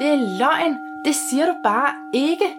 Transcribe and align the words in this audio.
Det 0.00 0.08
er 0.08 0.38
løgn. 0.38 0.78
Det 1.04 1.14
siger 1.30 1.46
du 1.46 1.54
bare 1.64 1.94
ikke. 2.14 2.54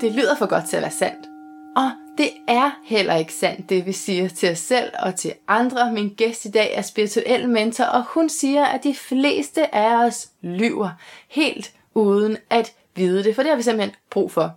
Det 0.00 0.12
lyder 0.12 0.36
for 0.36 0.46
godt 0.46 0.64
til 0.64 0.76
at 0.76 0.82
være 0.82 0.90
sandt. 0.90 1.28
Og 1.76 1.90
det 2.18 2.30
er 2.48 2.70
heller 2.84 3.14
ikke 3.14 3.32
sandt, 3.32 3.70
det 3.70 3.86
vi 3.86 3.92
siger 3.92 4.28
til 4.28 4.50
os 4.50 4.58
selv 4.58 4.92
og 4.98 5.14
til 5.14 5.32
andre. 5.48 5.92
Min 5.92 6.08
gæst 6.08 6.44
i 6.44 6.50
dag 6.50 6.74
er 6.74 6.82
spirituel 6.82 7.48
mentor, 7.48 7.84
og 7.84 8.04
hun 8.04 8.28
siger, 8.28 8.64
at 8.64 8.84
de 8.84 8.94
fleste 8.94 9.74
af 9.74 10.06
os 10.06 10.28
lyver 10.42 10.90
helt 11.28 11.72
uden 11.94 12.36
at 12.50 12.72
vide 12.96 13.24
det, 13.24 13.34
for 13.34 13.42
det 13.42 13.50
har 13.50 13.56
vi 13.56 13.62
simpelthen 13.62 13.94
brug 14.10 14.32
for. 14.32 14.52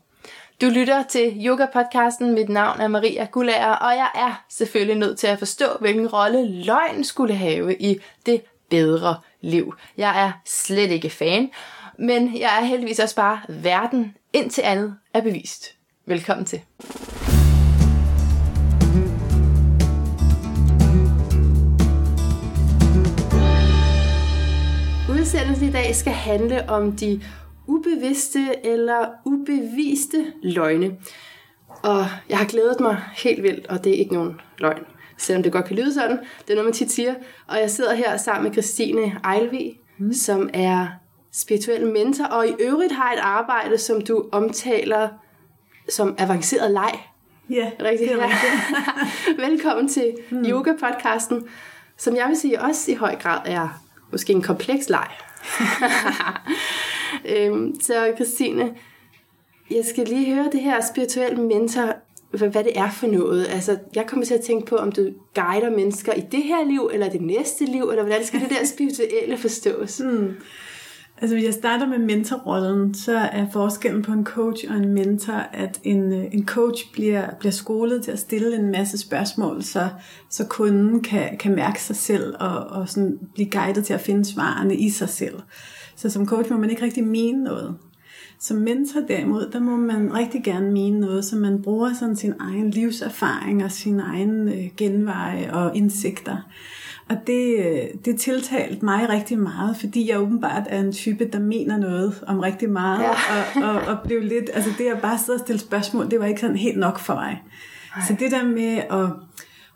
Du 0.62 0.66
lytter 0.66 1.04
til 1.04 1.48
Yoga-podcasten. 1.48 2.26
Mit 2.26 2.50
navn 2.50 2.82
er 2.82 2.88
Maria 2.88 3.26
Gullager, 3.26 3.72
og 3.72 3.92
jeg 3.96 4.10
er 4.16 4.44
selvfølgelig 4.50 4.98
nødt 4.98 5.20
til 5.20 5.28
at 5.28 5.40
forstå, 5.40 5.66
hvilken 5.80 6.08
rolle 6.08 6.64
løgn 6.64 7.04
skulle 7.04 7.36
have 7.36 7.76
i 7.76 8.00
det 8.26 8.42
bedre 8.70 9.16
liv. 9.42 9.76
Jeg 9.98 10.26
er 10.26 10.32
slet 10.46 10.92
ikke 10.92 11.10
fan, 11.10 11.50
men 12.00 12.38
jeg 12.40 12.60
er 12.62 12.66
heldigvis 12.66 13.00
også 13.00 13.16
bare 13.16 13.40
verden, 13.50 14.16
indtil 14.34 14.62
andet 14.62 14.96
er 15.14 15.22
bevist. 15.22 15.76
Velkommen 16.06 16.46
til. 16.46 16.62
Udsendelsen 25.10 25.68
i 25.68 25.72
dag 25.72 25.96
skal 25.96 26.14
handle 26.14 26.70
om 26.70 26.92
de 26.92 27.22
ubevidste 27.68 28.40
eller 28.64 29.08
ubeviste 29.26 30.34
løgne. 30.44 30.98
Og 31.68 32.06
jeg 32.30 32.38
har 32.38 32.46
glædet 32.46 32.80
mig 32.80 33.02
helt 33.18 33.44
vildt, 33.44 33.68
og 33.68 33.84
det 33.84 33.96
er 33.96 34.00
ikke 34.00 34.14
nogen 34.14 34.42
løgn. 34.58 34.84
Selvom 35.18 35.44
det 35.44 35.52
godt 35.52 35.66
kan 35.66 35.76
lyde 35.76 35.94
sådan. 35.94 36.18
Det 36.18 36.50
er 36.50 36.56
noget, 36.56 36.66
man 36.66 36.74
tit 36.74 36.92
siger. 36.92 37.14
Og 37.48 37.58
jeg 37.58 37.72
sidder 37.72 37.94
her 37.94 38.18
sammen 38.18 38.44
med 38.44 38.52
Christine 38.52 39.18
Ejlvi, 39.24 39.80
mm. 39.98 40.14
som 40.14 40.50
er 40.54 40.88
spirituel 41.36 41.88
mentor, 41.88 42.26
og 42.26 42.48
i 42.48 42.54
øvrigt 42.60 42.94
har 42.94 43.14
et 43.14 43.20
arbejde, 43.20 43.78
som 43.78 44.02
du 44.02 44.26
omtaler 44.32 45.10
som 45.90 46.16
avanceret 46.18 46.72
leg. 46.72 47.00
Ja, 47.50 47.72
Rigtigt? 47.82 48.12
det 48.12 48.20
er 48.20 48.24
rigtigt. 48.24 49.40
Velkommen 49.50 49.88
til 49.88 50.16
mm. 50.30 50.42
Yoga-podcasten, 50.42 51.48
som 51.98 52.16
jeg 52.16 52.28
vil 52.28 52.38
sige 52.38 52.62
også 52.62 52.92
i 52.92 52.96
høj 52.96 53.16
grad 53.16 53.40
er 53.46 53.82
måske 54.12 54.34
en 54.34 54.42
kompleks 54.42 54.90
leg. 54.90 55.08
øhm, 57.36 57.82
så 57.82 58.12
Christine, 58.16 58.76
jeg 59.72 59.86
skal 59.86 60.08
lige 60.08 60.36
høre 60.36 60.50
det 60.52 60.62
her 60.62 60.82
spirituelle 60.92 61.44
mentor, 61.44 61.94
hvad, 62.32 62.50
hvad 62.50 62.64
det 62.64 62.80
er 62.80 62.92
for 62.92 63.08
noget. 63.08 63.48
Altså, 63.50 63.78
jeg 63.96 64.08
kommer 64.08 64.26
til 64.26 64.34
at 64.34 64.42
tænke 64.42 64.66
på, 64.66 64.76
om 64.76 64.92
du 64.92 65.02
guider 65.36 65.70
mennesker 65.70 66.14
i 66.14 66.22
det 66.32 66.44
her 66.44 66.66
liv, 66.66 66.90
eller 66.94 67.10
det 67.10 67.22
næste 67.22 67.66
liv, 67.66 67.90
eller 67.90 68.04
hvordan 68.04 68.26
skal 68.26 68.40
det 68.40 68.50
der 68.50 68.66
spirituelle 68.66 69.38
forstås? 69.38 70.00
Mm. 70.00 70.36
Altså 71.18 71.36
hvis 71.36 71.46
jeg 71.46 71.54
starter 71.54 71.88
med 71.88 71.98
mentorrollen, 71.98 72.94
så 72.94 73.18
er 73.18 73.46
forskellen 73.54 74.02
på 74.02 74.12
en 74.12 74.26
coach 74.26 74.66
og 74.70 74.76
en 74.76 74.94
mentor, 74.94 75.34
at 75.34 75.80
en, 75.84 76.14
øh, 76.14 76.26
en 76.32 76.46
coach 76.46 76.92
bliver, 76.94 77.28
bliver 77.40 77.52
skolet 77.52 78.04
til 78.04 78.12
at 78.12 78.20
stille 78.20 78.56
en 78.56 78.72
masse 78.72 78.98
spørgsmål, 78.98 79.64
så, 79.64 79.90
så 80.30 80.46
kunden 80.48 81.04
kan, 81.04 81.38
kan 81.38 81.56
mærke 81.56 81.82
sig 81.82 81.96
selv 81.96 82.36
og, 82.40 82.58
og 82.58 82.90
sådan 82.90 83.20
blive 83.34 83.50
guidet 83.50 83.86
til 83.86 83.94
at 83.94 84.02
finde 84.02 84.26
svarene 84.26 84.76
i 84.76 84.90
sig 84.90 85.10
selv. 85.10 85.40
Så 85.96 86.10
som 86.10 86.28
coach 86.28 86.52
må 86.52 86.58
man 86.58 86.70
ikke 86.70 86.84
rigtig 86.86 87.04
mene 87.04 87.44
noget. 87.44 87.76
Som 88.40 88.58
mentor 88.58 89.00
derimod, 89.08 89.50
der 89.52 89.60
må 89.60 89.76
man 89.76 90.14
rigtig 90.14 90.44
gerne 90.44 90.72
mene 90.72 91.00
noget, 91.00 91.26
så 91.26 91.36
man 91.36 91.62
bruger 91.62 91.94
sådan 91.94 92.16
sin 92.16 92.34
egen 92.40 92.70
livserfaring 92.70 93.64
og 93.64 93.72
sin 93.72 94.00
egen 94.00 94.48
øh, 94.48 94.66
genveje 94.78 95.54
og 95.54 95.76
indsigter. 95.76 96.38
Og 97.10 97.18
det, 97.28 97.56
øh, 97.60 97.88
det 98.06 98.20
tiltalt 98.20 98.84
mig 98.84 99.10
rigtig 99.10 99.40
meget, 99.40 99.78
fordi 99.78 100.10
jeg 100.10 100.20
åbenbart 100.20 100.64
er 100.70 100.80
en 100.80 100.92
type, 100.92 101.30
der 101.34 101.40
mener 101.40 101.78
noget 101.78 102.24
om 102.28 102.40
rigtig 102.40 102.70
meget, 102.70 103.02
ja. 103.02 103.12
og, 103.56 103.76
og, 103.76 103.82
og 103.82 103.98
blev 104.04 104.22
lidt, 104.22 104.50
altså 104.54 104.70
det 104.78 104.86
at 104.86 105.02
bare 105.02 105.18
sidde 105.18 105.36
og 105.36 105.40
stille 105.40 105.60
spørgsmål, 105.60 106.12
det 106.12 106.20
var 106.20 106.26
ikke 106.26 106.42
sådan 106.42 106.56
helt 106.56 106.78
nok 106.78 107.00
for 107.00 107.14
mig. 107.14 107.44
Ej. 107.96 108.02
Så 108.08 108.16
det 108.20 108.32
der 108.32 108.46
med 108.46 108.78
at, 108.92 109.10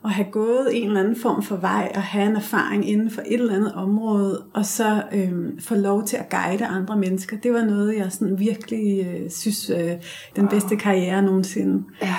at 0.05 0.11
have 0.11 0.27
gået 0.31 0.67
en 0.71 0.87
eller 0.87 0.99
anden 0.99 1.15
form 1.15 1.43
for 1.43 1.55
vej, 1.55 1.91
og 1.95 2.01
have 2.01 2.29
en 2.29 2.35
erfaring 2.35 2.89
inden 2.89 3.11
for 3.11 3.21
et 3.21 3.39
eller 3.39 3.55
andet 3.55 3.73
område, 3.73 4.43
og 4.53 4.65
så 4.65 5.03
øhm, 5.13 5.59
få 5.61 5.75
lov 5.75 6.05
til 6.05 6.17
at 6.17 6.29
guide 6.29 6.65
andre 6.65 6.97
mennesker, 6.97 7.37
det 7.37 7.53
var 7.53 7.65
noget, 7.65 7.97
jeg 7.97 8.11
sådan 8.11 8.39
virkelig 8.39 9.07
øh, 9.07 9.31
synes, 9.31 9.69
øh, 9.69 9.91
den 10.35 10.47
bedste 10.47 10.75
karriere 10.75 11.21
nogensinde. 11.21 11.83
Ja. 12.01 12.15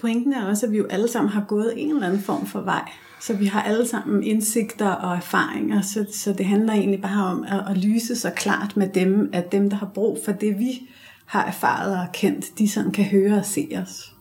Pointen 0.00 0.32
er 0.32 0.46
også, 0.46 0.66
at 0.66 0.72
vi 0.72 0.76
jo 0.76 0.86
alle 0.90 1.08
sammen 1.08 1.32
har 1.32 1.44
gået 1.48 1.72
en 1.76 1.90
eller 1.90 2.06
anden 2.06 2.22
form 2.22 2.46
for 2.46 2.60
vej. 2.60 2.90
Så 3.20 3.34
vi 3.34 3.46
har 3.46 3.62
alle 3.62 3.86
sammen 3.86 4.22
indsigter 4.22 4.90
og 4.90 5.16
erfaringer, 5.16 5.80
så, 5.80 6.06
så 6.12 6.32
det 6.32 6.46
handler 6.46 6.72
egentlig 6.72 7.02
bare 7.02 7.26
om 7.26 7.44
at, 7.48 7.70
at 7.70 7.78
lyse 7.78 8.16
så 8.16 8.30
klart 8.30 8.76
med 8.76 8.88
dem, 8.88 9.30
at 9.32 9.52
dem, 9.52 9.70
der 9.70 9.76
har 9.76 9.90
brug 9.94 10.18
for 10.24 10.32
det, 10.32 10.58
vi 10.58 10.88
har 11.26 11.44
erfaret 11.44 12.00
og 12.00 12.06
kendt, 12.12 12.58
de 12.58 12.68
sådan 12.68 12.90
kan 12.90 13.04
høre 13.04 13.38
og 13.38 13.44
se 13.44 13.68
os. 13.82 14.14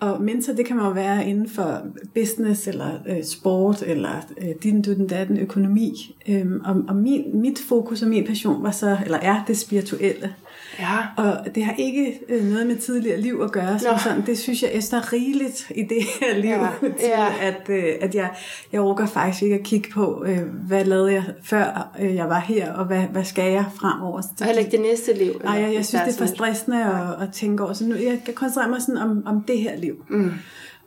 Og 0.00 0.22
mentor, 0.22 0.52
det 0.52 0.66
kan 0.66 0.76
man 0.76 0.84
jo 0.84 0.90
være 0.90 1.28
inden 1.28 1.48
for 1.48 1.82
business, 2.14 2.68
eller 2.68 2.98
øh, 3.08 3.24
sport, 3.24 3.82
eller 3.82 4.26
øh, 4.38 4.48
din, 4.62 4.82
du, 4.82 4.94
den, 4.94 5.08
den 5.08 5.38
økonomi. 5.38 6.16
Øhm, 6.28 6.60
og 6.64 6.82
og 6.88 6.96
min, 6.96 7.40
mit 7.40 7.58
fokus 7.68 8.02
og 8.02 8.08
min 8.08 8.26
passion 8.26 8.62
var 8.62 8.70
så, 8.70 8.98
eller 9.04 9.18
er 9.18 9.44
det 9.46 9.58
spirituelle. 9.58 10.34
Ja. 10.78 10.98
Og 11.16 11.54
det 11.54 11.64
har 11.64 11.74
ikke 11.78 12.20
øh, 12.28 12.44
noget 12.44 12.66
med 12.66 12.76
tidligere 12.76 13.20
liv 13.20 13.40
at 13.44 13.52
gøre. 13.52 13.78
Så 13.78 13.88
sådan, 14.04 14.26
det 14.26 14.38
synes 14.38 14.62
jeg 14.62 14.70
er 14.74 15.12
rigeligt 15.12 15.72
i 15.74 15.82
det 15.82 16.02
her 16.20 16.38
liv, 16.38 16.50
ja. 16.50 16.68
til 17.00 17.08
ja. 17.08 17.28
at, 17.40 17.68
øh, 17.68 17.84
at 18.00 18.14
jeg, 18.14 18.30
jeg 18.72 18.80
overgår 18.80 19.06
faktisk 19.06 19.42
ikke 19.42 19.54
at 19.54 19.62
kigge 19.62 19.90
på, 19.90 20.24
øh, 20.26 20.38
hvad 20.66 20.84
lavede 20.84 21.12
jeg 21.12 21.24
før 21.42 21.90
jeg 22.00 22.28
var 22.28 22.40
her, 22.40 22.72
og 22.72 22.84
hvad, 22.84 23.02
hvad 23.02 23.24
skal 23.24 23.52
jeg 23.52 23.64
fremover. 23.74 24.22
Og 24.40 24.46
heller 24.46 24.60
ikke 24.60 24.72
det 24.72 24.80
næste 24.80 25.12
liv? 25.12 25.40
Nej, 25.44 25.54
jeg, 25.54 25.74
jeg 25.74 25.86
synes, 25.86 26.02
det 26.06 26.14
er 26.14 26.18
for 26.18 26.34
stressende 26.34 26.84
at, 26.84 27.22
at 27.22 27.32
tænke 27.32 27.64
over. 27.64 27.72
Så 27.72 27.84
nu, 27.84 27.94
jeg 27.94 28.20
kan 28.24 28.34
koncentrere 28.34 28.70
mig 28.70 28.82
sådan 28.82 28.96
om, 28.96 29.22
om 29.26 29.42
det 29.42 29.58
her 29.58 29.76
liv. 29.76 29.94
Mm. 30.10 30.32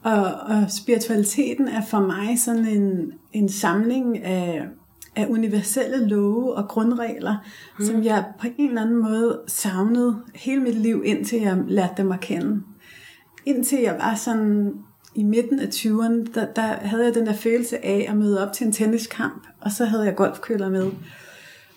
Og, 0.03 0.23
og 0.23 0.63
spiritualiteten 0.69 1.67
er 1.67 1.81
for 1.89 1.99
mig 1.99 2.39
sådan 2.39 2.65
en, 2.65 3.11
en 3.33 3.49
samling 3.49 4.23
af 4.23 4.61
af 5.19 5.27
universelle 5.29 6.07
love 6.07 6.55
og 6.55 6.67
grundregler, 6.67 7.35
mm. 7.79 7.85
som 7.85 8.03
jeg 8.03 8.25
på 8.39 8.47
en 8.57 8.69
eller 8.69 8.81
anden 8.81 8.97
måde 8.97 9.41
savnede 9.47 10.15
hele 10.35 10.61
mit 10.61 10.75
liv, 10.75 11.03
indtil 11.05 11.41
jeg 11.41 11.57
lærte 11.67 11.93
dem 11.97 12.11
at 12.11 12.19
kende. 12.19 12.61
Indtil 13.45 13.79
jeg 13.79 13.95
var 13.99 14.15
sådan 14.15 14.73
i 15.15 15.23
midten 15.23 15.59
af 15.59 15.65
20'erne, 15.65 16.33
der, 16.33 16.45
der 16.55 16.61
havde 16.61 17.05
jeg 17.05 17.15
den 17.15 17.25
der 17.25 17.33
følelse 17.33 17.85
af 17.85 18.05
at 18.09 18.17
møde 18.17 18.47
op 18.47 18.53
til 18.53 18.67
en 18.67 18.73
tenniskamp, 18.73 19.47
og 19.61 19.71
så 19.71 19.85
havde 19.85 20.03
jeg 20.03 20.15
golfkøller 20.15 20.69
med. 20.69 20.91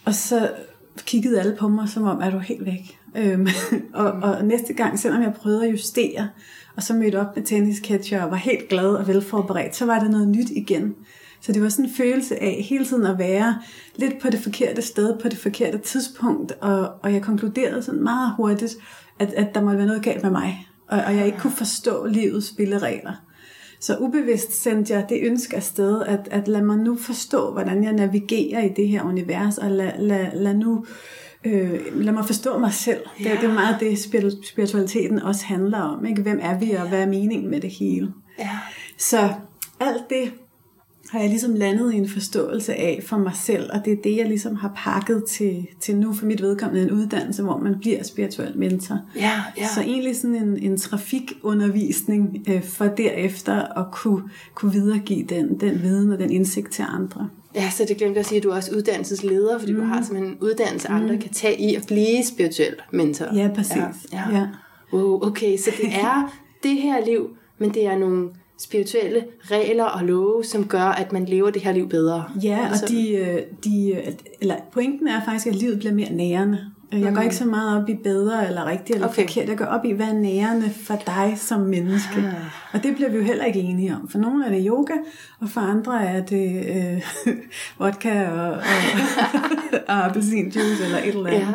Og 0.04 0.14
så 0.14 0.50
kiggede 0.96 1.40
alle 1.40 1.56
på 1.56 1.68
mig, 1.68 1.88
som 1.88 2.02
om, 2.02 2.20
er 2.22 2.30
du 2.30 2.38
helt 2.38 2.66
væk? 2.66 2.98
Øhm, 3.16 3.48
og, 3.94 4.12
og 4.12 4.44
næste 4.44 4.72
gang, 4.72 4.98
selvom 4.98 5.22
jeg 5.22 5.34
prøvede 5.34 5.66
at 5.66 5.72
justere, 5.72 6.28
og 6.76 6.82
så 6.82 6.94
mødte 6.94 7.20
op 7.20 7.36
med 7.36 7.44
tennisketcher 7.44 8.22
og 8.22 8.30
var 8.30 8.36
helt 8.36 8.68
glad 8.68 8.88
og 8.88 9.08
velforberedt, 9.08 9.76
så 9.76 9.86
var 9.86 9.98
det 9.98 10.10
noget 10.10 10.28
nyt 10.28 10.50
igen. 10.50 10.94
Så 11.42 11.52
det 11.52 11.62
var 11.62 11.68
sådan 11.68 11.84
en 11.84 11.90
følelse 11.94 12.42
af 12.42 12.66
hele 12.68 12.84
tiden 12.84 13.06
at 13.06 13.18
være 13.18 13.58
lidt 13.96 14.18
på 14.22 14.30
det 14.30 14.40
forkerte 14.40 14.82
sted, 14.82 15.18
på 15.18 15.28
det 15.28 15.38
forkerte 15.38 15.78
tidspunkt, 15.78 16.52
og, 16.60 16.90
og 17.02 17.12
jeg 17.12 17.22
konkluderede 17.22 17.82
sådan 17.82 18.02
meget 18.02 18.32
hurtigt, 18.36 18.76
at, 19.18 19.32
at 19.32 19.54
der 19.54 19.62
måtte 19.62 19.78
være 19.78 19.86
noget 19.86 20.02
galt 20.02 20.22
med 20.22 20.30
mig, 20.30 20.68
og, 20.88 21.00
og 21.06 21.16
jeg 21.16 21.26
ikke 21.26 21.38
kunne 21.38 21.52
forstå 21.52 22.06
livets 22.06 22.48
spilleregler. 22.48 23.12
Så 23.80 23.96
ubevidst 23.96 24.62
sendte 24.62 24.94
jeg 24.94 25.06
det 25.08 25.20
ønske 25.22 25.56
afsted, 25.56 26.02
at, 26.02 26.28
at 26.30 26.48
lad 26.48 26.62
mig 26.62 26.76
nu 26.76 26.96
forstå, 26.96 27.52
hvordan 27.52 27.84
jeg 27.84 27.92
navigerer 27.92 28.62
i 28.62 28.68
det 28.76 28.88
her 28.88 29.02
univers, 29.02 29.58
og 29.58 29.70
lad, 29.70 29.92
lad, 29.98 30.26
lad 30.34 30.54
nu 30.54 30.84
øh, 31.44 31.80
lad 31.94 32.12
mig 32.12 32.26
forstå 32.26 32.58
mig 32.58 32.72
selv. 32.72 33.00
Ja. 33.20 33.30
Det, 33.30 33.40
det 33.40 33.48
er 33.48 33.54
meget 33.54 33.76
det, 33.80 33.98
spiritualiteten 34.44 35.22
også 35.22 35.44
handler 35.44 35.80
om. 35.80 36.06
Ikke? 36.06 36.22
Hvem 36.22 36.38
er 36.42 36.58
vi, 36.58 36.70
og 36.70 36.88
hvad 36.88 37.02
er 37.02 37.06
meningen 37.06 37.50
med 37.50 37.60
det 37.60 37.70
hele? 37.70 38.12
Ja. 38.38 38.58
Så 38.98 39.32
alt 39.80 40.10
det 40.10 40.32
har 41.10 41.20
jeg 41.20 41.28
ligesom 41.28 41.54
landet 41.54 41.94
i 41.94 41.96
en 41.96 42.08
forståelse 42.08 42.74
af 42.74 43.02
for 43.06 43.16
mig 43.16 43.32
selv, 43.34 43.70
og 43.72 43.84
det 43.84 43.92
er 43.92 44.02
det, 44.04 44.16
jeg 44.16 44.26
ligesom 44.26 44.56
har 44.56 44.72
pakket 44.76 45.24
til, 45.24 45.66
til 45.80 45.96
nu 45.96 46.12
for 46.12 46.26
mit 46.26 46.42
vedkommende 46.42 46.82
en 46.82 46.90
uddannelse, 46.90 47.42
hvor 47.42 47.58
man 47.58 47.78
bliver 47.80 48.02
spirituel 48.02 48.58
mentor. 48.58 48.98
Ja, 49.16 49.42
ja. 49.58 49.68
Så 49.74 49.80
egentlig 49.80 50.16
sådan 50.16 50.36
en, 50.36 50.58
en 50.58 50.76
trafikundervisning 50.76 52.44
øh, 52.48 52.64
for 52.64 52.84
derefter 52.84 53.78
at 53.80 53.86
kunne, 53.92 54.22
kunne 54.54 54.72
videregive 54.72 55.26
den, 55.26 55.60
den 55.60 55.82
viden 55.82 56.12
og 56.12 56.18
den 56.18 56.30
indsigt 56.30 56.72
til 56.72 56.84
andre. 56.88 57.28
Ja, 57.54 57.70
så 57.70 57.84
det 57.88 57.96
glemte 57.96 58.20
at 58.20 58.26
sige, 58.26 58.36
at 58.36 58.42
du 58.42 58.50
er 58.50 58.54
også 58.56 58.74
uddannelsesleder, 58.76 59.58
fordi 59.58 59.72
mm. 59.72 59.80
du 59.80 59.84
har 59.84 60.02
simpelthen 60.02 60.32
en 60.32 60.38
uddannelse, 60.40 60.88
andre 60.88 61.14
mm. 61.14 61.20
kan 61.20 61.32
tage 61.32 61.60
i 61.60 61.74
at 61.74 61.84
blive 61.86 62.24
spirituel 62.24 62.74
mentor. 62.92 63.26
Ja, 63.34 63.50
præcis. 63.54 63.76
Ja, 63.76 63.88
ja. 64.12 64.38
ja. 64.38 64.46
Wow, 64.92 65.26
okay, 65.26 65.56
så 65.56 65.70
det 65.82 65.88
er 66.04 66.34
det 66.62 66.76
her 66.76 67.04
liv, 67.04 67.36
men 67.58 67.74
det 67.74 67.86
er 67.86 67.98
nogle 67.98 68.28
spirituelle 68.58 69.24
regler 69.40 69.84
og 69.84 70.04
love, 70.04 70.44
som 70.44 70.66
gør, 70.68 70.84
at 70.84 71.12
man 71.12 71.24
lever 71.24 71.50
det 71.50 71.62
her 71.62 71.72
liv 71.72 71.88
bedre. 71.88 72.24
Ja, 72.42 72.68
og 72.70 72.88
de, 72.88 73.10
øh, 73.10 73.42
de, 73.64 73.92
øh, 73.92 74.12
eller 74.40 74.56
pointen 74.72 75.08
er 75.08 75.24
faktisk, 75.24 75.46
at 75.46 75.54
livet 75.54 75.78
bliver 75.78 75.94
mere 75.94 76.12
nærende. 76.12 76.58
Jeg 76.92 77.14
går 77.14 77.22
ikke 77.22 77.36
så 77.36 77.44
meget 77.44 77.82
op 77.82 77.88
i 77.88 77.94
bedre 77.94 78.48
eller 78.48 78.66
rigtigt 78.66 78.94
eller 78.94 79.08
okay. 79.08 79.22
forkert. 79.22 79.48
Jeg 79.48 79.58
går 79.58 79.64
op 79.64 79.84
i, 79.84 79.92
hvad 79.92 80.06
er 80.06 80.12
nærende 80.12 80.70
for 80.70 81.02
dig 81.06 81.34
som 81.36 81.60
menneske. 81.60 82.18
Ah. 82.18 82.34
Og 82.72 82.82
det 82.82 82.94
bliver 82.94 83.10
vi 83.10 83.16
jo 83.16 83.22
heller 83.22 83.44
ikke 83.44 83.60
enige 83.60 83.94
om. 83.94 84.08
For 84.08 84.18
nogle 84.18 84.46
er 84.46 84.50
det 84.50 84.64
yoga, 84.68 84.94
og 85.40 85.48
for 85.48 85.60
andre 85.60 86.06
er 86.06 86.24
det 86.24 86.66
øh, 86.66 87.34
vodka 87.78 88.28
og, 88.28 88.50
og, 88.50 88.62
og 89.88 90.06
appelsinjuice 90.06 90.84
eller 90.84 90.98
et 90.98 91.08
eller 91.08 91.26
andet. 91.26 91.40
Ja. 91.40 91.54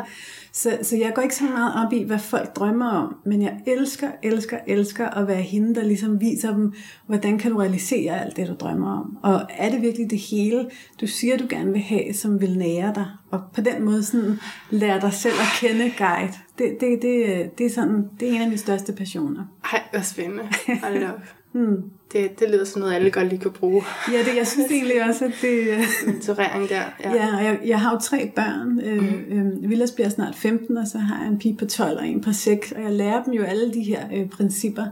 Så, 0.58 0.78
så 0.82 0.98
jeg 0.98 1.12
går 1.16 1.22
ikke 1.22 1.36
så 1.36 1.44
meget 1.44 1.86
op 1.86 1.94
i, 1.94 2.04
hvad 2.04 2.20
folk 2.20 2.56
drømmer 2.56 2.90
om, 2.90 3.16
men 3.26 3.42
jeg 3.42 3.60
elsker, 3.68 4.12
elsker, 4.24 4.58
elsker 4.68 5.10
at 5.10 5.28
være 5.28 5.42
hende, 5.42 5.76
der 5.76 5.84
ligesom 5.84 6.22
viser 6.22 6.56
dem, 6.56 6.74
hvordan 7.06 7.38
kan 7.38 7.52
du 7.52 7.58
realisere 7.58 8.22
alt 8.22 8.38
det, 8.38 8.48
du 8.48 8.54
drømmer 8.54 9.00
om. 9.00 9.18
Og 9.24 9.42
er 9.50 9.70
det 9.70 9.82
virkelig 9.82 10.10
det 10.10 10.20
hele, 10.20 10.70
du 11.02 11.08
siger, 11.08 11.38
du 11.38 11.46
gerne 11.50 11.72
vil 11.72 11.82
have, 11.82 12.14
som 12.14 12.42
vil 12.42 12.58
nære 12.58 12.94
dig? 12.96 13.06
Og 13.32 13.42
på 13.54 13.62
den 13.62 13.84
måde 13.84 14.04
sådan, 14.04 14.40
lære 14.70 15.02
dig 15.02 15.14
selv 15.14 15.36
at 15.40 15.70
kende 15.70 15.92
guide. 15.98 16.34
Det, 16.58 16.78
det, 16.80 17.02
det, 17.02 17.50
det, 17.58 17.66
er 17.66 17.70
sådan, 17.70 18.10
det 18.20 18.30
er 18.30 18.36
en 18.36 18.42
af 18.42 18.48
mine 18.48 18.58
største 18.58 18.94
passioner. 18.94 19.46
Ej, 19.74 19.82
hvor 19.92 20.02
spændende. 20.02 20.44
Hold 20.84 21.04
op. 21.04 21.22
Hmm. 21.52 21.84
Det, 22.14 22.40
det 22.40 22.50
lyder 22.50 22.66
som 22.66 22.80
noget, 22.80 22.94
alle 22.94 23.12
godt 23.12 23.30
lige 23.30 23.40
kan 23.40 23.52
bruge. 23.52 23.84
Ja, 24.12 24.18
det, 24.18 24.38
jeg 24.38 24.48
synes 24.48 24.72
egentlig 24.72 25.04
også, 25.10 25.26
at 25.26 25.32
det... 25.42 25.68
Mentorering 26.06 26.70
der. 26.70 26.82
Ja, 27.04 27.14
ja 27.14 27.36
jeg, 27.36 27.60
jeg 27.66 27.82
har 27.82 27.92
jo 27.92 28.00
tre 28.00 28.32
børn. 28.36 28.80
Øh, 28.80 29.02
mm. 29.02 29.64
Øh, 29.64 29.70
Villas 29.70 29.92
bliver 29.92 30.10
snart 30.10 30.36
15, 30.36 30.78
og 30.78 30.88
så 30.88 30.98
har 30.98 31.24
jeg 31.24 31.32
en 31.32 31.40
pige 31.40 31.58
på 31.58 31.66
12 31.66 31.98
og 31.98 32.08
en 32.08 32.22
på 32.22 32.34
6, 32.34 32.72
og 32.72 32.82
jeg 32.82 32.92
lærer 32.92 33.24
dem 33.24 33.34
jo 33.34 33.44
alle 33.44 33.74
de 33.74 33.84
her 33.84 34.08
øh, 34.14 34.30
principper. 34.30 34.86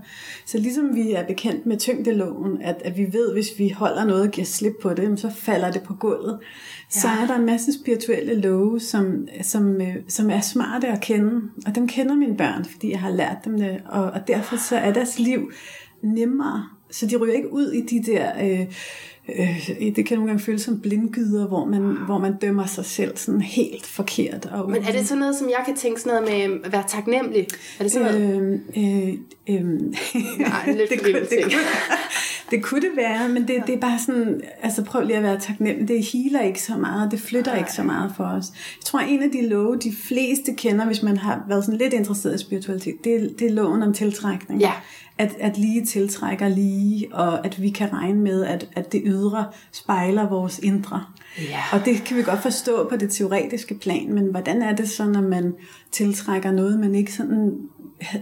Så 0.46 0.58
ligesom 0.58 0.96
vi 0.96 1.12
er 1.12 1.26
bekendt 1.26 1.66
med 1.66 1.78
tyngdeloven, 1.78 2.62
at, 2.62 2.76
at 2.86 2.98
vi 2.98 3.08
ved, 3.14 3.34
hvis 3.34 3.50
vi 3.58 3.70
holder 3.70 4.06
noget 4.06 4.22
og 4.22 4.32
giver 4.32 4.46
slip 4.46 4.74
på 4.82 4.94
det, 4.94 5.20
så 5.20 5.30
falder 5.30 5.72
det 5.72 5.84
på 5.84 5.94
gulvet. 5.94 6.40
Ja. 6.96 7.00
Så 7.00 7.08
er 7.08 7.28
der 7.28 7.36
en 7.36 7.46
masse 7.46 7.74
spirituelle 7.74 8.42
love, 8.42 8.80
som, 8.80 9.28
som, 9.42 9.82
øh, 9.82 9.96
som 10.08 10.30
er 10.30 10.42
smarte 10.42 10.88
at 10.88 11.02
kende. 11.02 11.42
Og 11.68 11.76
dem 11.76 11.88
kender 11.88 12.16
mine 12.16 12.38
børn, 12.38 12.66
fordi 12.66 12.92
jeg 12.92 13.00
har 13.00 13.12
lært 13.12 13.38
dem 13.46 13.60
det. 13.60 13.82
Og, 13.86 14.04
og 14.04 14.28
derfor 14.28 14.58
så 14.58 14.76
er 14.76 14.94
deres 14.94 15.20
liv 15.20 15.52
nemmere. 16.04 16.75
Så 16.96 17.06
de 17.06 17.16
ryger 17.16 17.36
ikke 17.36 17.54
ud 17.54 17.72
i 17.72 17.82
de 17.82 18.12
der... 18.12 18.32
Øh, 18.44 18.68
øh, 19.30 19.96
det 19.96 20.06
kan 20.06 20.18
nogle 20.18 20.30
gange 20.30 20.44
føles 20.44 20.62
som 20.62 20.80
blindgyder, 20.80 21.48
hvor 21.48 21.66
man, 21.66 21.82
hvor 21.82 22.18
man 22.18 22.36
dømmer 22.38 22.66
sig 22.66 22.86
selv 22.86 23.18
sådan 23.18 23.42
helt 23.42 23.86
forkert. 23.86 24.46
Og 24.46 24.72
Men 24.72 24.84
er 24.84 24.92
det 24.92 25.08
sådan 25.08 25.20
noget, 25.20 25.36
som 25.36 25.50
jeg 25.50 25.64
kan 25.66 25.76
tænke 25.76 26.02
sådan 26.02 26.24
noget 26.24 26.50
med 26.50 26.60
at 26.66 26.72
være 26.72 26.84
taknemmelig? 26.88 27.48
Er 27.80 27.84
det 27.84 27.92
sådan 27.92 28.22
noget? 28.22 28.62
Øh, 28.78 29.08
øh, 29.08 29.14
øh, 29.50 29.64
Nej, 30.40 30.72
lidt 30.78 30.90
det, 30.90 31.02
kunne, 31.02 31.14
det, 31.14 31.44
kunne, 31.44 31.54
det 32.52 32.64
kunne 32.64 32.82
det 32.82 32.92
være, 32.96 33.30
men 33.30 33.48
det, 33.48 33.64
det 33.68 33.76
er 33.76 33.80
bare 33.80 34.00
sådan, 34.06 34.42
altså 34.62 34.84
prøv 34.84 35.06
lige 35.06 35.18
at 35.18 35.24
være 35.24 35.40
taknemmelig. 35.40 35.88
Det 35.88 36.06
healer 36.14 36.42
ikke 36.42 36.62
så 36.62 36.78
meget, 36.78 37.12
det 37.12 37.20
flytter 37.20 37.52
Ej. 37.52 37.58
ikke 37.58 37.72
så 37.72 37.84
meget 37.84 38.14
for 38.18 38.24
os. 38.24 38.46
Jeg 38.54 38.86
tror, 38.86 39.00
en 39.00 39.24
af 39.24 39.30
de 39.32 39.48
love, 39.48 39.76
de 39.76 39.94
fleste 40.04 40.54
kender, 40.58 40.86
hvis 40.86 41.04
man 41.04 41.18
har 41.18 41.46
været 41.48 41.66
sådan 41.66 41.78
lidt 41.78 41.94
interesseret 41.94 42.36
i 42.36 42.38
spiritualitet, 42.38 42.96
det 43.04 43.16
er, 43.16 43.20
det 43.40 43.48
er 43.48 43.52
loven 43.52 43.84
om 43.84 43.94
tiltrækning. 43.94 44.62
Ja 44.62 44.72
at, 45.18 45.36
at 45.40 45.58
lige 45.58 45.86
tiltrækker 45.86 46.48
lige, 46.48 47.08
og 47.16 47.46
at 47.46 47.62
vi 47.62 47.70
kan 47.70 47.94
regne 47.94 48.22
med, 48.22 48.46
at, 48.46 48.68
at 48.76 48.92
det 48.92 49.02
ydre 49.06 49.15
spejler 49.72 50.30
vores 50.30 50.60
indre. 50.60 51.04
Ja. 51.50 51.62
Og 51.72 51.86
det 51.86 52.04
kan 52.04 52.18
vi 52.18 52.24
godt 52.24 52.42
forstå 52.42 52.90
på 52.90 52.98
det 52.98 53.12
teoretiske 53.12 53.76
plan, 53.76 54.14
men 54.14 54.26
hvordan 54.26 54.62
er 54.62 54.76
det 54.76 54.90
så, 54.90 55.06
når 55.06 55.22
man 55.22 55.54
tiltrækker 55.92 56.52
noget, 56.52 56.80
man 56.80 56.96
ikke 56.96 57.14
sådan 57.14 57.58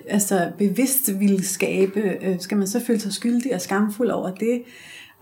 altså 0.10 0.52
bevidst 0.58 1.20
vil 1.20 1.48
skabe? 1.48 2.00
Øh, 2.22 2.40
skal 2.40 2.58
man 2.58 2.68
så 2.68 2.80
føle 2.86 3.00
sig 3.00 3.14
skyldig 3.14 3.56
og 3.56 3.62
skamfuld 3.62 4.10
over 4.10 4.32
det? 4.32 4.64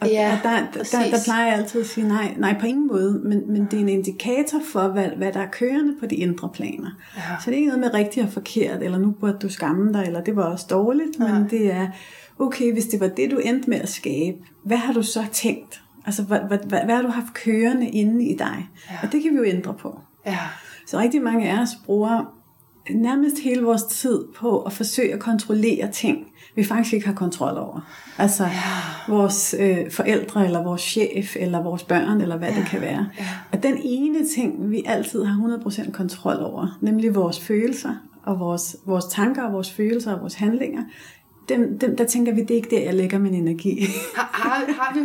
Og, 0.01 0.07
ja, 0.07 0.31
og 0.31 0.39
der, 0.43 0.57
der, 0.73 0.83
der, 0.91 1.09
der 1.09 1.23
plejer 1.25 1.47
jeg 1.47 1.57
altid 1.57 1.81
at 1.81 1.87
sige 1.87 2.07
nej, 2.07 2.33
nej 2.37 2.59
på 2.59 2.65
ingen 2.65 2.87
måde, 2.87 3.21
men, 3.23 3.51
men 3.51 3.65
det 3.65 3.73
er 3.73 3.81
en 3.81 3.89
indikator 3.89 4.61
for, 4.71 4.87
hvad, 4.87 5.09
hvad 5.17 5.31
der 5.33 5.39
er 5.39 5.49
kørende 5.51 5.95
på 5.99 6.05
de 6.05 6.15
indre 6.15 6.49
planer. 6.53 6.89
Ja. 7.15 7.21
Så 7.21 7.45
det 7.45 7.53
er 7.53 7.57
ikke 7.57 7.67
noget 7.67 7.79
med 7.79 7.93
rigtigt 7.93 8.25
og 8.25 8.33
forkert, 8.33 8.83
eller 8.83 8.97
nu 8.97 9.11
burde 9.11 9.37
du 9.41 9.49
skamme 9.49 9.93
dig, 9.93 10.03
eller 10.07 10.21
det 10.21 10.35
var 10.35 10.43
også 10.43 10.65
dårligt, 10.69 11.19
ja. 11.19 11.33
men 11.33 11.49
det 11.49 11.71
er, 11.71 11.87
okay, 12.41 12.73
hvis 12.73 12.85
det 12.85 12.99
var 12.99 13.07
det, 13.07 13.31
du 13.31 13.37
endte 13.37 13.69
med 13.69 13.79
at 13.79 13.89
skabe, 13.89 14.37
hvad 14.63 14.77
har 14.77 14.93
du 14.93 15.03
så 15.03 15.25
tænkt? 15.31 15.81
Altså, 16.05 16.23
hvad, 16.23 16.39
hvad, 16.39 16.57
hvad, 16.57 16.79
hvad 16.85 16.95
har 16.95 17.01
du 17.01 17.07
haft 17.07 17.33
kørende 17.33 17.89
inde 17.89 18.25
i 18.25 18.37
dig? 18.37 18.69
Ja. 18.91 18.95
Og 19.03 19.11
det 19.11 19.23
kan 19.23 19.31
vi 19.31 19.37
jo 19.37 19.43
ændre 19.43 19.73
på. 19.73 19.99
Ja. 20.25 20.37
Så 20.87 20.99
rigtig 20.99 21.21
mange 21.21 21.49
af 21.49 21.61
os 21.61 21.69
bruger 21.85 22.41
nærmest 22.89 23.39
hele 23.39 23.63
vores 23.63 23.83
tid 23.83 24.23
på 24.35 24.61
at 24.61 24.73
forsøge 24.73 25.13
at 25.13 25.19
kontrollere 25.19 25.91
ting, 25.91 26.27
vi 26.55 26.63
faktisk 26.63 26.93
ikke 26.93 27.07
har 27.07 27.13
kontrol 27.13 27.57
over. 27.57 27.91
Altså 28.17 28.43
ja. 28.43 29.13
vores 29.13 29.55
øh, 29.59 29.91
forældre, 29.91 30.45
eller 30.45 30.63
vores 30.63 30.81
chef, 30.81 31.35
eller 31.39 31.63
vores 31.63 31.83
børn, 31.83 32.21
eller 32.21 32.37
hvad 32.37 32.49
ja. 32.49 32.59
det 32.59 32.65
kan 32.65 32.81
være. 32.81 33.09
Ja. 33.19 33.27
Og 33.51 33.63
den 33.63 33.77
ene 33.83 34.27
ting, 34.27 34.71
vi 34.71 34.83
altid 34.85 35.23
har 35.23 35.59
100% 35.65 35.91
kontrol 35.91 36.39
over, 36.39 36.77
nemlig 36.81 37.15
vores 37.15 37.39
følelser, 37.39 37.95
og 38.23 38.39
vores, 38.39 38.75
vores 38.85 39.05
tanker, 39.05 39.43
og 39.43 39.53
vores 39.53 39.71
følelser, 39.71 40.13
og 40.13 40.21
vores 40.21 40.33
handlinger, 40.33 40.83
dem, 41.51 41.79
dem, 41.79 41.95
der 41.95 42.05
tænker 42.05 42.33
vi, 42.33 42.41
det 42.41 42.51
er 42.51 42.55
ikke 42.55 42.75
der, 42.75 42.81
jeg 42.81 42.93
lægger 42.93 43.19
min 43.19 43.33
energi. 43.33 43.79
har, 44.15 44.29
har, 44.33 44.73
har 44.73 44.93
vi 44.93 44.99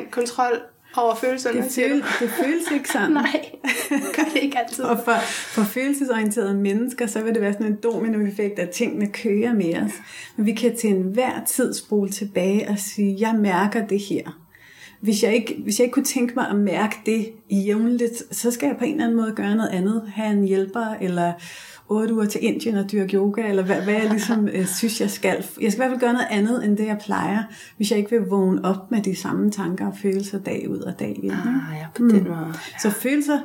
100% 0.00 0.10
kontrol 0.10 0.60
over 0.96 1.14
følelserne, 1.14 1.62
det, 1.62 1.72
føl, 1.72 1.96
det 1.96 2.30
føles 2.30 2.70
ikke 2.74 2.88
sådan. 2.98 3.10
Nej, 3.10 3.44
gør 3.90 4.22
det 4.34 4.42
ikke 4.42 4.58
altid. 4.58 4.84
og 4.84 5.00
for, 5.04 5.14
for 5.24 5.62
følelsesorienterede 5.62 6.54
mennesker, 6.54 7.06
så 7.06 7.22
vil 7.22 7.34
det 7.34 7.42
være 7.42 7.52
sådan 7.52 7.66
en 7.66 7.78
dominoeffekt, 7.82 8.58
at 8.58 8.70
tingene 8.70 9.06
kører 9.06 9.54
med 9.54 9.76
os. 9.76 9.92
Men 10.36 10.46
vi 10.46 10.52
kan 10.52 10.76
til 10.76 10.90
enhver 10.90 11.44
tid 11.46 11.74
spole 11.74 12.10
tilbage 12.10 12.68
og 12.68 12.78
sige, 12.78 13.16
jeg 13.20 13.34
mærker 13.34 13.86
det 13.86 14.00
her. 14.00 14.38
Hvis 15.00 15.22
jeg, 15.22 15.34
ikke, 15.34 15.60
hvis 15.64 15.78
jeg 15.78 15.84
ikke 15.84 15.94
kunne 15.94 16.04
tænke 16.04 16.34
mig 16.34 16.48
at 16.48 16.56
mærke 16.56 16.96
det 17.06 17.32
jævnligt, 17.50 18.22
så 18.30 18.50
skal 18.50 18.66
jeg 18.66 18.76
på 18.76 18.84
en 18.84 18.92
eller 18.92 19.04
anden 19.04 19.16
måde 19.16 19.32
gøre 19.36 19.56
noget 19.56 19.70
andet. 19.70 20.12
Have 20.14 20.32
en 20.32 20.44
hjælper, 20.44 20.94
eller 21.00 21.32
otte 21.88 22.14
uger 22.14 22.24
til 22.24 22.44
Indien 22.44 22.76
og 22.76 22.92
dyrke 22.92 23.16
yoga, 23.16 23.48
eller 23.48 23.62
hvad, 23.62 23.82
hvad 23.82 23.94
jeg 23.94 24.10
ligesom 24.10 24.48
øh, 24.54 24.66
synes, 24.66 25.00
jeg 25.00 25.10
skal. 25.10 25.44
Jeg 25.60 25.72
skal 25.72 25.72
i 25.72 25.76
hvert 25.76 25.90
fald 25.90 26.00
gøre 26.00 26.12
noget 26.12 26.28
andet, 26.30 26.64
end 26.64 26.76
det 26.76 26.86
jeg 26.86 26.98
plejer, 27.04 27.42
hvis 27.76 27.90
jeg 27.90 27.98
ikke 27.98 28.10
vil 28.10 28.20
vågne 28.20 28.64
op 28.64 28.90
med 28.90 29.02
de 29.02 29.16
samme 29.16 29.50
tanker 29.50 29.86
og 29.86 29.96
følelser 30.02 30.38
dag 30.38 30.66
ud 30.70 30.78
og 30.78 31.00
dag 31.00 31.20
ind. 31.22 31.32
Ah, 31.32 31.38
ja, 31.80 31.86
på 31.94 32.02
den 32.02 32.24
måde. 32.24 32.38
Ja. 32.38 32.78
Så 32.82 32.90
følelser, 32.90 33.38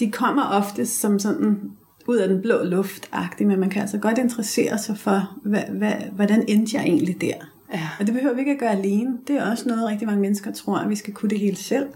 de 0.00 0.10
kommer 0.10 0.42
ofte 0.44 0.86
som 0.86 1.18
sådan 1.18 1.60
ud 2.06 2.16
af 2.16 2.28
den 2.28 2.42
blå 2.42 2.64
luft 2.64 3.10
men 3.40 3.60
man 3.60 3.70
kan 3.70 3.82
altså 3.82 3.98
godt 3.98 4.18
interessere 4.18 4.78
sig 4.78 4.98
for, 4.98 5.38
hvad, 5.44 5.62
hvad, 5.62 5.92
hvordan 6.12 6.44
endte 6.48 6.76
jeg 6.76 6.84
egentlig 6.84 7.20
der? 7.20 7.34
Ja. 7.74 7.88
Og 8.00 8.06
det 8.06 8.14
behøver 8.14 8.34
vi 8.34 8.40
ikke 8.40 8.52
at 8.52 8.58
gøre 8.58 8.70
alene. 8.70 9.18
Det 9.28 9.36
er 9.36 9.50
også 9.50 9.68
noget, 9.68 9.88
rigtig 9.88 10.06
mange 10.06 10.20
mennesker 10.20 10.52
tror, 10.52 10.78
at 10.78 10.90
vi 10.90 10.96
skal 10.96 11.14
kunne 11.14 11.30
det 11.30 11.40
helt 11.40 11.58
selv 11.58 11.86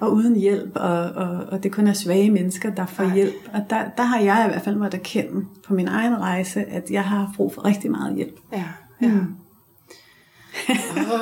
og 0.00 0.12
uden 0.12 0.36
hjælp, 0.36 0.70
og, 0.74 0.98
og, 0.98 1.46
og 1.52 1.62
det 1.62 1.72
kun 1.72 1.86
er 1.86 1.92
svage 1.92 2.30
mennesker, 2.30 2.74
der 2.74 2.86
får 2.86 3.04
Ej. 3.04 3.14
hjælp. 3.14 3.34
Og 3.54 3.60
der, 3.70 3.84
der 3.96 4.02
har 4.02 4.20
jeg 4.20 4.44
i 4.46 4.50
hvert 4.50 4.62
fald 4.62 4.76
måttet 4.76 4.98
erkende 4.98 5.46
på 5.66 5.74
min 5.74 5.88
egen 5.88 6.20
rejse, 6.20 6.60
at 6.64 6.90
jeg 6.90 7.04
har 7.04 7.32
brug 7.36 7.54
for 7.54 7.64
rigtig 7.64 7.90
meget 7.90 8.16
hjælp. 8.16 8.36
Ja, 8.52 8.64
ja. 9.02 9.08
Mm. 9.08 9.36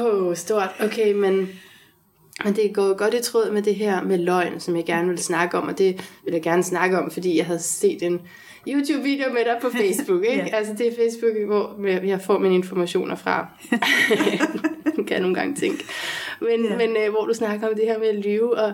oh, 0.00 0.36
stort. 0.36 0.70
Okay, 0.80 1.12
men, 1.12 1.48
men 2.44 2.56
det 2.56 2.70
går 2.74 2.96
godt 2.96 3.14
i 3.14 3.22
tråd 3.22 3.50
med 3.50 3.62
det 3.62 3.74
her 3.74 4.02
med 4.02 4.18
løgn, 4.18 4.60
som 4.60 4.76
jeg 4.76 4.84
gerne 4.84 5.08
vil 5.08 5.18
snakke 5.18 5.58
om, 5.58 5.68
og 5.68 5.78
det 5.78 6.08
vil 6.24 6.32
jeg 6.32 6.42
gerne 6.42 6.62
snakke 6.62 6.98
om, 6.98 7.10
fordi 7.10 7.36
jeg 7.36 7.46
havde 7.46 7.62
set 7.62 8.02
en 8.02 8.20
YouTube-video 8.68 9.32
med 9.32 9.44
dig 9.44 9.58
på 9.62 9.70
Facebook, 9.80 10.24
ikke? 10.24 10.42
ja. 10.42 10.56
Altså 10.56 10.72
det 10.78 10.86
er 10.86 10.92
Facebook, 10.96 11.46
hvor 11.46 11.86
jeg 12.06 12.20
får 12.20 12.38
mine 12.38 12.54
informationer 12.54 13.14
fra. 13.14 13.48
kan 14.96 15.10
jeg 15.10 15.20
nogle 15.20 15.34
gange 15.34 15.54
tænke. 15.54 15.84
Men, 16.50 16.64
ja. 16.64 16.76
men 16.76 16.96
øh, 16.96 17.10
hvor 17.10 17.26
du 17.26 17.34
snakker 17.34 17.68
om 17.68 17.74
det 17.74 17.84
her 17.84 17.98
med 17.98 18.08
at 18.08 18.14
lyve, 18.14 18.58
og, 18.58 18.72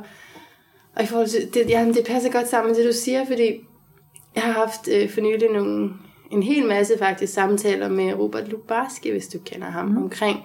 og 0.97 1.03
i 1.03 1.07
forhold 1.07 1.29
til, 1.29 1.55
det, 1.55 1.71
ja, 1.71 1.93
det 1.95 2.07
passer 2.07 2.31
godt 2.31 2.49
sammen 2.49 2.71
med 2.71 2.79
det, 2.79 2.87
du 2.87 2.97
siger, 2.97 3.25
fordi 3.25 3.61
jeg 4.35 4.43
har 4.43 4.53
haft 4.53 4.89
øh, 4.89 5.11
for 5.11 5.21
nylig 5.21 5.49
nogle, 5.53 5.91
en 6.31 6.43
hel 6.43 6.67
masse 6.67 6.99
faktisk 6.99 7.33
samtaler 7.33 7.89
med 7.89 8.13
Robert 8.13 8.49
Lubarski, 8.49 9.11
hvis 9.11 9.29
du 9.29 9.39
kender 9.39 9.67
ham, 9.67 9.87
mm. 9.87 9.97
omkring, 9.97 10.39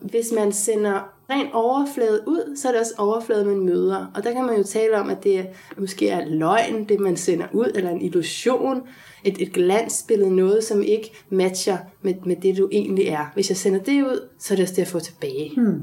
hvis 0.00 0.32
man 0.32 0.52
sender 0.52 1.12
ren 1.30 1.46
overflade 1.52 2.22
ud, 2.26 2.56
så 2.56 2.68
er 2.68 2.72
det 2.72 2.80
også 2.80 2.94
overflade, 2.98 3.44
man 3.44 3.60
møder. 3.60 4.06
Og 4.14 4.24
der 4.24 4.32
kan 4.32 4.44
man 4.44 4.56
jo 4.56 4.62
tale 4.62 5.00
om, 5.00 5.10
at 5.10 5.24
det 5.24 5.46
måske 5.78 6.08
er 6.08 6.26
løgn, 6.26 6.84
det 6.84 7.00
man 7.00 7.16
sender 7.16 7.46
ud, 7.52 7.72
eller 7.74 7.90
en 7.90 8.02
illusion, 8.02 8.82
et, 9.24 9.42
et 9.42 9.52
glansbillede, 9.52 10.36
noget, 10.36 10.64
som 10.64 10.82
ikke 10.82 11.12
matcher 11.30 11.78
med, 12.02 12.14
med 12.26 12.36
det, 12.36 12.58
du 12.58 12.68
egentlig 12.72 13.06
er. 13.06 13.30
Hvis 13.34 13.48
jeg 13.48 13.56
sender 13.56 13.80
det 13.80 14.02
ud, 14.02 14.28
så 14.38 14.54
er 14.54 14.56
det 14.56 14.62
også 14.62 14.74
det, 14.74 14.78
jeg 14.78 14.88
får 14.88 14.98
tilbage. 14.98 15.52
Hmm. 15.56 15.82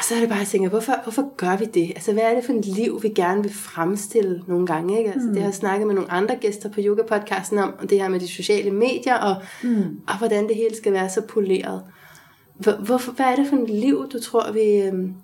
Og 0.00 0.04
så 0.04 0.14
er 0.14 0.20
det 0.20 0.28
bare, 0.28 0.38
at 0.38 0.44
jeg 0.44 0.48
tænker, 0.48 0.68
hvorfor, 0.68 0.94
hvorfor 1.02 1.36
gør 1.36 1.56
vi 1.56 1.64
det? 1.64 1.92
Altså, 1.96 2.12
hvad 2.12 2.22
er 2.22 2.34
det 2.34 2.44
for 2.44 2.52
et 2.52 2.66
liv, 2.66 3.02
vi 3.02 3.08
gerne 3.08 3.42
vil 3.42 3.52
fremstille 3.54 4.42
nogle 4.46 4.66
gange? 4.66 4.98
Ikke? 4.98 5.12
Altså, 5.12 5.28
mm. 5.28 5.32
Det 5.32 5.42
har 5.42 5.48
jeg 5.48 5.54
snakket 5.54 5.86
med 5.86 5.94
nogle 5.94 6.10
andre 6.10 6.36
gæster 6.36 6.68
på 6.68 6.80
yoga-podcasten 6.80 7.58
om, 7.58 7.74
og 7.78 7.90
det 7.90 8.00
her 8.00 8.08
med 8.08 8.20
de 8.20 8.28
sociale 8.28 8.70
medier, 8.70 9.14
og, 9.14 9.36
mm. 9.62 10.00
og 10.08 10.18
hvordan 10.18 10.48
det 10.48 10.56
hele 10.56 10.76
skal 10.76 10.92
være 10.92 11.10
så 11.10 11.20
poleret. 11.20 11.82
Hvor, 12.54 12.72
hvor, 12.72 13.12
hvad 13.16 13.26
er 13.26 13.36
det 13.36 13.46
for 13.46 13.56
et 13.56 13.70
liv, 13.70 14.08
du 14.12 14.20
tror, 14.20 14.52
vi... 14.52 14.60
Øhm, 14.60 15.14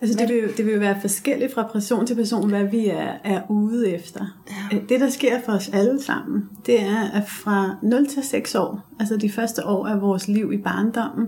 altså, 0.00 0.18
det 0.18 0.28
vil, 0.28 0.56
det 0.56 0.66
vil 0.66 0.80
være 0.80 1.00
forskelligt 1.00 1.54
fra 1.54 1.68
person 1.72 2.06
til 2.06 2.14
person, 2.14 2.48
hvad 2.48 2.64
vi 2.64 2.86
er, 2.86 3.12
er 3.24 3.42
ude 3.48 3.90
efter. 3.90 4.24
Ja. 4.72 4.78
Det, 4.88 5.00
der 5.00 5.10
sker 5.10 5.40
for 5.44 5.52
os 5.52 5.70
alle 5.72 6.02
sammen, 6.02 6.48
det 6.66 6.80
er, 6.80 7.10
at 7.10 7.28
fra 7.28 7.76
0 7.82 8.06
til 8.06 8.22
6 8.22 8.54
år, 8.54 8.80
altså 9.00 9.16
de 9.16 9.30
første 9.30 9.66
år 9.66 9.86
af 9.86 10.00
vores 10.00 10.28
liv 10.28 10.52
i 10.52 10.58
barndommen, 10.58 11.26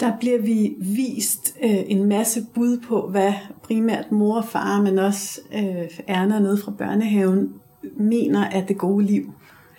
der 0.00 0.12
bliver 0.20 0.38
vi 0.38 0.74
vist 0.78 1.56
øh, 1.64 1.80
en 1.86 2.04
masse 2.04 2.46
bud 2.54 2.80
på, 2.80 3.08
hvad 3.08 3.32
primært 3.62 4.12
mor 4.12 4.36
og 4.36 4.44
far, 4.44 4.82
men 4.82 4.98
også 4.98 5.40
øh, 5.54 5.90
Erna 6.06 6.38
nede 6.38 6.58
fra 6.58 6.72
børnehaven, 6.78 7.52
mener 7.96 8.40
er 8.40 8.66
det 8.66 8.78
gode 8.78 9.04
liv. 9.04 9.32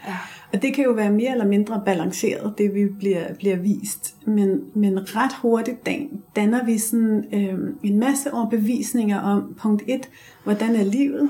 Ja. 0.07 0.17
Og 0.53 0.61
det 0.61 0.73
kan 0.73 0.83
jo 0.83 0.91
være 0.91 1.11
mere 1.11 1.31
eller 1.31 1.47
mindre 1.47 1.81
balanceret, 1.85 2.53
det 2.57 2.73
vi 2.73 2.85
bliver, 2.99 3.33
bliver 3.33 3.55
vist. 3.55 4.15
Men, 4.25 4.61
men 4.73 5.15
ret 5.15 5.33
hurtigt 5.41 5.87
danner 6.35 6.65
vi 6.65 6.77
sådan, 6.77 7.25
øh, 7.33 7.59
en 7.83 7.99
masse 7.99 8.33
overbevisninger 8.33 9.19
om, 9.19 9.55
punkt 9.61 9.83
1, 9.87 10.09
hvordan 10.43 10.75
er 10.75 10.83
livet? 10.83 11.29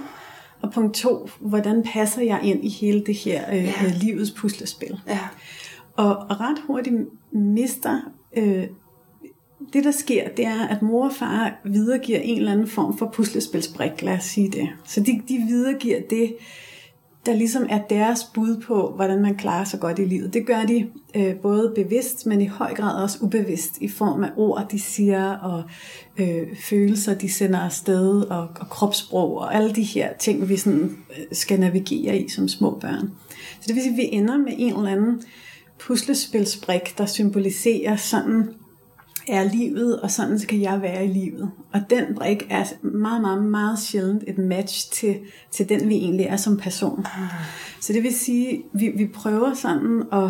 Og 0.61 0.71
punkt 0.71 0.95
2, 0.95 1.29
hvordan 1.39 1.83
passer 1.93 2.21
jeg 2.21 2.39
ind 2.43 2.65
i 2.65 2.69
hele 2.69 3.03
det 3.05 3.15
her 3.15 3.43
øh, 3.51 3.63
ja. 3.63 3.71
livets 4.01 4.31
puslespil? 4.31 4.99
Ja. 5.07 5.19
Og, 5.95 6.15
og 6.17 6.39
ret 6.39 6.59
hurtigt 6.67 6.95
mister 7.31 7.99
øh, 8.37 8.67
det, 9.73 9.83
der 9.83 9.91
sker, 9.91 10.29
det 10.37 10.45
er, 10.45 10.67
at 10.67 10.81
mor 10.81 11.05
og 11.05 11.13
far 11.13 11.61
videregiver 11.65 12.19
en 12.19 12.37
eller 12.37 12.51
anden 12.51 12.67
form 12.67 12.97
for 12.97 13.11
puslespilsbrik, 13.13 14.01
lad 14.01 14.13
os 14.13 14.23
sige 14.23 14.49
det. 14.49 14.69
Så 14.85 14.99
de, 14.99 15.21
de 15.27 15.37
videregiver 15.37 15.99
det, 16.09 16.35
der 17.25 17.33
ligesom 17.33 17.65
er 17.69 17.81
deres 17.89 18.23
bud 18.23 18.61
på, 18.67 18.93
hvordan 18.95 19.21
man 19.21 19.35
klarer 19.35 19.63
sig 19.63 19.79
godt 19.79 19.99
i 19.99 20.05
livet. 20.05 20.33
Det 20.33 20.45
gør 20.45 20.63
de 20.63 20.87
øh, 21.15 21.35
både 21.35 21.71
bevidst, 21.75 22.25
men 22.25 22.41
i 22.41 22.45
høj 22.45 22.73
grad 22.73 23.03
også 23.03 23.17
ubevidst, 23.21 23.77
i 23.81 23.87
form 23.87 24.23
af 24.23 24.29
ord, 24.37 24.67
de 24.71 24.79
siger, 24.79 25.31
og 25.31 25.63
øh, 26.17 26.47
følelser, 26.69 27.13
de 27.13 27.29
sender 27.29 27.59
afsted, 27.59 28.21
og, 28.21 28.47
og 28.59 28.69
kropssprog, 28.69 29.37
og 29.37 29.55
alle 29.55 29.75
de 29.75 29.83
her 29.83 30.13
ting, 30.19 30.49
vi 30.49 30.57
sådan, 30.57 30.97
øh, 31.09 31.25
skal 31.31 31.59
navigere 31.59 32.17
i 32.17 32.29
som 32.29 32.47
små 32.47 32.77
børn. 32.81 33.11
Så 33.61 33.67
det 33.67 33.75
vil 33.75 33.83
sige, 33.83 33.93
at 33.93 33.97
vi 33.97 34.09
ender 34.11 34.37
med 34.37 34.53
en 34.57 34.75
eller 34.75 34.91
anden 34.91 35.21
puslespilsbrik, 35.79 36.97
der 36.97 37.05
symboliserer 37.05 37.95
sådan 37.95 38.49
er 39.29 39.43
livet, 39.43 39.99
og 40.01 40.11
sådan 40.11 40.39
skal 40.39 40.59
jeg 40.59 40.81
være 40.81 41.05
i 41.05 41.07
livet. 41.07 41.51
Og 41.73 41.81
den 41.89 42.15
brik 42.15 42.47
er 42.49 42.63
meget, 42.85 43.21
meget, 43.21 43.43
meget 43.43 43.79
sjældent 43.79 44.23
et 44.27 44.37
match 44.37 44.91
til, 44.91 45.19
til 45.51 45.69
den, 45.69 45.89
vi 45.89 45.95
egentlig 45.95 46.25
er 46.25 46.37
som 46.37 46.57
person. 46.57 47.05
Så 47.81 47.93
det 47.93 48.03
vil 48.03 48.15
sige, 48.15 48.63
vi, 48.73 48.91
vi 48.95 49.07
prøver 49.07 49.53
sådan 49.53 50.03
at, 50.11 50.29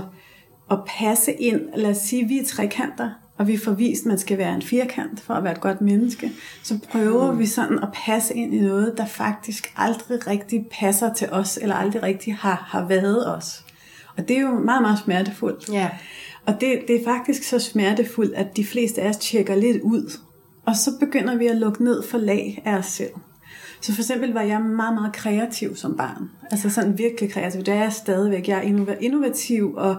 at 0.72 0.78
passe 0.88 1.34
ind, 1.34 1.62
lad 1.76 1.90
os 1.90 1.98
sige, 1.98 2.28
vi 2.28 2.40
er 2.40 2.46
trekanter, 2.46 3.10
og 3.38 3.48
vi 3.48 3.58
får 3.58 3.72
vist, 3.72 4.02
at 4.02 4.08
man 4.08 4.18
skal 4.18 4.38
være 4.38 4.56
en 4.56 4.62
firkant 4.62 5.20
for 5.22 5.34
at 5.34 5.44
være 5.44 5.54
et 5.54 5.62
godt 5.62 5.82
menneske, 5.82 6.32
så 6.64 6.80
prøver 6.92 7.32
vi 7.32 7.46
sådan 7.46 7.80
at 7.84 7.90
passe 8.06 8.36
ind 8.36 8.54
i 8.54 8.60
noget, 8.60 8.94
der 8.98 9.06
faktisk 9.06 9.74
aldrig 9.78 10.28
rigtig 10.28 10.66
passer 10.72 11.14
til 11.14 11.30
os, 11.32 11.60
eller 11.62 11.76
aldrig 11.76 12.04
rigtig 12.04 12.36
har, 12.36 12.66
har 12.68 12.88
været 12.88 13.36
os. 13.36 13.64
Og 14.18 14.28
det 14.28 14.38
er 14.38 14.42
jo 14.42 14.60
meget, 14.60 14.82
meget 14.82 15.00
smertefuldt. 15.00 15.70
Ja. 15.74 15.90
Og 16.50 16.62
det, 16.62 16.80
det 16.88 16.96
er 16.96 17.04
faktisk 17.04 17.44
så 17.44 17.60
smertefuldt, 17.60 18.36
at 18.36 18.58
de 18.58 18.66
fleste 18.66 19.02
af 19.02 19.10
os 19.10 19.18
tjekker 19.18 19.56
lidt 19.56 19.82
ud. 19.82 20.18
Og 20.66 20.76
så 20.76 20.92
begynder 21.00 21.38
vi 21.38 21.48
at 21.48 21.56
lukke 21.56 21.84
ned 21.84 22.04
for 22.04 22.18
lag 22.18 22.62
af 22.66 22.78
os 22.78 22.86
selv. 22.86 23.12
Så 23.82 23.94
for 23.94 24.02
eksempel 24.02 24.34
var 24.34 24.42
jeg 24.42 24.62
meget, 24.62 24.94
meget 24.94 25.14
kreativ 25.14 25.76
som 25.76 25.98
barn. 25.98 26.30
Altså 26.52 26.70
sådan 26.70 26.98
virkelig 26.98 27.32
kreativ. 27.32 27.62
Det 27.62 27.74
er 27.74 27.82
jeg 27.82 27.94
stadigvæk. 27.94 28.48
Jeg 28.48 28.58
er 28.58 28.96
innovativ, 29.02 29.74
og 29.78 29.96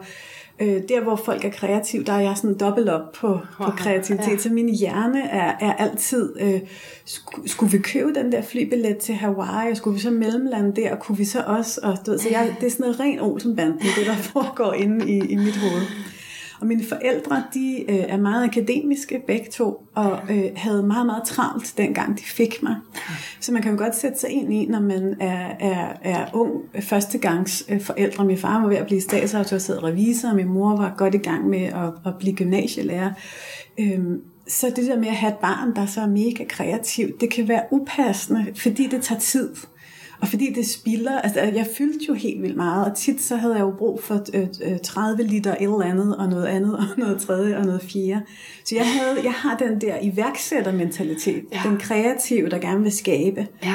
øh, 0.60 0.82
der 0.88 1.02
hvor 1.02 1.16
folk 1.16 1.44
er 1.44 1.50
kreative, 1.50 2.04
der 2.04 2.12
er 2.12 2.20
jeg 2.20 2.36
sådan 2.36 2.58
dobbelt 2.58 2.88
op 2.88 3.12
på, 3.12 3.38
på 3.56 3.70
kreativitet. 3.70 4.32
Ja. 4.32 4.38
Så 4.38 4.48
min 4.48 4.74
hjerne 4.74 5.22
er, 5.22 5.52
er 5.60 5.72
altid, 5.72 6.40
øh, 6.40 6.60
skulle, 7.04 7.48
skulle 7.48 7.72
vi 7.72 7.78
købe 7.78 8.14
den 8.14 8.32
der 8.32 8.42
flybillet 8.42 8.96
til 8.96 9.14
Hawaii, 9.14 9.70
og 9.70 9.76
skulle 9.76 9.94
vi 9.94 10.00
så 10.00 10.10
mellemlande 10.10 10.82
der, 10.82 10.92
og 10.92 11.00
kunne 11.00 11.18
vi 11.18 11.24
så 11.24 11.42
også, 11.46 11.80
og 11.82 11.98
du 12.06 12.10
ved, 12.10 12.18
så 12.18 12.28
jeg, 12.30 12.56
det 12.60 12.66
er 12.66 12.70
sådan 12.70 12.84
noget 12.84 13.00
ren 13.00 13.20
Olsenbanden, 13.20 13.78
det 13.78 14.06
der 14.06 14.14
foregår 14.14 14.72
inde 14.72 15.10
i, 15.10 15.18
i 15.18 15.36
mit 15.36 15.56
hoved. 15.56 15.82
Og 16.60 16.66
mine 16.66 16.84
forældre, 16.88 17.44
de 17.54 17.84
øh, 17.88 18.04
er 18.08 18.16
meget 18.16 18.44
akademiske 18.44 19.22
begge 19.26 19.50
to, 19.50 19.82
og 19.94 20.18
øh, 20.30 20.44
havde 20.56 20.82
meget, 20.82 21.06
meget 21.06 21.22
travlt, 21.26 21.74
dengang 21.78 22.18
de 22.18 22.22
fik 22.24 22.62
mig. 22.62 22.76
Så 23.40 23.52
man 23.52 23.62
kan 23.62 23.72
jo 23.72 23.78
godt 23.78 23.96
sætte 23.96 24.18
sig 24.18 24.30
ind 24.30 24.52
i, 24.52 24.66
når 24.66 24.80
man 24.80 25.16
er, 25.20 25.50
er, 25.60 25.92
er 26.02 26.26
ung 26.32 26.52
førstegangs 26.80 27.64
øh, 27.68 27.80
forældre. 27.80 28.24
Min 28.24 28.38
far 28.38 28.60
var 28.60 28.68
ved 28.68 28.76
at 28.76 28.86
blive 28.86 29.00
statsautoriseret 29.00 29.82
revisor, 29.82 30.28
og 30.28 30.36
min 30.36 30.48
mor 30.48 30.76
var 30.76 30.94
godt 30.96 31.14
i 31.14 31.18
gang 31.18 31.48
med 31.48 31.62
at, 31.62 31.92
at 32.06 32.14
blive 32.18 32.36
gymnasielærer. 32.36 33.10
Øhm, 33.80 34.22
så 34.48 34.72
det 34.76 34.86
der 34.86 34.98
med 34.98 35.08
at 35.08 35.16
have 35.16 35.32
et 35.32 35.38
barn, 35.38 35.74
der 35.76 35.86
så 35.86 36.00
er 36.00 36.06
mega 36.06 36.44
kreativt, 36.48 37.20
det 37.20 37.30
kan 37.30 37.48
være 37.48 37.62
upassende, 37.70 38.46
fordi 38.56 38.86
det 38.86 39.02
tager 39.02 39.20
tid. 39.20 39.50
Og 40.22 40.28
fordi 40.28 40.52
det 40.52 40.66
spilder, 40.66 41.20
altså 41.20 41.40
jeg 41.40 41.66
fyldte 41.76 42.04
jo 42.08 42.14
helt 42.14 42.42
vildt 42.42 42.56
meget, 42.56 42.90
og 42.90 42.96
tit 42.96 43.22
så 43.22 43.36
havde 43.36 43.54
jeg 43.54 43.60
jo 43.60 43.70
brug 43.70 44.02
for 44.02 44.24
øh, 44.34 44.78
30 44.82 45.22
øh, 45.22 45.30
liter 45.30 45.50
et 45.50 45.62
eller 45.62 45.82
andet, 45.82 46.16
og 46.16 46.28
noget 46.28 46.46
andet, 46.46 46.76
og 46.76 46.84
noget 46.96 47.20
tredje, 47.20 47.56
og 47.56 47.64
noget 47.64 47.82
fjerde. 47.82 48.22
Så 48.64 48.74
jeg, 48.74 48.86
havde, 48.86 49.24
jeg 49.24 49.32
har 49.32 49.56
den 49.56 49.80
der 49.80 49.94
iværksættermentalitet, 50.02 51.44
ja. 51.52 51.60
den 51.64 51.78
kreative, 51.78 52.48
der 52.48 52.58
gerne 52.58 52.82
vil 52.82 52.92
skabe. 52.92 53.46
Ja. 53.62 53.74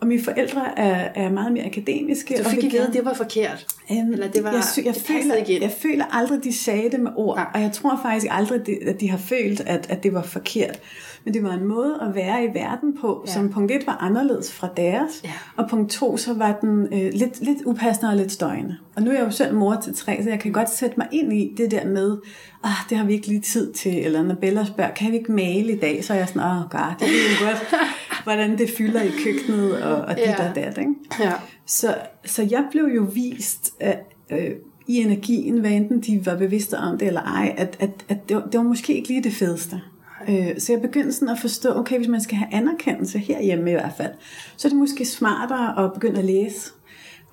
Og 0.00 0.06
mine 0.06 0.22
forældre 0.22 0.78
er, 0.78 1.08
er 1.14 1.30
meget 1.30 1.52
mere 1.52 1.64
akademiske. 1.64 2.34
Du 2.44 2.48
fik 2.48 2.64
ikke 2.64 2.80
at 2.80 2.92
det 2.92 3.04
var 3.04 3.14
forkert? 3.14 3.66
Um, 3.90 4.12
Eller 4.12 4.28
det 4.30 4.44
var, 4.44 4.52
jeg, 4.52 4.62
jeg, 4.84 4.94
det 4.94 5.02
føler, 5.02 5.34
ikke 5.34 5.62
jeg 5.62 5.72
føler 5.72 6.04
aldrig, 6.04 6.44
de 6.44 6.52
sagde 6.52 6.90
det 6.90 7.00
med 7.00 7.10
ord. 7.16 7.38
Ja. 7.38 7.44
Og 7.54 7.62
jeg 7.62 7.72
tror 7.72 8.00
faktisk 8.02 8.26
aldrig, 8.30 8.60
at 8.88 9.00
de 9.00 9.10
har 9.10 9.18
følt, 9.18 9.60
at, 9.60 9.86
at 9.90 10.02
det 10.02 10.14
var 10.14 10.22
forkert. 10.22 10.80
Men 11.24 11.34
det 11.34 11.42
var 11.42 11.52
en 11.52 11.64
måde 11.64 11.98
at 12.02 12.14
være 12.14 12.44
i 12.44 12.48
verden 12.54 12.96
på, 13.00 13.24
ja. 13.26 13.32
som 13.32 13.50
punkt 13.50 13.72
1 13.72 13.86
var 13.86 13.96
anderledes 14.00 14.52
fra 14.52 14.68
deres, 14.76 15.20
ja. 15.24 15.32
og 15.56 15.70
punkt 15.70 15.90
2 15.90 16.16
så 16.16 16.34
var 16.34 16.58
den 16.60 16.88
øh, 16.92 17.12
lidt, 17.12 17.44
lidt 17.44 17.58
upassende 17.66 18.10
og 18.10 18.16
lidt 18.16 18.32
støjende. 18.32 18.76
Og 18.96 19.02
nu 19.02 19.10
er 19.10 19.14
jeg 19.14 19.24
jo 19.24 19.30
selv 19.30 19.54
mor 19.54 19.80
til 19.84 19.94
tre, 19.94 20.22
så 20.22 20.30
jeg 20.30 20.40
kan 20.40 20.52
godt 20.52 20.70
sætte 20.70 20.94
mig 20.96 21.08
ind 21.12 21.32
i 21.32 21.54
det 21.56 21.70
der 21.70 21.86
med, 21.86 22.16
ah, 22.64 22.70
det 22.90 22.98
har 22.98 23.04
vi 23.04 23.12
ikke 23.12 23.26
lige 23.26 23.40
tid 23.40 23.72
til, 23.72 24.04
eller 24.04 24.22
når 24.22 24.34
Bella 24.34 24.64
spørger, 24.64 24.94
kan 24.94 25.12
vi 25.12 25.16
ikke 25.16 25.32
male 25.32 25.72
i 25.72 25.78
dag, 25.78 26.04
så 26.04 26.12
er 26.12 26.18
jeg 26.18 26.28
sådan, 26.28 26.42
åh, 26.42 26.56
oh, 26.56 26.70
god, 26.70 26.94
det 27.00 27.06
er 27.06 27.12
jo 27.12 27.46
godt, 27.46 27.74
hvordan 28.24 28.58
det 28.58 28.70
fylder 28.78 29.02
i 29.02 29.10
køkkenet, 29.24 29.82
og, 29.82 29.96
og 29.96 30.16
dit 30.16 30.24
ja. 30.26 30.48
og 30.48 30.54
dat, 30.54 30.78
ikke? 30.78 30.94
Ja. 31.20 31.32
Så, 31.66 31.94
så 32.24 32.42
jeg 32.50 32.64
blev 32.70 32.84
jo 32.84 33.02
vist, 33.14 33.74
at, 33.80 33.98
øh, 34.30 34.50
i 34.88 34.96
energien, 34.96 35.58
hvad 35.58 35.70
enten 35.70 36.00
de 36.00 36.26
var 36.26 36.36
bevidste 36.36 36.78
om 36.78 36.98
det 36.98 37.08
eller 37.08 37.20
ej, 37.20 37.54
at, 37.56 37.76
at, 37.80 37.90
at 38.08 38.28
det, 38.28 38.36
var, 38.36 38.42
det 38.42 38.58
var 38.58 38.64
måske 38.64 38.94
ikke 38.94 39.08
lige 39.08 39.22
det 39.22 39.32
fedeste. 39.32 39.80
Øh, 40.28 40.58
så 40.58 40.72
jeg 40.72 40.82
begyndte 40.82 41.12
sådan 41.12 41.28
at 41.28 41.38
forstå, 41.40 41.74
okay, 41.74 41.96
hvis 41.96 42.08
man 42.08 42.20
skal 42.20 42.36
have 42.36 42.54
anerkendelse 42.54 43.18
herhjemme 43.18 43.70
i 43.70 43.74
hvert 43.74 43.92
fald, 43.96 44.12
så 44.56 44.68
er 44.68 44.70
det 44.70 44.78
måske 44.78 45.04
smartere 45.04 45.84
at 45.84 45.92
begynde 45.92 46.18
at 46.18 46.24
læse. 46.24 46.72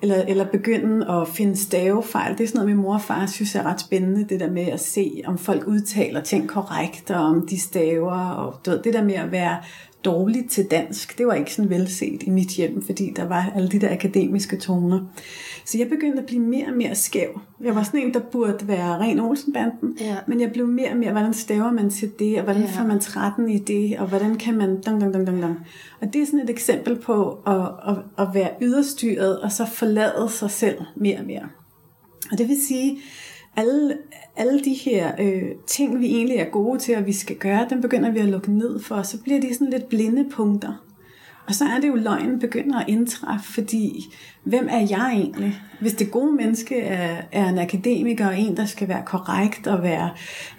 Eller, 0.02 0.22
eller 0.22 0.44
begynde 0.44 1.10
at 1.10 1.28
finde 1.28 1.56
stavefejl. 1.56 2.38
Det 2.38 2.44
er 2.44 2.48
sådan 2.48 2.58
noget, 2.58 2.76
min 2.76 2.82
mor 2.82 2.94
og 2.94 3.02
far 3.02 3.26
synes 3.26 3.54
er 3.54 3.62
ret 3.62 3.80
spændende, 3.80 4.24
det 4.28 4.40
der 4.40 4.50
med 4.50 4.66
at 4.66 4.80
se, 4.80 5.22
om 5.26 5.38
folk 5.38 5.66
udtaler 5.66 6.20
ting 6.20 6.48
korrekt, 6.48 7.10
og 7.10 7.24
om 7.24 7.46
de 7.46 7.60
staver, 7.60 8.30
og 8.30 8.60
du 8.66 8.70
ved, 8.70 8.82
det 8.82 8.94
der 8.94 9.04
med 9.04 9.14
at 9.14 9.32
være 9.32 9.56
dårligt 10.06 10.50
til 10.50 10.64
dansk, 10.70 11.18
det 11.18 11.26
var 11.26 11.34
ikke 11.34 11.54
sådan 11.54 11.70
velset 11.70 12.22
i 12.22 12.30
mit 12.30 12.48
hjem, 12.48 12.82
fordi 12.82 13.12
der 13.16 13.24
var 13.24 13.52
alle 13.54 13.68
de 13.68 13.80
der 13.80 13.92
akademiske 13.92 14.56
toner. 14.56 15.00
Så 15.64 15.78
jeg 15.78 15.88
begyndte 15.88 16.18
at 16.18 16.26
blive 16.26 16.42
mere 16.42 16.66
og 16.66 16.76
mere 16.76 16.94
skæv. 16.94 17.40
Jeg 17.60 17.74
var 17.74 17.82
sådan 17.82 18.00
en, 18.00 18.14
der 18.14 18.20
burde 18.20 18.68
være 18.68 18.98
ren 18.98 19.20
Olsenbanden, 19.20 19.96
ja. 20.00 20.16
men 20.26 20.40
jeg 20.40 20.52
blev 20.52 20.66
mere 20.68 20.90
og 20.90 20.96
mere, 20.96 21.12
hvordan 21.12 21.34
staver 21.34 21.72
man 21.72 21.90
til 21.90 22.12
det, 22.18 22.38
og 22.38 22.44
hvordan 22.44 22.62
ja. 22.62 22.80
får 22.80 22.86
man 22.86 23.00
13 23.00 23.48
i 23.48 23.58
det, 23.58 23.98
og 23.98 24.06
hvordan 24.06 24.34
kan 24.34 24.54
man... 24.54 24.80
Dang, 24.80 25.00
dang, 25.00 25.14
dang, 25.14 25.26
dang, 25.26 25.42
dang. 25.42 25.58
Og 26.00 26.12
det 26.12 26.22
er 26.22 26.26
sådan 26.26 26.40
et 26.40 26.50
eksempel 26.50 26.96
på 26.96 27.38
at, 27.46 27.70
at, 27.88 27.96
at 28.18 28.34
være 28.34 28.50
yderstyret, 28.62 29.40
og 29.40 29.52
så 29.52 29.66
forlade 29.66 30.28
sig 30.30 30.50
selv 30.50 30.78
mere 30.96 31.18
og 31.18 31.24
mere. 31.24 31.48
Og 32.32 32.38
det 32.38 32.48
vil 32.48 32.56
sige, 32.68 32.98
alle, 33.56 33.96
alle 34.36 34.60
de 34.64 34.74
her 34.74 35.12
øh, 35.18 35.42
ting, 35.66 36.00
vi 36.00 36.06
egentlig 36.06 36.36
er 36.36 36.50
gode 36.50 36.78
til, 36.78 36.96
og 36.96 37.06
vi 37.06 37.12
skal 37.12 37.36
gøre, 37.36 37.66
dem 37.70 37.80
begynder 37.80 38.10
vi 38.10 38.18
at 38.18 38.28
lukke 38.28 38.52
ned 38.52 38.80
for, 38.80 39.02
så 39.02 39.18
bliver 39.22 39.40
de 39.40 39.54
sådan 39.54 39.70
lidt 39.70 39.88
blinde 39.88 40.30
punkter. 40.30 40.82
Og 41.46 41.54
så 41.54 41.64
er 41.64 41.80
det 41.80 41.88
jo, 41.88 41.94
løgnen 41.94 42.38
begynder 42.38 42.80
at 42.80 42.88
indtræffe, 42.88 43.52
fordi 43.52 44.14
hvem 44.44 44.68
er 44.70 44.86
jeg 44.90 45.12
egentlig? 45.12 45.60
Hvis 45.80 45.94
det 45.94 46.10
gode 46.10 46.32
menneske 46.32 46.80
er, 46.80 47.22
er 47.32 47.48
en 47.48 47.58
akademiker, 47.58 48.26
og 48.26 48.38
en, 48.38 48.56
der 48.56 48.64
skal 48.64 48.88
være 48.88 49.02
korrekt 49.06 49.66
og 49.66 49.82
være 49.82 50.10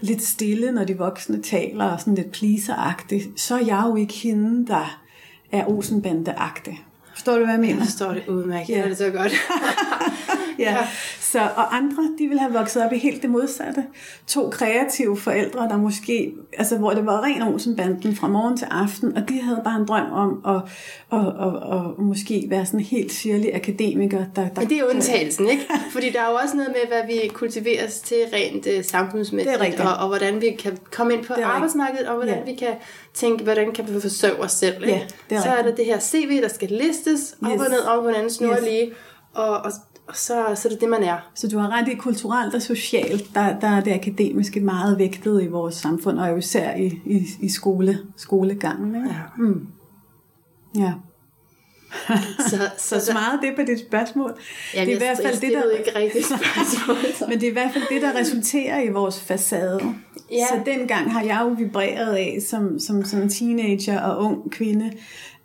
lidt 0.02 0.24
stille, 0.24 0.72
når 0.72 0.84
de 0.84 0.98
voksne 0.98 1.42
taler, 1.42 1.86
og 1.86 2.00
sådan 2.00 2.16
lidt 2.16 2.32
pleaseragtigt, 2.32 3.40
så 3.40 3.56
er 3.56 3.66
jeg 3.66 3.84
jo 3.88 3.96
ikke 3.96 4.14
hende, 4.14 4.68
der 4.68 5.02
er 5.52 5.66
Olsenbande-agtig. 5.66 6.80
Forstår 7.14 7.34
du, 7.38 7.44
hvad 7.44 7.54
jeg 7.54 7.62
mener? 7.62 7.76
Jeg 7.76 7.84
forstår 7.84 8.14
det 8.14 8.28
udmærket. 8.28 8.70
Ja. 8.70 8.90
Det 8.90 8.98
så 8.98 9.10
godt. 9.10 9.32
ja. 10.60 10.78
Så, 11.32 11.40
og 11.40 11.76
andre, 11.76 12.04
de 12.20 12.28
vil 12.28 12.40
have 12.40 12.54
vokset 12.54 12.86
op 12.86 12.94
i 12.94 12.98
helt 12.98 13.22
det 13.22 13.30
modsatte. 13.30 13.84
To 14.28 14.50
kreative 14.50 15.18
forældre, 15.18 15.60
der 15.60 15.78
måske, 15.78 16.34
altså 16.58 16.78
hvor 16.78 16.92
det 16.92 17.06
var 17.06 17.24
ren 17.24 17.42
Olsenbanden 17.42 18.16
fra 18.16 18.28
morgen 18.28 18.58
til 18.58 18.68
aften, 18.72 19.18
og 19.18 19.30
de 19.30 19.42
havde 19.42 19.62
bare 19.64 19.80
en 19.80 19.88
drøm 19.88 20.12
om 20.12 20.42
at, 20.48 20.56
at, 21.12 21.20
at, 21.20 21.44
at, 21.48 21.76
at 21.76 22.00
måske 22.00 22.46
være 22.50 22.66
sådan 22.66 22.80
helt 22.80 23.12
sirlig 23.12 23.56
akademiker. 23.56 24.26
Der, 24.36 24.50
der, 24.50 24.62
det 24.62 24.80
er 24.80 24.84
undtagelsen, 24.90 25.50
ikke? 25.50 25.64
Fordi 25.92 26.10
der 26.10 26.22
er 26.22 26.30
jo 26.30 26.36
også 26.36 26.56
noget 26.56 26.72
med, 26.72 26.98
hvad 26.98 27.16
vi 27.16 27.28
kultiveres 27.28 28.00
til 28.00 28.18
rent 28.34 28.68
uh, 28.68 28.84
samfundsmæssigt, 28.84 29.80
og, 29.80 29.98
og 29.98 30.08
hvordan 30.08 30.42
vi 30.42 30.56
kan 30.60 30.78
komme 30.92 31.14
ind 31.14 31.26
på 31.26 31.34
arbejdsmarkedet, 31.44 32.08
og 32.08 32.16
hvordan 32.16 32.38
ja. 32.38 32.52
vi 32.52 32.56
kan 32.56 32.74
tænke, 33.14 33.44
hvordan 33.44 33.72
kan 33.72 33.88
vi 33.88 34.02
forsørge 34.02 34.40
os 34.40 34.52
selv. 34.52 34.84
Ikke? 34.84 34.94
Ja, 34.94 35.02
det 35.30 35.38
er 35.38 35.42
så 35.42 35.50
er 35.50 35.62
der 35.62 35.76
det 35.76 35.86
her 35.86 36.00
CV, 36.00 36.42
der 36.42 36.48
skal 36.48 36.70
listes 36.70 37.36
op 37.42 37.52
yes. 37.52 37.62
og 37.62 37.70
ned, 37.70 37.80
op 37.80 38.06
og 38.06 38.12
ned, 38.12 38.30
snurre 38.30 38.58
yes. 38.58 38.64
lige 38.64 38.92
og, 39.34 39.58
og, 39.58 39.72
og 40.08 40.16
så, 40.16 40.46
så 40.56 40.68
er 40.68 40.72
det 40.72 40.82
det, 40.82 40.90
man 40.90 41.04
er. 41.04 41.18
Så 41.36 41.48
du 41.48 41.58
har 41.58 41.70
ret 41.70 41.88
i 41.88 41.96
kulturelt 41.96 42.56
og 42.56 42.62
socialt, 42.62 43.34
der, 43.34 43.60
der 43.60 43.68
er 43.68 43.82
det 43.82 43.94
akademiske 43.94 44.60
meget 44.60 44.98
vægtet 44.98 45.44
i 45.44 45.48
vores 45.48 45.76
samfund, 45.76 46.20
og 46.20 46.38
især 46.38 46.76
i, 46.76 46.86
i, 47.06 47.28
i 47.42 47.50
skole, 47.50 48.00
skolegangen. 48.18 48.96
Ikke? 48.96 49.08
Ja. 49.08 49.22
Mm. 49.38 49.68
ja. 50.76 50.94
Så, 52.50 52.58
Så, 52.78 53.06
så 53.06 53.14
meget 53.14 53.40
det 53.42 53.56
på 53.56 53.62
dit 53.62 53.80
spørgsmål. 53.88 54.40
Ja, 54.74 54.82
det 54.82 54.90
er 54.90 54.96
i 54.96 54.98
hvert 54.98 55.18
fald 55.18 55.42
det, 55.42 55.52
der, 55.52 55.78
ikke 55.78 56.00
rigtigt 56.00 56.26
spørgsmål. 56.36 57.30
men 57.30 57.40
det 57.40 57.48
er 57.48 57.52
i 57.52 57.54
hvert 57.54 57.74
fald 57.74 57.84
det, 57.90 58.02
der 58.02 58.20
resulterer 58.20 58.82
i 58.82 58.90
vores 58.90 59.20
facade. 59.20 59.82
Ja. 60.32 60.46
Så 60.48 60.62
dengang 60.66 61.14
har 61.14 61.22
jeg 61.22 61.40
jo 61.42 61.48
vibreret 61.48 62.16
af, 62.16 62.38
som, 62.50 62.80
som, 62.80 63.06
som 63.06 63.30
teenager 63.30 64.02
og 64.02 64.24
ung 64.26 64.52
kvinde, 64.52 64.92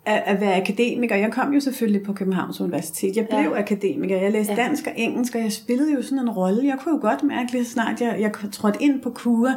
at, 0.05 0.23
at 0.25 0.41
være 0.41 0.55
akademiker. 0.61 1.15
Jeg 1.15 1.31
kom 1.31 1.53
jo 1.53 1.59
selvfølgelig 1.59 2.03
på 2.03 2.13
Københavns 2.13 2.61
Universitet. 2.61 3.15
Jeg 3.15 3.27
blev 3.27 3.39
Ja. 3.39 3.49
ja. 3.49 3.59
akademiker. 3.59 4.17
Jeg 4.21 4.31
læste 4.31 4.53
Ja. 4.53 4.61
ja. 4.61 4.67
dansk 4.67 4.87
og 4.87 4.93
engelsk, 4.95 5.35
og 5.35 5.41
jeg 5.41 5.51
spillede 5.51 5.93
jo 5.93 6.01
sådan 6.01 6.19
en 6.19 6.29
rolle. 6.29 6.67
Jeg 6.67 6.77
kunne 6.83 6.95
jo 6.95 7.01
godt 7.01 7.23
mærke 7.23 7.51
lige 7.51 7.65
så 7.65 7.71
snart, 7.71 8.01
jeg, 8.01 8.17
jeg 8.19 8.31
trådte 8.51 8.83
ind 8.83 9.01
på 9.01 9.09
KUA, 9.09 9.51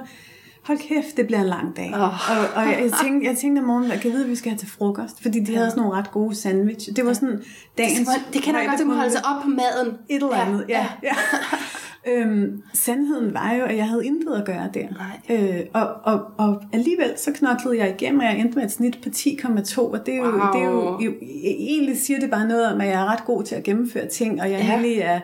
hold 0.63 0.79
kæft, 0.79 1.17
det 1.17 1.27
bliver 1.27 1.41
en 1.41 1.47
lang 1.47 1.77
dag. 1.77 1.91
Åh. 1.95 2.01
Og, 2.03 2.45
og 2.57 2.63
jeg, 2.63 2.79
jeg, 2.83 2.93
tænkte, 3.03 3.29
jeg 3.29 3.37
tænkte 3.39 3.61
om 3.61 3.67
morgenen, 3.67 3.91
jeg 3.91 4.01
kan 4.01 4.11
vide, 4.13 4.25
at 4.25 4.31
vi 4.31 4.37
skal 4.37 4.51
have 4.51 4.59
til 4.59 4.69
frokost, 4.69 5.23
fordi 5.23 5.41
de 5.41 5.55
havde 5.57 5.71
sådan 5.71 5.83
nogle 5.83 5.99
ret 5.99 6.11
gode 6.11 6.35
sandwich. 6.35 6.97
Det 6.97 7.07
var 7.07 7.13
sådan 7.13 7.43
dagens 7.79 8.09
Det, 8.09 8.35
det 8.35 8.43
kan 8.43 8.55
jeg 8.55 8.67
godt, 8.69 8.79
det 8.79 8.87
må 8.87 8.95
holde 8.95 9.11
sig 9.11 9.21
op 9.37 9.43
på 9.43 9.49
maden. 9.49 9.95
et 10.09 10.23
eller 10.23 10.35
andet, 10.37 10.65
ja. 10.69 10.87
ja. 11.03 11.13
øhm, 12.09 12.63
sandheden 12.75 13.35
var 13.35 13.53
jo, 13.53 13.65
at 13.65 13.77
jeg 13.77 13.89
havde 13.89 14.07
intet 14.07 14.35
at 14.35 14.45
gøre 14.45 14.69
der. 14.75 14.87
Nej. 14.89 15.39
Øh, 15.39 15.61
og, 15.73 15.89
og, 16.05 16.21
og 16.39 16.63
alligevel 16.73 17.13
så 17.17 17.33
knoklede 17.33 17.79
jeg 17.79 17.95
igennem, 18.01 18.21
og 18.21 18.27
jeg 18.27 18.39
endte 18.39 18.55
med 18.59 18.65
et 18.65 18.73
snit 18.73 18.99
på 19.03 19.09
10,2, 19.09 19.81
og 19.81 20.07
det 20.07 20.15
er 20.15 20.19
jo, 20.19 20.25
Wow. 20.25 20.33
det 20.53 20.61
er 20.63 20.71
jo, 20.71 21.01
jo, 21.01 21.13
egentlig 21.45 21.97
siger 21.99 22.21
det 22.21 22.31
bare 22.31 22.49
noget 22.49 22.73
om, 22.73 22.81
at 22.81 22.87
jeg 22.87 23.01
er 23.01 23.13
ret 23.13 23.25
god 23.25 23.43
til 23.43 23.55
at 23.55 23.63
gennemføre 23.63 24.07
ting, 24.09 24.41
og 24.41 24.51
jeg 24.51 24.59
Ja. 24.59 24.65
ja. 24.67 24.71
egentlig 24.73 24.99
er, 24.99 25.21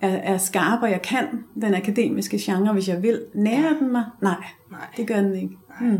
er, 0.00 0.08
er 0.34 0.38
skarp, 0.38 0.82
og 0.82 0.90
jeg 0.90 1.02
kan 1.02 1.24
den 1.60 1.74
akademiske 1.74 2.38
genre, 2.40 2.72
hvis 2.72 2.88
jeg 2.88 3.02
vil. 3.02 3.20
Nærer 3.34 3.78
den 3.80 3.92
mig? 3.92 4.04
Nej, 4.22 4.34
Nej. 4.70 4.80
det 4.96 5.06
gør 5.06 5.20
den 5.20 5.34
ikke. 5.34 5.56
Hmm. 5.80 5.98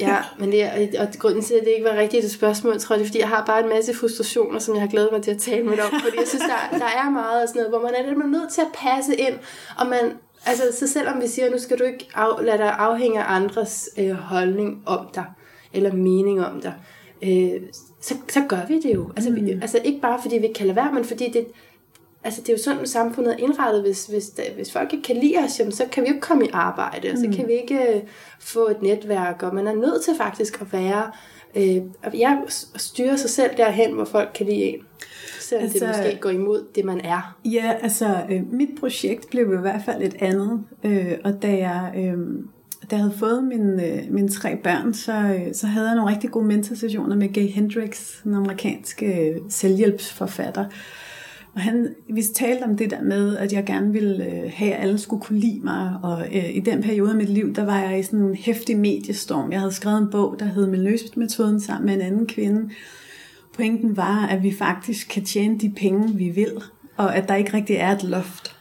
Ja, 0.00 0.16
men 0.38 0.52
det 0.52 0.62
er, 0.62 1.00
og 1.02 1.06
grunden 1.18 1.42
til, 1.42 1.54
at 1.54 1.60
det 1.64 1.70
ikke 1.70 1.84
var 1.84 1.96
rigtigt 1.96 2.24
et 2.24 2.30
spørgsmål, 2.32 2.78
tror 2.78 2.94
jeg, 2.94 2.98
det 2.98 3.04
er, 3.04 3.08
fordi 3.08 3.18
jeg 3.20 3.28
har 3.28 3.44
bare 3.46 3.62
en 3.62 3.68
masse 3.68 3.94
frustrationer, 3.94 4.58
som 4.58 4.74
jeg 4.74 4.82
har 4.82 4.88
glædet 4.88 5.08
mig 5.12 5.22
til 5.22 5.30
at 5.30 5.38
tale 5.38 5.62
med 5.64 5.76
dig 5.76 5.84
om. 5.84 5.90
Fordi 6.04 6.16
jeg 6.18 6.28
synes, 6.28 6.42
der, 6.42 6.78
der 6.78 6.84
er 6.84 7.10
meget 7.10 7.42
og 7.42 7.48
sådan 7.48 7.60
noget, 7.60 7.70
hvor 7.70 7.82
man 7.82 7.94
er, 7.98 8.06
lidt- 8.08 8.18
man 8.18 8.34
er 8.34 8.38
nødt 8.40 8.52
til 8.52 8.60
at 8.60 8.66
passe 8.74 9.14
ind. 9.16 9.34
Og 9.78 9.86
man, 9.86 10.12
altså, 10.46 10.62
så 10.78 10.86
selvom 10.92 11.22
vi 11.22 11.26
siger, 11.26 11.50
nu 11.50 11.58
skal 11.58 11.78
du 11.78 11.84
ikke 11.84 12.08
af, 12.14 12.44
lade 12.44 12.58
dig 12.58 12.74
afhænge 12.78 13.20
af 13.22 13.34
andres 13.34 13.90
øh, 13.98 14.10
holdning 14.12 14.82
om 14.86 15.06
dig, 15.14 15.24
eller 15.72 15.92
mening 15.92 16.46
om 16.46 16.60
dig, 16.60 16.74
øh, 17.22 17.60
så, 18.00 18.14
så 18.28 18.40
gør 18.48 18.60
vi 18.68 18.80
det 18.80 18.94
jo. 18.94 19.10
Altså, 19.16 19.30
mm. 19.30 19.36
vi, 19.36 19.50
altså 19.50 19.78
ikke 19.84 20.00
bare 20.00 20.18
fordi 20.22 20.38
vi 20.38 20.48
kan 20.54 20.66
lade 20.66 20.76
være, 20.76 20.92
men 20.92 21.04
fordi 21.04 21.30
det, 21.32 21.46
Altså, 22.24 22.40
det 22.40 22.48
er 22.48 22.52
jo 22.52 22.62
sådan, 22.62 22.86
samfundet 22.86 23.32
er 23.32 23.36
indrettet. 23.36 23.82
Hvis, 23.82 24.06
hvis, 24.06 24.32
hvis 24.54 24.72
folk 24.72 24.92
ikke 24.92 25.04
kan 25.04 25.16
lide 25.16 25.38
os, 25.44 25.58
jamen, 25.58 25.72
så 25.72 25.84
kan 25.92 26.02
vi 26.02 26.08
jo 26.08 26.14
ikke 26.14 26.26
komme 26.26 26.46
i 26.46 26.50
arbejde, 26.52 27.10
og 27.10 27.18
så 27.18 27.36
kan 27.36 27.48
vi 27.48 27.52
ikke 27.52 27.94
øh, 27.94 28.00
få 28.40 28.68
et 28.68 28.82
netværk, 28.82 29.42
og 29.42 29.54
man 29.54 29.66
er 29.66 29.74
nødt 29.74 30.04
til 30.04 30.14
faktisk 30.16 30.60
at 30.60 30.72
være, 30.72 31.10
øh, 31.54 31.82
ja, 32.18 32.36
at 32.46 32.80
styre 32.80 33.18
sig 33.18 33.30
selv 33.30 33.50
derhen, 33.56 33.92
hvor 33.92 34.04
folk 34.04 34.30
kan 34.34 34.46
lide 34.46 34.62
en. 34.62 34.80
Selvom 35.40 35.62
altså, 35.62 35.78
det 35.78 35.88
måske 35.88 36.18
går 36.20 36.30
imod 36.30 36.64
det, 36.74 36.84
man 36.84 37.00
er. 37.00 37.36
Ja, 37.44 37.74
altså 37.82 38.16
øh, 38.30 38.52
mit 38.52 38.70
projekt 38.80 39.30
blev 39.30 39.54
i 39.54 39.60
hvert 39.60 39.82
fald 39.84 40.02
et 40.02 40.16
andet, 40.18 40.64
øh, 40.84 41.12
og 41.24 41.42
da 41.42 41.48
jeg, 41.48 41.92
øh, 41.96 42.18
da 42.90 42.96
jeg 42.96 42.98
havde 42.98 43.14
fået 43.18 43.44
mine, 43.44 43.86
øh, 43.86 44.02
mine 44.10 44.28
tre 44.28 44.56
børn, 44.56 44.94
så, 44.94 45.12
øh, 45.12 45.54
så 45.54 45.66
havde 45.66 45.86
jeg 45.86 45.96
nogle 45.96 46.10
rigtig 46.10 46.30
gode 46.30 46.46
mentorsessioner 46.46 47.16
med 47.16 47.32
Gay 47.32 47.48
Hendricks, 47.48 48.22
en 48.26 48.34
amerikansk 48.34 49.02
øh, 49.02 49.36
selvhjælpsforfatter. 49.48 50.64
Og 51.54 51.60
han, 51.60 51.94
vi 52.08 52.22
talte 52.34 52.62
om 52.62 52.76
det 52.76 52.90
der 52.90 53.02
med, 53.02 53.36
at 53.36 53.52
jeg 53.52 53.64
gerne 53.64 53.92
ville 53.92 54.26
øh, 54.26 54.52
have, 54.54 54.72
at 54.72 54.82
alle 54.82 54.98
skulle 54.98 55.22
kunne 55.22 55.38
lide 55.38 55.60
mig. 55.64 55.96
Og 56.02 56.26
øh, 56.34 56.56
i 56.56 56.60
den 56.60 56.82
periode 56.82 57.10
af 57.10 57.16
mit 57.16 57.28
liv, 57.28 57.54
der 57.54 57.64
var 57.64 57.80
jeg 57.80 57.98
i 57.98 58.02
sådan 58.02 58.18
en 58.18 58.34
hæftig 58.34 58.78
mediestorm. 58.78 59.52
Jeg 59.52 59.60
havde 59.60 59.72
skrevet 59.72 59.98
en 59.98 60.10
bog, 60.10 60.36
der 60.38 60.44
hed 60.44 60.66
Miljømetoden 60.66 61.60
sammen 61.60 61.86
med 61.86 61.94
en 61.94 62.00
anden 62.00 62.26
kvinde. 62.26 62.70
Pointen 63.56 63.96
var, 63.96 64.26
at 64.26 64.42
vi 64.42 64.52
faktisk 64.52 65.08
kan 65.08 65.24
tjene 65.24 65.58
de 65.58 65.72
penge, 65.76 66.14
vi 66.14 66.28
vil, 66.28 66.52
og 66.96 67.16
at 67.16 67.28
der 67.28 67.34
ikke 67.34 67.54
rigtig 67.54 67.76
er 67.76 67.90
et 67.90 68.02
loft. 68.02 68.51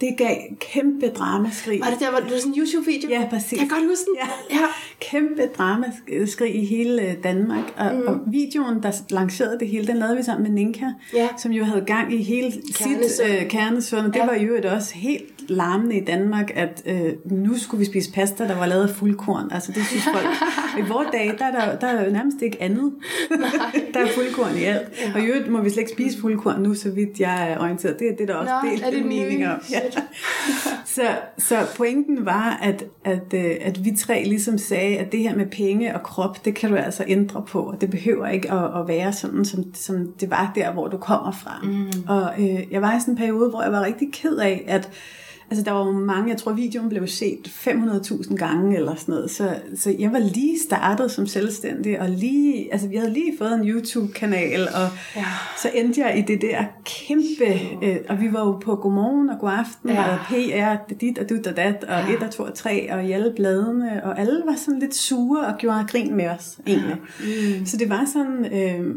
Det 0.00 0.14
gav 0.18 0.36
kæmpe 0.72 1.08
dramaskrig. 1.08 1.80
Var 1.80 1.90
det 1.90 2.00
der, 2.00 2.10
hvor 2.10 2.18
det 2.20 2.30
var 2.32 2.38
sådan 2.38 2.52
en 2.52 2.58
YouTube-video? 2.60 3.10
Ja, 3.10 3.26
præcis. 3.30 3.52
Jeg 3.52 3.58
kan 3.60 3.68
godt 3.68 3.84
huske 3.88 4.04
den. 4.06 4.16
Ja. 4.50 4.56
ja. 4.56 4.66
Kæmpe 5.00 5.42
dramaskrig 5.58 6.54
i 6.62 6.64
hele 6.66 7.02
øh, 7.02 7.14
Danmark. 7.24 7.64
Og, 7.76 7.94
mm. 7.94 8.06
og 8.06 8.20
videoen, 8.26 8.82
der 8.82 8.92
lancerede 9.10 9.58
det 9.60 9.68
hele, 9.68 9.86
den 9.86 9.96
lavede 9.96 10.16
vi 10.16 10.22
sammen 10.22 10.42
med 10.42 10.50
Ninka, 10.50 10.86
Ja. 11.14 11.28
som 11.38 11.52
jo 11.52 11.64
havde 11.64 11.84
gang 11.86 12.14
i 12.14 12.22
hele 12.22 12.52
sit 12.52 12.76
Kernesund. 12.78 13.28
øh, 13.42 13.48
kernesund. 13.48 14.06
Det 14.06 14.16
Ja. 14.16 14.26
var 14.26 14.34
jo 14.34 14.54
et 14.54 14.64
også 14.64 14.94
helt 14.94 15.22
larmende 15.50 15.96
i 15.96 16.04
Danmark, 16.04 16.50
at 16.54 16.82
øh, 16.86 17.12
nu 17.24 17.58
skulle 17.58 17.78
vi 17.78 17.84
spise 17.84 18.12
pasta, 18.12 18.48
der 18.48 18.58
var 18.58 18.66
lavet 18.66 18.82
af 18.88 18.90
fuldkorn. 18.94 19.48
Altså 19.52 19.72
det 19.72 19.86
synes 19.86 20.04
folk. 20.04 20.26
I 20.78 20.88
vores 20.88 21.08
dage, 21.12 21.32
der 21.38 21.44
er 21.44 21.50
der, 21.70 21.78
der 21.78 21.86
er 21.86 22.04
jo 22.06 22.12
nærmest 22.12 22.42
ikke 22.42 22.62
andet. 22.62 22.92
der 23.94 24.00
er 24.00 24.06
fuldkorn 24.14 24.56
i 24.58 24.62
alt. 24.62 24.88
Ja. 25.06 25.12
Og 25.14 25.20
i 25.20 25.24
øvrigt 25.24 25.48
må 25.50 25.60
vi 25.60 25.70
slet 25.70 25.78
ikke 25.80 25.92
spise 25.92 26.20
fuldkorn 26.20 26.62
nu, 26.62 26.74
så 26.74 26.90
vidt 26.90 27.20
jeg 27.20 27.50
er 27.52 27.58
orienteret. 27.60 27.98
Det 27.98 28.08
er 28.08 28.16
det, 28.16 28.28
der 28.28 28.34
også 28.34 28.52
Nå, 28.64 28.70
delt 28.70 28.82
er 28.84 28.90
det 28.90 28.98
en 28.98 29.08
mening 29.08 29.38
nye? 29.40 29.46
om. 29.48 29.58
Ja. 29.74 30.02
Så, 30.84 31.02
så 31.38 31.66
pointen 31.76 32.26
var, 32.26 32.58
at, 32.62 32.84
at, 33.04 33.34
øh, 33.34 33.56
at 33.60 33.84
vi 33.84 33.96
tre 33.96 34.24
ligesom 34.24 34.58
sagde, 34.58 34.98
at 34.98 35.12
det 35.12 35.20
her 35.20 35.36
med 35.36 35.46
penge 35.46 35.94
og 35.94 36.02
krop, 36.02 36.44
det 36.44 36.54
kan 36.54 36.70
du 36.70 36.76
altså 36.76 37.04
ændre 37.06 37.42
på, 37.48 37.60
og 37.60 37.80
det 37.80 37.90
behøver 37.90 38.26
ikke 38.26 38.52
at, 38.52 38.80
at 38.80 38.88
være 38.88 39.12
sådan, 39.12 39.44
som, 39.44 39.74
som 39.74 40.12
det 40.20 40.30
var 40.30 40.52
der, 40.54 40.72
hvor 40.72 40.88
du 40.88 40.96
kommer 40.96 41.32
fra. 41.32 41.60
Mm. 41.62 42.04
Og 42.08 42.32
øh, 42.38 42.72
jeg 42.72 42.82
var 42.82 42.96
i 42.96 43.00
sådan 43.00 43.14
en 43.14 43.18
periode, 43.18 43.50
hvor 43.50 43.62
jeg 43.62 43.72
var 43.72 43.84
rigtig 43.84 44.12
ked 44.12 44.36
af, 44.36 44.64
at 44.66 44.90
Altså 45.50 45.64
der 45.64 45.70
var 45.72 45.86
jo 45.86 45.92
mange, 45.92 46.28
jeg 46.30 46.36
tror 46.36 46.52
videoen 46.52 46.88
blev 46.88 47.06
set 47.06 47.46
500.000 47.48 48.36
gange 48.36 48.76
eller 48.76 48.94
sådan 48.94 49.14
noget, 49.14 49.30
så, 49.30 49.56
så 49.76 49.94
jeg 49.98 50.12
var 50.12 50.18
lige 50.18 50.58
startet 50.66 51.10
som 51.10 51.26
selvstændig, 51.26 52.00
og 52.00 52.08
lige, 52.10 52.72
altså 52.72 52.88
vi 52.88 52.96
havde 52.96 53.12
lige 53.12 53.32
fået 53.38 53.54
en 53.54 53.68
YouTube-kanal, 53.68 54.60
og 54.62 54.88
Ja. 55.16 55.24
så 55.62 55.70
endte 55.74 56.00
jeg 56.00 56.18
i 56.18 56.22
det 56.22 56.40
der 56.42 56.64
kæmpe, 56.84 57.60
øh, 57.82 57.96
og 58.08 58.20
vi 58.20 58.32
var 58.32 58.40
jo 58.46 58.52
på 58.52 58.74
Godmorgen 58.76 59.30
og 59.30 59.36
Godaften, 59.40 59.90
Ja. 59.90 60.12
og 60.12 60.18
PR, 60.28 60.94
dit 61.00 61.18
og 61.18 61.28
dut 61.28 61.46
og 61.46 61.56
dat, 61.56 61.84
og 61.84 62.08
Ja. 62.10 62.14
1 62.16 62.22
og 62.22 62.30
2 62.30 62.42
og 62.42 62.54
3, 62.54 62.92
og 62.92 63.04
i 63.04 63.12
alle 63.12 63.32
bladene, 63.36 64.04
og 64.04 64.20
alle 64.20 64.42
var 64.46 64.54
sådan 64.56 64.80
lidt 64.80 64.94
sure 64.94 65.46
og 65.46 65.54
gjorde 65.58 65.84
grin 65.88 66.14
med 66.16 66.28
os, 66.28 66.58
egentlig. 66.66 66.96
Mm. 67.58 67.66
Så 67.66 67.76
det 67.76 67.88
var 67.90 68.04
sådan, 68.12 68.44
øh, 68.44 68.94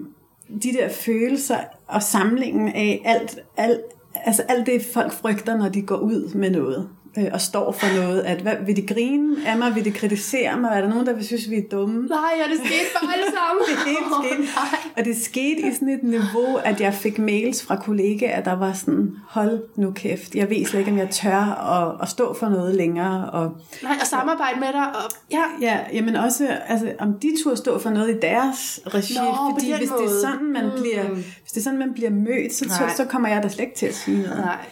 de 0.64 0.74
der 0.74 0.90
følelser 0.90 1.58
og 1.88 2.04
samlingen 2.04 2.68
af 2.68 3.02
alt, 3.06 3.40
alt, 3.58 3.82
altså 4.26 4.44
alt 4.50 4.66
det 4.66 4.82
folk 4.94 5.12
frygter, 5.12 5.58
når 5.58 5.70
de 5.70 5.82
går 5.82 5.98
ud 5.98 6.34
med 6.34 6.50
noget 6.52 6.90
øh, 7.18 7.26
og 7.34 7.42
står 7.42 7.72
for 7.72 8.02
noget, 8.02 8.22
at 8.22 8.42
hvad, 8.42 8.54
vil 8.66 8.76
de 8.76 8.88
grine 8.88 9.36
af 9.48 9.58
mig, 9.58 9.76
vil 9.76 9.86
de 9.86 9.92
kritisere 9.92 10.60
mig, 10.60 10.72
er 10.78 10.82
der 10.82 10.90
nogen, 10.90 11.06
der 11.08 11.14
vil 11.14 11.26
synes, 11.26 11.50
vi 11.50 11.56
er 11.56 11.62
dumme? 11.72 12.08
Nej, 12.08 12.20
ja, 12.38 12.44
det 12.52 12.60
skete 12.66 12.86
for 13.00 13.12
alle 13.14 13.26
sammen. 13.38 13.64
det 13.68 13.78
hele 13.86 14.06
skete. 14.22 14.42
nej. 14.56 14.80
Og 14.98 15.06
det 15.06 15.18
skete 15.22 15.60
i 15.68 15.74
sådan 15.74 15.90
et 15.90 16.04
niveau, 16.04 16.56
at 16.64 16.82
jeg 16.82 16.94
fik 16.94 17.20
mails 17.20 17.64
fra 17.66 17.76
kollegaer, 17.76 18.44
der 18.44 18.54
var 18.54 18.74
sådan, 18.74 19.12
hold 19.28 19.60
nu 19.76 19.92
kæft, 19.92 20.36
jeg 20.36 20.50
ved 20.50 20.66
slet 20.66 20.80
ikke, 20.80 20.92
om 20.92 20.98
jeg 20.98 21.10
tør 21.10 21.38
at, 21.74 22.02
at 22.02 22.10
stå 22.10 22.34
for 22.34 22.50
noget 22.50 22.76
længere. 22.76 23.30
Og, 23.30 23.52
Nej, 23.84 23.98
og 24.02 24.08
samarbejde 24.08 24.60
med 24.60 24.68
dig. 24.74 24.88
Og, 24.88 25.12
ja, 25.32 25.44
ja, 25.62 25.80
jamen 25.94 26.16
også, 26.16 26.48
altså, 26.68 26.94
om 27.00 27.14
de 27.22 27.28
turde 27.44 27.58
stå 27.58 27.80
for 27.80 27.90
noget 27.90 28.10
i 28.16 28.20
deres 28.22 28.80
regi, 28.88 29.14
Nå, 29.18 29.52
fordi 29.54 29.72
hvis 29.78 29.90
det, 29.90 30.06
er 30.06 30.22
sådan, 30.22 30.48
man 30.54 30.66
Mm. 30.66 30.72
bliver, 30.82 31.04
hvis 31.14 31.52
det 31.52 31.58
er 31.58 31.64
sådan, 31.64 31.80
man 31.80 31.94
bliver 31.94 32.10
mødt, 32.10 32.54
så, 32.54 32.66
så, 32.70 32.84
så 32.98 33.06
kommer 33.06 33.30
jeg 33.30 33.44
da 33.44 33.48
slet 33.50 33.64
ikke 33.66 33.76
til 33.78 33.86
at 33.86 33.96
sige 33.96 34.22
noget. 34.22 34.38
nej. 34.38 34.66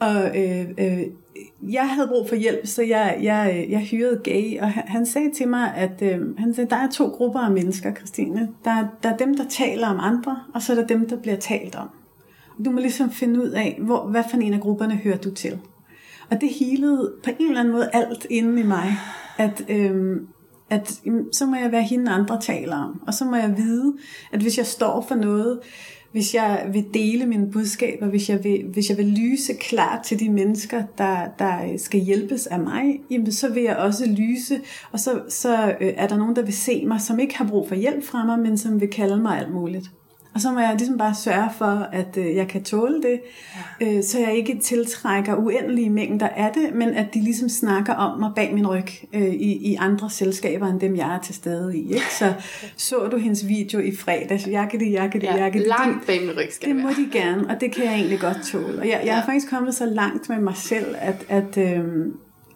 Og 0.00 0.38
øh, 0.38 0.60
øh, 0.78 0.98
jeg 1.62 1.88
havde 1.88 2.08
brug 2.08 2.28
for 2.28 2.36
hjælp, 2.36 2.66
så 2.66 2.82
jeg, 2.82 3.18
jeg, 3.22 3.66
jeg 3.68 3.80
hyrede 3.80 4.20
Gay, 4.24 4.60
og 4.60 4.70
han, 4.72 4.84
han 4.86 5.06
sagde 5.06 5.30
til 5.34 5.48
mig, 5.48 5.74
at 5.74 6.02
øh, 6.02 6.38
han 6.38 6.54
sagde, 6.54 6.70
der 6.70 6.76
er 6.76 6.90
to 6.90 7.06
grupper 7.06 7.40
af 7.40 7.50
mennesker, 7.50 7.94
Christine. 7.94 8.48
Der, 8.64 8.86
der 9.02 9.12
er 9.12 9.16
dem, 9.16 9.36
der 9.36 9.44
taler 9.48 9.88
om 9.88 10.00
andre, 10.00 10.38
og 10.54 10.62
så 10.62 10.72
er 10.72 10.76
der 10.76 10.86
dem, 10.86 11.08
der 11.08 11.16
bliver 11.16 11.36
talt 11.36 11.74
om. 11.74 11.88
Du 12.64 12.70
må 12.70 12.80
ligesom 12.80 13.10
finde 13.10 13.40
ud 13.40 13.50
af, 13.50 13.78
hvor, 13.80 14.06
hvad 14.06 14.24
for 14.30 14.36
en 14.36 14.54
af 14.54 14.60
grupperne 14.60 14.96
hører 14.96 15.16
du 15.16 15.34
til. 15.34 15.58
Og 16.30 16.40
det 16.40 16.48
hilede 16.48 17.12
på 17.24 17.30
en 17.38 17.46
eller 17.46 17.60
anden 17.60 17.74
måde 17.74 17.90
alt 17.92 18.26
inde 18.30 18.60
i 18.60 18.64
mig, 18.64 18.96
at, 19.38 19.64
øh, 19.68 20.20
at 20.70 21.00
så 21.32 21.46
må 21.46 21.56
jeg 21.56 21.72
være 21.72 21.82
hende, 21.82 22.10
andre 22.10 22.40
taler 22.40 22.76
om. 22.76 23.02
Og 23.06 23.14
så 23.14 23.24
må 23.24 23.36
jeg 23.36 23.54
vide, 23.56 23.94
at 24.32 24.40
hvis 24.40 24.58
jeg 24.58 24.66
står 24.66 25.04
for 25.08 25.14
noget, 25.14 25.60
hvis 26.12 26.34
jeg 26.34 26.66
vil 26.72 26.86
dele 26.94 27.26
mine 27.26 27.50
budskaber, 27.50 28.06
hvis 28.06 28.30
jeg 28.30 28.44
vil, 28.44 28.64
hvis 28.72 28.90
jeg 28.90 28.96
vil 28.96 29.06
lyse 29.06 29.54
klart 29.54 30.04
til 30.04 30.20
de 30.20 30.30
mennesker, 30.30 30.82
der, 30.98 31.28
der 31.38 31.76
skal 31.76 32.00
hjælpes 32.00 32.46
af 32.46 32.58
mig, 32.58 33.00
jamen, 33.10 33.32
så 33.32 33.52
vil 33.52 33.62
jeg 33.62 33.76
også 33.76 34.06
lyse, 34.06 34.60
og 34.92 35.00
så, 35.00 35.22
så 35.28 35.76
øh, 35.80 35.92
er 35.96 36.08
der 36.08 36.16
nogen, 36.16 36.36
der 36.36 36.42
vil 36.42 36.56
se 36.56 36.84
mig, 36.86 37.00
som 37.00 37.18
ikke 37.18 37.38
har 37.38 37.48
brug 37.48 37.68
for 37.68 37.74
hjælp 37.74 38.04
fra 38.04 38.24
mig, 38.24 38.38
men 38.38 38.58
som 38.58 38.80
vil 38.80 38.88
kalde 38.88 39.16
mig 39.16 39.38
alt 39.38 39.54
muligt. 39.54 39.90
Og 40.34 40.40
så 40.40 40.50
må 40.52 40.60
jeg 40.60 40.74
ligesom 40.78 40.98
bare 40.98 41.14
sørge 41.14 41.48
for, 41.58 41.88
at 41.92 42.16
øh, 42.16 42.36
jeg 42.36 42.48
kan 42.48 42.62
tåle 42.64 42.94
det, 43.02 43.20
ja. 43.80 43.96
øh, 43.96 44.02
så 44.04 44.18
jeg 44.18 44.34
ikke 44.36 44.58
tiltrækker 44.64 45.34
uendelige 45.36 45.90
mængder 45.90 46.28
af 46.28 46.50
det, 46.54 46.74
men 46.74 46.88
at 46.88 47.14
de 47.14 47.20
ligesom 47.20 47.48
snakker 47.48 47.94
om 47.94 48.20
mig 48.20 48.30
bag 48.36 48.54
min 48.54 48.66
ryg 48.66 48.84
øh, 49.12 49.22
i, 49.28 49.70
i 49.72 49.74
andre 49.74 50.10
selskaber, 50.10 50.66
end 50.66 50.80
dem 50.80 50.96
jeg 50.96 51.14
er 51.14 51.18
til 51.20 51.34
stede 51.34 51.78
i. 51.78 51.88
Ikke? 51.94 52.14
Så 52.18 52.32
så 52.76 53.08
du 53.10 53.16
hendes 53.16 53.48
video 53.48 53.78
i 53.80 53.96
fredags, 53.96 54.46
jakke 54.46 54.78
det, 54.78 54.92
jakke 54.92 55.18
det, 55.20 55.26
Ja, 55.26 55.36
jakke 55.36 55.58
det. 55.58 55.66
langt 55.66 56.06
bag 56.06 56.20
min 56.20 56.30
ryg 56.38 56.48
skal 56.52 56.68
Det 56.68 56.76
det 56.76 56.84
må 56.84 56.90
de 56.90 57.08
gerne, 57.18 57.48
og 57.50 57.60
det 57.60 57.72
kan 57.74 57.84
jeg 57.84 57.94
egentlig 57.94 58.20
godt 58.20 58.38
tåle. 58.52 58.78
Og 58.78 58.88
jeg, 58.88 59.00
jeg 59.04 59.12
er 59.12 59.16
Ja. 59.16 59.20
faktisk 59.32 59.50
kommet 59.50 59.74
så 59.74 59.86
langt 59.86 60.28
med 60.28 60.38
mig 60.38 60.56
selv, 60.56 60.94
at, 60.98 61.24
at 61.28 61.58
øhm, 61.58 62.12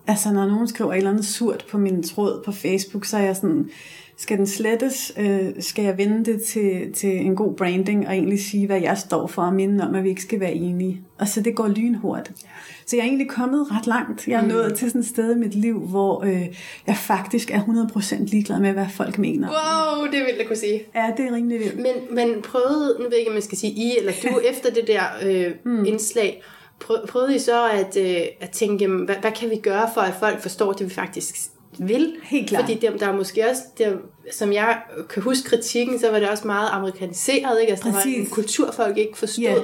altså, 0.07 0.33
når 0.33 0.47
nogen 0.47 0.69
skriver 0.69 0.93
et 0.93 0.97
eller 0.97 1.11
andet 1.11 1.25
surt 1.27 1.67
på 1.71 1.79
min 1.79 2.03
tråd 2.03 2.43
på 2.45 2.53
Facebook, 2.53 3.05
så 3.05 3.17
er 3.17 3.23
jeg 3.23 3.37
sådan, 3.37 3.69
skal 4.17 4.39
den 4.39 4.47
slettes? 4.47 5.13
Øh, 5.19 5.51
skal 5.61 5.85
jeg 5.85 5.99
vende 5.99 6.33
det 6.33 6.43
til, 6.43 6.93
til 6.93 7.11
en 7.11 7.37
god 7.37 7.55
branding 7.55 8.07
og 8.07 8.13
egentlig 8.13 8.45
sige, 8.45 8.67
hvad 8.67 8.81
jeg 8.81 8.99
står 8.99 9.27
for, 9.27 9.43
og 9.43 9.55
minde 9.55 9.89
om, 9.89 9.95
at 9.95 10.05
vi 10.05 10.09
ikke 10.09 10.23
skal 10.23 10.41
være 10.41 10.53
enige? 10.53 11.03
Og 11.19 11.29
så 11.29 11.41
det 11.41 11.55
går 11.55 11.69
lynhurtigt. 11.69 12.39
Så 12.87 12.97
jeg 12.97 13.03
er 13.03 13.07
egentlig 13.07 13.29
kommet 13.29 13.67
ret 13.71 13.87
langt. 13.87 14.29
Jeg 14.29 14.43
er 14.43 14.47
nået 14.47 14.75
til 14.75 14.89
sådan 14.89 15.01
et 15.01 15.07
sted 15.07 15.37
i 15.37 15.39
mit 15.39 15.55
liv, 15.55 15.81
hvor 15.81 16.25
øh, 16.25 16.47
jeg 16.87 16.97
faktisk 16.97 17.51
er 17.51 17.61
100% 17.61 18.25
ligeglad 18.25 18.61
med, 18.61 18.73
hvad 18.73 18.87
folk 18.97 19.19
mener. 19.19 19.49
Wow, 19.49 20.05
det 20.05 20.21
vil 20.21 20.35
jeg 20.39 20.47
kunne 20.47 20.57
sige. 20.57 20.83
Ja, 20.95 21.11
det 21.17 21.27
er 21.27 21.35
rimelig 21.35 21.59
vildt. 21.59 21.77
Men, 21.77 21.95
men 22.11 22.43
prøvede, 22.43 22.97
nu 22.99 23.05
ved 23.05 23.11
jeg 23.11 23.19
ikke, 23.19 23.31
om 23.31 23.35
jeg 23.35 23.43
skal 23.43 23.59
sige 23.59 23.73
I 23.73 23.99
eller 23.99 24.13
du, 24.23 24.41
efter 24.51 24.71
det 24.71 24.87
der 24.87 25.03
øh, 25.23 25.53
mm. 25.65 25.85
indslag, 25.85 26.43
prø- 26.85 27.07
prøvede 27.07 27.37
I 27.37 27.39
så 27.39 27.69
at, 27.69 27.97
øh, 27.97 28.27
at 28.41 28.51
tænke, 28.51 28.87
hvad, 28.87 29.17
hvad 29.21 29.33
kan 29.33 29.51
vi 29.51 29.57
gøre 29.57 29.91
for, 29.95 30.01
at 30.01 30.15
folk 30.21 30.41
forstår 30.41 30.73
det, 30.73 30.87
vi 30.87 30.95
faktisk 30.95 31.52
vil? 31.79 32.15
Helt 32.23 32.49
klart. 32.49 32.63
Fordi 32.65 32.79
dem, 32.87 32.99
der 32.99 33.09
er 33.09 33.17
måske 33.17 33.45
også, 33.51 33.63
der, 33.79 33.93
som 34.33 34.53
jeg 34.53 34.79
kan 35.09 35.23
huske 35.23 35.49
kritikken, 35.49 35.99
så 35.99 36.11
var 36.11 36.19
det 36.19 36.29
også 36.29 36.47
meget 36.47 36.69
amerikaniseret, 36.73 37.61
ikke? 37.61 37.71
Altså, 37.71 37.89
der 37.89 37.93
var 37.93 38.03
en 38.03 38.15
Præcis. 38.15 38.35
kultur, 38.35 38.73
folk 38.73 38.99
ikke 38.99 39.19
forstod. 39.19 39.45
Ja, 39.45 39.55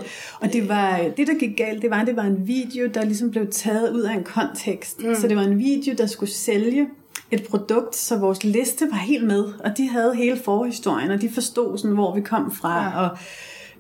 og 0.41 0.53
det 0.53 0.69
var 0.69 1.01
det, 1.17 1.27
der 1.27 1.39
gik 1.39 1.57
galt, 1.57 1.83
det 1.83 1.91
var, 1.91 2.05
det 2.05 2.17
var 2.17 2.23
en 2.23 2.47
video, 2.47 2.89
der 2.95 3.05
ligesom 3.05 3.31
blev 3.31 3.51
taget 3.51 3.93
ud 3.93 4.03
af 4.03 4.15
en 4.15 4.25
kontekst. 4.25 5.03
Mm. 5.03 5.15
Så 5.15 5.29
det 5.29 5.37
var 5.37 5.43
en 5.43 5.59
video, 5.59 5.95
der 5.99 6.07
skulle 6.07 6.31
sælge 6.31 6.89
et 7.31 7.47
produkt, 7.51 7.97
så 7.97 8.17
vores 8.17 8.45
liste 8.45 8.89
var 8.91 8.97
helt 8.97 9.27
med, 9.27 9.45
og 9.45 9.77
de 9.77 9.89
havde 9.89 10.15
hele 10.15 10.37
forhistorien, 10.37 11.11
og 11.11 11.21
de 11.21 11.31
forstod 11.31 11.79
sådan, 11.79 11.95
hvor 11.95 12.15
vi 12.15 12.21
kom 12.21 12.53
fra, 12.53 12.85
ja. 12.85 13.01
og 13.01 13.19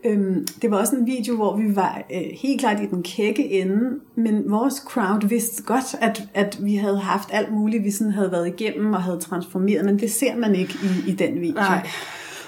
Øhm, 0.04 0.46
det 0.62 0.70
var 0.70 0.78
også 0.78 0.96
en 0.96 1.06
video, 1.06 1.36
hvor 1.36 1.56
vi 1.56 1.76
var 1.76 2.02
øh, 2.14 2.20
helt 2.42 2.60
klart 2.60 2.80
i 2.80 2.86
den 2.86 3.02
kække 3.02 3.50
ende, 3.50 4.00
men 4.14 4.50
vores 4.50 4.74
crowd 4.74 5.28
vidste 5.28 5.62
godt, 5.62 5.94
at, 6.00 6.28
at 6.34 6.58
vi 6.62 6.74
havde 6.74 6.98
haft 6.98 7.28
alt 7.32 7.52
muligt, 7.52 7.84
vi 7.84 7.90
sådan 7.90 8.12
havde 8.12 8.32
været 8.32 8.46
igennem 8.46 8.92
og 8.92 9.02
havde 9.02 9.18
transformeret, 9.20 9.84
men 9.84 9.98
det 9.98 10.10
ser 10.10 10.36
man 10.36 10.54
ikke 10.54 10.74
i, 10.82 11.10
i 11.10 11.14
den 11.14 11.40
video. 11.40 11.54
Nej. 11.54 11.88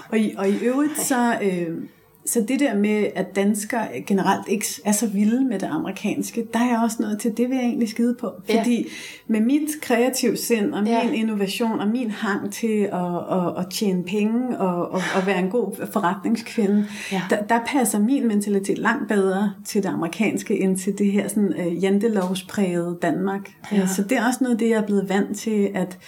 Og 0.09 0.19
i, 0.19 0.35
og 0.39 0.49
i 0.49 0.59
øvrigt 0.63 0.99
så, 0.99 1.35
øh, 1.43 1.77
så 2.27 2.45
det 2.49 2.61
der 2.61 2.77
med, 2.77 3.07
at 3.15 3.37
danskere 3.37 3.87
generelt 4.07 4.49
ikke 4.49 4.67
er 4.85 4.93
så 4.93 5.07
vilde 5.07 5.45
med 5.45 5.59
det 5.59 5.67
amerikanske, 5.67 6.47
der 6.53 6.59
er 6.59 6.83
også 6.83 6.97
noget 7.01 7.19
til, 7.21 7.37
det 7.37 7.49
vil 7.49 7.57
jeg 7.57 7.65
egentlig 7.65 7.89
skide 7.89 8.15
på. 8.21 8.31
Ja. 8.49 8.59
Fordi 8.59 8.87
med 9.29 9.41
mit 9.41 9.69
kreative 9.83 10.37
sind 10.37 10.73
og 10.75 10.83
min 10.83 10.93
Ja. 10.93 11.13
innovation 11.13 11.81
og 11.81 11.89
min 11.89 12.11
hang 12.11 12.53
til 12.53 12.89
at, 12.93 13.17
at, 13.39 13.59
at 13.59 13.67
tjene 13.71 14.05
penge 14.05 14.59
og, 14.61 14.91
og, 14.91 15.03
og 15.17 15.27
være 15.27 15.39
en 15.39 15.51
god 15.51 15.87
forretningskvinde, 15.93 16.87
Ja. 17.13 17.23
der, 17.31 17.43
der 17.43 17.61
passer 17.67 17.99
min 17.99 18.29
mentalitet 18.29 18.79
langt 18.79 19.09
bedre 19.09 19.53
til 19.67 19.83
det 19.83 19.89
amerikanske, 19.89 20.61
end 20.61 20.79
til 20.79 20.99
det 20.99 21.13
her 21.13 21.29
sådan, 21.29 21.55
uh, 21.67 21.83
jantelovsprægede 21.85 22.99
Danmark. 23.03 23.51
Ja. 23.73 23.77
Ja. 23.77 23.87
Så 23.87 24.03
det 24.03 24.19
er 24.19 24.27
også 24.27 24.39
noget 24.45 24.61
det, 24.61 24.69
jeg 24.69 24.77
er 24.77 24.87
blevet 24.87 25.09
vant 25.09 25.39
til, 25.39 25.71
at, 25.75 25.99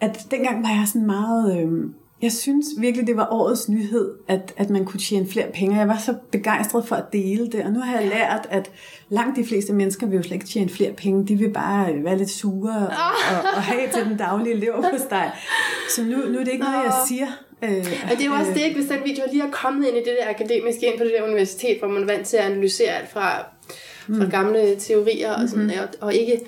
at 0.00 0.26
dengang 0.30 0.62
var 0.62 0.68
jeg 0.70 0.84
sådan 0.86 1.06
meget... 1.06 1.58
Øh, 1.62 1.90
jeg 2.22 2.32
synes 2.32 2.66
virkelig, 2.78 3.06
det 3.06 3.16
var 3.16 3.28
årets 3.30 3.68
nyhed, 3.68 4.10
at, 4.28 4.54
at 4.56 4.70
man 4.70 4.84
kunne 4.84 5.00
tjene 5.00 5.28
flere 5.28 5.46
penge. 5.54 5.76
Jeg 5.78 5.88
var 5.88 5.98
så 5.98 6.14
begejstret 6.32 6.86
for 6.86 6.96
at 6.96 7.04
dele 7.12 7.46
det, 7.50 7.64
og 7.64 7.70
nu 7.72 7.80
har 7.80 8.00
jeg 8.00 8.08
lært, 8.08 8.46
at 8.50 8.70
langt 9.08 9.36
de 9.36 9.44
fleste 9.44 9.72
mennesker 9.72 10.06
vil 10.06 10.16
jo 10.16 10.22
slet 10.22 10.32
ikke 10.34 10.46
tjene 10.46 10.70
flere 10.70 10.92
penge. 10.92 11.26
De 11.26 11.36
vil 11.36 11.50
bare 11.52 11.92
øh, 11.92 12.04
være 12.04 12.18
lidt 12.18 12.30
sure 12.30 12.72
og, 12.76 12.86
og, 12.86 13.44
og 13.56 13.62
have 13.62 13.88
til 13.94 14.04
den 14.04 14.16
daglige 14.16 14.56
leverpostej. 14.56 15.30
Så 15.96 16.02
nu, 16.02 16.16
nu 16.16 16.38
er 16.38 16.44
det 16.44 16.52
ikke 16.52 16.64
noget, 16.64 16.84
jeg 16.84 16.94
siger. 17.08 17.26
Øh, 17.62 17.86
Og 18.10 18.10
det 18.10 18.20
er 18.20 18.26
jo 18.26 18.32
også 18.32 18.52
det, 18.54 18.60
ikke, 18.60 18.76
hvis 18.80 18.90
den 18.90 18.98
video 19.04 19.24
lige 19.32 19.42
er 19.42 19.50
kommet 19.50 19.86
ind 19.88 19.96
i 19.96 20.00
det 20.00 20.16
der 20.22 20.28
akademiske, 20.30 20.86
ind 20.86 20.98
på 20.98 21.04
det 21.04 21.12
der 21.18 21.24
universitet, 21.26 21.78
hvor 21.78 21.88
man 21.88 22.02
er 22.02 22.06
vant 22.06 22.26
til 22.26 22.36
at 22.36 22.44
analysere 22.44 22.88
alt 22.88 23.12
fra, 23.12 23.38
fra 23.38 24.24
Mm. 24.24 24.30
gamle 24.30 24.76
teorier 24.78 25.32
og 25.32 25.48
sådan 25.48 25.64
Mm-hmm. 25.64 25.78
og, 26.00 26.06
og 26.06 26.14
ikke 26.14 26.40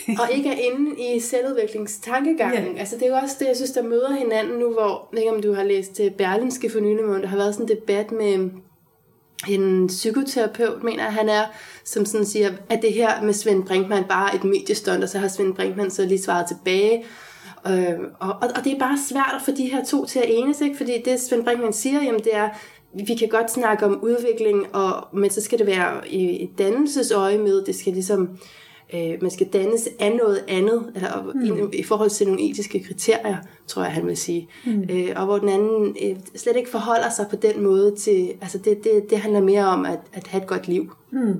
og 0.20 0.32
ikke 0.32 0.48
er 0.48 0.72
inde 0.72 1.14
i 1.14 1.20
selvudviklingstankegangen. 1.20 2.74
Ja. 2.74 2.80
Altså 2.80 2.96
det 2.96 3.02
er 3.02 3.08
jo 3.08 3.16
også 3.16 3.36
det, 3.38 3.46
jeg 3.46 3.56
synes, 3.56 3.70
der 3.70 3.82
møder 3.82 4.12
hinanden 4.12 4.58
nu, 4.58 4.72
hvor, 4.72 5.08
jeg 5.12 5.20
ikke 5.20 5.32
om 5.32 5.42
du 5.42 5.52
har 5.54 5.64
læst 5.64 6.00
øh, 6.00 6.10
Berlinske 6.10 6.70
for 6.70 6.80
nylig, 6.80 7.04
der 7.22 7.26
har 7.26 7.36
været 7.36 7.54
sådan 7.54 7.70
en 7.70 7.76
debat 7.76 8.12
med 8.12 8.50
en 9.48 9.86
psykoterapeut, 9.86 10.82
mener 10.82 11.02
jeg, 11.02 11.12
han 11.12 11.28
er, 11.28 11.44
som 11.84 12.04
sådan 12.04 12.26
siger, 12.26 12.50
at 12.68 12.82
det 12.82 12.92
her 12.92 13.22
med 13.22 13.32
Svend 13.32 13.64
Brinkmann 13.64 14.04
bare 14.08 14.34
et 14.34 14.44
mediestunt, 14.44 15.02
og 15.02 15.08
så 15.08 15.18
har 15.18 15.28
Svend 15.28 15.54
Brinkmann 15.54 15.90
så 15.90 16.04
lige 16.04 16.22
svaret 16.22 16.46
tilbage. 16.48 17.04
Øh, 17.66 17.98
og, 18.20 18.28
og, 18.28 18.50
og 18.56 18.64
det 18.64 18.72
er 18.72 18.78
bare 18.78 18.98
svært 19.08 19.32
at 19.36 19.42
få 19.44 19.50
de 19.50 19.66
her 19.66 19.84
to 19.84 20.06
til 20.06 20.18
at 20.18 20.26
enes, 20.28 20.60
ikke? 20.60 20.76
fordi 20.76 20.92
det 21.04 21.20
Svend 21.20 21.44
Brinkmann 21.44 21.72
siger, 21.72 22.02
jamen 22.02 22.20
det 22.20 22.34
er, 22.36 22.48
vi 23.06 23.14
kan 23.14 23.28
godt 23.28 23.50
snakke 23.50 23.86
om 23.86 24.00
udvikling, 24.02 24.74
og, 24.74 25.08
men 25.12 25.30
så 25.30 25.40
skal 25.40 25.58
det 25.58 25.66
være 25.66 26.08
i 26.08 26.44
et 26.44 26.50
dannelsesøje 26.58 27.38
med, 27.38 27.64
det 27.64 27.76
skal 27.76 27.92
ligesom, 27.92 28.38
øh, 28.94 29.22
man 29.22 29.30
skal 29.30 29.46
dannes 29.46 29.88
af 30.00 30.12
noget 30.16 30.44
andet, 30.48 30.92
eller 30.94 31.32
mm. 31.34 31.70
i, 31.72 31.78
i 31.78 31.82
forhold 31.82 32.10
til 32.10 32.26
nogle 32.26 32.50
etiske 32.50 32.82
kriterier, 32.84 33.36
tror 33.66 33.82
jeg, 33.82 33.92
han 33.92 34.06
vil 34.06 34.16
sige. 34.16 34.48
Mm. 34.66 34.84
Øh, 34.90 35.08
og 35.16 35.24
hvor 35.24 35.38
den 35.38 35.48
anden 35.48 35.96
øh, 36.04 36.16
slet 36.36 36.56
ikke 36.56 36.70
forholder 36.70 37.10
sig 37.10 37.26
på 37.30 37.36
den 37.36 37.62
måde 37.62 37.94
til, 37.96 38.32
altså 38.40 38.58
det, 38.58 38.84
det, 38.84 39.10
det 39.10 39.18
handler 39.18 39.40
mere 39.40 39.64
om 39.66 39.84
at, 39.86 39.98
at 40.12 40.26
have 40.26 40.42
et 40.42 40.48
godt 40.48 40.68
liv. 40.68 40.92
Hmm. 41.10 41.34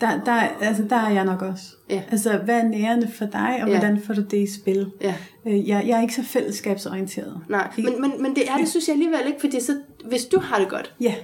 Der, 0.00 0.20
der, 0.24 0.32
altså, 0.60 0.82
der 0.90 0.96
er 0.96 1.10
jeg 1.10 1.24
nok 1.24 1.42
også. 1.42 1.62
Ja. 1.90 2.02
Altså, 2.10 2.38
hvad 2.44 2.54
er 2.60 2.62
nærende 2.68 3.08
for 3.18 3.24
dig, 3.24 3.58
og 3.62 3.68
Ja. 3.68 3.78
hvordan 3.78 4.00
får 4.06 4.14
du 4.14 4.22
det 4.22 4.38
i 4.38 4.54
spil? 4.54 4.86
Ja. 5.00 5.14
Øh, 5.46 5.68
Jeg, 5.68 5.84
jeg 5.86 5.98
er 5.98 6.02
ikke 6.02 6.14
så 6.14 6.22
fællesskabsorienteret. 6.24 7.40
Nej, 7.48 7.68
men, 7.78 8.00
men, 8.00 8.22
men 8.22 8.34
det 8.34 8.42
er 8.50 8.56
det, 8.56 8.68
synes 8.68 8.88
jeg 8.88 8.92
alligevel 8.94 9.20
ikke, 9.26 9.40
fordi 9.40 9.60
så, 9.60 9.72
hvis 10.08 10.24
du 10.24 10.38
har 10.40 10.58
det 10.58 10.68
godt, 10.68 10.94
Ja, 11.00 11.14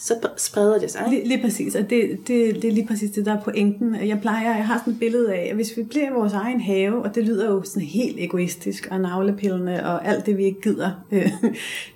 så 0.00 0.14
spreder 0.36 0.78
det 0.78 0.90
sig. 0.90 1.00
Ikke? 1.06 1.16
lige, 1.16 1.28
lige 1.28 1.42
præcis. 1.42 1.74
Og 1.74 1.90
det, 1.90 2.18
det, 2.26 2.62
det 2.62 2.64
er 2.64 2.72
lige 2.72 2.86
præcis 2.86 3.10
det, 3.10 3.26
der 3.26 3.36
er 3.36 3.40
pointen. 3.40 3.94
Jeg 3.94 4.20
plejer, 4.20 4.56
jeg 4.56 4.66
har 4.66 4.78
sådan 4.78 4.92
et 4.92 4.98
billede 4.98 5.34
af, 5.34 5.46
at 5.50 5.54
hvis 5.54 5.76
vi 5.76 5.82
bliver 5.82 6.10
i 6.10 6.12
vores 6.14 6.32
egen 6.32 6.60
have, 6.60 7.02
og 7.02 7.14
det 7.14 7.24
lyder 7.24 7.50
jo 7.50 7.62
sådan 7.62 7.82
helt 7.82 8.16
egoistisk 8.18 8.88
og 8.90 9.00
navlepillende 9.00 9.86
og 9.86 10.06
alt 10.06 10.26
det, 10.26 10.36
vi 10.36 10.44
ikke 10.44 10.60
gider, 10.60 10.90
øh, 11.12 11.32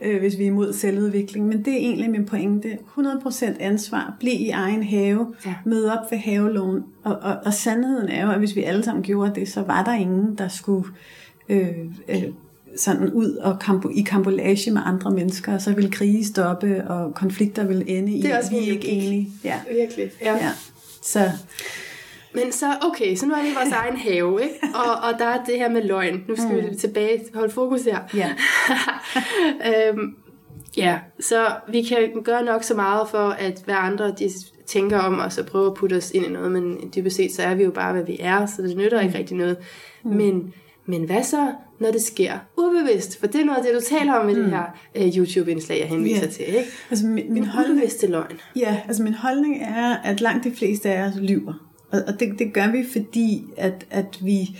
øh, 0.00 0.20
hvis 0.20 0.38
vi 0.38 0.42
er 0.42 0.46
imod 0.46 0.72
selvudvikling. 0.72 1.46
Men 1.46 1.64
det 1.64 1.72
er 1.72 1.78
egentlig 1.78 2.10
min 2.10 2.24
pointe. 2.24 2.78
100% 2.98 3.44
ansvar. 3.60 4.16
Bliv 4.20 4.40
i 4.40 4.50
egen 4.50 4.82
have. 4.82 5.34
Ja. 5.46 5.54
Mød 5.64 5.86
op 5.86 6.10
ved 6.10 6.18
havelån. 6.18 6.84
Og, 7.04 7.18
og, 7.22 7.36
og 7.44 7.54
sandheden 7.54 8.08
er 8.08 8.26
jo, 8.26 8.32
at 8.32 8.38
hvis 8.38 8.56
vi 8.56 8.62
alle 8.62 8.84
sammen 8.84 9.04
gjorde 9.04 9.32
det, 9.34 9.48
så 9.48 9.62
var 9.62 9.84
der 9.84 9.94
ingen, 9.94 10.38
der 10.38 10.48
skulle... 10.48 10.88
Øh, 11.48 11.68
øh, 12.08 12.22
sådan 12.76 13.12
ud 13.12 13.36
og 13.36 13.58
kampo, 13.58 13.88
i 13.88 14.00
kambolage 14.00 14.70
med 14.70 14.82
andre 14.84 15.10
mennesker, 15.10 15.54
og 15.54 15.60
så 15.60 15.74
vil 15.74 15.90
krige 15.90 16.24
stoppe, 16.24 16.84
og 16.88 17.14
konflikter 17.14 17.64
vil 17.64 17.84
ende 17.86 18.12
i, 18.12 18.22
Det 18.22 18.32
er 18.32 18.38
også 18.38 18.50
vi 18.50 18.56
er 18.56 18.72
ikke 18.72 18.88
enige. 18.88 19.30
Ja. 19.44 19.60
Virkelig. 19.70 20.10
Ja. 20.20 20.32
ja. 20.32 20.50
Så 21.02 21.30
Men 22.34 22.52
så, 22.52 22.66
okay, 22.82 23.16
så 23.16 23.26
nu 23.26 23.34
er 23.34 23.42
vi 23.42 23.48
i 23.48 23.54
vores 23.54 23.72
egen 23.72 23.96
have, 23.96 24.42
ikke? 24.42 24.54
Og, 24.84 25.10
og 25.12 25.18
der 25.18 25.24
er 25.24 25.44
det 25.44 25.58
her 25.58 25.70
med 25.70 25.82
løgn. 25.82 26.24
Nu 26.28 26.36
skal 26.36 26.62
mm. 26.62 26.70
vi 26.70 26.76
tilbage, 26.76 27.24
holde 27.34 27.52
fokus 27.52 27.82
her. 27.82 27.98
ja, 28.14 28.30
øhm, 29.88 30.16
ja, 30.76 30.98
så 31.20 31.46
vi 31.68 31.82
kan 31.82 32.22
gøre 32.24 32.44
nok 32.44 32.62
så 32.62 32.74
meget 32.74 33.08
for, 33.08 33.28
at 33.28 33.62
hvad 33.64 33.74
andre 33.78 34.14
de 34.18 34.30
tænker 34.66 34.98
om 34.98 35.18
os 35.18 35.38
og 35.38 35.46
prøve 35.46 35.66
at 35.66 35.74
putte 35.74 35.94
os 35.94 36.10
ind 36.10 36.26
i 36.26 36.28
noget, 36.28 36.52
men 36.52 36.92
dybest 36.96 37.16
set, 37.16 37.32
så 37.32 37.42
er 37.42 37.54
vi 37.54 37.64
jo 37.64 37.70
bare, 37.70 37.92
hvad 37.92 38.04
vi 38.04 38.16
er, 38.20 38.46
så 38.46 38.62
det 38.62 38.76
nytter 38.76 39.00
ikke 39.00 39.18
rigtig 39.18 39.36
noget. 39.36 39.56
Mm. 40.04 40.10
Men, 40.10 40.54
men 40.86 41.04
hvad 41.04 41.22
så, 41.22 41.52
når 41.82 41.90
det 41.90 42.02
sker 42.02 42.32
ubevidst? 42.58 43.20
For 43.20 43.26
det 43.26 43.40
er 43.40 43.44
noget 43.44 43.58
af 43.58 43.64
det, 43.64 43.74
du 43.74 43.80
taler 43.96 44.12
om 44.14 44.28
i 44.28 44.34
det 44.34 44.46
her 44.50 44.64
uh, 45.00 45.16
YouTube-indslag, 45.16 45.78
jeg 45.80 45.88
henviser 45.88 46.22
Ja. 46.22 46.30
til, 46.30 46.44
ikke? 46.48 46.64
altså 46.90 47.06
min, 47.06 47.32
min 47.34 47.44
holdning, 47.44 47.76
ubevidste 47.76 48.06
løgn. 48.06 48.36
ja, 48.56 48.76
altså 48.86 49.02
min 49.02 49.14
holdning 49.14 49.62
er, 49.62 49.96
at 50.04 50.20
langt 50.20 50.44
de 50.44 50.52
fleste 50.56 50.90
af 50.90 51.08
os 51.08 51.14
lyver. 51.16 51.68
Og, 51.92 52.00
og 52.06 52.20
det, 52.20 52.38
det 52.38 52.52
gør 52.54 52.70
vi, 52.72 52.84
fordi 52.92 53.44
at, 53.56 53.86
at 53.90 54.18
vi, 54.24 54.56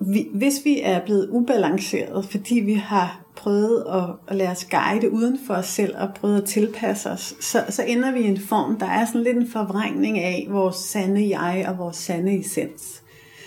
vi, 0.00 0.26
hvis 0.34 0.54
vi 0.64 0.80
er 0.82 1.00
blevet 1.04 1.28
ubalanceret, 1.30 2.24
fordi 2.30 2.54
vi 2.60 2.74
har 2.74 3.22
prøvet 3.36 3.84
at, 3.94 4.02
at 4.28 4.36
lade 4.36 4.50
os 4.50 4.64
guide 4.64 5.10
uden 5.12 5.38
for 5.46 5.54
os 5.54 5.66
selv 5.66 5.94
og 5.98 6.08
prøvet 6.14 6.36
at 6.42 6.44
tilpasse 6.44 7.10
os, 7.10 7.34
så, 7.40 7.64
så 7.68 7.82
ender 7.82 8.12
vi 8.12 8.20
i 8.20 8.26
en 8.26 8.40
form, 8.40 8.78
der 8.78 8.86
er 8.86 9.06
sådan 9.06 9.22
lidt 9.22 9.36
en 9.36 9.48
forvrængning 9.48 10.18
af 10.18 10.46
vores 10.50 10.76
sande 10.76 11.38
jeg 11.38 11.64
og 11.68 11.78
vores 11.78 11.96
sande 11.96 12.38
essens. 12.40 13.02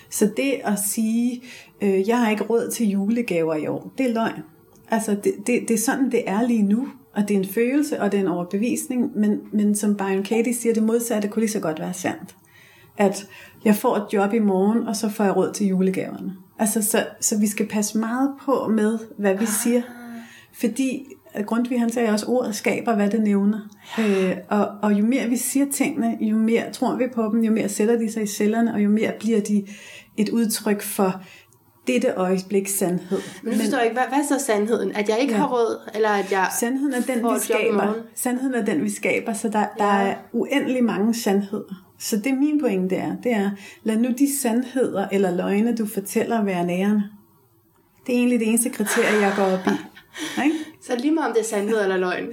Så 0.10 0.30
det 0.38 0.54
at 0.64 0.80
sige, 0.88 1.44
øh, 1.82 2.08
jeg 2.08 2.20
har 2.20 2.32
ikke 2.32 2.44
råd 2.44 2.72
til 2.72 2.90
julegaver 2.90 3.56
i 3.56 3.68
år, 3.68 3.92
det 3.98 4.10
er 4.10 4.14
løgn. 4.14 4.42
Altså 4.92 5.12
det, 5.24 5.34
det, 5.48 5.62
det 5.68 5.74
er 5.74 5.78
sådan, 5.78 6.12
det 6.12 6.24
er 6.30 6.48
lige 6.48 6.64
nu, 6.64 6.88
og 7.14 7.28
det 7.28 7.36
er 7.36 7.40
en 7.40 7.46
følelse, 7.46 8.02
og 8.02 8.12
det 8.12 8.18
er 8.18 8.22
en 8.22 8.28
overbevisning, 8.28 9.12
men, 9.16 9.40
men 9.52 9.76
som 9.76 9.96
Byron 9.96 10.24
Katie 10.24 10.54
siger, 10.54 10.74
det 10.74 10.84
modsatte 10.84 11.28
kunne 11.28 11.42
lige 11.42 11.52
så 11.52 11.60
godt 11.60 11.80
være 11.80 11.94
sandt. 11.94 12.36
At 12.98 13.28
jeg 13.66 13.76
får 13.76 13.96
et 13.96 14.14
job 14.14 14.34
i 14.34 14.40
morgen, 14.40 14.88
og 14.88 14.96
så 14.96 15.10
får 15.10 15.24
jeg 15.24 15.36
råd 15.36 15.54
til 15.54 15.68
julegaverne. 15.68 16.34
Altså, 16.60 16.82
så, 16.82 17.06
så 17.20 17.40
vi 17.40 17.48
skal 17.48 17.68
passe 17.68 17.98
meget 17.98 18.32
på 18.46 18.68
med, 18.68 19.00
hvad 19.18 19.38
vi 19.38 19.46
siger. 19.46 19.82
Fordi 20.54 21.06
Grundtvig 21.46 21.80
han 21.80 21.90
sagde 21.90 22.10
også, 22.10 22.26
at 22.26 22.32
ordet 22.32 22.56
skaber, 22.56 22.96
hvad 22.96 23.10
det 23.10 23.22
nævner. 23.22 23.60
Øh, 24.00 24.38
og, 24.50 24.68
og 24.82 24.94
jo 24.94 25.06
mere 25.06 25.30
vi 25.30 25.38
siger 25.38 25.66
tingene, 25.72 26.18
jo 26.22 26.38
mere 26.38 26.72
tror 26.72 26.96
vi 26.96 27.04
på 27.14 27.30
dem, 27.34 27.44
jo 27.44 27.52
mere 27.52 27.70
sætter 27.70 27.98
de 27.98 28.12
sig 28.12 28.24
i 28.24 28.28
cellerne, 28.28 28.74
og 28.74 28.84
jo 28.84 28.90
mere 28.90 29.12
bliver 29.20 29.42
de 29.42 29.66
et 30.20 30.30
udtryk 30.30 30.82
for 30.82 31.22
dette 31.88 32.14
øjebliks 32.16 32.72
sandhed. 32.72 33.20
Men 33.44 33.54
du 33.54 33.60
forstår 33.60 33.80
ikke, 33.80 33.94
hvad, 33.94 34.04
hvad 34.10 34.18
er 34.18 34.40
så 34.40 34.46
sandheden? 34.46 34.96
At 34.96 35.10
jeg 35.10 35.20
ikke 35.20 35.34
ja. 35.34 35.40
har 35.40 35.48
råd, 35.48 35.90
eller 35.96 36.10
at 36.10 36.32
jeg 36.32 36.48
Sandheden 36.60 36.94
er 36.94 37.02
den, 37.02 37.34
vi 37.34 37.40
skaber. 37.40 37.94
Sandheden 38.16 38.56
er 38.56 38.66
den, 38.66 38.84
vi 38.84 38.90
skaber, 38.90 39.34
så 39.34 39.50
der, 39.50 39.60
ja. 39.60 39.66
der 39.78 39.92
er 39.92 40.16
uendelig 40.32 40.84
mange 40.84 41.14
sandheder. 41.14 41.86
Så 42.00 42.18
det 42.18 42.26
er 42.26 42.36
min 42.36 42.60
pointe 42.60 42.96
er, 42.96 43.16
det 43.24 43.32
er, 43.32 43.52
lad 43.84 43.98
nu 43.98 44.10
de 44.18 44.40
sandheder 44.40 45.08
eller 45.12 45.36
løgne, 45.36 45.76
du 45.76 45.86
fortæller, 45.86 46.44
være 46.44 46.66
nærende. 46.66 47.04
Det 48.08 48.16
er 48.16 48.20
egentlig 48.20 48.40
det 48.40 48.48
eneste 48.48 48.70
kriterie, 48.70 49.22
jeg 49.22 49.34
går 49.36 49.44
op 49.44 49.68
i. 49.68 49.78
Ikke? 50.46 50.56
Så 50.82 50.96
lige 50.96 51.12
meget 51.12 51.28
om 51.28 51.34
det 51.34 51.42
er 51.42 51.46
sandhed 51.46 51.84
eller 51.84 51.98
løgn? 51.98 52.28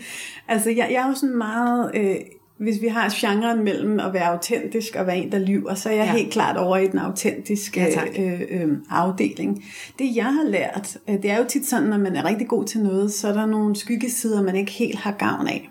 Altså, 0.49 0.71
jeg, 0.71 0.89
jeg 0.91 1.03
er 1.03 1.09
jo 1.09 1.15
sådan 1.15 1.37
meget... 1.37 1.91
Øh, 1.95 2.17
hvis 2.59 2.81
vi 2.81 2.89
har 2.89 3.15
genren 3.21 3.65
mellem 3.65 4.01
at 4.01 4.13
være 4.13 4.33
autentisk 4.33 4.97
og 4.97 5.07
være 5.07 5.17
en, 5.17 5.33
der 5.33 5.39
lyver, 5.39 5.75
så 5.75 5.89
er 5.89 5.95
jeg 5.95 6.07
ja. 6.07 6.13
helt 6.13 6.33
klart 6.33 6.57
over 6.57 6.77
i 6.77 6.87
den 6.87 6.99
autentiske 6.99 7.81
ja, 7.81 8.23
øh, 8.23 8.41
øh, 8.51 8.79
afdeling. 8.91 9.65
Det 9.99 10.17
jeg 10.17 10.25
har 10.25 10.45
lært, 10.45 10.99
øh, 11.09 11.15
det 11.15 11.31
er 11.31 11.39
jo 11.39 11.45
tit 11.49 11.67
sådan, 11.67 11.89
når 11.89 11.99
man 11.99 12.17
er 12.17 12.25
rigtig 12.25 12.49
god 12.49 12.65
til 12.65 12.83
noget, 12.83 13.13
så 13.13 13.29
er 13.29 13.33
der 13.33 13.47
nogle 13.47 13.77
skyggesider, 13.77 14.43
man 14.43 14.57
ikke 14.57 14.73
helt 14.73 14.99
har 14.99 15.13
gavn 15.13 15.47
af. 15.47 15.71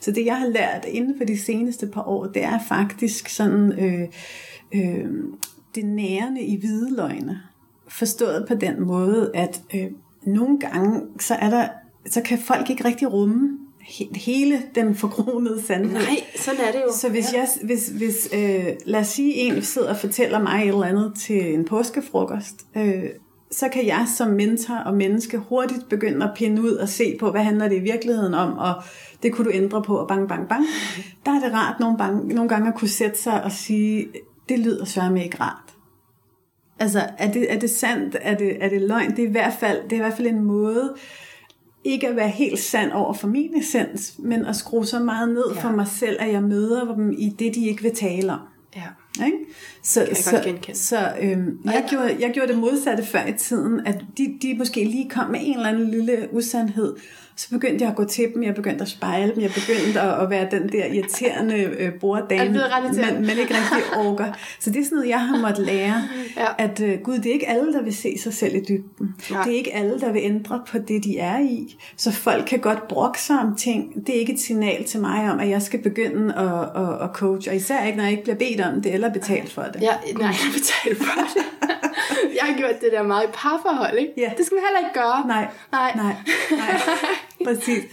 Så 0.00 0.10
det 0.10 0.24
jeg 0.26 0.36
har 0.36 0.46
lært 0.46 0.84
inden 0.88 1.14
for 1.18 1.24
de 1.24 1.38
seneste 1.38 1.86
par 1.86 2.08
år, 2.08 2.26
det 2.26 2.44
er 2.44 2.58
faktisk 2.68 3.28
sådan 3.28 3.72
øh, 3.72 4.08
øh, 4.74 5.10
det 5.74 5.84
nærende 5.84 6.42
i 6.42 6.60
hvide 6.60 6.96
løgne. 6.96 7.40
Forstået 7.88 8.44
på 8.48 8.54
den 8.54 8.86
måde, 8.86 9.30
at 9.34 9.62
øh, 9.74 9.86
nogle 10.26 10.58
gange, 10.58 11.00
så 11.20 11.34
er 11.34 11.50
der 11.50 11.68
så 12.06 12.22
kan 12.22 12.38
folk 12.38 12.70
ikke 12.70 12.84
rigtig 12.84 13.12
rumme 13.12 13.58
hele 14.14 14.62
den 14.74 14.94
forkronede 14.94 15.62
sandhed. 15.62 15.92
Nej, 15.92 16.24
sådan 16.36 16.60
er 16.60 16.72
det 16.72 16.82
jo. 16.86 16.92
Så 16.92 17.08
hvis 17.08 17.32
ja. 17.32 17.38
jeg, 17.38 17.48
hvis, 17.62 17.88
hvis 17.88 18.28
øh, 18.34 18.66
lad 18.84 19.00
os 19.00 19.06
sige, 19.06 19.34
en 19.34 19.62
sidder 19.62 19.90
og 19.90 19.96
fortæller 19.96 20.38
mig 20.38 20.62
et 20.62 20.68
eller 20.68 20.84
andet 20.84 21.12
til 21.18 21.54
en 21.54 21.64
påskefrokost, 21.64 22.66
øh, 22.76 23.04
så 23.50 23.68
kan 23.68 23.86
jeg 23.86 24.06
som 24.16 24.28
mentor 24.28 24.74
og 24.74 24.94
menneske 24.94 25.38
hurtigt 25.38 25.88
begynde 25.88 26.24
at 26.24 26.32
pinde 26.36 26.62
ud 26.62 26.72
og 26.72 26.88
se 26.88 27.16
på, 27.20 27.30
hvad 27.30 27.40
handler 27.40 27.68
det 27.68 27.76
i 27.76 27.82
virkeligheden 27.82 28.34
om, 28.34 28.58
og 28.58 28.74
det 29.22 29.32
kunne 29.32 29.44
du 29.44 29.50
ændre 29.54 29.82
på, 29.82 29.96
og 29.96 30.08
bang, 30.08 30.28
bang, 30.28 30.48
bang. 30.48 30.64
Der 31.26 31.32
er 31.32 31.40
det 31.40 31.52
rart 31.52 31.80
nogle, 31.80 31.98
bang, 31.98 32.26
nogle 32.26 32.48
gange 32.48 32.68
at 32.68 32.74
kunne 32.74 32.88
sætte 32.88 33.18
sig 33.18 33.44
og 33.44 33.52
sige, 33.52 34.08
det 34.48 34.58
lyder 34.58 34.84
sørme 34.84 35.24
ikke 35.24 35.40
rart. 35.40 35.74
Altså, 36.78 37.02
er 37.18 37.32
det, 37.32 37.52
er 37.52 37.58
det 37.58 37.70
sandt? 37.70 38.16
Er 38.20 38.34
det, 38.34 38.64
er 38.64 38.68
det 38.68 38.82
løgn? 38.82 39.10
Det 39.10 39.24
er, 39.24 39.28
i 39.28 39.30
hvert 39.30 39.54
fald, 39.60 39.82
det 39.84 39.92
er 39.92 39.96
i 39.96 40.00
hvert 40.00 40.16
fald 40.16 40.26
en 40.26 40.44
måde, 40.44 40.94
ikke 41.88 42.08
at 42.08 42.16
være 42.16 42.28
helt 42.28 42.58
sand 42.58 42.92
over 42.92 43.12
for 43.12 43.28
min 43.28 43.58
essens, 43.58 44.14
men 44.18 44.46
at 44.46 44.56
skrue 44.56 44.86
så 44.86 44.98
meget 44.98 45.28
ned 45.28 45.44
ja. 45.54 45.60
for 45.60 45.70
mig 45.70 45.86
selv, 45.86 46.16
at 46.20 46.32
jeg 46.32 46.42
møder 46.42 46.94
dem 46.94 47.12
i 47.18 47.28
det, 47.38 47.54
de 47.54 47.66
ikke 47.66 47.82
vil 47.82 47.94
tale 47.94 48.32
om. 48.32 48.40
Ja. 48.76 49.24
Ikke? 49.26 49.38
Så, 49.82 50.04
kan 50.44 50.54
jeg 50.68 50.76
så, 50.76 50.88
så 50.88 51.12
øhm, 51.20 51.60
jeg, 51.64 51.84
gjorde, 51.90 52.16
jeg 52.20 52.30
gjorde 52.34 52.52
det 52.52 52.58
modsatte 52.58 53.04
før 53.04 53.26
i 53.26 53.32
tiden, 53.32 53.86
at 53.86 54.04
de, 54.18 54.38
de 54.42 54.54
måske 54.58 54.84
lige 54.84 55.10
kom 55.10 55.30
med 55.30 55.40
en 55.42 55.56
eller 55.56 55.68
anden 55.68 55.90
lille 55.90 56.28
usandhed, 56.32 56.96
så 57.38 57.50
begyndte 57.50 57.82
jeg 57.82 57.90
at 57.90 57.96
gå 57.96 58.04
til 58.04 58.24
dem, 58.34 58.42
jeg 58.42 58.54
begyndte 58.54 58.82
at 58.82 58.88
spejle 58.88 59.34
dem, 59.34 59.42
jeg 59.42 59.50
begyndte 59.50 60.00
at, 60.00 60.22
at 60.22 60.30
være 60.30 60.48
den 60.50 60.68
der 60.68 60.84
irriterende 60.86 61.54
øh, 61.54 61.92
borddame, 62.00 62.50
men, 62.50 63.26
men 63.26 63.30
ikke 63.30 63.54
rigtig 63.54 63.98
orker. 64.06 64.32
Så 64.60 64.70
det 64.70 64.80
er 64.80 64.84
sådan 64.84 64.96
noget, 64.96 65.08
jeg 65.08 65.20
har 65.20 65.40
måttet 65.40 65.66
lære, 65.66 66.02
ja. 66.36 66.46
at 66.58 66.80
øh, 66.80 66.98
gud, 67.00 67.18
det 67.18 67.26
er 67.26 67.32
ikke 67.32 67.48
alle, 67.48 67.72
der 67.72 67.82
vil 67.82 67.96
se 67.96 68.18
sig 68.18 68.34
selv 68.34 68.54
i 68.54 68.60
dybden. 68.68 69.14
Ja. 69.30 69.36
Det 69.44 69.52
er 69.52 69.56
ikke 69.56 69.74
alle, 69.74 70.00
der 70.00 70.12
vil 70.12 70.22
ændre 70.24 70.62
på 70.68 70.78
det, 70.78 71.04
de 71.04 71.18
er 71.18 71.38
i. 71.38 71.76
Så 71.96 72.12
folk 72.12 72.44
kan 72.46 72.58
godt 72.58 72.88
brokke 72.88 73.20
sig 73.20 73.38
om 73.38 73.56
ting. 73.56 74.06
Det 74.06 74.16
er 74.16 74.20
ikke 74.20 74.32
et 74.32 74.40
signal 74.40 74.84
til 74.84 75.00
mig 75.00 75.30
om, 75.32 75.40
at 75.40 75.48
jeg 75.48 75.62
skal 75.62 75.82
begynde 75.82 76.34
at, 76.34 76.82
at, 76.82 77.02
at 77.02 77.10
coach, 77.14 77.48
og 77.48 77.56
især 77.56 77.84
ikke, 77.84 77.96
når 77.96 78.04
jeg 78.04 78.10
ikke 78.10 78.22
bliver 78.22 78.36
bedt 78.36 78.60
om 78.60 78.82
det, 78.82 78.94
eller 78.94 79.12
betalt 79.12 79.52
for 79.52 79.62
det. 79.62 79.82
Ja, 79.82 80.12
nej, 80.18 80.26
jeg 80.26 80.52
betalt 80.52 80.98
for 80.98 81.20
det. 81.34 81.68
jeg 82.40 82.52
har 82.52 82.58
gjort 82.58 82.80
det 82.80 82.92
der 82.92 83.02
meget 83.02 83.24
i 83.24 83.30
parforhold, 83.34 83.98
ikke? 83.98 84.12
Ja. 84.16 84.30
Det 84.36 84.46
skal 84.46 84.54
man 84.54 84.64
heller 84.64 84.88
ikke 84.88 85.00
gøre. 85.00 85.26
Nej, 85.26 85.48
nej, 85.72 85.92
nej. 85.96 86.14
nej. 86.50 86.80
Præcis. 87.46 87.84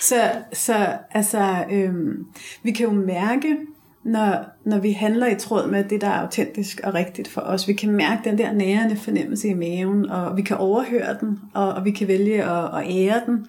Så, 0.00 0.30
så 0.52 0.86
altså, 1.10 1.64
øhm, 1.70 2.26
vi 2.62 2.70
kan 2.72 2.86
jo 2.86 2.92
mærke, 2.92 3.56
når, 4.04 4.44
når 4.64 4.78
vi 4.78 4.92
handler 4.92 5.26
i 5.26 5.34
tråd 5.34 5.70
med 5.70 5.84
det, 5.84 6.00
der 6.00 6.08
er 6.08 6.20
autentisk 6.20 6.80
og 6.84 6.94
rigtigt 6.94 7.28
for 7.28 7.40
os. 7.40 7.68
Vi 7.68 7.72
kan 7.72 7.90
mærke 7.90 8.20
den 8.24 8.38
der 8.38 8.52
nærende 8.52 8.96
fornemmelse 8.96 9.48
i 9.48 9.54
maven, 9.54 10.10
og 10.10 10.36
vi 10.36 10.42
kan 10.42 10.56
overhøre 10.56 11.16
den, 11.20 11.40
og, 11.54 11.72
og 11.72 11.84
vi 11.84 11.90
kan 11.90 12.08
vælge 12.08 12.44
at, 12.44 12.64
at 12.64 12.84
ære 12.90 13.22
den. 13.26 13.46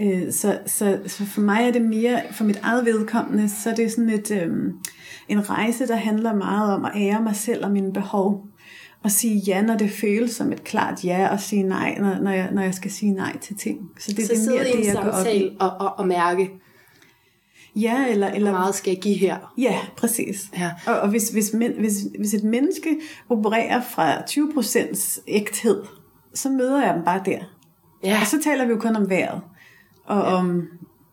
Øh, 0.00 0.32
så, 0.32 0.58
så, 0.66 0.98
så 1.06 1.26
for 1.26 1.40
mig 1.40 1.68
er 1.68 1.72
det 1.72 1.82
mere, 1.82 2.20
for 2.30 2.44
mit 2.44 2.60
eget 2.62 2.84
vedkommende, 2.84 3.48
så 3.48 3.70
er 3.70 3.74
det 3.74 3.92
sådan 3.92 4.10
et, 4.10 4.30
øhm, 4.30 4.72
en 5.28 5.50
rejse, 5.50 5.86
der 5.86 5.96
handler 5.96 6.34
meget 6.34 6.74
om 6.74 6.84
at 6.84 6.92
ære 6.96 7.22
mig 7.22 7.36
selv 7.36 7.64
og 7.64 7.70
mine 7.70 7.92
behov 7.92 8.49
at 9.04 9.12
sige 9.12 9.36
ja, 9.36 9.62
når 9.62 9.76
det 9.76 9.90
føles 9.90 10.30
som 10.30 10.52
et 10.52 10.64
klart 10.64 11.04
ja, 11.04 11.28
og 11.32 11.40
sige 11.40 11.62
nej, 11.62 11.98
når, 11.98 12.14
når, 12.14 12.30
jeg, 12.30 12.50
når 12.52 12.62
jeg 12.62 12.74
skal 12.74 12.90
sige 12.90 13.12
nej 13.12 13.38
til 13.38 13.56
ting. 13.56 13.90
Så 13.98 14.12
det, 14.12 14.26
så 14.26 14.32
det 14.32 14.46
er 14.46 14.50
mere 14.50 14.64
det, 14.64 14.86
jeg 14.86 14.94
går 14.94 15.10
op 15.10 15.26
i. 15.34 15.56
Og, 15.60 15.70
og, 15.70 15.98
og 15.98 16.06
mærke, 16.06 16.50
Ja, 17.76 18.06
eller, 18.08 18.28
eller... 18.28 18.50
Hvor 18.50 18.58
meget 18.58 18.74
skal 18.74 18.90
jeg 18.90 19.00
give 19.00 19.14
her? 19.14 19.52
Ja, 19.58 19.78
præcis. 19.96 20.50
Ja. 20.58 20.70
Og, 20.86 21.00
og 21.00 21.08
hvis, 21.08 21.28
hvis, 21.28 21.52
men, 21.52 21.72
hvis, 21.78 21.94
hvis 22.18 22.34
et 22.34 22.44
menneske 22.44 22.96
opererer 23.28 23.82
fra 23.82 24.16
20% 24.18 25.22
ægthed, 25.28 25.82
så 26.34 26.48
møder 26.48 26.84
jeg 26.84 26.94
dem 26.94 27.04
bare 27.04 27.22
der. 27.24 27.38
Ja. 28.04 28.18
Og 28.20 28.26
så 28.26 28.42
taler 28.44 28.64
vi 28.64 28.70
jo 28.70 28.78
kun 28.78 28.96
om 28.96 29.10
vejret. 29.10 29.40
Og 30.04 30.16
ja. 30.16 30.22
om, 30.22 30.68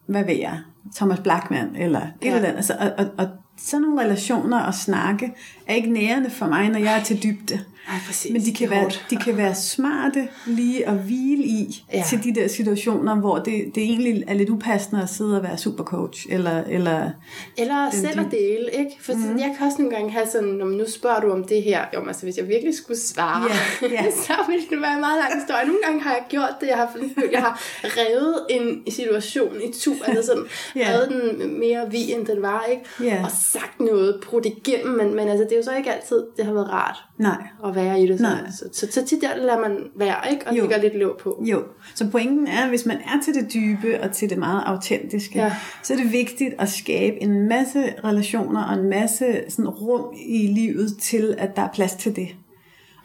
hvad 0.06 0.24
ved 0.24 0.36
jeg, 0.36 0.60
Thomas 0.96 1.20
Blackman, 1.20 1.76
eller 1.76 2.02
et 2.02 2.14
ja. 2.24 2.36
eller 2.36 2.48
andet. 2.48 2.58
Altså, 2.58 2.74
og, 2.80 3.06
og, 3.06 3.12
og 3.18 3.28
sådan 3.58 3.82
nogle 3.82 4.02
relationer 4.02 4.60
og 4.60 4.74
snakke 4.74 5.34
er 5.68 5.76
ikke 5.76 5.90
nærende 5.90 6.30
for 6.30 6.48
mig, 6.48 6.70
når 6.70 6.80
jeg 6.80 7.00
er 7.00 7.04
til 7.04 7.24
dybde. 7.24 7.60
Ej, 7.90 7.96
præcis. 8.08 8.32
Men 8.32 8.42
de 8.42 8.54
kan, 8.54 8.70
være, 8.70 8.90
de 9.10 9.16
kan 9.16 9.38
være 9.38 9.56
smarte 9.56 10.28
lige 10.46 10.88
at 10.88 10.94
hvile 10.94 11.44
i 11.44 11.84
ja. 11.94 12.04
til 12.10 12.24
de 12.24 12.36
der 12.36 12.48
situationer, 12.48 13.16
hvor 13.16 13.38
det, 13.38 13.72
det 13.76 13.84
egentlig 13.84 14.24
er 14.28 14.34
lidt 14.34 14.50
upassende 14.50 15.04
at 15.04 15.10
sidde 15.10 15.38
og 15.38 15.44
være 15.44 15.58
supercoach. 15.58 16.26
Eller, 16.30 16.64
eller, 16.64 17.10
eller 17.58 17.90
selv 17.92 18.20
at 18.20 18.32
dele, 18.32 18.70
ikke? 18.74 18.92
For 19.02 19.14
mm. 19.14 19.38
jeg 19.38 19.56
kan 19.58 19.68
også 19.68 19.78
nogle 19.82 19.96
gange 19.96 20.12
have 20.12 20.28
sådan, 20.32 20.50
nu 20.50 20.90
spørger 20.90 21.20
du 21.20 21.32
om 21.32 21.44
det 21.44 21.64
her, 21.64 21.86
jo, 21.94 22.08
altså 22.08 22.24
hvis 22.24 22.38
jeg 22.38 22.48
virkelig 22.48 22.76
skulle 22.76 23.00
svare, 23.00 23.52
ja, 23.82 23.88
ja. 23.88 24.12
så 24.26 24.34
ville 24.50 24.66
det 24.70 24.82
være 24.82 24.94
en 24.94 25.00
meget 25.00 25.20
lang 25.20 25.40
historie. 25.40 25.66
Nogle 25.66 25.82
gange 25.86 26.02
har 26.02 26.12
jeg 26.12 26.24
gjort 26.30 26.56
det, 26.62 26.68
jeg 26.68 26.78
har, 26.78 26.98
jeg 27.32 27.42
har 27.42 27.62
revet 27.84 28.46
en 28.50 28.92
situation 28.92 29.56
i 29.62 29.74
to, 29.80 29.92
altså 30.06 30.26
sådan, 30.26 30.44
ja. 30.82 30.90
revet 30.90 31.38
den 31.40 31.60
mere 31.60 31.92
vi, 31.92 32.12
end 32.12 32.26
den 32.26 32.42
var, 32.42 32.64
ikke? 32.72 32.84
Ja. 33.04 33.24
Og 33.24 33.32
sagt 33.32 33.80
noget, 33.80 34.20
brudt 34.26 34.46
igennem, 34.46 34.98
men, 34.98 35.16
men 35.16 35.30
altså, 35.30 35.44
det 35.44 35.52
er 35.52 35.58
jo 35.58 35.64
så 35.64 35.76
ikke 35.76 35.94
altid, 35.94 36.24
det 36.38 36.46
har 36.46 36.54
været 36.54 36.70
rart. 36.70 37.04
Nej. 37.18 37.44
At 37.66 37.76
være 37.78 38.02
i 38.02 38.08
det. 38.08 38.20
Så, 38.20 38.38
så, 38.58 38.70
så, 38.74 38.88
så 38.92 39.06
tit 39.06 39.22
der 39.22 39.36
lader 39.36 39.60
man 39.60 39.78
være, 39.96 40.32
ikke? 40.32 40.48
Og 40.48 40.58
jo. 40.58 40.62
lægger 40.62 40.78
lidt 40.78 41.00
låg 41.00 41.18
på. 41.18 41.44
Jo, 41.50 41.64
så 41.96 42.10
pointen 42.12 42.48
er, 42.48 42.64
at 42.64 42.70
hvis 42.70 42.86
man 42.86 42.98
er 42.98 43.22
til 43.26 43.34
det 43.34 43.54
dybe 43.54 44.02
og 44.02 44.12
til 44.12 44.30
det 44.30 44.38
meget 44.38 44.64
autentiske, 44.66 45.40
ja. 45.40 45.56
så 45.84 45.94
er 45.94 45.98
det 45.98 46.12
vigtigt 46.12 46.54
at 46.60 46.70
skabe 46.70 47.24
en 47.24 47.48
masse 47.50 47.94
relationer 48.04 48.64
og 48.64 48.74
en 48.74 48.90
masse 48.90 49.26
sådan, 49.50 49.70
rum 49.70 50.14
i 50.28 50.48
livet 50.48 50.98
til, 51.02 51.36
at 51.38 51.56
der 51.56 51.62
er 51.62 51.70
plads 51.74 51.94
til 51.94 52.16
det. 52.16 52.28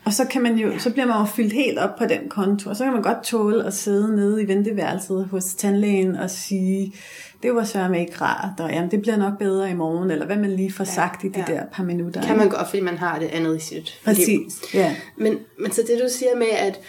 Og 0.04 0.12
så, 0.12 0.24
kan 0.24 0.42
man 0.42 0.56
jo, 0.56 0.78
så 0.78 0.92
bliver 0.92 1.06
man 1.06 1.18
jo 1.18 1.24
fyldt 1.24 1.52
helt 1.52 1.78
op 1.78 1.96
på 1.98 2.04
den 2.06 2.28
konto, 2.28 2.70
og 2.70 2.76
så 2.76 2.84
kan 2.84 2.92
man 2.92 3.02
godt 3.02 3.22
tåle 3.24 3.64
at 3.64 3.74
sidde 3.74 4.16
nede 4.16 4.42
i 4.42 4.48
venteværelset 4.48 5.28
hos 5.30 5.44
tandlægen 5.44 6.16
og 6.16 6.30
sige, 6.30 6.94
det 7.42 7.54
var 7.54 7.88
med 7.88 8.00
ikke 8.00 8.20
rart, 8.20 8.60
og 8.60 8.70
jamen, 8.70 8.90
det 8.90 9.02
bliver 9.02 9.16
nok 9.16 9.38
bedre 9.38 9.70
i 9.70 9.74
morgen, 9.74 10.10
eller 10.10 10.26
hvad 10.26 10.36
man 10.36 10.56
lige 10.56 10.72
får 10.72 10.84
ja, 10.84 10.90
sagt 10.90 11.24
i 11.24 11.28
de 11.28 11.44
ja. 11.48 11.54
der 11.54 11.62
par 11.72 11.84
minutter. 11.84 12.22
Kan 12.22 12.36
man 12.36 12.48
godt, 12.48 12.68
fordi 12.68 12.80
man 12.80 12.98
har 12.98 13.18
det 13.18 13.26
andet 13.26 13.56
i 13.56 13.60
sit 13.60 14.00
Præcis, 14.04 14.26
liv. 14.28 14.40
ja. 14.74 14.96
Men, 15.16 15.38
men 15.58 15.72
så 15.72 15.82
det 15.82 16.00
du 16.02 16.08
siger 16.08 16.36
med, 16.36 16.50
at, 16.50 16.80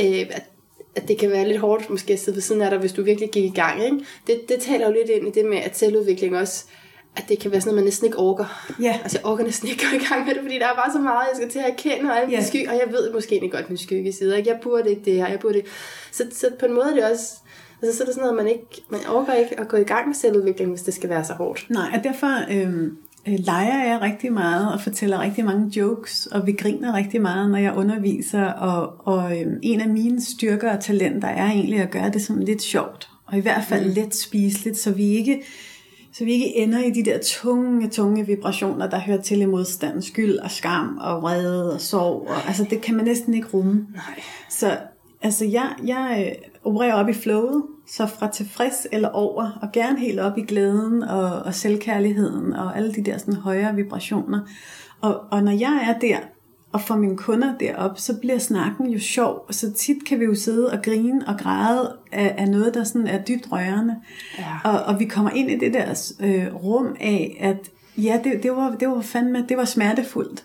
øh, 0.00 0.26
at 0.30 0.42
at 0.96 1.08
det 1.08 1.18
kan 1.18 1.30
være 1.30 1.48
lidt 1.48 1.58
hårdt 1.58 1.90
måske 1.90 2.12
at 2.12 2.18
sidde 2.18 2.36
ved 2.36 2.42
siden 2.42 2.62
af 2.62 2.70
dig, 2.70 2.78
hvis 2.78 2.92
du 2.92 3.02
virkelig 3.02 3.30
gik 3.30 3.44
i 3.44 3.54
gang. 3.54 3.84
Ikke? 3.84 3.98
Det, 4.26 4.40
det 4.48 4.60
taler 4.60 4.86
jo 4.86 4.92
lidt 4.92 5.10
ind 5.10 5.28
i 5.28 5.30
det 5.40 5.44
med, 5.50 5.58
at 5.58 5.78
selvudvikling 5.78 6.36
også 6.36 6.64
at 7.16 7.24
det 7.28 7.38
kan 7.38 7.50
være 7.50 7.60
sådan 7.60 7.70
noget, 7.70 7.82
man 7.82 7.84
næsten 7.84 8.06
ikke 8.06 8.18
orker. 8.18 8.72
Ja. 8.82 8.98
Altså 9.02 9.18
jeg 9.18 9.26
orker 9.26 9.44
næsten 9.44 9.68
ikke 9.68 9.84
gå 9.90 9.96
i 9.96 10.04
gang 10.08 10.26
med 10.26 10.34
det, 10.34 10.42
fordi 10.42 10.58
der 10.58 10.66
er 10.66 10.74
bare 10.74 10.92
så 10.92 10.98
meget, 10.98 11.28
jeg 11.28 11.36
skal 11.36 11.50
til 11.50 11.58
at 11.58 11.70
erkende, 11.70 12.12
og, 12.12 12.30
ja. 12.30 12.44
sky, 12.44 12.68
og 12.68 12.74
jeg 12.74 12.92
ved 12.92 13.12
måske 13.12 13.34
ikke 13.34 13.48
godt 13.48 13.68
min 13.68 13.78
skygge 13.78 14.12
side. 14.12 14.38
Ikke? 14.38 14.50
Jeg 14.50 14.58
burde 14.62 14.90
ikke 14.90 15.02
det 15.04 15.14
her, 15.14 15.28
jeg 15.28 15.40
burde 15.40 15.56
ikke. 15.56 15.70
Så, 16.12 16.24
så 16.32 16.50
på 16.58 16.66
en 16.66 16.72
måde 16.72 16.90
er 16.90 16.94
det 16.94 17.04
også, 17.04 17.32
altså 17.82 17.96
så 17.96 18.02
er 18.02 18.06
det 18.06 18.14
sådan 18.14 18.28
noget, 18.28 18.44
man 18.44 18.52
ikke, 18.52 18.84
man 18.90 19.00
orker 19.08 19.32
ikke 19.32 19.60
at 19.60 19.68
gå 19.68 19.76
i 19.76 19.84
gang 19.84 20.06
med 20.06 20.14
selvudvikling, 20.14 20.70
hvis 20.70 20.82
det 20.82 20.94
skal 20.94 21.10
være 21.10 21.24
så 21.24 21.32
hårdt. 21.32 21.66
Nej, 21.70 21.90
og 21.94 22.04
derfor 22.04 22.52
øhm, 22.52 22.96
øh, 23.28 23.34
leger 23.38 23.84
jeg 23.84 24.00
rigtig 24.02 24.32
meget 24.32 24.72
og 24.72 24.80
fortæller 24.80 25.20
rigtig 25.20 25.44
mange 25.44 25.80
jokes, 25.80 26.26
og 26.26 26.46
vi 26.46 26.52
griner 26.52 26.94
rigtig 26.94 27.22
meget, 27.22 27.50
når 27.50 27.58
jeg 27.58 27.76
underviser, 27.76 28.44
og, 28.44 29.06
og 29.06 29.40
øhm, 29.40 29.58
en 29.62 29.80
af 29.80 29.88
mine 29.88 30.20
styrker 30.22 30.76
og 30.76 30.80
talenter 30.80 31.28
er 31.28 31.46
egentlig 31.46 31.80
at 31.80 31.90
gøre 31.90 32.10
det 32.10 32.22
sådan 32.22 32.42
lidt 32.42 32.62
sjovt, 32.62 33.08
og 33.26 33.38
i 33.38 33.40
hvert 33.40 33.64
fald 33.64 33.86
mm. 33.86 33.92
let 33.92 34.14
spiseligt, 34.14 34.78
så 34.78 34.90
vi 34.90 35.04
ikke 35.04 35.42
så 36.12 36.24
vi 36.24 36.32
ikke 36.32 36.56
ender 36.56 36.84
i 36.84 36.90
de 36.90 37.04
der 37.04 37.18
tunge, 37.18 37.88
tunge 37.88 38.26
vibrationer, 38.26 38.90
der 38.90 38.98
hører 38.98 39.22
til 39.22 39.40
i 39.40 39.44
modstand. 39.44 40.02
Skyld 40.02 40.38
og 40.38 40.50
skam 40.50 40.98
og 41.00 41.22
vrede 41.22 41.74
og 41.74 41.80
sorg. 41.80 42.28
Og, 42.28 42.46
altså 42.46 42.66
det 42.70 42.80
kan 42.80 42.96
man 42.96 43.04
næsten 43.04 43.34
ikke 43.34 43.48
rumme. 43.54 43.86
Nej. 43.94 44.22
Så 44.50 44.78
Altså, 45.26 45.44
jeg, 45.44 45.74
jeg 45.84 46.26
øh, 46.26 46.48
opererer 46.64 46.94
op 46.94 47.08
i 47.08 47.12
flowet, 47.12 47.62
så 47.86 48.06
fra 48.06 48.30
tilfreds 48.30 48.86
eller 48.92 49.08
over, 49.08 49.58
og 49.62 49.72
gerne 49.72 49.98
helt 49.98 50.20
op 50.20 50.38
i 50.38 50.42
glæden 50.42 51.02
og, 51.02 51.42
og 51.42 51.54
selvkærligheden 51.54 52.52
og 52.52 52.76
alle 52.76 52.94
de 52.94 53.04
der 53.04 53.18
sådan 53.18 53.34
højere 53.34 53.74
vibrationer. 53.74 54.40
Og, 55.00 55.20
og 55.30 55.42
når 55.42 55.52
jeg 55.52 55.86
er 55.88 55.98
der, 55.98 56.18
og 56.72 56.80
får 56.80 56.96
mine 56.96 57.16
kunder 57.16 57.58
derop, 57.58 57.98
så 57.98 58.20
bliver 58.20 58.38
snakken 58.38 58.86
jo 58.86 58.98
sjov. 58.98 59.44
Og 59.48 59.54
så 59.54 59.72
tit 59.72 60.04
kan 60.06 60.20
vi 60.20 60.24
jo 60.24 60.34
sidde 60.34 60.72
og 60.72 60.78
grine 60.82 61.28
og 61.28 61.38
græde 61.38 61.96
af, 62.12 62.34
af 62.38 62.48
noget, 62.48 62.74
der 62.74 62.84
sådan 62.84 63.06
er 63.06 63.22
dybt 63.22 63.52
rørende. 63.52 63.96
Ja. 64.38 64.70
Og, 64.70 64.82
og 64.82 65.00
vi 65.00 65.04
kommer 65.04 65.30
ind 65.30 65.50
i 65.50 65.58
det 65.58 65.74
der 65.74 66.12
øh, 66.20 66.54
rum 66.54 66.96
af, 67.00 67.36
at 67.40 67.70
ja, 67.96 68.20
det, 68.24 68.42
det, 68.42 68.50
var, 68.50 68.76
det 68.80 68.88
var 68.88 69.00
fandme, 69.00 69.44
det 69.48 69.56
var 69.56 69.64
smertefuldt. 69.64 70.44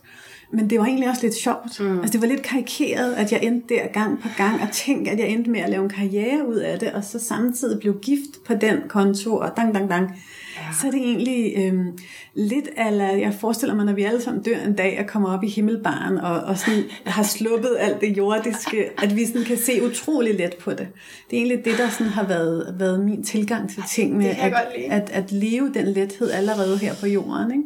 Men 0.54 0.70
det 0.70 0.80
var 0.80 0.86
egentlig 0.86 1.10
også 1.10 1.22
lidt 1.22 1.36
sjovt. 1.36 1.80
Mm. 1.80 2.00
Altså 2.00 2.12
det 2.12 2.22
var 2.22 2.28
lidt 2.28 2.42
karikeret, 2.42 3.14
at 3.14 3.32
jeg 3.32 3.44
endte 3.44 3.76
der 3.76 3.88
gang 3.88 4.22
på 4.22 4.28
gang, 4.38 4.62
og 4.62 4.68
tænkte, 4.72 5.12
at 5.12 5.20
jeg 5.20 5.28
endte 5.28 5.50
med 5.50 5.60
at 5.60 5.70
lave 5.70 5.84
en 5.84 5.90
karriere 5.90 6.48
ud 6.48 6.56
af 6.56 6.80
det, 6.80 6.92
og 6.92 7.04
så 7.04 7.20
samtidig 7.20 7.80
blev 7.80 8.00
gift 8.00 8.44
på 8.48 8.54
den 8.54 8.78
konto, 8.88 9.38
og 9.38 9.52
dang, 9.58 9.74
dang, 9.74 9.90
dang. 9.90 10.22
Ja. 10.56 10.62
Så 10.82 10.88
er 10.88 10.92
det 10.92 11.00
egentlig 11.00 11.54
øhm, 11.58 11.98
lidt 12.34 12.70
ala, 12.78 13.20
jeg 13.20 13.34
forestiller 13.34 13.76
mig, 13.76 13.86
når 13.86 13.94
vi 13.94 14.04
alle 14.04 14.22
sammen 14.22 14.44
dør 14.44 14.58
en 14.66 14.76
dag 14.76 15.00
og 15.00 15.08
kommer 15.08 15.38
op 15.38 15.44
i 15.44 15.48
himmelbaren 15.48 16.18
og, 16.18 16.40
og 16.40 16.58
sådan 16.58 16.84
har 17.06 17.24
sluppet 17.24 17.78
alt 17.80 18.02
det 18.02 18.18
jordiske, 18.18 18.90
at 19.04 19.16
vi 19.16 19.26
sådan 19.26 19.44
kan 19.44 19.58
se 19.58 19.86
utrolig 19.86 20.36
let 20.36 20.56
på 20.62 20.72
det. 20.72 20.88
Det 21.30 21.38
er 21.38 21.38
egentlig 21.38 21.66
det, 21.66 21.78
der 21.78 21.90
sådan 21.90 22.08
har 22.08 22.28
været, 22.28 22.76
været 22.80 23.00
min 23.00 23.24
tilgang 23.24 23.70
til 23.70 23.84
tingene, 23.90 24.30
at, 24.30 24.54
at, 24.90 25.10
at 25.10 25.32
leve 25.32 25.72
den 25.74 25.88
lethed 25.88 26.32
allerede 26.32 26.78
her 26.78 26.94
på 27.00 27.08
jorden. 27.08 27.52
Ikke? 27.52 27.64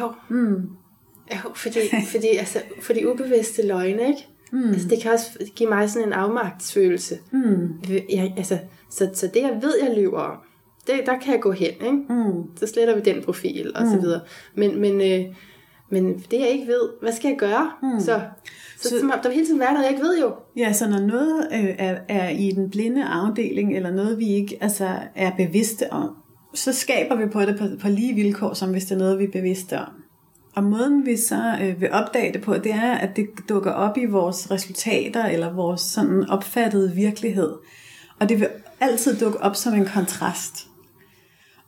Jo. 0.00 0.12
Mm. 0.28 0.68
Jo 1.32 1.50
fordi, 1.54 1.80
fordi, 2.12 2.26
altså, 2.26 2.58
for 2.80 2.92
de 2.92 3.12
ubevidste 3.12 3.66
løgne, 3.66 4.08
ikke? 4.08 4.28
Mm. 4.52 4.68
Altså, 4.68 4.88
det 4.88 5.02
kan 5.02 5.12
også 5.12 5.50
give 5.56 5.68
mig 5.68 5.90
sådan 5.90 6.08
en 6.08 6.12
afmagtsfølelse. 6.12 7.18
Mm. 7.30 7.68
Jeg, 7.88 8.34
altså, 8.36 8.58
så, 8.90 9.10
så 9.14 9.26
det, 9.34 9.42
jeg 9.42 9.58
ved, 9.62 9.74
jeg 9.82 9.96
lyver 9.96 10.20
om, 10.20 10.36
det, 10.86 10.94
der 11.06 11.18
kan 11.18 11.32
jeg 11.32 11.40
gå 11.40 11.52
hen, 11.52 11.68
ikke? 11.68 11.92
Mm. 12.08 12.56
Så 12.56 12.66
sletter 12.66 12.94
vi 12.94 13.00
den 13.00 13.22
profil, 13.22 13.72
og 13.74 13.82
mm. 13.82 13.90
så 13.90 14.00
videre. 14.00 14.20
Men, 14.54 14.80
men, 14.80 15.00
øh, 15.00 15.34
men 15.90 16.18
det, 16.30 16.40
jeg 16.40 16.48
ikke 16.48 16.66
ved, 16.66 16.88
hvad 17.02 17.12
skal 17.12 17.28
jeg 17.28 17.38
gøre? 17.38 17.70
Mm. 17.82 18.00
Så, 18.00 18.20
så, 18.80 18.88
så, 18.88 19.18
der 19.22 19.28
vil 19.28 19.32
hele 19.34 19.46
tiden 19.46 19.60
være 19.60 19.72
noget, 19.72 19.84
jeg 19.84 19.92
ikke 19.92 20.04
ved 20.04 20.20
jo. 20.20 20.34
Ja, 20.56 20.72
så 20.72 20.88
når 20.88 20.98
noget 20.98 21.48
øh, 21.52 21.74
er, 21.78 21.98
er 22.08 22.28
i 22.28 22.50
den 22.50 22.70
blinde 22.70 23.04
afdeling, 23.04 23.76
eller 23.76 23.90
noget, 23.90 24.18
vi 24.18 24.28
ikke 24.28 24.58
altså, 24.60 24.88
er 25.14 25.30
bevidste 25.36 25.92
om, 25.92 26.16
så 26.54 26.72
skaber 26.72 27.16
vi 27.16 27.26
på 27.26 27.40
det 27.40 27.58
på, 27.58 27.64
på 27.80 27.88
lige 27.88 28.14
vilkår, 28.14 28.54
som 28.54 28.70
hvis 28.70 28.84
det 28.84 28.94
er 28.94 28.98
noget, 28.98 29.18
vi 29.18 29.24
er 29.24 29.30
bevidste 29.32 29.78
om. 29.78 30.03
Og 30.56 30.64
måden 30.64 31.06
vi 31.06 31.16
så 31.16 31.58
øh, 31.62 31.80
vil 31.80 31.92
opdage 31.92 32.32
det 32.32 32.42
på, 32.42 32.54
det 32.54 32.72
er, 32.72 32.92
at 32.92 33.16
det 33.16 33.26
dukker 33.48 33.72
op 33.72 33.96
i 33.96 34.04
vores 34.04 34.50
resultater, 34.50 35.24
eller 35.26 35.52
vores 35.52 35.80
sådan 35.80 36.30
opfattede 36.30 36.94
virkelighed. 36.94 37.52
Og 38.20 38.28
det 38.28 38.40
vil 38.40 38.48
altid 38.80 39.20
dukke 39.20 39.40
op 39.40 39.56
som 39.56 39.74
en 39.74 39.86
kontrast. 39.86 40.66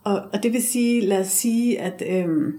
Og, 0.05 0.23
og 0.33 0.43
det 0.43 0.53
vil 0.53 0.63
sige, 0.63 1.01
lad 1.01 1.21
os 1.21 1.27
sige, 1.27 1.81
at 1.81 2.03
øhm, 2.09 2.53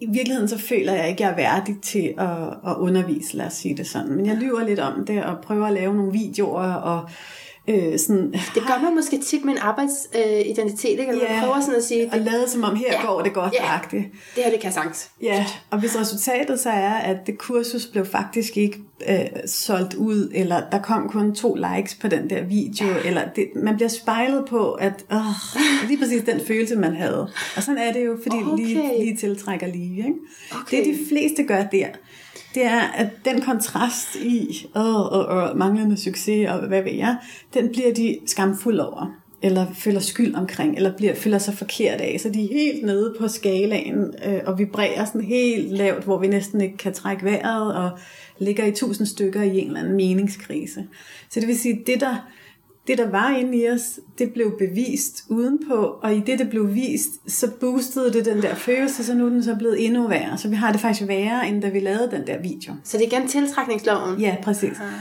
i 0.00 0.06
virkeligheden 0.06 0.48
så 0.48 0.58
føler 0.58 0.92
jeg 0.92 1.08
ikke, 1.08 1.24
at 1.24 1.36
jeg 1.36 1.44
er 1.44 1.50
værdig 1.50 1.76
til 1.82 2.14
at, 2.18 2.70
at 2.70 2.76
undervise, 2.76 3.36
lad 3.36 3.46
os 3.46 3.52
sige 3.52 3.76
det 3.76 3.86
sådan. 3.86 4.16
Men 4.16 4.26
jeg 4.26 4.36
lyver 4.36 4.64
lidt 4.64 4.80
om 4.80 5.06
det 5.06 5.24
og 5.24 5.38
prøver 5.42 5.66
at 5.66 5.72
lave 5.72 5.94
nogle 5.94 6.12
videoer 6.12 6.72
og 6.72 7.08
Øh, 7.68 7.98
sådan, 7.98 8.32
det 8.32 8.62
gør 8.66 8.82
man 8.82 8.94
måske 8.94 9.18
tit 9.18 9.44
med 9.44 9.52
en 9.52 9.58
arbejdsidentitet, 9.58 10.94
øh, 10.94 11.00
ikke? 11.00 11.12
Eller 11.12 11.30
man 11.30 11.40
prøver 11.40 11.60
sådan 11.60 11.74
at 11.74 11.84
sige... 11.84 12.10
Og 12.12 12.18
lade 12.18 12.48
som 12.48 12.64
om, 12.64 12.76
her 12.76 12.92
ja, 12.92 13.06
går 13.06 13.22
det 13.22 13.32
godt, 13.32 13.54
ja, 13.54 13.74
agtigt. 13.74 14.04
det 14.34 14.44
her 14.44 14.50
det 14.50 14.60
kan 14.60 14.72
sagtens. 14.72 15.10
Ja, 15.22 15.46
og 15.70 15.80
hvis 15.80 15.98
resultatet 15.98 16.60
så 16.60 16.70
er, 16.70 16.94
at 16.94 17.16
det 17.26 17.38
kursus 17.38 17.86
blev 17.86 18.06
faktisk 18.06 18.56
ikke 18.56 18.78
øh, 19.08 19.26
solgt 19.46 19.94
ud, 19.94 20.30
eller 20.34 20.62
der 20.72 20.82
kom 20.82 21.08
kun 21.08 21.34
to 21.34 21.54
likes 21.54 21.94
på 21.94 22.08
den 22.08 22.30
der 22.30 22.44
video, 22.44 22.86
ja. 22.86 23.08
eller 23.08 23.22
det, 23.36 23.48
man 23.56 23.76
bliver 23.76 23.88
spejlet 23.88 24.44
på, 24.48 24.72
at 24.72 25.04
øh, 25.12 25.18
lige 25.88 25.98
præcis 25.98 26.22
den 26.22 26.40
følelse, 26.46 26.76
man 26.76 26.96
havde. 26.96 27.30
Og 27.56 27.62
sådan 27.62 27.78
er 27.78 27.92
det 27.92 28.06
jo, 28.06 28.18
fordi 28.22 28.36
okay. 28.36 28.64
lige, 28.64 28.98
lige 28.98 29.16
tiltrækker 29.16 29.66
lige. 29.66 29.96
Ikke? 29.96 30.14
Okay. 30.60 30.78
Det 30.78 30.86
de 30.86 30.98
fleste 31.08 31.42
gør 31.42 31.62
der 31.62 31.86
det 32.58 32.66
er, 32.66 32.80
at 32.80 33.08
den 33.24 33.40
kontrast 33.40 34.16
i 34.16 34.66
åh, 34.76 35.12
åh, 35.12 35.36
åh, 35.36 35.56
manglende 35.56 35.96
succes 35.96 36.48
og 36.48 36.66
hvad 36.68 36.82
ved 36.82 36.92
jeg, 36.92 37.16
den 37.54 37.68
bliver 37.68 37.94
de 37.94 38.18
skamfulde 38.26 38.88
over 38.88 39.14
eller 39.42 39.66
føler 39.74 40.00
skyld 40.00 40.34
omkring, 40.34 40.76
eller 40.76 40.96
bliver, 40.96 41.14
føler 41.14 41.38
sig 41.38 41.54
forkert 41.54 42.00
af. 42.00 42.20
Så 42.20 42.28
de 42.28 42.44
er 42.44 42.48
helt 42.48 42.84
nede 42.84 43.14
på 43.20 43.28
skalaen 43.28 44.14
øh, 44.26 44.40
og 44.46 44.58
vibrerer 44.58 45.04
sådan 45.04 45.20
helt 45.20 45.72
lavt, 45.72 46.04
hvor 46.04 46.18
vi 46.18 46.26
næsten 46.26 46.60
ikke 46.60 46.76
kan 46.76 46.92
trække 46.92 47.24
vejret 47.24 47.74
og 47.74 47.90
ligger 48.38 48.64
i 48.64 48.72
tusind 48.72 49.06
stykker 49.06 49.42
i 49.42 49.58
en 49.58 49.66
eller 49.66 49.80
anden 49.80 49.96
meningskrise. 49.96 50.86
Så 51.30 51.40
det 51.40 51.48
vil 51.48 51.58
sige, 51.58 51.82
det 51.86 52.00
der 52.00 52.28
det, 52.88 52.98
der 52.98 53.10
var 53.10 53.30
inde 53.30 53.58
i 53.58 53.70
os, 53.70 54.00
det 54.18 54.32
blev 54.32 54.58
bevist 54.58 55.24
udenpå, 55.28 55.74
og 56.02 56.14
i 56.14 56.20
det, 56.20 56.38
det 56.38 56.50
blev 56.50 56.74
vist, 56.74 57.30
så 57.30 57.50
boostede 57.60 58.12
det 58.12 58.24
den 58.24 58.42
der 58.42 58.54
følelse, 58.54 59.04
så 59.04 59.14
nu 59.14 59.26
er 59.26 59.30
den 59.30 59.42
så 59.42 59.54
blevet 59.54 59.84
endnu 59.84 60.08
værre. 60.08 60.38
Så 60.38 60.48
vi 60.48 60.54
har 60.54 60.72
det 60.72 60.80
faktisk 60.80 61.08
værre, 61.08 61.48
end 61.48 61.62
da 61.62 61.68
vi 61.68 61.80
lavede 61.80 62.10
den 62.10 62.26
der 62.26 62.38
video. 62.38 62.74
Så 62.84 62.98
det 62.98 63.04
er 63.04 63.16
igen 63.16 63.28
tiltrækningsloven? 63.28 64.20
Ja, 64.20 64.36
præcis. 64.42 64.78
Aha. 64.80 64.96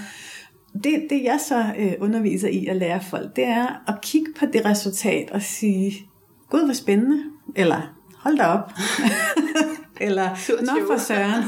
Det, 0.83 1.07
det 1.09 1.23
jeg 1.23 1.39
så 1.47 1.65
øh, 1.79 1.93
underviser 1.99 2.47
i 2.47 2.65
at 2.65 2.75
lære 2.75 3.01
folk, 3.09 3.35
det 3.35 3.43
er 3.43 3.83
at 3.87 4.01
kigge 4.01 4.33
på 4.39 4.45
det 4.53 4.65
resultat 4.65 5.31
og 5.31 5.41
sige, 5.41 6.09
gud, 6.49 6.65
hvor 6.65 6.73
spændende, 6.73 7.23
eller 7.55 7.93
hold 8.17 8.37
da 8.37 8.43
op, 8.43 8.71
eller 10.01 10.29
nå 10.61 10.87
for 10.87 10.97
søren, 10.97 11.43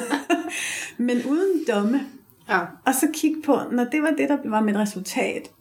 men 1.08 1.18
uden 1.30 1.64
domme. 1.72 2.02
Ja. 2.50 2.60
Og 2.86 2.94
så 2.94 3.08
kigge 3.14 3.42
på, 3.42 3.60
når 3.72 3.84
det 3.84 4.02
var 4.02 4.12
det, 4.18 4.30
der 4.30 4.38
var 4.46 4.62
mit 4.62 4.76
resultat, 4.76 5.52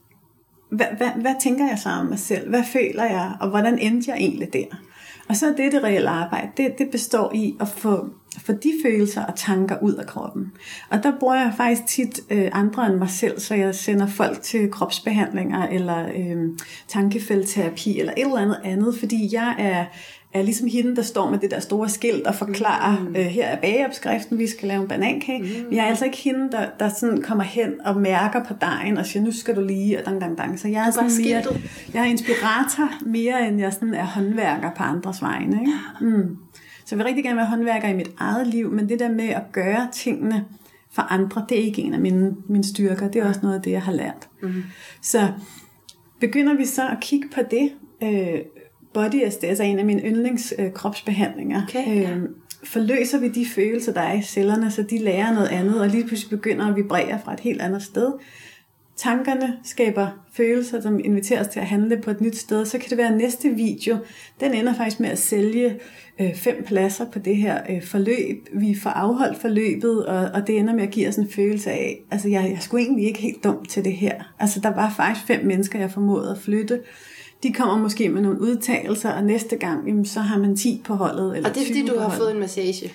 hvad, 0.71 0.87
hvad, 0.97 1.11
hvad 1.21 1.35
tænker 1.43 1.69
jeg 1.69 1.79
så 1.79 1.89
om 1.89 2.07
mig 2.07 2.19
selv? 2.19 2.49
Hvad 2.49 2.65
føler 2.73 3.05
jeg? 3.05 3.33
Og 3.41 3.49
hvordan 3.49 3.79
endte 3.79 4.11
jeg 4.11 4.19
egentlig 4.19 4.53
der? 4.53 4.77
Og 5.29 5.37
så 5.37 5.47
er 5.47 5.53
det 5.57 5.73
det 5.73 5.83
reelle 5.83 6.09
arbejde. 6.09 6.49
Det, 6.57 6.79
det 6.79 6.91
består 6.91 7.33
i 7.35 7.57
at 7.61 7.69
få, 7.69 8.09
få 8.47 8.53
de 8.53 8.73
følelser 8.85 9.25
og 9.25 9.37
tanker 9.37 9.83
ud 9.83 9.95
af 9.95 10.07
kroppen. 10.07 10.53
Og 10.91 11.03
der 11.03 11.13
bruger 11.21 11.35
jeg 11.35 11.53
faktisk 11.57 11.87
tit 11.87 12.21
øh, 12.31 12.51
andre 12.53 12.87
end 12.87 12.95
mig 12.95 13.11
selv, 13.11 13.41
så 13.41 13.55
jeg 13.55 13.75
sender 13.75 14.07
folk 14.07 14.43
til 14.43 14.71
kropsbehandlinger 14.71 15.67
eller 15.67 16.09
øh, 16.17 16.59
tankefældterapi 16.89 18.01
eller 18.01 18.13
et 18.17 18.25
eller 18.25 18.37
andet 18.37 18.61
andet, 18.65 18.95
fordi 18.99 19.29
jeg 19.33 19.55
er 19.59 19.85
er 20.33 20.43
ligesom 20.43 20.69
hende, 20.69 20.97
der 20.97 21.03
står 21.03 21.31
med 21.31 21.39
det 21.39 21.51
der 21.51 21.61
store 21.61 21.89
skilt 21.89 22.27
og 22.27 22.35
forklarer, 22.35 23.01
mm. 23.01 23.17
øh, 23.17 23.23
her 23.23 23.47
er 23.47 23.61
bageopskriften, 23.61 24.39
vi 24.39 24.47
skal 24.47 24.69
lave 24.69 24.83
en 24.83 24.89
banankage. 24.89 25.43
Mm. 25.43 25.73
Jeg 25.73 25.85
er 25.85 25.89
altså 25.89 26.05
ikke 26.05 26.17
hende, 26.17 26.51
der, 26.53 26.67
der 26.79 26.89
sådan 26.89 27.23
kommer 27.23 27.45
hen 27.45 27.73
og 27.85 28.01
mærker 28.01 28.45
på 28.45 28.55
dejen 28.61 28.99
og 28.99 29.07
siger, 29.07 29.23
nu 29.23 29.33
skal 29.33 29.57
du 29.57 29.61
lige, 29.61 29.99
og 29.99 30.05
dang, 30.05 30.21
dang, 30.21 30.39
dang. 30.39 30.61
Så 30.61 30.69
jeg 30.69 30.87
er, 30.87 30.91
sådan 30.91 31.11
mere, 31.25 31.43
jeg 31.95 32.01
er 32.01 32.05
inspirator 32.05 33.07
mere, 33.07 33.49
end 33.49 33.61
jeg 33.61 33.73
sådan 33.73 33.95
er 33.95 34.05
håndværker 34.05 34.71
på 34.77 34.83
andres 34.83 35.23
vegne. 35.23 35.61
Ikke? 35.61 35.73
Mm. 36.01 36.37
Så 36.85 36.95
jeg 36.95 36.99
vil 36.99 37.07
rigtig 37.07 37.25
gerne 37.25 37.37
være 37.37 37.47
håndværker 37.47 37.89
i 37.89 37.95
mit 37.95 38.11
eget 38.19 38.47
liv, 38.47 38.73
men 38.73 38.89
det 38.89 38.99
der 38.99 39.13
med 39.13 39.29
at 39.29 39.43
gøre 39.53 39.89
tingene 39.93 40.45
for 40.93 41.03
andre, 41.03 41.45
det 41.49 41.61
er 41.61 41.63
ikke 41.63 41.83
en 41.83 41.95
af 41.95 42.01
mine, 42.01 42.37
mine 42.49 42.65
styrker. 42.65 43.09
Det 43.09 43.23
er 43.23 43.29
også 43.29 43.41
noget 43.43 43.57
af 43.57 43.63
det, 43.63 43.71
jeg 43.71 43.83
har 43.83 43.93
lært. 43.93 44.29
Mm. 44.43 44.63
Så 45.03 45.29
begynder 46.21 46.55
vi 46.55 46.65
så 46.65 46.89
at 46.89 47.01
kigge 47.01 47.29
på 47.35 47.41
det, 47.51 47.73
øh, 48.03 48.41
Body 48.93 49.29
SDS 49.31 49.61
er 49.61 49.65
en 49.65 49.79
af 49.79 49.85
mine 49.85 50.03
yndlingskropsbehandlinger. 50.03 51.63
Øh, 51.77 51.83
okay, 51.83 52.17
øh, 52.17 52.23
forløser 52.65 53.19
vi 53.19 53.29
de 53.29 53.47
følelser, 53.47 53.93
der 53.93 54.01
er 54.01 54.19
i 54.19 54.23
cellerne, 54.23 54.71
så 54.71 54.83
de 54.83 54.99
lærer 54.99 55.35
noget 55.35 55.49
andet, 55.49 55.81
og 55.81 55.89
lige 55.89 56.07
pludselig 56.07 56.31
begynder 56.31 56.67
at 56.67 56.77
vibrere 56.77 57.21
fra 57.25 57.33
et 57.33 57.41
helt 57.41 57.63
andet 57.63 57.83
sted. 57.83 58.13
Tankerne 58.97 59.59
skaber 59.65 60.09
følelser, 60.33 60.81
som 60.81 61.01
inviterer 61.05 61.41
os 61.41 61.47
til 61.47 61.61
at 61.61 61.67
handle 61.67 62.01
på 62.03 62.11
et 62.11 62.21
nyt 62.21 62.37
sted. 62.37 62.65
Så 62.65 62.79
kan 62.79 62.91
det 62.91 62.99
være, 62.99 63.17
næste 63.17 63.49
video, 63.49 63.97
den 64.41 64.55
ender 64.55 64.75
faktisk 64.75 65.01
med 65.01 65.09
at 65.09 65.19
sælge 65.19 65.79
øh, 66.21 66.35
fem 66.35 66.65
pladser 66.67 67.05
på 67.11 67.19
det 67.19 67.37
her 67.37 67.61
øh, 67.71 67.83
forløb. 67.83 68.49
Vi 68.53 68.75
får 68.83 68.91
afholdt 68.91 69.39
forløbet, 69.39 70.07
og, 70.07 70.31
og 70.35 70.47
det 70.47 70.59
ender 70.59 70.75
med 70.75 70.83
at 70.83 70.91
give 70.91 71.09
os 71.09 71.17
en 71.17 71.31
følelse 71.31 71.71
af, 71.71 72.01
altså 72.11 72.29
jeg, 72.29 72.51
jeg 72.51 72.59
skulle 72.61 72.85
egentlig 72.85 73.07
ikke 73.07 73.21
helt 73.21 73.45
dum 73.45 73.65
til 73.65 73.85
det 73.85 73.93
her. 73.93 74.35
Altså 74.39 74.61
der 74.61 74.75
var 74.75 74.95
faktisk 74.97 75.27
fem 75.27 75.45
mennesker, 75.45 75.79
jeg 75.79 75.91
formåede 75.91 76.31
at 76.31 76.39
flytte 76.39 76.81
de 77.43 77.53
kommer 77.53 77.79
måske 77.79 78.09
med 78.09 78.23
nogle 78.23 78.41
udtalelser, 78.41 79.11
og 79.13 79.25
næste 79.25 79.57
gang, 79.57 79.89
jamen, 79.89 80.07
så 80.07 80.21
har 80.21 80.39
man 80.39 80.57
10 80.57 80.83
på 80.85 80.95
holdet. 80.95 81.37
Eller 81.37 81.49
og 81.49 81.55
det 81.55 81.63
er 81.63 81.67
fordi, 81.67 81.87
du 81.87 81.99
har 81.99 82.11
fået 82.11 82.31
en 82.31 82.41
massage? 82.41 82.93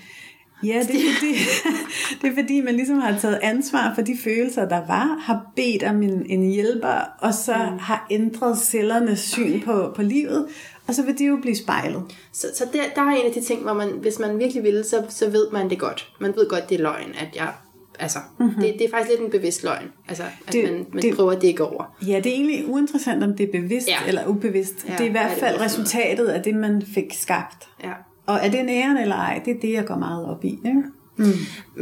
Ja, 0.63 0.79
det 0.88 0.95
er, 0.95 1.13
fordi, 1.19 1.34
det 2.21 2.29
er 2.29 2.41
fordi, 2.41 2.62
man 2.62 2.75
ligesom 2.75 2.99
har 2.99 3.19
taget 3.19 3.39
ansvar 3.41 3.91
for 3.95 4.01
de 4.01 4.17
følelser, 4.23 4.69
der 4.69 4.88
var, 4.88 5.17
har 5.21 5.51
bedt 5.56 5.84
om 5.84 6.03
en, 6.03 6.25
en 6.25 6.51
hjælper, 6.51 7.01
og 7.19 7.34
så 7.34 7.56
mm. 7.71 7.77
har 7.79 8.08
ændret 8.12 8.58
cellernes 8.58 9.19
syn 9.19 9.56
okay. 9.56 9.63
på, 9.63 9.93
på 9.95 10.01
livet, 10.01 10.47
og 10.88 10.95
så 10.95 11.03
vil 11.03 11.19
de 11.19 11.25
jo 11.25 11.38
blive 11.41 11.56
spejlet. 11.56 12.03
Så, 12.32 12.47
så 12.56 12.65
der, 12.73 12.82
der 12.95 13.01
er 13.01 13.15
en 13.15 13.25
af 13.25 13.34
de 13.34 13.41
ting, 13.41 13.62
hvor 13.62 13.73
man, 13.73 13.89
hvis 13.89 14.19
man 14.19 14.39
virkelig 14.39 14.63
vil, 14.63 14.84
så, 14.84 15.06
så 15.10 15.29
ved 15.29 15.47
man 15.51 15.69
det 15.69 15.79
godt. 15.79 16.12
Man 16.19 16.34
ved 16.36 16.49
godt, 16.49 16.69
det 16.69 16.75
er 16.75 16.84
løgn, 16.84 17.10
at 17.19 17.36
jeg 17.36 17.53
Altså, 17.99 18.19
mm-hmm. 18.39 18.62
det, 18.62 18.73
det 18.79 18.86
er 18.86 18.89
faktisk 18.91 19.10
lidt 19.10 19.21
en 19.21 19.32
bevidst 19.32 19.63
løgn, 19.63 19.91
altså, 20.08 20.23
at 20.47 20.53
det, 20.53 20.63
man, 20.63 20.86
man 20.93 21.01
det, 21.03 21.15
prøver 21.15 21.32
at 21.32 21.41
dække 21.41 21.63
over. 21.65 21.95
Ja, 22.08 22.17
det 22.17 22.25
er 22.25 22.36
egentlig 22.36 22.65
uinteressant, 22.67 23.23
om 23.23 23.36
det 23.36 23.47
er 23.47 23.62
bevidst 23.62 23.88
ja. 23.88 23.97
eller 24.08 24.27
ubevidst. 24.27 24.86
Ja, 24.88 24.93
det 24.93 25.01
er 25.01 25.06
i 25.08 25.12
hvert 25.12 25.32
fald 25.32 25.60
resultatet 25.62 26.25
af 26.27 26.43
det, 26.43 26.56
man 26.56 26.84
fik 26.93 27.13
skabt. 27.13 27.69
Ja. 27.84 27.91
Og 28.25 28.39
er 28.41 28.49
det 28.51 28.60
en 28.60 28.69
æren 28.69 28.97
eller 28.97 29.15
ej, 29.15 29.41
det 29.45 29.56
er 29.56 29.60
det, 29.60 29.73
jeg 29.73 29.86
går 29.86 29.95
meget 29.97 30.25
op 30.25 30.45
i. 30.45 30.60
Ikke? 30.65 30.84
Mm. 31.17 31.25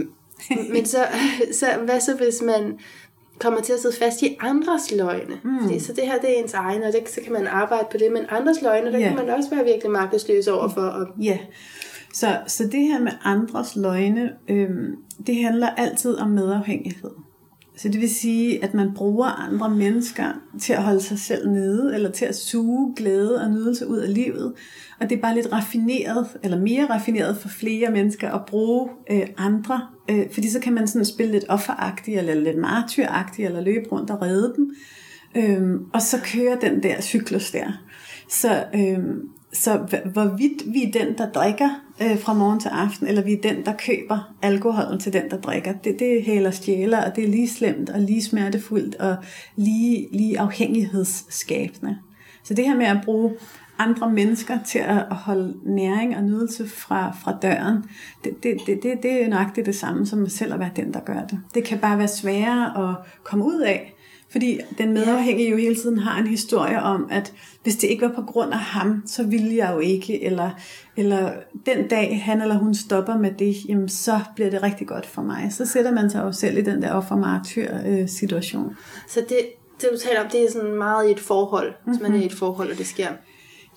Men 0.73 0.85
så, 0.85 0.97
så, 1.53 1.65
hvad 1.85 1.99
så 1.99 2.15
hvis 2.15 2.41
man... 2.45 2.79
kommer 3.39 3.61
til 3.61 3.73
at 3.73 3.79
sidde 3.79 3.95
fast 3.95 4.21
i 4.21 4.37
andres 4.39 4.91
løgne. 4.97 5.39
Mm. 5.43 5.59
Fordi, 5.61 5.79
så 5.79 5.93
det 5.93 6.03
her, 6.03 6.19
det 6.19 6.29
er 6.29 6.43
ens 6.43 6.53
egen, 6.53 6.83
og 6.83 6.93
det, 6.93 7.09
så 7.09 7.21
kan 7.23 7.33
man 7.33 7.47
arbejde 7.47 7.87
på 7.91 7.97
det. 7.97 8.11
Men 8.11 8.23
andres 8.29 8.61
løgne, 8.61 8.91
der 8.91 8.99
Ja. 8.99 9.07
kan 9.07 9.15
man 9.25 9.29
også 9.29 9.49
være 9.49 9.63
virkelig 9.63 9.91
magtesløs 9.91 10.47
overfor. 10.47 10.81
Og, 10.81 11.07
Ja, 11.21 11.37
så, 12.13 12.37
så 12.47 12.63
det 12.63 12.79
her 12.81 12.99
med 12.99 13.11
andres 13.23 13.75
løgne, 13.75 14.29
øhm, 14.49 14.95
det 15.27 15.43
handler 15.43 15.69
altid 15.69 16.15
om 16.15 16.29
medafhængighed. 16.29 17.11
Så 17.77 17.89
det 17.89 18.01
vil 18.01 18.09
sige, 18.09 18.63
at 18.63 18.73
man 18.73 18.93
bruger 18.95 19.27
andre 19.27 19.69
mennesker 19.69 20.33
til 20.59 20.73
at 20.73 20.83
holde 20.83 21.01
sig 21.01 21.19
selv 21.19 21.49
nede, 21.49 21.95
eller 21.95 22.11
til 22.11 22.25
at 22.25 22.35
suge 22.35 22.95
glæde 22.95 23.41
og 23.41 23.51
nydelse 23.51 23.87
ud 23.87 23.97
af 23.97 24.13
livet. 24.13 24.53
Og 24.99 25.09
det 25.09 25.17
er 25.17 25.21
bare 25.21 25.35
lidt 25.35 25.51
raffineret, 25.51 26.27
eller 26.43 26.59
mere 26.59 26.85
raffineret 26.85 27.37
for 27.37 27.49
flere 27.49 27.91
mennesker 27.91 28.31
at 28.31 28.45
bruge 28.45 28.89
øh, 29.11 29.27
andre, 29.37 29.81
øh, 30.09 30.25
fordi 30.33 30.49
så 30.49 30.59
kan 30.59 30.73
man 30.73 30.87
sådan 30.87 31.05
spille 31.05 31.31
lidt 31.31 31.45
offeragtig, 31.49 32.15
eller 32.15 32.33
lidt 32.33 32.57
martyragtig, 32.57 33.45
eller 33.45 33.61
løbe 33.61 33.89
rundt 33.91 34.09
og 34.09 34.21
redde 34.21 34.53
dem. 34.57 34.75
Øh, 35.35 35.79
og 35.93 36.01
så 36.01 36.17
kører 36.23 36.59
den 36.59 36.83
der 36.83 37.01
cyklus 37.01 37.51
der. 37.51 37.71
Så, 38.29 38.63
øh, 38.75 38.99
så 39.53 39.77
hvorvidt 40.13 40.73
vi 40.73 40.83
er 40.83 40.91
den, 40.91 41.17
der 41.17 41.31
drikker 41.31 41.69
øh, 42.01 42.19
fra 42.19 42.33
morgen 42.33 42.59
til 42.59 42.69
aften, 42.69 43.07
eller 43.07 43.21
vi 43.21 43.33
er 43.33 43.41
den, 43.41 43.65
der 43.65 43.73
køber 43.73 44.33
alkoholen 44.41 44.99
til 44.99 45.13
den, 45.13 45.29
der 45.29 45.41
drikker, 45.41 45.73
det, 45.73 45.99
det 45.99 46.23
hæler 46.23 46.51
stjæler, 46.51 47.05
og 47.05 47.15
det 47.15 47.23
er 47.23 47.27
lige 47.27 47.49
slemt, 47.49 47.89
og 47.89 47.99
lige 47.99 48.23
smertefuldt, 48.23 48.95
og 48.95 49.15
lige, 49.55 50.07
lige 50.11 50.39
afhængighedsskabende. 50.39 51.97
Så 52.43 52.53
det 52.53 52.65
her 52.65 52.75
med 52.75 52.85
at 52.85 52.97
bruge 53.05 53.33
andre 53.77 54.11
mennesker 54.11 54.57
til 54.65 54.79
at 54.79 55.05
holde 55.09 55.53
næring 55.65 56.17
og 56.17 56.23
nydelse 56.23 56.67
fra, 56.67 57.15
fra 57.23 57.37
døren, 57.41 57.77
det, 58.23 58.43
det, 58.43 58.57
det, 58.65 58.83
det, 58.83 59.03
det 59.03 59.23
er 59.23 59.29
nøjagtigt 59.29 59.65
det 59.65 59.75
samme 59.75 60.05
som 60.05 60.29
selv 60.29 60.53
at 60.53 60.59
være 60.59 60.71
den, 60.75 60.93
der 60.93 60.99
gør 60.99 61.25
det. 61.29 61.39
Det 61.53 61.63
kan 61.63 61.79
bare 61.79 61.97
være 61.97 62.07
sværere 62.07 62.89
at 62.89 62.95
komme 63.23 63.45
ud 63.45 63.59
af, 63.59 63.95
fordi 64.31 64.59
den 64.77 64.93
medafhængige 64.93 65.49
jo 65.49 65.57
hele 65.57 65.75
tiden 65.75 65.97
har 65.97 66.19
en 66.19 66.27
historie 66.27 66.81
om, 66.81 67.07
at 67.11 67.33
hvis 67.63 67.75
det 67.75 67.87
ikke 67.87 68.01
var 68.01 68.13
på 68.15 68.21
grund 68.21 68.53
af 68.53 68.59
ham, 68.59 69.03
så 69.05 69.23
ville 69.23 69.55
jeg 69.55 69.71
jo 69.73 69.79
ikke, 69.79 70.23
eller, 70.23 70.49
eller 70.97 71.33
den 71.65 71.87
dag 71.87 72.21
han 72.23 72.41
eller 72.41 72.57
hun 72.57 72.75
stopper 72.75 73.17
med 73.17 73.31
det, 73.31 73.55
jamen 73.69 73.89
så 73.89 74.19
bliver 74.35 74.49
det 74.49 74.63
rigtig 74.63 74.87
godt 74.87 75.05
for 75.05 75.21
mig. 75.21 75.47
Så 75.51 75.65
sætter 75.65 75.91
man 75.91 76.09
sig 76.09 76.21
jo 76.23 76.31
selv 76.31 76.57
i 76.57 76.61
den 76.61 76.81
der 76.81 76.93
offer-martyr-situation. 76.93 78.77
så 79.07 79.19
det, 79.29 79.37
det, 79.81 79.89
du 79.91 79.97
taler 79.97 80.21
om, 80.23 80.27
det 80.31 80.43
er 80.43 80.51
sådan 80.51 80.75
meget 80.75 81.07
i 81.07 81.11
et 81.11 81.19
forhold, 81.19 81.73
hvis 81.85 81.99
man 82.01 82.13
er 82.13 82.21
i 82.21 82.25
et 82.25 82.33
forhold, 82.33 82.71
og 82.71 82.77
det 82.77 82.87
sker. 82.87 83.07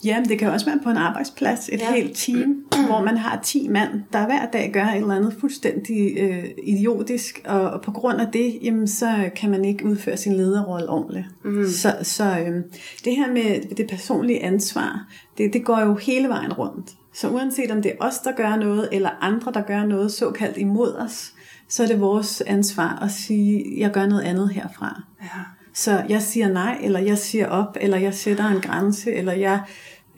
Ja, 0.04 0.20
men 0.20 0.28
det 0.28 0.38
kan 0.38 0.50
også 0.50 0.66
være 0.66 0.80
på 0.84 0.90
en 0.90 0.96
arbejdsplads, 0.96 1.68
et 1.68 1.80
ja. 1.80 1.94
helt 1.94 2.16
team, 2.16 2.64
hvor 2.88 3.02
man 3.02 3.16
har 3.16 3.40
10 3.42 3.68
mand, 3.68 3.90
der 4.12 4.26
hver 4.26 4.46
dag 4.46 4.70
gør 4.72 4.84
et 4.84 4.96
eller 4.96 5.14
andet 5.14 5.36
fuldstændig 5.40 6.18
øh, 6.18 6.44
idiotisk, 6.62 7.42
og, 7.44 7.70
og 7.70 7.82
på 7.82 7.90
grund 7.90 8.20
af 8.20 8.26
det, 8.32 8.58
jamen, 8.62 8.88
så 8.88 9.30
kan 9.36 9.50
man 9.50 9.64
ikke 9.64 9.86
udføre 9.86 10.16
sin 10.16 10.32
lederrolle 10.32 10.88
ordentligt. 10.88 11.26
Mm. 11.44 11.66
Så, 11.68 11.96
så 12.02 12.24
øh, 12.24 12.62
det 13.04 13.16
her 13.16 13.32
med 13.32 13.74
det 13.74 13.86
personlige 13.90 14.42
ansvar, 14.42 15.06
det, 15.38 15.52
det 15.52 15.64
går 15.64 15.80
jo 15.80 15.94
hele 15.94 16.28
vejen 16.28 16.52
rundt. 16.52 16.90
Så 17.14 17.28
uanset 17.28 17.70
om 17.70 17.82
det 17.82 17.92
er 17.92 18.06
os, 18.06 18.18
der 18.18 18.32
gør 18.32 18.56
noget, 18.56 18.88
eller 18.92 19.10
andre, 19.20 19.52
der 19.52 19.62
gør 19.62 19.84
noget 19.84 20.12
såkaldt 20.12 20.56
imod 20.56 20.94
os, 20.94 21.32
så 21.68 21.82
er 21.82 21.86
det 21.86 22.00
vores 22.00 22.40
ansvar 22.40 22.98
at 23.02 23.10
sige, 23.10 23.64
jeg 23.76 23.90
gør 23.90 24.06
noget 24.06 24.22
andet 24.22 24.50
herfra. 24.50 25.02
Ja. 25.22 25.40
Så 25.74 26.04
jeg 26.08 26.22
siger 26.22 26.48
nej, 26.48 26.78
eller 26.82 27.00
jeg 27.00 27.18
siger 27.18 27.46
op, 27.46 27.76
eller 27.80 27.96
jeg 27.96 28.14
sætter 28.14 28.48
en 28.48 28.60
grænse, 28.60 29.12
eller 29.12 29.32
jeg 29.32 29.60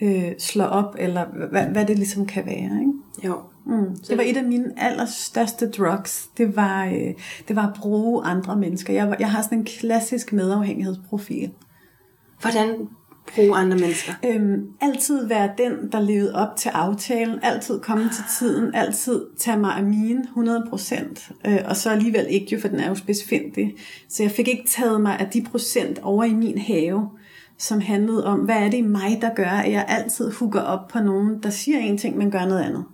øh, 0.01 0.31
slår 0.39 0.65
op, 0.65 0.95
eller 0.99 1.25
hvad, 1.49 1.65
hvad 1.65 1.85
det 1.85 1.97
ligesom 1.97 2.25
kan 2.25 2.45
være. 2.45 2.79
Ikke? 2.79 2.93
Jo. 3.23 3.41
Mm. 3.65 3.95
Det 4.07 4.17
var 4.17 4.23
et 4.23 4.37
af 4.37 4.43
mine 4.43 4.73
allerstørste 4.77 5.69
drugs. 5.69 6.29
Det 6.37 6.55
var, 6.55 6.85
øh, 6.85 7.13
det 7.47 7.55
var 7.55 7.67
at 7.67 7.73
bruge 7.79 8.23
andre 8.23 8.55
mennesker. 8.55 8.93
Jeg, 8.93 9.09
var, 9.09 9.15
jeg 9.19 9.31
har 9.31 9.41
sådan 9.41 9.57
en 9.57 9.65
klassisk 9.65 10.33
medafhængighedsprofil. 10.33 11.51
Hvordan 12.41 12.89
bruge 13.35 13.55
andre 13.55 13.77
mennesker? 13.77 14.13
Øhm, 14.25 14.67
altid 14.81 15.27
være 15.27 15.49
den, 15.57 15.91
der 15.91 15.99
levede 15.99 16.35
op 16.35 16.55
til 16.57 16.69
aftalen, 16.69 17.39
altid 17.43 17.79
komme 17.79 18.03
til 18.03 18.23
tiden, 18.39 18.75
altid 18.75 19.25
tage 19.37 19.57
mig 19.57 19.75
af 19.75 19.83
mine 19.83 20.23
100%, 20.35 21.49
øh, 21.49 21.59
og 21.65 21.77
så 21.77 21.89
alligevel 21.89 22.25
ikke 22.29 22.55
jo, 22.55 22.61
for 22.61 22.67
den 22.67 22.79
er 22.79 22.89
jo 22.89 22.95
spidsfindig. 22.95 23.75
Så 24.09 24.23
jeg 24.23 24.31
fik 24.31 24.47
ikke 24.47 24.67
taget 24.67 25.01
mig 25.01 25.19
af 25.19 25.27
de 25.27 25.45
procent 25.51 25.99
over 25.99 26.23
i 26.23 26.33
min 26.33 26.57
have, 26.57 27.09
som 27.57 27.81
handlede 27.81 28.25
om, 28.25 28.39
hvad 28.39 28.55
er 28.55 28.69
det 28.69 28.77
i 28.77 28.81
mig, 28.81 29.17
der 29.21 29.35
gør, 29.35 29.49
at 29.49 29.71
jeg 29.71 29.85
altid 29.87 30.31
hugger 30.31 30.61
op 30.61 30.87
på 30.87 30.99
nogen, 30.99 31.43
der 31.43 31.49
siger 31.49 31.79
en 31.79 31.97
ting, 31.97 32.17
men 32.17 32.31
gør 32.31 32.45
noget 32.45 32.61
andet. 32.61 32.85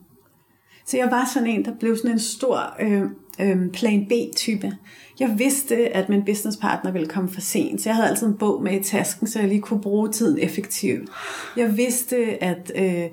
Så 0.86 0.97
jeg 0.97 1.07
var 1.11 1.29
sådan 1.34 1.49
en, 1.49 1.65
der 1.65 1.71
blev 1.79 1.97
sådan 1.97 2.11
en 2.11 2.19
stor 2.19 2.75
øh, 2.79 3.03
øh, 3.39 3.69
plan 3.73 4.05
B-type. 4.05 4.71
Jeg 5.20 5.36
vidste, 5.38 5.76
at 5.76 6.09
min 6.09 6.26
businesspartner 6.26 6.91
ville 6.91 7.07
komme 7.07 7.30
for 7.30 7.41
sent, 7.41 7.82
så 7.82 7.89
jeg 7.89 7.95
havde 7.95 8.09
altid 8.09 8.28
en 8.28 8.38
bog 8.38 8.64
med 8.64 8.80
i 8.80 8.84
tasken, 8.84 9.28
så 9.28 9.39
jeg 9.39 9.47
lige 9.47 9.61
kunne 9.61 9.82
bruge 9.82 10.11
tiden 10.11 10.39
effektivt. 10.39 11.09
Jeg 11.57 11.78
vidste, 11.78 12.43
at 12.43 12.72
øh, 12.76 13.03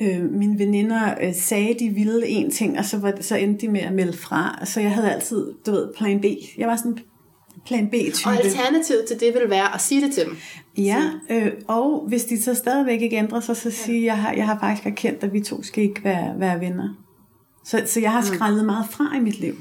øh, 0.00 0.30
mine 0.30 0.58
veninder 0.58 1.14
øh, 1.22 1.34
sagde, 1.34 1.76
de 1.78 1.88
ville 1.88 2.26
en 2.26 2.50
ting, 2.50 2.78
og 2.78 2.84
så, 2.84 2.98
var 2.98 3.12
så 3.20 3.36
endte 3.36 3.66
de 3.66 3.72
med 3.72 3.80
at 3.80 3.92
melde 3.92 4.16
fra. 4.16 4.62
Så 4.64 4.80
jeg 4.80 4.92
havde 4.92 5.12
altid, 5.12 5.52
du 5.66 5.70
ved, 5.70 5.88
plan 5.96 6.20
B. 6.20 6.24
Jeg 6.58 6.68
var 6.68 6.76
sådan 6.76 6.98
plan 7.66 7.88
B-type. 7.88 8.30
Og 8.30 8.44
alternativet 8.44 9.04
til 9.08 9.20
det 9.20 9.34
vil 9.34 9.50
være 9.50 9.74
at 9.74 9.80
sige 9.80 10.06
det 10.06 10.14
til 10.14 10.24
dem. 10.24 10.36
Ja, 10.78 11.02
øh, 11.30 11.52
og 11.68 12.04
hvis 12.08 12.24
de 12.24 12.42
så 12.42 12.54
stadigvæk 12.54 13.02
ikke 13.02 13.16
ændrer 13.16 13.40
sig, 13.40 13.56
så 13.56 13.70
sige, 13.70 14.04
jeg 14.04 14.18
har, 14.18 14.32
jeg 14.32 14.46
har 14.46 14.58
faktisk 14.60 14.86
erkendt, 14.86 15.24
at 15.24 15.32
vi 15.32 15.40
to 15.40 15.62
skal 15.62 15.84
ikke 15.84 16.04
være, 16.04 16.34
være 16.40 16.60
venner. 16.60 16.88
Så, 17.64 17.82
så 17.86 18.00
jeg 18.00 18.12
har 18.12 18.22
skrællet 18.22 18.64
meget 18.64 18.86
fra 18.90 19.16
i 19.16 19.20
mit 19.20 19.40
liv. 19.40 19.54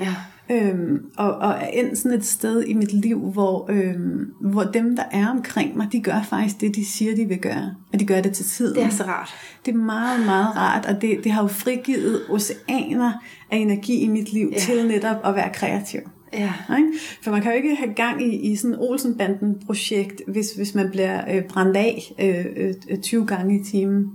Ja. 0.00 0.14
Øhm, 0.50 1.04
og, 1.16 1.34
og 1.34 1.50
er 1.50 1.66
endt 1.66 1.98
sådan 1.98 2.18
et 2.18 2.24
sted 2.24 2.62
i 2.64 2.74
mit 2.74 2.92
liv, 2.92 3.18
hvor, 3.32 3.66
øhm, 3.70 4.32
hvor 4.40 4.62
dem, 4.62 4.96
der 4.96 5.02
er 5.10 5.28
omkring 5.28 5.76
mig, 5.76 5.88
de 5.92 6.00
gør 6.00 6.22
faktisk 6.22 6.60
det, 6.60 6.76
de 6.76 6.84
siger, 6.84 7.16
de 7.16 7.24
vil 7.24 7.38
gøre. 7.38 7.74
Og 7.92 8.00
de 8.00 8.06
gør 8.06 8.20
det 8.20 8.32
til 8.32 8.44
tiden. 8.44 8.74
Det 8.76 8.84
er 8.84 8.90
så 8.90 9.04
rart. 9.04 9.34
Det 9.66 9.74
er 9.74 9.78
meget, 9.78 10.26
meget 10.26 10.56
rart, 10.56 10.86
og 10.86 11.02
det, 11.02 11.24
det 11.24 11.32
har 11.32 11.42
jo 11.42 11.48
frigivet 11.48 12.20
oceaner 12.28 13.12
af 13.50 13.56
energi 13.56 14.00
i 14.00 14.08
mit 14.08 14.32
liv 14.32 14.48
Ja. 14.52 14.58
til 14.58 14.86
netop 14.86 15.16
at 15.24 15.34
være 15.34 15.50
kreativ. 15.54 16.00
Ja. 16.32 16.52
Ikke? 16.78 16.88
For 17.22 17.30
man 17.30 17.42
kan 17.42 17.50
jo 17.52 17.56
ikke 17.56 17.74
have 17.74 17.94
gang 17.94 18.22
i, 18.22 18.50
i 18.52 18.56
sådan 18.56 18.76
Olsenbanden-projekt, 18.78 20.22
hvis, 20.26 20.52
hvis 20.52 20.74
man 20.74 20.90
bliver 20.90 21.34
øh, 21.36 21.42
brændt 21.44 21.76
af 21.76 22.14
øh, 22.20 22.74
øh, 22.90 22.98
20 22.98 23.26
gange 23.26 23.60
i 23.60 23.64
timen. 23.64 24.06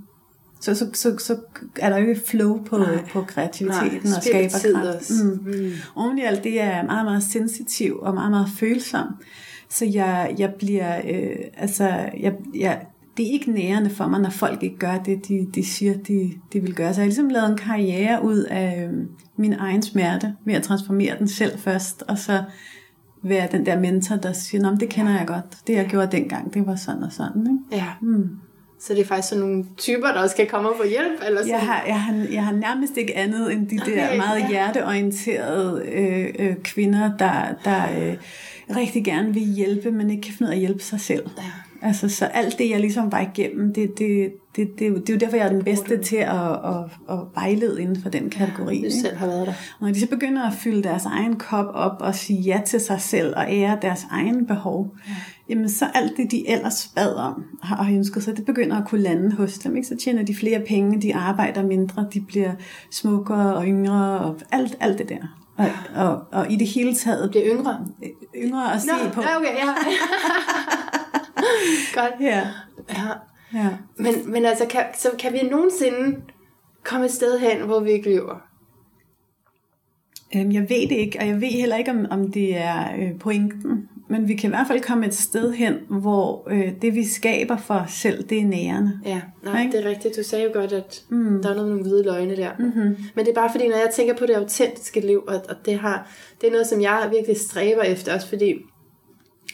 Så, 0.64 0.76
så, 0.76 0.90
så, 0.94 1.18
så 1.18 1.38
er 1.80 1.90
der 1.90 1.98
jo 1.98 2.08
ikke 2.08 2.22
flow 2.28 2.64
på, 2.64 2.78
Nej. 2.78 3.06
på 3.12 3.22
kreativiteten 3.22 4.02
Nej, 4.04 4.18
og 4.18 4.24
skaberkraft. 4.24 5.12
Mm. 5.24 5.30
Mm. 5.30 5.72
Oven 5.96 6.18
i 6.18 6.22
alt 6.22 6.44
det 6.44 6.62
er 6.62 6.76
jeg 6.76 6.86
meget, 6.86 7.06
meget 7.06 7.24
sensitiv 7.24 8.00
og 8.02 8.14
meget, 8.14 8.32
meget 8.32 8.50
følsom. 8.50 9.08
Så 9.70 9.86
jeg, 9.86 10.36
jeg 10.38 10.54
bliver, 10.60 11.02
øh, 11.10 11.36
altså, 11.58 11.88
jeg, 12.20 12.34
jeg, 12.56 12.86
det 13.18 13.28
er 13.28 13.32
ikke 13.32 13.52
nærende 13.52 13.90
for 13.90 14.08
mig, 14.08 14.22
når 14.22 14.30
folk 14.30 14.64
ikke 14.64 14.78
gør 14.78 14.98
det, 14.98 15.28
de, 15.28 15.48
de 15.56 15.66
siger, 15.66 15.98
de, 15.98 16.34
de 16.54 16.60
vil 16.60 16.76
gøre. 16.76 16.94
Så 16.94 17.02
jeg 17.02 17.04
har 17.04 17.08
ligesom 17.08 17.30
lavet 17.30 17.50
en 17.50 17.58
karriere 17.58 18.24
ud 18.24 18.38
af 18.38 18.88
øh, 18.88 18.94
min 19.38 19.54
egen 19.54 19.82
smerte, 19.82 20.36
ved 20.46 20.54
at 20.54 20.64
transformere 20.64 21.20
den 21.20 21.28
selv 21.28 21.60
først, 21.60 22.04
og 22.08 22.18
så 22.18 22.44
være 23.24 23.48
den 23.52 23.66
der 23.66 23.80
mentor, 23.80 24.16
der 24.16 24.34
siger, 24.34 24.62
Nå, 24.62 24.78
det 24.80 24.90
kender 24.90 25.18
jeg 25.18 25.28
godt. 25.28 25.58
Det 25.68 25.74
jeg 25.74 25.86
gjorde 25.86 26.18
dengang, 26.18 26.54
det 26.54 26.68
var 26.68 26.76
sådan 26.76 27.04
og 27.04 27.12
sådan. 27.12 27.42
Ikke? 27.42 27.84
Ja. 27.84 27.88
Mm. 28.02 28.30
Så 28.84 28.94
det 28.94 29.02
er 29.02 29.06
faktisk 29.06 29.30
sådan 29.30 29.44
nogle 29.44 29.66
typer, 29.78 30.08
der 30.08 30.22
også 30.22 30.36
kan 30.36 30.48
komme 30.48 30.70
og 30.70 30.76
få 30.78 30.84
hjælp? 30.84 31.22
Eller 31.28 31.40
sådan. 31.40 31.54
Jeg 31.54 31.60
har, 31.60 31.84
jeg, 31.88 32.02
har, 32.02 32.26
jeg 32.32 32.46
har 32.46 32.52
nærmest 32.52 32.98
ikke 32.98 33.16
andet 33.16 33.54
end 33.54 33.70
de 33.70 33.80
Okay, 33.82 33.98
der 33.98 34.18
meget 34.18 34.40
ja. 34.40 34.50
hjerteorienterede 34.50 35.84
øh, 35.86 36.34
øh, 36.40 36.56
kvinder, 36.64 37.18
der, 37.18 37.54
der 37.64 37.84
øh, 38.00 38.16
rigtig 38.78 39.06
gerne 39.06 39.34
vil 39.34 39.44
hjælpe, 39.44 39.92
men 39.92 40.10
ikke 40.10 40.22
kan 40.22 40.34
finde 40.34 40.50
ud 40.50 40.52
af 40.52 40.56
at 40.56 40.60
hjælpe 40.60 40.84
sig 40.84 41.00
selv. 41.00 41.30
Ja. 41.38 41.88
Altså, 41.88 42.10
så 42.10 42.26
alt 42.26 42.58
det, 42.58 42.70
jeg 42.70 42.80
ligesom 42.80 43.12
var 43.12 43.20
igennem, 43.20 43.74
det, 43.74 44.00
det, 44.00 44.34
det, 44.56 44.80
det, 44.80 44.86
er 44.88 44.90
jo- 44.90 44.98
det 44.98 45.10
er 45.10 45.14
jo 45.14 45.20
derfor, 45.20 45.38
jeg 45.38 45.46
er 45.46 45.50
den 45.52 45.64
bedste 45.64 45.98
til 46.04 46.16
at, 46.16 46.52
at, 46.52 46.84
at 47.10 47.20
vejlede 47.36 47.82
inden 47.82 48.02
for 48.02 48.10
den 48.10 48.30
kategori. 48.30 48.78
Du 48.80 48.84
ikke? 48.86 48.92
selv 49.02 49.18
har 49.18 49.28
været 49.28 49.48
der. 49.48 49.54
Og 49.80 49.86
når 49.88 49.94
de 49.94 50.00
så 50.00 50.08
begynder 50.08 50.44
at 50.48 50.54
fylde 50.54 50.84
deres 50.84 51.06
egen 51.06 51.36
kop 51.36 51.66
op 51.74 51.98
og 52.00 52.16
sige 52.16 52.42
ja 52.42 52.62
til 52.66 52.80
sig 52.80 53.02
selv 53.02 53.34
og 53.38 53.46
ære 53.50 53.78
deres 53.82 54.06
egen 54.12 54.48
behov, 54.48 54.96
ja. 55.08 55.14
jamen 55.50 55.70
så 55.70 55.86
alt 55.94 56.18
det, 56.18 56.32
de 56.32 56.50
ellers 56.50 56.92
bad 56.96 57.14
om 57.16 57.44
har 57.64 57.84
har 57.84 57.94
ønsket 57.94 58.24
sig, 58.24 58.38
det 58.38 58.46
begynder 58.46 58.78
at 58.82 58.88
kunne 58.88 59.02
lande 59.02 59.36
hos 59.36 59.54
dem. 59.60 59.76
Ikke? 59.76 59.88
Så 59.88 59.96
tjener 60.04 60.24
de 60.24 60.36
flere 60.36 60.60
penge, 60.68 61.02
de 61.02 61.16
arbejder 61.16 61.64
mindre, 61.64 62.08
de 62.14 62.22
bliver 62.22 62.52
smukkere 62.92 63.56
og 63.56 63.66
yngre 63.66 64.20
og 64.20 64.36
alt, 64.52 64.76
alt 64.80 64.98
det 64.98 65.10
der. 65.10 65.38
Og, 65.58 65.70
og, 65.96 66.22
og 66.32 66.52
i 66.52 66.56
det 66.56 66.68
hele 66.68 66.96
taget 66.96 67.30
Bliver 67.30 67.46
yngre. 67.54 67.80
yngre 68.36 68.74
at 68.74 68.82
se 68.82 68.88
Nå, 68.88 68.94
på. 69.14 69.22
ja, 69.22 69.38
okay, 69.38 69.48
ja. 69.56 69.74
Godt. 72.02 72.14
Ja, 72.22 72.42
Ja. 72.90 72.96
Ja. 73.54 73.70
Men, 73.98 74.32
men 74.32 74.46
altså, 74.46 74.66
kan, 74.70 74.84
så 74.94 75.10
kan 75.20 75.34
vi 75.34 75.42
nogensinde 75.52 76.22
komme 76.84 77.06
et 77.06 77.12
sted 77.12 77.40
hen, 77.40 77.62
hvor 77.62 77.80
vi 77.80 77.92
ikke 77.92 78.10
lever? 78.10 78.36
Øhm, 80.36 80.52
jeg 80.52 80.62
ved 80.62 80.90
det 80.90 80.96
ikke, 80.96 81.20
og 81.20 81.28
jeg 81.28 81.42
ved 81.42 81.48
heller 81.48 81.78
ikke, 81.78 81.92
om, 81.92 82.06
om 82.10 82.32
det 82.32 82.58
er 82.58 82.96
øh, 83.00 83.20
pointen. 83.20 83.90
Men 84.10 84.28
vi 84.28 84.36
kan 84.36 84.50
i 84.50 84.54
hvert 84.54 84.68
fald 84.68 84.82
komme 84.82 85.06
et 85.06 85.14
sted 85.14 85.54
hen, 85.54 85.74
hvor 85.90 86.48
øh, 86.52 86.72
det 86.82 86.96
vi 86.96 87.04
skaber 87.04 87.58
for 87.58 87.74
os 87.74 87.92
selv, 87.92 88.24
det 88.24 88.40
er 88.40 88.46
nærende. 88.46 89.00
Ja, 89.06 89.22
nej, 89.44 89.62
Ikke? 89.62 89.78
det 89.78 89.86
er 89.86 89.90
rigtigt. 89.90 90.16
Du 90.16 90.24
sagde 90.24 90.46
jo 90.46 90.52
godt, 90.54 90.74
at 90.74 91.04
mm. 91.10 91.42
der 91.42 91.50
er 91.50 91.54
noget 91.54 91.58
med 91.58 91.76
nogle 91.76 91.84
hvide 91.84 92.04
løgne 92.04 92.36
der. 92.36 92.52
Mm-hmm. 92.60 92.96
Men 93.16 93.26
det 93.26 93.32
er 93.32 93.36
bare 93.36 93.50
fordi, 93.52 93.68
når 93.68 93.76
jeg 93.76 93.90
tænker 93.94 94.16
på 94.16 94.26
det 94.26 94.34
autentiske 94.34 95.00
liv, 95.00 95.24
og, 95.28 95.36
og 95.50 95.56
det, 95.66 95.80
har, 95.80 96.12
det 96.42 96.48
er 96.48 96.52
noget, 96.52 96.68
som 96.68 96.82
jeg 96.82 97.10
virkelig 97.12 97.40
stræber 97.40 97.82
efter, 97.82 98.14
også 98.14 98.30
fordi, 98.30 98.54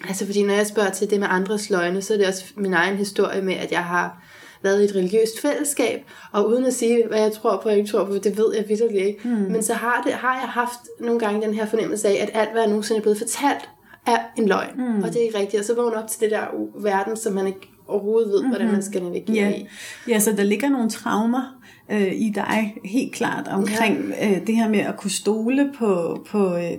altså 0.08 0.26
fordi 0.26 0.44
når 0.44 0.54
jeg 0.54 0.68
spørger 0.68 0.90
til 0.90 1.10
det 1.10 1.20
med 1.20 1.28
andres 1.30 1.70
løgne, 1.70 2.02
så 2.02 2.14
er 2.14 2.18
det 2.18 2.28
også 2.28 2.44
min 2.58 2.74
egen 2.74 2.98
historie 2.98 3.42
med, 3.42 3.54
at 3.54 3.72
jeg 3.72 3.84
har 3.84 4.24
været 4.62 4.82
i 4.82 4.86
et 4.86 4.96
religiøst 4.96 5.42
fællesskab, 5.42 6.06
og 6.32 6.50
uden 6.50 6.66
at 6.66 6.74
sige, 6.74 7.08
hvad 7.08 7.22
jeg 7.22 7.32
tror 7.32 7.60
på 7.64 7.70
og 7.70 7.78
ikke 7.78 7.90
tror 7.90 8.06
på, 8.06 8.14
det 8.14 8.38
ved 8.38 8.56
jeg 8.56 8.66
vidt 8.68 8.82
ikke. 8.92 9.20
Mm. 9.24 9.30
Men 9.30 9.64
så 9.64 9.74
har, 9.74 10.02
det, 10.06 10.14
har 10.14 10.40
jeg 10.40 10.50
haft 10.50 10.80
nogle 11.00 11.20
gange 11.20 11.42
den 11.42 11.54
her 11.54 11.66
fornemmelse 11.66 12.08
af, 12.08 12.24
at 12.24 12.30
alt, 12.42 12.52
hvad 12.52 12.62
jeg 12.62 12.70
nogensinde 12.70 12.98
er 12.98 13.02
blevet 13.02 13.18
fortalt, 13.18 13.70
er 14.08 14.18
en 14.38 14.48
løgn. 14.48 14.72
Mm. 14.78 15.04
Og 15.04 15.10
det 15.10 15.18
er 15.22 15.26
ikke 15.26 15.40
rigtigt. 15.40 15.60
Og 15.60 15.66
så 15.66 15.76
vågner 15.76 16.02
op 16.04 16.10
til 16.10 16.22
det 16.22 16.32
der 16.32 16.46
verden, 16.82 17.18
som 17.18 17.34
man 17.34 17.48
ikke 17.48 17.72
overhovedet 17.90 18.32
ved, 18.32 18.48
hvordan 18.48 18.72
man 18.72 18.84
skal 18.84 19.04
navigere 19.04 19.36
Ja, 19.50 19.50
i. 19.58 19.68
ja 20.08 20.20
så 20.20 20.32
der 20.38 20.44
ligger 20.44 20.70
nogle 20.70 20.90
traumer 20.90 21.56
øh, 21.92 22.14
i 22.14 22.32
dig, 22.36 22.76
helt 22.86 23.14
klart, 23.14 23.48
omkring 23.48 24.14
ja. 24.22 24.30
øh, 24.32 24.48
det 24.48 24.56
her 24.56 24.70
med 24.70 24.80
at 24.80 24.98
kunne 24.98 25.12
stole 25.12 25.72
på, 25.78 26.20
på 26.30 26.56
øh, 26.56 26.72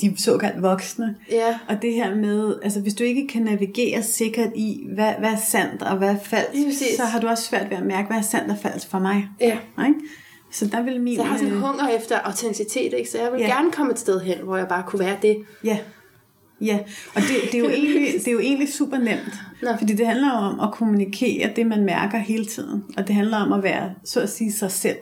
de 0.00 0.14
såkaldt 0.22 0.62
voksne. 0.62 1.16
Ja. 1.30 1.58
Og 1.68 1.82
det 1.82 1.92
her 1.94 2.14
med, 2.14 2.54
altså 2.62 2.80
hvis 2.80 2.94
du 2.94 3.04
ikke 3.04 3.26
kan 3.28 3.42
navigere 3.42 4.02
sikkert 4.02 4.50
i, 4.54 4.86
hvad, 4.94 5.12
hvad 5.18 5.30
er 5.30 5.36
sandt 5.36 5.82
og 5.82 5.96
hvad 5.96 6.08
er 6.08 6.18
falsk, 6.22 6.96
så 6.96 7.04
har 7.04 7.20
du 7.20 7.26
også 7.28 7.44
svært 7.44 7.70
ved 7.70 7.76
at 7.76 7.86
mærke, 7.86 8.06
hvad 8.08 8.16
er 8.16 8.22
sandt 8.22 8.50
og 8.50 8.58
falsk 8.62 8.90
for 8.90 8.98
mig. 8.98 9.28
Ja. 9.40 9.58
Ikke? 9.86 10.00
Så 10.50 10.66
der 10.66 10.82
vil 10.82 11.00
min... 11.00 11.16
Så 11.16 11.22
jeg 11.22 11.30
har 11.30 11.36
sådan 11.38 11.52
en 11.52 11.56
øh, 11.58 11.64
hunger 11.64 11.88
efter 11.88 12.18
autenticitet, 12.18 12.94
ikke? 12.98 13.10
så 13.10 13.18
jeg 13.22 13.32
vil 13.32 13.40
Ja. 13.40 13.46
gerne 13.46 13.70
komme 13.72 13.92
et 13.92 13.98
sted 13.98 14.20
hen, 14.20 14.36
hvor 14.44 14.56
jeg 14.56 14.68
bare 14.68 14.82
kunne 14.86 15.00
være 15.00 15.16
det. 15.22 15.36
Ja. 15.64 15.78
Ja, 16.60 16.78
og 17.14 17.22
det, 17.22 17.52
det, 17.52 17.54
er 17.54 17.58
jo 17.58 17.68
egentlig, 17.68 18.12
det 18.18 18.28
er 18.28 18.32
jo 18.32 18.40
egentlig 18.40 18.72
super 18.72 18.98
nemt, 18.98 19.40
Nå. 19.62 19.68
fordi 19.78 19.92
det 19.92 20.06
handler 20.06 20.30
om 20.30 20.60
at 20.60 20.72
kommunikere 20.72 21.52
det, 21.56 21.66
man 21.66 21.84
mærker 21.84 22.18
hele 22.18 22.44
tiden, 22.44 22.84
og 22.96 23.06
det 23.06 23.14
handler 23.14 23.36
om 23.36 23.52
at 23.52 23.62
være, 23.62 23.90
så 24.04 24.20
at 24.20 24.30
sige, 24.30 24.52
sig 24.52 24.70
selv. 24.70 24.96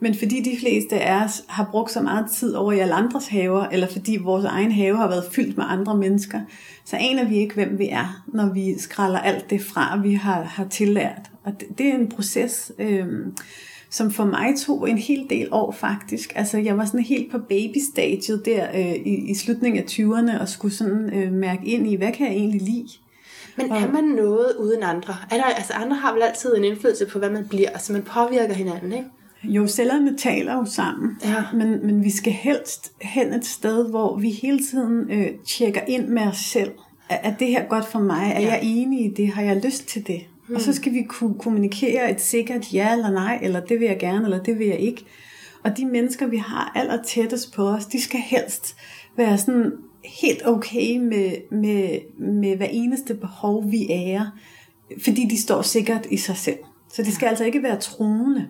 Men 0.00 0.14
fordi 0.14 0.42
de 0.42 0.56
fleste 0.60 1.00
af 1.00 1.24
os 1.24 1.42
har 1.48 1.68
brugt 1.70 1.90
så 1.90 2.00
meget 2.00 2.30
tid 2.30 2.54
over 2.54 2.72
i 2.72 2.78
alle 2.78 2.94
andres 2.94 3.28
haver, 3.28 3.64
eller 3.64 3.86
fordi 3.86 4.16
vores 4.16 4.44
egen 4.44 4.72
have 4.72 4.96
har 4.96 5.08
været 5.08 5.24
fyldt 5.32 5.56
med 5.56 5.64
andre 5.68 5.96
mennesker, 5.96 6.40
så 6.84 6.96
aner 6.96 7.24
vi 7.24 7.36
ikke, 7.36 7.54
hvem 7.54 7.78
vi 7.78 7.88
er, 7.88 8.24
når 8.26 8.52
vi 8.52 8.78
skralder 8.78 9.18
alt 9.18 9.50
det 9.50 9.62
fra, 9.62 10.00
vi 10.02 10.14
har, 10.14 10.42
har 10.42 10.64
tillært. 10.64 11.30
Og 11.44 11.52
det, 11.60 11.78
det 11.78 11.86
er 11.86 11.94
en 11.94 12.08
proces, 12.08 12.72
øhm, 12.78 13.36
som 13.90 14.10
for 14.10 14.24
mig 14.24 14.54
tog 14.66 14.90
en 14.90 14.98
hel 14.98 15.26
del 15.30 15.48
år 15.52 15.72
faktisk. 15.72 16.32
Altså 16.36 16.58
jeg 16.58 16.78
var 16.78 16.84
sådan 16.84 17.00
helt 17.00 17.32
på 17.32 17.38
baby-stadiet 17.38 18.42
der 18.44 18.66
øh, 18.74 18.94
i, 18.94 19.30
i 19.30 19.34
slutningen 19.34 19.82
af 19.82 19.86
20'erne, 19.90 20.40
og 20.40 20.48
skulle 20.48 20.74
sådan 20.74 21.12
øh, 21.14 21.32
mærke 21.32 21.66
ind 21.66 21.86
i, 21.90 21.94
hvad 21.96 22.12
kan 22.12 22.26
jeg 22.26 22.34
egentlig 22.36 22.62
lide? 22.62 22.88
Men 23.56 23.70
er 23.72 23.92
man 23.92 24.04
noget 24.04 24.54
uden 24.60 24.82
andre? 24.82 25.14
Er 25.30 25.36
der, 25.36 25.42
altså 25.44 25.72
andre 25.72 25.96
har 25.96 26.12
vel 26.12 26.22
altid 26.22 26.56
en 26.56 26.64
indflydelse 26.64 27.06
på, 27.06 27.18
hvad 27.18 27.30
man 27.30 27.46
bliver. 27.48 27.70
Altså 27.70 27.92
man 27.92 28.02
påvirker 28.02 28.54
hinanden, 28.54 28.92
ikke? 28.92 29.08
Jo, 29.44 29.66
cellerne 29.66 30.16
taler 30.18 30.54
jo 30.54 30.64
sammen, 30.64 31.10
Ja. 31.24 31.44
men, 31.54 31.86
men 31.86 32.04
vi 32.04 32.10
skal 32.10 32.32
helst 32.32 32.92
hen 33.02 33.32
et 33.32 33.46
sted, 33.46 33.90
hvor 33.90 34.16
vi 34.18 34.30
hele 34.30 34.58
tiden 34.70 35.10
øh, 35.10 35.26
tjekker 35.46 35.80
ind 35.88 36.08
med 36.08 36.22
os 36.22 36.38
selv. 36.38 36.70
Er, 37.08 37.16
er 37.30 37.34
det 37.36 37.48
her 37.48 37.64
godt 37.68 37.86
for 37.86 37.98
mig? 37.98 38.32
Er 38.34 38.40
Ja. 38.40 38.46
ja. 38.46 38.52
jeg 38.52 38.60
enig 38.62 39.04
i 39.06 39.14
det? 39.14 39.28
Har 39.28 39.42
jeg 39.42 39.60
lyst 39.64 39.86
til 39.88 40.06
det? 40.06 40.20
Mm. 40.50 40.56
Og 40.56 40.60
så 40.60 40.72
skal 40.72 40.92
vi 40.92 41.02
kunne 41.02 41.34
kommunikere 41.38 42.10
et 42.10 42.20
sikkert 42.20 42.74
ja 42.74 42.92
eller 42.92 43.10
nej, 43.10 43.38
eller 43.42 43.60
det 43.60 43.80
vil 43.80 43.88
jeg 43.88 43.98
gerne, 43.98 44.24
eller 44.24 44.42
det 44.42 44.58
vil 44.58 44.66
jeg 44.66 44.78
ikke. 44.78 45.04
Og 45.64 45.76
de 45.76 45.86
mennesker, 45.86 46.26
vi 46.26 46.36
har 46.36 46.72
aller 46.74 47.02
tættest 47.02 47.54
på 47.54 47.68
os, 47.68 47.86
de 47.86 48.02
skal 48.02 48.20
helst 48.20 48.76
være 49.16 49.38
sådan 49.38 49.72
helt 50.04 50.46
okay 50.46 50.98
med, 50.98 51.32
med, 51.50 51.98
med 52.18 52.56
hver 52.56 52.66
eneste 52.70 53.14
behov, 53.14 53.70
vi 53.70 53.90
er, 53.90 54.38
fordi 55.02 55.26
de 55.30 55.42
står 55.42 55.62
sikkert 55.62 56.06
i 56.10 56.16
sig 56.16 56.36
selv. 56.36 56.58
Så 56.92 57.02
det 57.02 57.12
skal 57.12 57.26
altså 57.26 57.44
ikke 57.44 57.62
være 57.62 57.80
truende. 57.80 58.46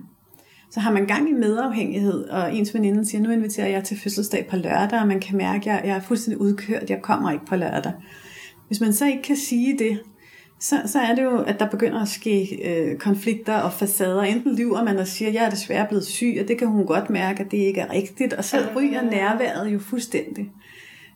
Så 0.70 0.80
har 0.80 0.92
man 0.92 1.06
gang 1.06 1.30
i 1.30 1.32
medafhængighed, 1.32 2.28
og 2.28 2.56
ens 2.56 2.74
veninde 2.74 3.06
siger, 3.06 3.22
nu 3.22 3.30
inviterer 3.30 3.68
jeg 3.68 3.84
til 3.84 4.00
fødselsdag 4.00 4.46
på 4.50 4.56
lørdag, 4.56 5.00
og 5.00 5.08
man 5.08 5.20
kan 5.20 5.36
mærke, 5.36 5.70
at 5.70 5.76
jeg, 5.76 5.82
jeg 5.84 5.96
er 5.96 6.00
fuldstændig 6.00 6.40
udkørt, 6.40 6.90
jeg 6.90 7.02
kommer 7.02 7.30
ikke 7.30 7.46
på 7.46 7.56
lørdag. 7.56 7.92
Hvis 8.66 8.80
man 8.80 8.92
så 8.92 9.06
ikke 9.06 9.22
kan 9.22 9.36
sige 9.36 9.78
det, 9.78 10.00
så, 10.60 10.82
så 10.86 10.98
er 10.98 11.14
det 11.14 11.22
jo, 11.22 11.42
at 11.42 11.60
der 11.60 11.70
begynder 11.70 12.02
at 12.02 12.08
ske 12.08 12.58
øh, 12.64 12.98
konflikter 12.98 13.54
og 13.54 13.72
facader. 13.72 14.22
Enten 14.22 14.56
lyver 14.56 14.84
man 14.84 14.98
og 14.98 15.06
siger, 15.06 15.30
jeg 15.30 15.44
er 15.44 15.50
desværre 15.50 15.86
blevet 15.88 16.06
syg, 16.06 16.38
og 16.40 16.48
det 16.48 16.58
kan 16.58 16.68
hun 16.68 16.86
godt 16.86 17.10
mærke, 17.10 17.42
at 17.42 17.50
det 17.50 17.56
ikke 17.56 17.80
er 17.80 17.92
rigtigt, 17.92 18.32
og 18.32 18.44
så 18.44 18.56
ryger 18.76 19.02
nærværet 19.02 19.72
jo 19.72 19.78
fuldstændig. 19.78 20.50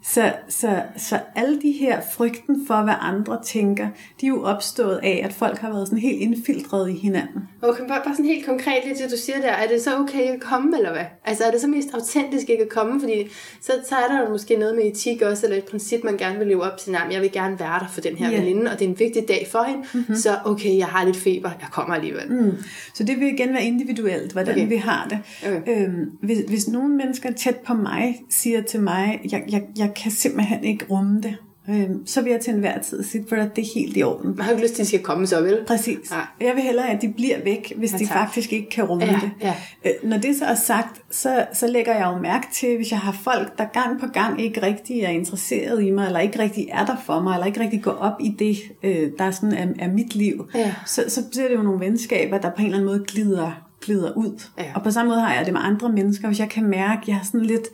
Så, 0.07 0.33
så, 0.49 0.83
så 0.97 1.19
alle 1.37 1.61
de 1.63 1.73
her 1.73 2.01
frygten 2.13 2.67
for, 2.67 2.83
hvad 2.83 2.95
andre 3.01 3.39
tænker, 3.45 3.89
de 4.21 4.27
er 4.27 4.29
jo 4.29 4.43
opstået 4.43 5.01
af, 5.03 5.21
at 5.25 5.33
folk 5.33 5.59
har 5.59 5.73
været 5.73 5.89
sådan 5.89 5.99
helt 5.99 6.21
indfiltreret 6.21 6.91
i 6.91 6.93
hinanden. 6.93 7.49
Okay, 7.63 7.89
bare, 7.89 8.01
bare 8.05 8.15
sådan 8.15 8.25
helt 8.25 8.47
konkret 8.47 8.83
lidt 8.87 8.99
det, 8.99 9.11
du 9.11 9.17
siger 9.17 9.41
der. 9.41 9.49
Er 9.49 9.69
det 9.69 9.83
så 9.83 9.99
okay 9.99 10.21
at 10.21 10.41
komme, 10.41 10.77
eller 10.77 10.93
hvad? 10.93 11.05
Altså 11.25 11.45
er 11.45 11.51
det 11.51 11.61
så 11.61 11.67
mest 11.67 11.89
autentisk 11.95 12.51
ikke 12.51 12.63
at 12.63 12.69
komme? 12.69 13.01
Fordi 13.01 13.29
så, 13.61 13.73
så 13.89 13.95
er 13.95 14.09
der 14.09 14.31
måske 14.31 14.57
noget 14.57 14.77
med 14.77 14.85
etik 14.85 15.23
også, 15.23 15.47
eller 15.47 15.59
et 15.59 15.65
princip, 15.65 16.05
man 16.05 16.17
gerne 16.17 16.39
vil 16.39 16.47
leve 16.47 16.63
op 16.63 16.79
til. 16.79 16.93
Nej, 16.93 17.09
jeg 17.13 17.21
vil 17.21 17.33
gerne 17.33 17.61
være 17.61 17.79
der 17.79 17.89
for 17.89 18.01
den 18.01 18.17
her 18.17 18.33
yeah. 18.33 18.41
veninde, 18.43 18.71
og 18.71 18.79
det 18.79 18.85
er 18.85 18.89
en 18.89 18.99
vigtig 18.99 19.29
dag 19.29 19.47
for 19.51 19.63
hende. 19.63 19.85
Mm-hmm. 19.95 20.17
Så 20.17 20.37
okay, 20.45 20.79
jeg 20.79 20.87
har 20.87 21.05
lidt 21.05 21.17
feber, 21.17 21.51
jeg 21.61 21.69
kommer 21.73 21.95
alligevel. 21.95 22.33
Mm. 22.33 22.53
Så 22.95 23.05
det 23.05 23.21
vil 23.21 23.35
igen 23.35 23.53
være 23.53 23.65
individuelt, 23.65 24.33
hvordan 24.33 24.55
okay. 24.55 24.69
vi 24.69 24.77
har 24.77 25.09
det. 25.09 25.19
Okay. 25.47 25.83
Øhm, 25.83 26.11
hvis, 26.23 26.39
hvis 26.49 26.69
nogle 26.69 26.95
mennesker 26.95 27.33
tæt 27.33 27.57
på 27.57 27.75
mig 27.75 28.23
siger 28.31 28.63
til 28.63 28.81
mig, 28.81 29.21
jeg, 29.33 29.45
jeg, 29.51 29.63
jeg 29.79 29.94
kan 29.97 30.11
simpelthen 30.13 30.65
ikke 30.65 30.85
rumme 30.91 31.21
det, 31.21 31.37
øhm, 31.71 32.07
så 32.07 32.23
vil 32.23 32.31
jeg 32.31 32.41
til 32.41 32.55
enhver 32.55 32.79
tid 32.83 33.05
sige, 33.05 33.25
for 33.29 33.37
det 33.37 33.59
er 33.59 33.75
helt 33.75 33.97
i 33.97 34.03
orden. 34.03 34.37
Man 34.37 34.45
har 34.45 34.51
ikke 34.53 34.63
lyst 34.63 34.75
til, 34.75 34.83
at 34.83 34.85
de 34.85 34.89
skal 34.89 35.03
komme 35.03 35.27
så, 35.27 35.41
vel? 35.43 35.59
Præcis. 35.67 36.11
Nej. 36.11 36.27
Jeg 36.41 36.55
vil 36.55 36.63
hellere, 36.63 36.91
at 36.91 37.03
de 37.03 37.13
bliver 37.17 37.37
væk, 37.45 37.73
hvis 37.77 37.93
Ja, 37.93 37.99
de 37.99 38.07
faktisk 38.07 38.53
ikke 38.53 38.71
kan 38.71 38.85
rumme 38.85 39.05
Ja, 39.05 39.13
det. 39.23 39.31
ja. 39.41 39.55
Øh, 39.85 39.93
Når 40.11 40.19
det 40.19 40.37
så 40.37 40.45
er 40.45 40.55
sagt, 40.55 41.01
så, 41.11 41.47
så 41.53 41.67
lægger 41.67 41.95
jeg 41.97 42.13
jo 42.15 42.19
mærke 42.23 42.47
til, 42.53 42.77
hvis 42.77 42.91
jeg 42.91 42.99
har 42.99 43.13
folk, 43.25 43.59
der 43.59 43.65
gang 43.65 44.01
på 44.01 44.07
gang 44.07 44.41
ikke 44.41 44.63
rigtig 44.63 45.01
er 45.01 45.09
interesseret 45.11 45.83
i 45.85 45.91
mig, 45.91 46.07
eller 46.07 46.21
ikke 46.21 46.39
rigtig 46.39 46.69
er 46.73 46.87
der 46.87 46.97
for 47.07 47.21
mig, 47.21 47.35
eller 47.35 47.47
ikke 47.47 47.61
rigtig 47.61 47.83
går 47.83 47.91
op 47.93 48.17
i 48.21 48.35
det, 48.39 48.57
øh, 48.83 49.11
der 49.19 49.25
er 49.25 49.31
sådan 49.31 49.53
er, 49.53 49.67
er 49.87 49.93
mit 49.93 50.15
liv, 50.15 50.49
Ja. 50.55 50.75
så, 50.87 51.05
så 51.09 51.21
bliver 51.31 51.49
det 51.49 51.55
jo 51.57 51.63
nogle 51.63 51.81
venskaber, 51.81 52.39
der 52.39 52.51
på 52.51 52.57
en 52.59 52.65
eller 52.65 52.79
anden 52.79 52.87
måde 52.91 53.05
glider, 53.09 53.51
glider 53.81 54.13
ud. 54.17 54.43
Ja. 54.59 54.65
Og 54.75 54.83
på 54.83 54.91
samme 54.91 55.11
måde 55.11 55.21
har 55.21 55.35
jeg 55.35 55.45
det 55.45 55.53
med 55.53 55.61
andre 55.65 55.89
mennesker, 55.93 56.29
hvis 56.29 56.41
jeg 56.41 56.49
kan 56.49 56.65
mærke, 56.65 57.01
at 57.03 57.09
jeg 57.09 57.17
har 57.17 57.25
sådan 57.25 57.43
lidt, 57.47 57.67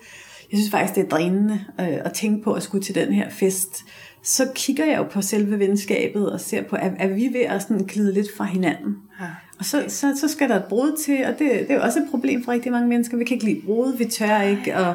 jeg 0.53 0.59
synes 0.59 0.71
faktisk, 0.71 0.95
det 0.95 1.05
er 1.05 1.09
drænende 1.09 1.61
øh, 1.81 1.99
at 2.05 2.13
tænke 2.13 2.45
på 2.45 2.53
at 2.53 2.63
skulle 2.63 2.85
til 2.85 2.95
den 2.95 3.13
her 3.13 3.31
fest, 3.31 3.85
så 4.23 4.49
kigger 4.55 4.85
jeg 4.85 4.99
jo 4.99 5.03
på 5.03 5.23
selve 5.23 5.59
venskabet 5.59 6.33
og 6.33 6.41
ser 6.41 6.63
på, 6.63 6.77
er, 6.77 6.91
er 6.99 7.09
vi 7.09 7.29
ved 7.33 7.41
at 7.41 7.63
sådan 7.63 7.85
glide 7.85 8.15
lidt 8.15 8.37
fra 8.37 8.45
hinanden? 8.45 8.97
Ja. 9.21 9.27
Og 9.59 9.65
så, 9.65 9.85
så, 9.89 10.17
så 10.17 10.29
skal 10.29 10.49
der 10.49 10.57
et 10.57 10.65
brud 10.65 10.97
til, 11.05 11.25
og 11.25 11.33
det, 11.39 11.51
det 11.51 11.71
er 11.71 11.75
jo 11.75 11.83
også 11.83 11.99
et 11.99 12.07
problem 12.11 12.45
for 12.45 12.53
rigtig 12.53 12.73
mange 12.73 12.89
mennesker. 12.89 13.17
Vi 13.17 13.25
kan 13.25 13.35
ikke 13.35 13.47
lide 13.47 13.63
brud, 13.67 13.97
vi 13.97 14.05
tør 14.05 14.41
ikke, 14.43 14.77
og 14.77 14.95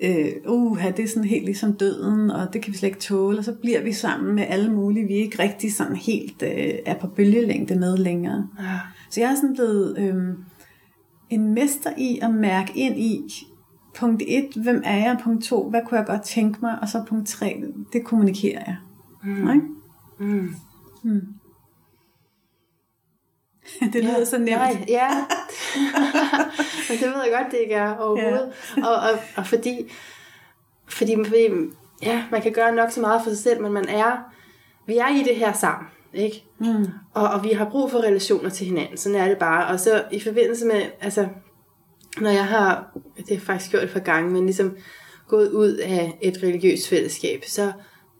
øh, 0.00 0.26
uh, 0.46 0.84
det 0.96 1.04
er 1.04 1.08
sådan 1.08 1.24
helt 1.24 1.44
ligesom 1.44 1.72
døden, 1.72 2.30
og 2.30 2.52
det 2.52 2.62
kan 2.62 2.72
vi 2.72 2.78
slet 2.78 2.88
ikke 2.88 3.00
tåle, 3.00 3.38
og 3.38 3.44
så 3.44 3.52
bliver 3.52 3.82
vi 3.82 3.92
sammen 3.92 4.34
med 4.34 4.44
alle 4.48 4.72
mulige, 4.72 5.06
vi 5.06 5.14
er 5.14 5.22
ikke 5.22 5.42
rigtig 5.42 5.74
sådan 5.74 5.96
helt 5.96 6.42
øh, 6.42 6.74
er 6.86 6.94
på 6.94 7.06
bølgelængde 7.06 7.78
med 7.78 7.96
længere. 7.96 8.48
Ja. 8.60 8.78
Så 9.10 9.20
jeg 9.20 9.30
er 9.30 9.34
sådan 9.34 9.54
blevet 9.54 9.98
øh, 9.98 10.14
en 11.30 11.54
mester 11.54 11.90
i 11.98 12.18
at 12.22 12.34
mærke 12.34 12.72
ind 12.74 12.98
i, 12.98 13.20
punkt 14.00 14.22
1, 14.26 14.50
hvem 14.62 14.82
er 14.84 14.96
jeg? 14.96 15.18
Punkt 15.24 15.44
2, 15.44 15.70
hvad 15.70 15.80
kunne 15.86 15.98
jeg 15.98 16.06
godt 16.06 16.22
tænke 16.22 16.58
mig? 16.62 16.78
Og 16.82 16.88
så 16.88 17.04
punkt 17.08 17.28
3, 17.28 17.64
det 17.92 18.04
kommunikerer 18.04 18.62
jeg. 18.66 18.76
Mm. 19.24 19.50
Ikke? 19.50 19.66
Mm. 20.18 20.54
Det 23.92 24.04
lyder 24.04 24.24
så 24.24 24.38
nemt. 24.38 24.50
Nej, 24.50 24.84
ja. 24.88 25.08
Men 26.88 26.98
det 26.98 27.06
ved 27.06 27.22
jeg 27.24 27.32
godt, 27.38 27.52
det 27.52 27.58
ikke 27.58 27.74
er 27.74 27.96
overhovedet. 27.96 28.52
Ja. 28.76 28.86
Og, 28.86 28.94
og, 28.94 29.18
og 29.36 29.46
fordi, 29.46 29.92
fordi, 30.88 31.16
fordi, 31.26 31.48
ja, 32.02 32.24
man 32.30 32.42
kan 32.42 32.52
gøre 32.52 32.74
nok 32.74 32.90
så 32.90 33.00
meget 33.00 33.22
for 33.22 33.30
sig 33.30 33.38
selv, 33.38 33.62
men 33.62 33.72
man 33.72 33.88
er, 33.88 34.32
vi 34.86 34.96
er 34.96 35.08
i 35.08 35.22
det 35.22 35.36
her 35.36 35.52
sammen, 35.52 35.88
ikke? 36.14 36.44
Mm. 36.58 36.86
Og, 37.14 37.28
og 37.28 37.44
vi 37.44 37.52
har 37.52 37.70
brug 37.70 37.90
for 37.90 37.98
relationer 37.98 38.50
til 38.50 38.66
hinanden, 38.66 38.96
sådan 38.96 39.18
er 39.18 39.28
det 39.28 39.38
bare. 39.38 39.66
Og 39.66 39.80
så 39.80 40.04
i 40.12 40.20
forbindelse 40.20 40.66
med, 40.66 40.82
altså, 41.00 41.28
når 42.18 42.30
jeg 42.30 42.46
har, 42.46 42.90
det 42.94 43.24
har 43.28 43.34
jeg 43.34 43.42
faktisk 43.42 43.70
gjort 43.70 43.82
et 43.82 43.90
par 43.90 44.00
gange, 44.00 44.30
men 44.30 44.44
ligesom 44.44 44.76
gået 45.28 45.50
ud 45.50 45.72
af 45.72 46.18
et 46.22 46.42
religiøst 46.42 46.88
fællesskab, 46.88 47.44
så 47.46 47.72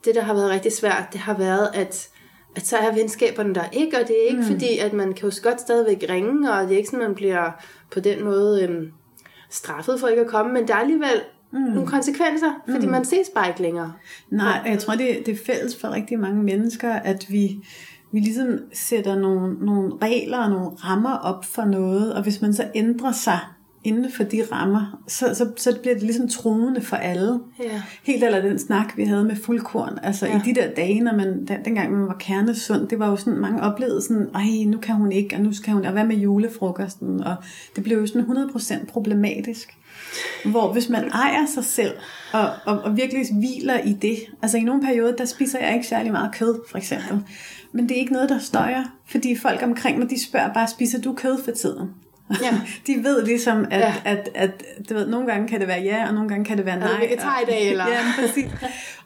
det, 0.04 0.14
der 0.14 0.22
har 0.22 0.34
været 0.34 0.50
rigtig 0.50 0.72
svært, 0.72 1.08
det 1.12 1.20
har 1.20 1.38
været, 1.38 1.68
at, 1.74 2.08
at 2.56 2.66
så 2.66 2.76
er 2.76 2.94
venskaberne 2.94 3.54
der 3.54 3.64
ikke, 3.72 3.98
og 3.98 4.08
det 4.08 4.16
er 4.22 4.28
ikke 4.28 4.40
mm. 4.40 4.46
fordi, 4.46 4.78
at 4.78 4.92
man 4.92 5.12
kan 5.12 5.28
jo 5.28 5.34
godt 5.42 5.60
stadigvæk 5.60 6.04
ringe, 6.10 6.52
og 6.52 6.62
det 6.62 6.72
er 6.72 6.76
ikke 6.76 6.88
sådan, 6.88 7.06
man 7.06 7.14
bliver 7.14 7.50
på 7.90 8.00
den 8.00 8.24
måde 8.24 8.64
øhm, 8.64 8.92
straffet 9.50 10.00
for 10.00 10.08
ikke 10.08 10.22
at 10.22 10.28
komme, 10.28 10.52
men 10.52 10.68
der 10.68 10.74
er 10.74 10.78
alligevel 10.78 11.22
mm. 11.52 11.58
nogle 11.58 11.86
konsekvenser, 11.86 12.52
fordi 12.68 12.86
mm. 12.86 12.92
man 12.92 13.04
ses 13.04 13.28
bare 13.34 13.48
ikke 13.48 13.62
længere. 13.62 13.92
Nej, 14.30 14.62
jeg 14.66 14.78
tror, 14.78 14.94
det, 14.94 15.22
det 15.26 15.34
er 15.34 15.44
fælles 15.46 15.76
for 15.76 15.90
rigtig 15.90 16.18
mange 16.18 16.42
mennesker, 16.42 16.92
at 16.92 17.26
vi, 17.28 17.64
vi 18.12 18.20
ligesom 18.20 18.58
sætter 18.72 19.16
nogle, 19.16 19.54
nogle 19.64 19.92
regler 20.02 20.38
og 20.38 20.50
nogle 20.50 20.70
rammer 20.70 21.16
op 21.16 21.44
for 21.44 21.64
noget, 21.64 22.14
og 22.14 22.22
hvis 22.22 22.40
man 22.40 22.52
så 22.52 22.64
ændrer 22.74 23.12
sig 23.12 23.38
inden 23.84 24.12
for 24.12 24.24
de 24.24 24.42
rammer, 24.52 25.02
så, 25.08 25.34
så, 25.34 25.50
så 25.56 25.78
bliver 25.82 25.94
det 25.94 26.02
ligesom 26.02 26.28
truende 26.28 26.80
for 26.80 26.96
alle. 26.96 27.40
Ja. 27.62 27.82
Helt 28.04 28.24
eller 28.24 28.40
den 28.40 28.58
snak, 28.58 28.96
vi 28.96 29.04
havde 29.04 29.24
med 29.24 29.36
fuldkorn. 29.36 29.98
Altså 30.02 30.26
ja. 30.26 30.32
Ja. 30.32 30.38
i 30.38 30.42
de 30.44 30.60
der 30.60 30.74
dage, 30.74 31.00
når 31.00 31.16
man, 31.16 31.46
den, 31.46 31.64
dengang 31.64 31.92
man 31.92 32.06
var 32.06 32.16
kernesund, 32.20 32.88
det 32.88 32.98
var 32.98 33.08
jo 33.08 33.16
sådan, 33.16 33.38
mange 33.38 33.62
oplevede 33.62 34.02
sådan, 34.02 34.28
ej, 34.34 34.64
nu 34.66 34.78
kan 34.78 34.94
hun 34.94 35.12
ikke, 35.12 35.36
og 35.36 35.42
nu 35.42 35.52
skal 35.52 35.72
hun, 35.72 35.84
og 35.84 35.92
hvad 35.92 36.04
med 36.04 36.16
julefrokosten? 36.16 37.20
Og 37.20 37.36
det 37.76 37.84
blev 37.84 37.98
jo 37.98 38.06
sådan 38.06 38.22
100% 38.22 38.86
problematisk. 38.86 39.76
Hvor 40.44 40.72
hvis 40.72 40.88
man 40.88 41.08
ejer 41.08 41.46
sig 41.46 41.64
selv, 41.64 41.92
og, 42.32 42.48
og, 42.64 42.80
og 42.80 42.96
virkelig 42.96 43.26
hviler 43.38 43.78
i 43.78 43.92
det, 43.92 44.16
altså 44.42 44.58
i 44.58 44.62
nogle 44.62 44.82
perioder, 44.82 45.16
der 45.16 45.24
spiser 45.24 45.58
jeg 45.58 45.74
ikke 45.74 45.86
særlig 45.86 46.12
meget 46.12 46.34
kød, 46.34 46.60
for 46.70 46.78
eksempel. 46.78 47.22
Men 47.72 47.88
det 47.88 47.96
er 47.96 48.00
ikke 48.00 48.12
noget, 48.12 48.28
der 48.28 48.38
støjer, 48.38 48.84
fordi 49.06 49.36
folk 49.36 49.62
omkring 49.62 49.98
mig, 49.98 50.10
de 50.10 50.24
spørger 50.24 50.52
bare, 50.52 50.68
spiser 50.68 51.00
du 51.00 51.14
kød 51.14 51.44
for 51.44 51.50
tiden? 51.50 51.90
Ja. 52.42 52.60
De 52.86 53.04
ved 53.04 53.26
ligesom, 53.26 53.64
at, 53.70 53.80
ja. 53.80 53.86
Ja. 53.88 53.94
at, 54.04 54.28
at 54.34 54.62
du 54.88 54.94
ved, 54.94 55.06
nogle 55.06 55.26
gange 55.26 55.48
kan 55.48 55.60
det 55.60 55.68
være 55.68 55.80
ja, 55.82 56.08
og 56.08 56.14
nogle 56.14 56.28
gange 56.28 56.44
kan 56.44 56.58
det 56.58 56.66
være 56.66 56.78
nej. 56.78 56.88
du 56.88 56.96
vegetar 56.96 57.40
i 57.40 57.44
dag, 57.50 57.68
eller? 57.70 57.86
Ja, 57.94 58.00
præcis. 58.18 58.50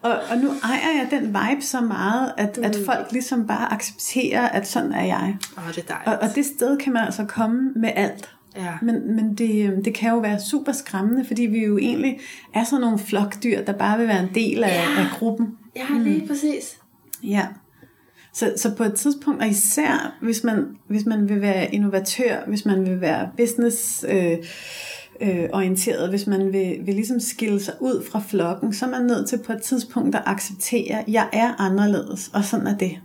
Og, 0.02 0.12
og 0.30 0.38
nu 0.38 0.48
ejer 0.64 0.98
jeg 1.00 1.06
den 1.10 1.26
vibe 1.26 1.62
så 1.62 1.80
meget, 1.80 2.32
at, 2.36 2.56
mm. 2.58 2.64
at 2.64 2.76
folk 2.86 3.12
ligesom 3.12 3.46
bare 3.46 3.72
accepterer, 3.72 4.48
at 4.48 4.68
sådan 4.68 4.92
er 4.92 5.04
jeg. 5.04 5.36
Åh, 5.58 5.68
det 5.68 5.78
er 5.78 5.82
dejligt. 5.94 6.06
Og, 6.06 6.18
og 6.28 6.34
det 6.34 6.44
sted 6.46 6.78
kan 6.78 6.92
man 6.92 7.04
altså 7.04 7.24
komme 7.24 7.70
med 7.76 7.90
alt. 7.96 8.30
Ja. 8.56 8.72
Men, 8.82 9.16
men 9.16 9.34
det, 9.34 9.80
det 9.84 9.94
kan 9.94 10.10
jo 10.10 10.18
være 10.18 10.40
super 10.40 10.72
skræmmende, 10.72 11.24
fordi 11.26 11.42
vi 11.42 11.64
jo 11.64 11.78
egentlig 11.78 12.20
er 12.54 12.64
sådan 12.64 12.80
nogle 12.80 12.98
flokdyr, 12.98 13.62
der 13.62 13.72
bare 13.72 13.98
vil 13.98 14.08
være 14.08 14.20
en 14.22 14.30
del 14.34 14.64
af, 14.64 14.68
Ja. 14.68 15.00
af 15.02 15.06
gruppen. 15.18 15.48
Ja, 15.76 15.98
lige 15.98 16.26
præcis. 16.26 16.78
Ja. 17.22 17.46
Så, 18.34 18.52
så 18.56 18.74
på 18.74 18.84
et 18.84 18.94
tidspunkt, 18.94 19.42
og 19.42 19.48
især 19.48 20.16
hvis 20.22 20.44
man, 20.44 20.76
hvis 20.88 21.06
man 21.06 21.28
vil 21.28 21.40
være 21.40 21.74
innovatør, 21.74 22.46
hvis 22.46 22.66
man 22.66 22.86
vil 22.86 23.00
være 23.00 23.28
business 23.36 24.04
øh, 24.08 24.36
øh, 25.20 25.48
orienteret, 25.52 26.08
hvis 26.08 26.26
man 26.26 26.52
vil, 26.52 26.78
vil 26.84 26.94
ligesom 26.94 27.20
skille 27.20 27.60
sig 27.60 27.74
ud 27.80 28.04
fra 28.10 28.22
flokken, 28.28 28.74
så 28.74 28.86
er 28.86 28.90
man 28.90 29.02
nødt 29.02 29.28
til 29.28 29.38
på 29.46 29.52
et 29.52 29.62
tidspunkt 29.62 30.14
at 30.14 30.22
acceptere, 30.26 30.98
at 30.98 31.04
jeg 31.08 31.28
er 31.32 31.60
anderledes, 31.60 32.30
og 32.34 32.44
sådan 32.44 32.66
er 32.66 32.76
det. 32.76 33.00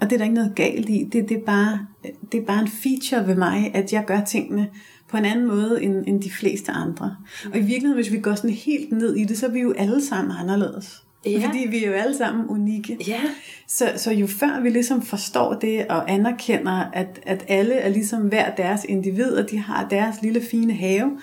Og 0.00 0.10
det 0.10 0.12
er 0.12 0.18
der 0.18 0.24
ikke 0.24 0.34
noget 0.34 0.54
galt 0.54 0.88
i. 0.88 1.08
Det, 1.12 1.28
det, 1.28 1.36
er 1.36 1.44
bare, 1.46 1.86
det 2.32 2.40
er 2.40 2.44
bare 2.44 2.62
en 2.62 2.68
feature 2.68 3.28
ved 3.28 3.34
mig, 3.34 3.70
at 3.74 3.92
jeg 3.92 4.04
gør 4.06 4.20
tingene 4.20 4.68
på 5.10 5.16
en 5.16 5.24
anden 5.24 5.46
måde 5.46 5.82
end, 5.82 6.04
end 6.06 6.22
de 6.22 6.30
fleste 6.30 6.72
andre. 6.72 7.16
Og 7.52 7.58
i 7.58 7.60
virkeligheden, 7.60 7.94
hvis 7.94 8.12
vi 8.12 8.20
går 8.20 8.34
sådan 8.34 8.50
helt 8.50 8.92
ned 8.92 9.16
i 9.16 9.24
det, 9.24 9.38
så 9.38 9.46
er 9.46 9.50
vi 9.50 9.60
jo 9.60 9.72
alle 9.72 10.04
sammen 10.04 10.36
anderledes. 10.36 11.04
Ja. 11.26 11.46
Fordi 11.46 11.66
vi 11.70 11.84
er 11.84 11.88
jo 11.88 11.94
alle 11.94 12.16
sammen 12.16 12.46
unikke. 12.48 12.98
Ja. 13.08 13.20
Så, 13.66 13.92
så 13.96 14.12
jo 14.12 14.26
før 14.26 14.60
vi 14.60 14.70
ligesom 14.70 15.02
forstår 15.02 15.54
det 15.54 15.86
og 15.86 16.10
anerkender, 16.10 16.90
at, 16.92 17.20
at 17.22 17.44
alle 17.48 17.74
er 17.74 17.88
ligesom 17.88 18.28
hver 18.28 18.54
deres 18.54 18.84
individ, 18.84 19.32
og 19.32 19.50
de 19.50 19.58
har 19.58 19.88
deres 19.88 20.22
lille 20.22 20.40
fine 20.40 20.72
have, 20.72 21.20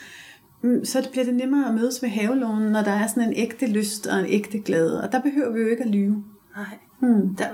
mm, 0.62 0.86
så 0.86 1.10
bliver 1.12 1.26
det 1.26 1.36
nemmere 1.36 1.68
at 1.68 1.76
mødes 1.76 2.02
ved 2.02 2.10
havelånen, 2.10 2.72
når 2.72 2.82
der 2.82 2.92
er 2.92 3.08
sådan 3.08 3.24
en 3.24 3.34
ægte 3.36 3.68
lyst 3.68 4.08
og 4.08 4.20
en 4.20 4.26
ægte 4.30 4.60
glæde. 4.60 5.04
Og 5.04 5.12
der 5.12 5.22
behøver 5.22 5.54
vi 5.54 5.62
jo 5.62 5.68
ikke 5.68 5.84
at 5.84 5.90
lyve. 5.90 6.24
Nej. 6.56 6.78
Hmm. 7.02 7.36
Der, 7.36 7.46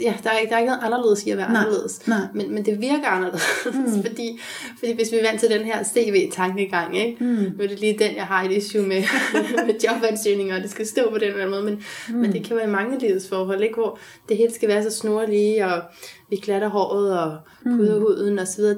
ja, 0.00 0.14
der 0.24 0.30
er, 0.30 0.38
ikke, 0.38 0.50
der 0.50 0.56
er 0.56 0.58
ikke 0.58 0.70
noget 0.72 0.82
anderledes 0.82 1.26
i 1.26 1.30
at 1.30 1.38
være 1.38 1.52
Nej, 1.52 1.60
anderledes. 1.60 2.08
nej. 2.08 2.18
Men, 2.34 2.54
men 2.54 2.64
det 2.64 2.80
virker 2.80 3.06
anderledes. 3.06 3.42
Mm. 3.66 4.02
fordi, 4.08 4.40
fordi 4.78 4.94
hvis 4.94 5.12
vi 5.12 5.16
er 5.16 5.26
vant 5.30 5.40
til 5.40 5.50
den 5.50 5.60
her 5.60 5.84
CV-tankegang, 5.84 6.98
ikke? 6.98 7.24
Mm. 7.24 7.26
nu 7.26 7.64
er 7.64 7.68
det 7.68 7.80
lige 7.80 7.98
den, 7.98 8.16
jeg 8.16 8.24
har 8.24 8.42
et 8.44 8.52
issue 8.52 8.82
med, 8.82 9.02
med 9.66 9.74
jobansøgninger, 9.84 10.56
og 10.56 10.62
det 10.62 10.70
skal 10.70 10.86
stå 10.86 11.10
på 11.10 11.18
den 11.18 11.32
eller 11.32 11.50
måde. 11.50 11.62
Men, 11.62 11.82
mm. 12.08 12.14
men 12.14 12.32
det 12.32 12.44
kan 12.44 12.56
være 12.56 12.68
i 12.68 12.70
mange 12.70 12.98
livsforhold, 12.98 13.62
ikke? 13.62 13.74
hvor 13.74 13.98
det 14.28 14.36
hele 14.36 14.54
skal 14.54 14.68
være 14.68 14.82
så 14.82 14.90
snorlige, 14.90 15.66
og 15.66 15.82
vi 16.30 16.36
klatter 16.36 16.68
håret 16.68 17.18
og 17.18 17.38
pudrer 17.62 17.98
mm. 17.98 18.00
huden 18.00 18.38
og 18.38 18.46
så 18.46 18.56
videre. 18.56 18.74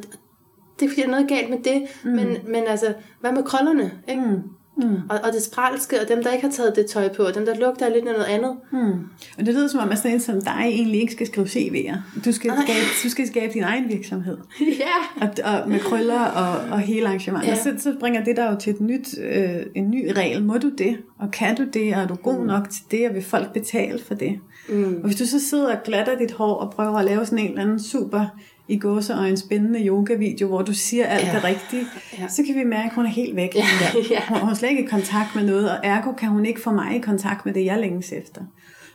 Det 0.81 0.87
er 0.87 0.89
fordi, 0.89 1.01
der 1.01 1.07
er 1.07 1.11
noget 1.11 1.29
galt 1.29 1.51
med 1.51 1.59
det. 1.59 1.83
Mm. 2.05 2.11
Men, 2.11 2.37
men 2.49 2.65
altså, 2.67 2.95
hvad 3.21 3.33
med 3.33 3.43
krøllerne? 3.43 3.93
Ikke? 4.09 4.23
Mm. 4.23 4.43
Mm. 4.77 4.97
Og, 5.09 5.19
og 5.25 5.33
det 5.33 5.43
spralske, 5.43 6.01
og 6.01 6.09
dem, 6.09 6.23
der 6.23 6.33
ikke 6.33 6.45
har 6.47 6.53
taget 6.53 6.77
det 6.77 6.87
tøj 6.87 7.09
på, 7.09 7.23
og 7.23 7.35
dem, 7.35 7.47
der 7.47 7.55
lugter 7.55 7.89
lidt 7.89 8.09
af 8.09 8.13
noget 8.13 8.27
andet. 8.27 8.57
Hmm. 8.71 8.93
Og 9.39 9.47
det 9.47 9.55
lyder 9.55 9.69
som 9.69 9.81
om, 9.81 9.91
at 9.91 9.99
sådan 9.99 10.13
en 10.13 10.21
som 10.21 10.43
dig 10.43 10.63
egentlig 10.65 11.01
ikke 11.01 11.13
skal 11.13 11.27
skrive 11.27 11.47
CV'er. 11.47 11.97
Du 12.25 12.33
skal, 12.33 12.51
skabe, 12.51 12.79
du 13.05 13.11
skal 13.11 13.27
skabe 13.27 13.53
din 13.53 13.63
egen 13.63 13.89
virksomhed. 13.89 14.37
ja. 14.85 15.27
Og, 15.27 15.29
og 15.45 15.69
med 15.69 15.81
krøller 15.81 16.25
og, 16.25 16.71
og 16.71 16.81
hele 16.81 17.07
arrangementet. 17.07 17.49
Ja. 17.49 17.55
Så, 17.55 17.75
så 17.79 17.97
bringer 18.01 18.25
det 18.25 18.37
der 18.37 18.51
jo 18.51 18.57
til 18.57 18.73
et 18.73 18.81
nyt, 18.81 19.09
øh, 19.23 19.57
en 19.75 19.91
ny 19.91 20.11
regel. 20.17 20.45
Må 20.45 20.59
du 20.59 20.71
det? 20.79 20.97
Og 21.19 21.31
kan 21.31 21.57
du 21.57 21.65
det? 21.65 21.95
Og 21.95 22.03
er 22.03 22.07
du 22.07 22.15
god 22.15 22.47
nok 22.47 22.71
til 22.71 22.83
det? 22.91 23.09
Og 23.09 23.15
vil 23.15 23.25
folk 23.25 23.53
betale 23.53 23.99
for 23.99 24.15
det? 24.15 24.39
Mm. 24.69 24.97
Og 24.97 25.07
hvis 25.07 25.17
du 25.17 25.27
så 25.27 25.41
sidder 25.41 25.77
og 25.77 25.83
glatter 25.85 26.19
dit 26.19 26.33
hår 26.33 26.55
og 26.55 26.73
prøver 26.73 26.99
at 26.99 27.05
lave 27.05 27.27
sådan 27.27 27.39
en 27.39 27.49
eller 27.49 27.63
anden 27.63 27.81
super 27.81 28.27
i 28.69 28.81
en 29.29 29.37
spændende 29.37 29.87
yoga-video, 29.87 30.49
hvor 30.49 30.63
du 30.63 30.73
siger 30.75 31.07
alt 31.07 31.27
Ja. 31.27 31.33
det 31.35 31.45
rigtige, 31.45 31.83
Ja. 32.19 32.29
så 32.29 32.43
kan 32.47 32.55
vi 32.55 32.65
mærke, 32.65 32.87
at 32.89 32.95
hun 32.95 33.07
er 33.07 33.11
helt 33.11 33.37
væk. 33.37 33.55
Ja. 33.55 33.63
Ja. 34.11 34.21
Hun, 34.29 34.39
hun 34.39 34.49
er 34.51 34.55
slet 34.55 34.71
ikke 34.71 34.83
i 34.83 34.87
kontakt 34.87 35.35
med 35.35 35.45
noget, 35.47 35.71
og 35.71 35.77
ergo 35.83 36.13
kan 36.13 36.29
hun 36.29 36.47
ikke 36.47 36.61
få 36.61 36.71
mig 36.71 36.97
i 36.97 36.99
kontakt 36.99 37.47
med 37.47 37.55
det, 37.55 37.65
jeg 37.65 37.79
længes 37.81 38.13
efter. 38.13 38.41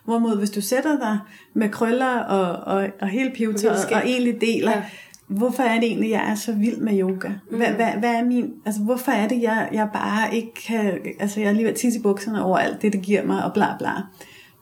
Hvorimod, 0.05 0.38
hvis 0.38 0.49
du 0.49 0.61
sætter 0.61 0.99
dig 0.99 1.19
med 1.53 1.69
krøller 1.69 2.17
og, 2.19 2.76
og, 2.76 2.88
og 3.01 3.07
hele 3.07 3.32
pivetøjet, 3.36 3.86
og 3.86 4.01
egentlig 4.05 4.41
deler, 4.41 4.72
Ja. 4.72 4.82
hvorfor 5.28 5.63
er 5.63 5.76
det 5.80 5.84
egentlig, 5.84 6.09
jeg 6.11 6.30
er 6.32 6.36
så 6.36 6.51
vild 6.53 6.78
med 6.78 6.99
yoga? 6.99 7.30
Hvad, 7.51 7.67
hvad, 7.67 7.88
hvad 7.99 8.09
er 8.15 8.24
min, 8.26 8.49
altså 8.65 8.82
hvorfor 8.82 9.11
er 9.11 9.28
det, 9.28 9.41
jeg, 9.41 9.69
jeg 9.74 9.88
bare 9.93 10.36
ikke 10.36 10.53
kan, 10.67 10.97
altså 11.19 11.39
jeg 11.39 11.49
er 11.49 11.53
lige 11.53 11.63
ved 11.63 11.72
at 11.72 11.78
tisse 11.78 11.99
i 11.99 12.01
bukserne 12.01 12.43
over 12.45 12.57
alt 12.57 12.82
det, 12.82 12.93
det 12.93 13.01
giver 13.01 13.26
mig, 13.26 13.43
og 13.45 13.53
bla 13.53 13.65
bla. 13.80 13.91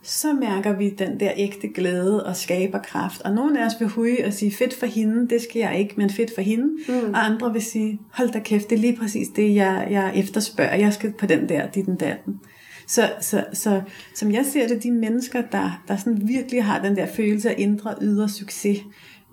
Så 0.02 0.32
mærker 0.32 0.76
vi 0.76 0.90
den 0.90 1.20
der 1.20 1.30
ægte 1.36 1.68
glæde 1.68 2.26
og 2.26 2.36
skaberkraft. 2.36 3.22
Og 3.22 3.34
nogle 3.34 3.60
af 3.62 3.66
os 3.66 3.72
vil 3.80 3.88
huge 3.88 4.26
og 4.26 4.32
sige, 4.32 4.52
fedt 4.52 4.74
for 4.74 4.86
hende, 4.86 5.28
det 5.28 5.42
skal 5.42 5.60
jeg 5.60 5.78
ikke, 5.78 5.94
men 5.96 6.10
fedt 6.10 6.34
for 6.34 6.42
hende. 6.42 6.68
Mm. 6.88 7.14
Og 7.14 7.24
andre 7.24 7.52
vil 7.52 7.62
sige, 7.62 8.00
hold 8.12 8.30
da 8.30 8.38
kæft, 8.38 8.70
det 8.70 8.76
er 8.76 8.80
lige 8.80 8.96
præcis 8.96 9.28
det, 9.28 9.54
jeg, 9.54 9.88
jeg 9.90 10.12
efterspørger. 10.14 10.74
Jeg 10.74 10.92
skal 10.92 11.12
på 11.12 11.26
den 11.26 11.48
der, 11.48 11.66
dit 11.66 11.86
den 11.86 11.96
datten. 11.96 12.40
Så, 12.86 13.10
så, 13.20 13.44
så 13.52 13.82
som 14.14 14.32
jeg 14.32 14.44
ser 14.52 14.68
det, 14.68 14.82
de 14.82 14.90
mennesker, 14.90 15.42
der, 15.52 15.82
der 15.88 15.96
sådan 15.96 16.28
virkelig 16.28 16.64
har 16.64 16.82
den 16.82 16.96
der 16.96 17.06
følelse 17.06 17.50
af 17.50 17.54
indre 17.58 17.94
ydre 18.00 18.28
succes, 18.28 18.78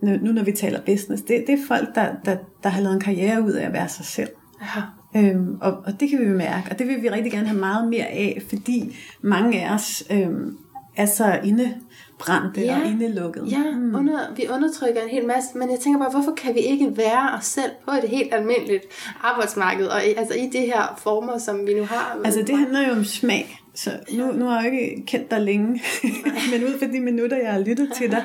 nu, 0.02 0.32
når 0.32 0.44
vi 0.44 0.52
taler 0.52 0.82
business, 0.86 1.24
det, 1.24 1.44
det 1.48 1.60
er 1.60 1.68
folk, 1.68 1.96
der, 1.96 2.16
der, 2.26 2.38
der 2.64 2.70
har 2.70 2.82
lavet 2.82 2.94
en 2.94 3.02
karriere 3.02 3.42
ud 3.42 3.52
af 3.52 3.66
at 3.66 3.74
være 3.74 3.90
sig 3.90 4.06
selv. 4.06 4.30
Ja. 4.62 4.82
Øhm, 5.18 5.58
og, 5.62 5.72
og 5.86 6.00
det 6.00 6.10
kan 6.10 6.20
vi 6.20 6.26
jo 6.26 6.34
mærke, 6.38 6.68
og 6.72 6.80
det 6.80 6.88
vil 6.88 7.02
vi 7.02 7.10
rigtig 7.10 7.32
gerne 7.32 7.48
have 7.48 7.60
meget 7.60 7.88
mere 7.90 8.06
af, 8.06 8.42
fordi 8.50 8.98
mange 9.22 9.66
af 9.66 9.74
os 9.74 10.04
øhm, 10.12 10.58
er 10.98 11.06
så 11.06 11.40
indebrændte 11.44 12.62
Ja. 12.62 12.80
og 12.80 12.86
indelukket. 12.86 13.52
Ja, 13.52 13.64
mm. 13.76 13.96
under, 13.96 14.20
vi 14.36 14.46
undertrykker 14.54 15.02
en 15.02 15.10
hel 15.10 15.28
masse, 15.28 15.50
men 15.58 15.72
jeg 15.72 15.80
tænker 15.80 16.00
bare, 16.00 16.10
hvorfor 16.12 16.32
kan 16.38 16.56
vi 16.56 16.60
ikke 16.60 16.98
være 16.98 17.30
os 17.38 17.46
selv 17.46 17.72
på 17.86 17.92
et 18.04 18.10
helt 18.10 18.34
almindeligt 18.34 18.84
arbejdsmarked, 19.24 19.86
og 19.88 20.04
altså 20.04 20.34
i 20.34 20.50
de 20.54 20.60
her 20.60 21.00
former, 21.04 21.38
som 21.38 21.68
vi 21.68 21.74
nu 21.74 21.84
har? 21.86 22.18
Altså 22.26 22.44
det 22.48 22.58
handler 22.58 22.88
jo 22.88 22.94
om 22.94 23.04
smag. 23.04 23.60
Så 23.78 23.92
nu, 24.14 24.32
nu 24.32 24.46
har 24.46 24.62
jeg 24.62 24.74
jo 24.74 24.80
ikke 24.80 25.04
kendt 25.06 25.32
dig 25.32 25.42
længe, 25.42 25.82
men 26.52 26.64
ud 26.64 26.80
fra 26.80 26.86
de 26.88 27.00
minutter, 27.00 27.38
jeg 27.38 27.52
har 27.52 27.60
lyttet 27.60 27.90
til 27.96 28.12
dig, 28.12 28.24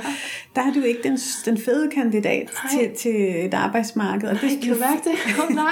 der 0.57 0.63
er 0.63 0.73
du 0.73 0.81
ikke 0.83 1.01
den, 1.03 1.19
den 1.45 1.59
fede 1.59 1.91
kandidat 1.91 2.51
Nej. 2.65 2.83
til, 2.83 2.97
til 2.97 3.45
et 3.47 3.55
arbejdsmarked. 3.55 4.29
Og 4.29 4.35
Nej, 4.35 4.51
kan 4.63 4.73
du 4.73 4.79
mærke 4.81 5.01
det? 5.05 5.43
Oh, 5.49 5.55
nej. 5.55 5.65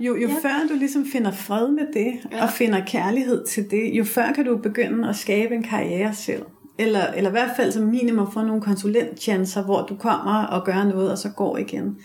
Jo, 0.00 0.16
jo 0.16 0.28
Ja. 0.28 0.34
før 0.34 0.66
du 0.68 0.74
ligesom 0.74 1.06
finder 1.12 1.32
fred 1.32 1.68
med 1.70 1.86
det, 1.94 2.14
ja. 2.32 2.42
og 2.42 2.50
finder 2.50 2.84
kærlighed 2.86 3.46
til 3.46 3.70
det, 3.70 3.90
jo 3.92 4.04
før 4.04 4.32
kan 4.32 4.44
du 4.44 4.56
begynde 4.56 5.08
at 5.08 5.16
skabe 5.16 5.54
en 5.54 5.62
karriere 5.62 6.14
selv. 6.14 6.42
Eller, 6.78 7.06
eller 7.06 7.30
i 7.30 7.32
hvert 7.32 7.50
fald 7.56 7.72
som 7.72 7.82
minimum 7.82 8.32
få 8.32 8.42
nogle 8.42 8.62
konsulenttjenester, 8.62 9.62
hvor 9.62 9.82
du 9.86 9.96
kommer 9.96 10.44
og 10.44 10.64
gør 10.64 10.84
noget, 10.84 11.10
og 11.12 11.18
så 11.18 11.28
går 11.28 11.56
igen. 11.58 11.96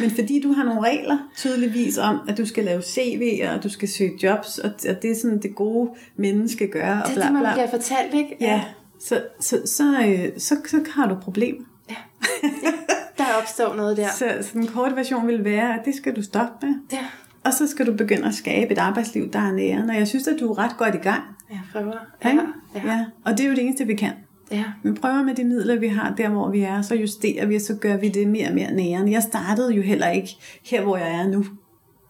Men 0.00 0.10
fordi 0.10 0.40
du 0.40 0.52
har 0.52 0.64
nogle 0.64 0.80
regler 0.80 1.18
tydeligvis 1.36 1.98
om, 1.98 2.18
at 2.28 2.38
du 2.38 2.46
skal 2.46 2.64
lave 2.64 2.80
CV'er, 2.80 3.48
og 3.56 3.62
du 3.62 3.68
skal 3.68 3.88
søge 3.88 4.12
jobs, 4.22 4.58
og 4.58 4.70
og 4.88 5.02
det 5.02 5.10
er 5.10 5.14
sådan, 5.22 5.42
det 5.42 5.54
gode 5.54 5.90
menneske 6.16 6.70
gør, 6.70 6.98
og 6.98 7.06
Det 7.08 7.10
er 7.10 7.14
bla 7.14 7.24
det, 7.24 7.32
man 7.32 7.42
bla. 7.42 7.52
bliver 7.52 7.70
fortalt, 7.70 8.14
ikke? 8.14 8.36
Ja, 8.40 8.64
så, 9.00 9.22
så, 9.40 9.60
så, 9.66 9.84
øh, 10.08 10.28
så, 10.38 10.56
så 10.66 10.84
har 10.94 11.06
du 11.08 11.14
et 11.14 11.20
problem. 11.20 11.66
Der 13.18 13.24
opstår 13.40 13.74
noget 13.74 13.96
der. 13.96 14.08
Så, 14.10 14.24
så 14.40 14.48
den 14.52 14.66
korte 14.66 14.96
version 14.96 15.26
vil 15.28 15.44
være, 15.44 15.74
at 15.74 15.80
det 15.84 15.94
skal 15.94 16.16
du 16.16 16.22
stoppe 16.22 16.66
med. 16.66 16.74
Ja, 16.92 17.06
Og 17.44 17.52
så 17.52 17.66
skal 17.66 17.86
du 17.86 17.92
begynde 17.92 18.26
at 18.26 18.34
skabe 18.34 18.72
et 18.72 18.78
arbejdsliv, 18.78 19.30
der 19.32 19.38
er 19.38 19.52
nærende. 19.52 19.90
Og 19.92 19.96
jeg 19.98 20.08
synes, 20.08 20.28
at 20.28 20.36
du 20.40 20.50
er 20.52 20.58
ret 20.58 20.76
godt 20.78 20.94
i 20.94 20.98
gang. 20.98 21.22
Jeg 21.50 21.60
prøver. 21.72 21.94
Ja, 22.24 22.28
Ja, 22.28 22.34
ja. 22.74 22.92
ja. 22.92 23.04
Og 23.24 23.32
det 23.32 23.40
er 23.40 23.48
jo 23.48 23.54
det 23.54 23.64
eneste, 23.64 23.86
vi 23.86 23.94
kan. 23.94 24.12
ja. 24.50 24.64
Vi 24.82 24.92
prøver 24.92 25.22
med 25.22 25.34
de 25.34 25.44
midler, 25.44 25.78
vi 25.78 25.88
har 25.88 26.14
der, 26.14 26.28
hvor 26.28 26.50
vi 26.50 26.60
er, 26.60 26.82
så 26.82 26.94
justerer 26.94 27.46
vi, 27.46 27.54
og 27.54 27.60
så 27.60 27.74
gør 27.74 27.96
vi 27.96 28.08
det 28.08 28.28
mere 28.28 28.48
og 28.48 28.54
mere 28.54 28.72
nærende. 28.72 29.12
Jeg 29.12 29.22
startede 29.22 29.74
jo 29.74 29.82
heller 29.82 30.08
ikke 30.08 30.36
her, 30.64 30.82
hvor 30.82 30.96
jeg 30.96 31.14
er 31.14 31.28
nu. 31.28 31.44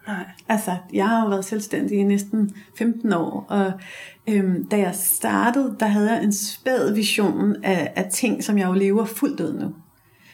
Nej. 0.06 0.24
Altså, 0.48 0.76
jeg 0.92 1.08
har 1.08 1.22
jo 1.22 1.28
været 1.28 1.44
selvstændig 1.44 1.98
i 1.98 2.02
næsten 2.02 2.50
15 2.78 3.12
år, 3.12 3.46
og 3.48 3.72
øhm, 4.28 4.64
da 4.64 4.78
jeg 4.78 4.94
startede, 4.94 5.76
der 5.80 5.86
havde 5.86 6.12
jeg 6.12 6.24
en 6.24 6.32
spæd 6.32 6.94
vision 6.94 7.56
af, 7.64 7.92
af 7.96 8.10
ting, 8.12 8.44
som 8.44 8.58
jeg 8.58 8.68
jo 8.68 8.72
lever 8.72 9.04
fuldt 9.04 9.40
ud 9.40 9.60
nu. 9.60 9.74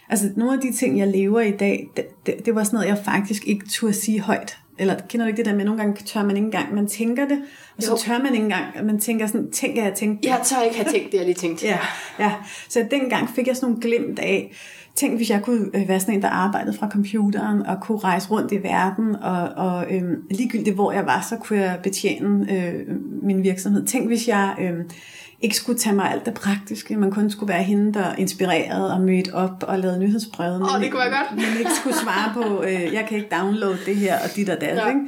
Altså, 0.08 0.30
nogle 0.36 0.52
af 0.54 0.60
de 0.60 0.72
ting, 0.72 0.98
jeg 0.98 1.08
lever 1.08 1.40
i 1.40 1.50
dag, 1.50 1.90
det, 1.96 2.04
det, 2.26 2.34
det 2.46 2.54
var 2.54 2.64
sådan 2.64 2.76
noget, 2.76 2.88
jeg 2.88 2.98
faktisk 3.04 3.46
ikke 3.48 3.66
turde 3.68 3.92
sige 3.92 4.20
højt. 4.20 4.58
Eller 4.78 4.94
kender 5.08 5.26
du 5.26 5.28
ikke 5.28 5.36
det 5.36 5.46
der 5.46 5.54
med, 5.54 5.64
nogle 5.64 5.80
gange 5.80 6.04
tør 6.04 6.22
man 6.22 6.36
ikke 6.36 6.44
engang, 6.46 6.74
man 6.74 6.86
tænker 6.86 7.28
det, 7.28 7.38
og 7.76 7.82
så 7.82 7.90
Jo. 7.90 7.96
tør 7.96 8.18
man 8.18 8.32
ikke 8.32 8.44
engang, 8.44 8.86
man 8.86 9.00
tænker 9.00 9.26
sådan, 9.26 9.50
tænker 9.50 9.84
jeg 9.84 9.94
tænkte 9.94 10.28
Jeg 10.28 10.40
tør 10.44 10.62
ikke 10.62 10.76
have 10.76 10.92
tænkt 10.92 11.12
det, 11.12 11.18
jeg 11.18 11.24
lige 11.26 11.34
tænkte. 11.34 11.66
Ja, 11.66 11.78
ja. 12.18 12.32
Så 12.68 12.86
dengang 12.90 13.28
fik 13.28 13.46
jeg 13.46 13.56
sådan 13.56 13.68
nogle 13.68 13.82
glimt 13.82 14.18
af, 14.18 14.52
tænk, 14.94 15.16
hvis 15.16 15.30
jeg 15.30 15.42
kunne 15.42 15.70
øh, 15.74 15.88
være 15.88 16.00
sådan 16.00 16.14
en, 16.14 16.22
der 16.22 16.28
arbejdede 16.28 16.76
fra 16.76 16.88
computeren 16.90 17.66
og 17.66 17.76
kunne 17.82 17.98
rejse 17.98 18.30
rundt 18.30 18.52
i 18.52 18.62
verden, 18.62 19.16
og, 19.16 19.48
og 19.56 19.94
øh, 19.94 20.02
ligegyldigt 20.30 20.74
hvor 20.74 20.92
jeg 20.92 21.06
var, 21.06 21.26
så 21.30 21.36
kunne 21.36 21.60
jeg 21.60 21.78
betjene 21.82 22.52
øh, 22.52 22.74
min 23.22 23.42
virksomhed. 23.42 23.86
Tænk, 23.86 24.06
hvis 24.06 24.28
jeg 24.28 24.54
øh, 24.60 24.72
ikke 25.40 25.56
skulle 25.56 25.78
tage 25.78 25.96
mig 25.96 26.10
alt 26.10 26.26
det 26.26 26.34
praktiske, 26.34 26.96
man 26.96 27.10
kun 27.10 27.30
skulle 27.30 27.52
være 27.52 27.62
hende, 27.62 27.94
der 27.94 28.14
inspirerede 28.14 28.94
og 28.94 29.00
mødte 29.00 29.34
op 29.34 29.64
og 29.68 29.78
lavede 29.78 29.98
nyhedsbrevet. 29.98 30.62
Åh, 30.62 30.74
oh, 30.74 30.80
det 30.82 30.90
kunne 30.90 31.00
være 31.00 31.18
godt. 31.18 31.32
Men 31.32 31.58
ikke 31.58 31.70
skulle 31.80 31.96
svare 31.96 32.34
på, 32.34 32.62
øh, 32.62 32.94
jeg 32.94 33.04
kan 33.08 33.16
ikke 33.18 33.36
downloade 33.36 33.78
det 33.86 33.96
her 33.96 34.14
og 34.14 34.36
dit 34.36 34.48
og 34.48 34.60
dat. 34.60 34.76
Ja. 34.76 34.88
Ikke? 34.88 35.00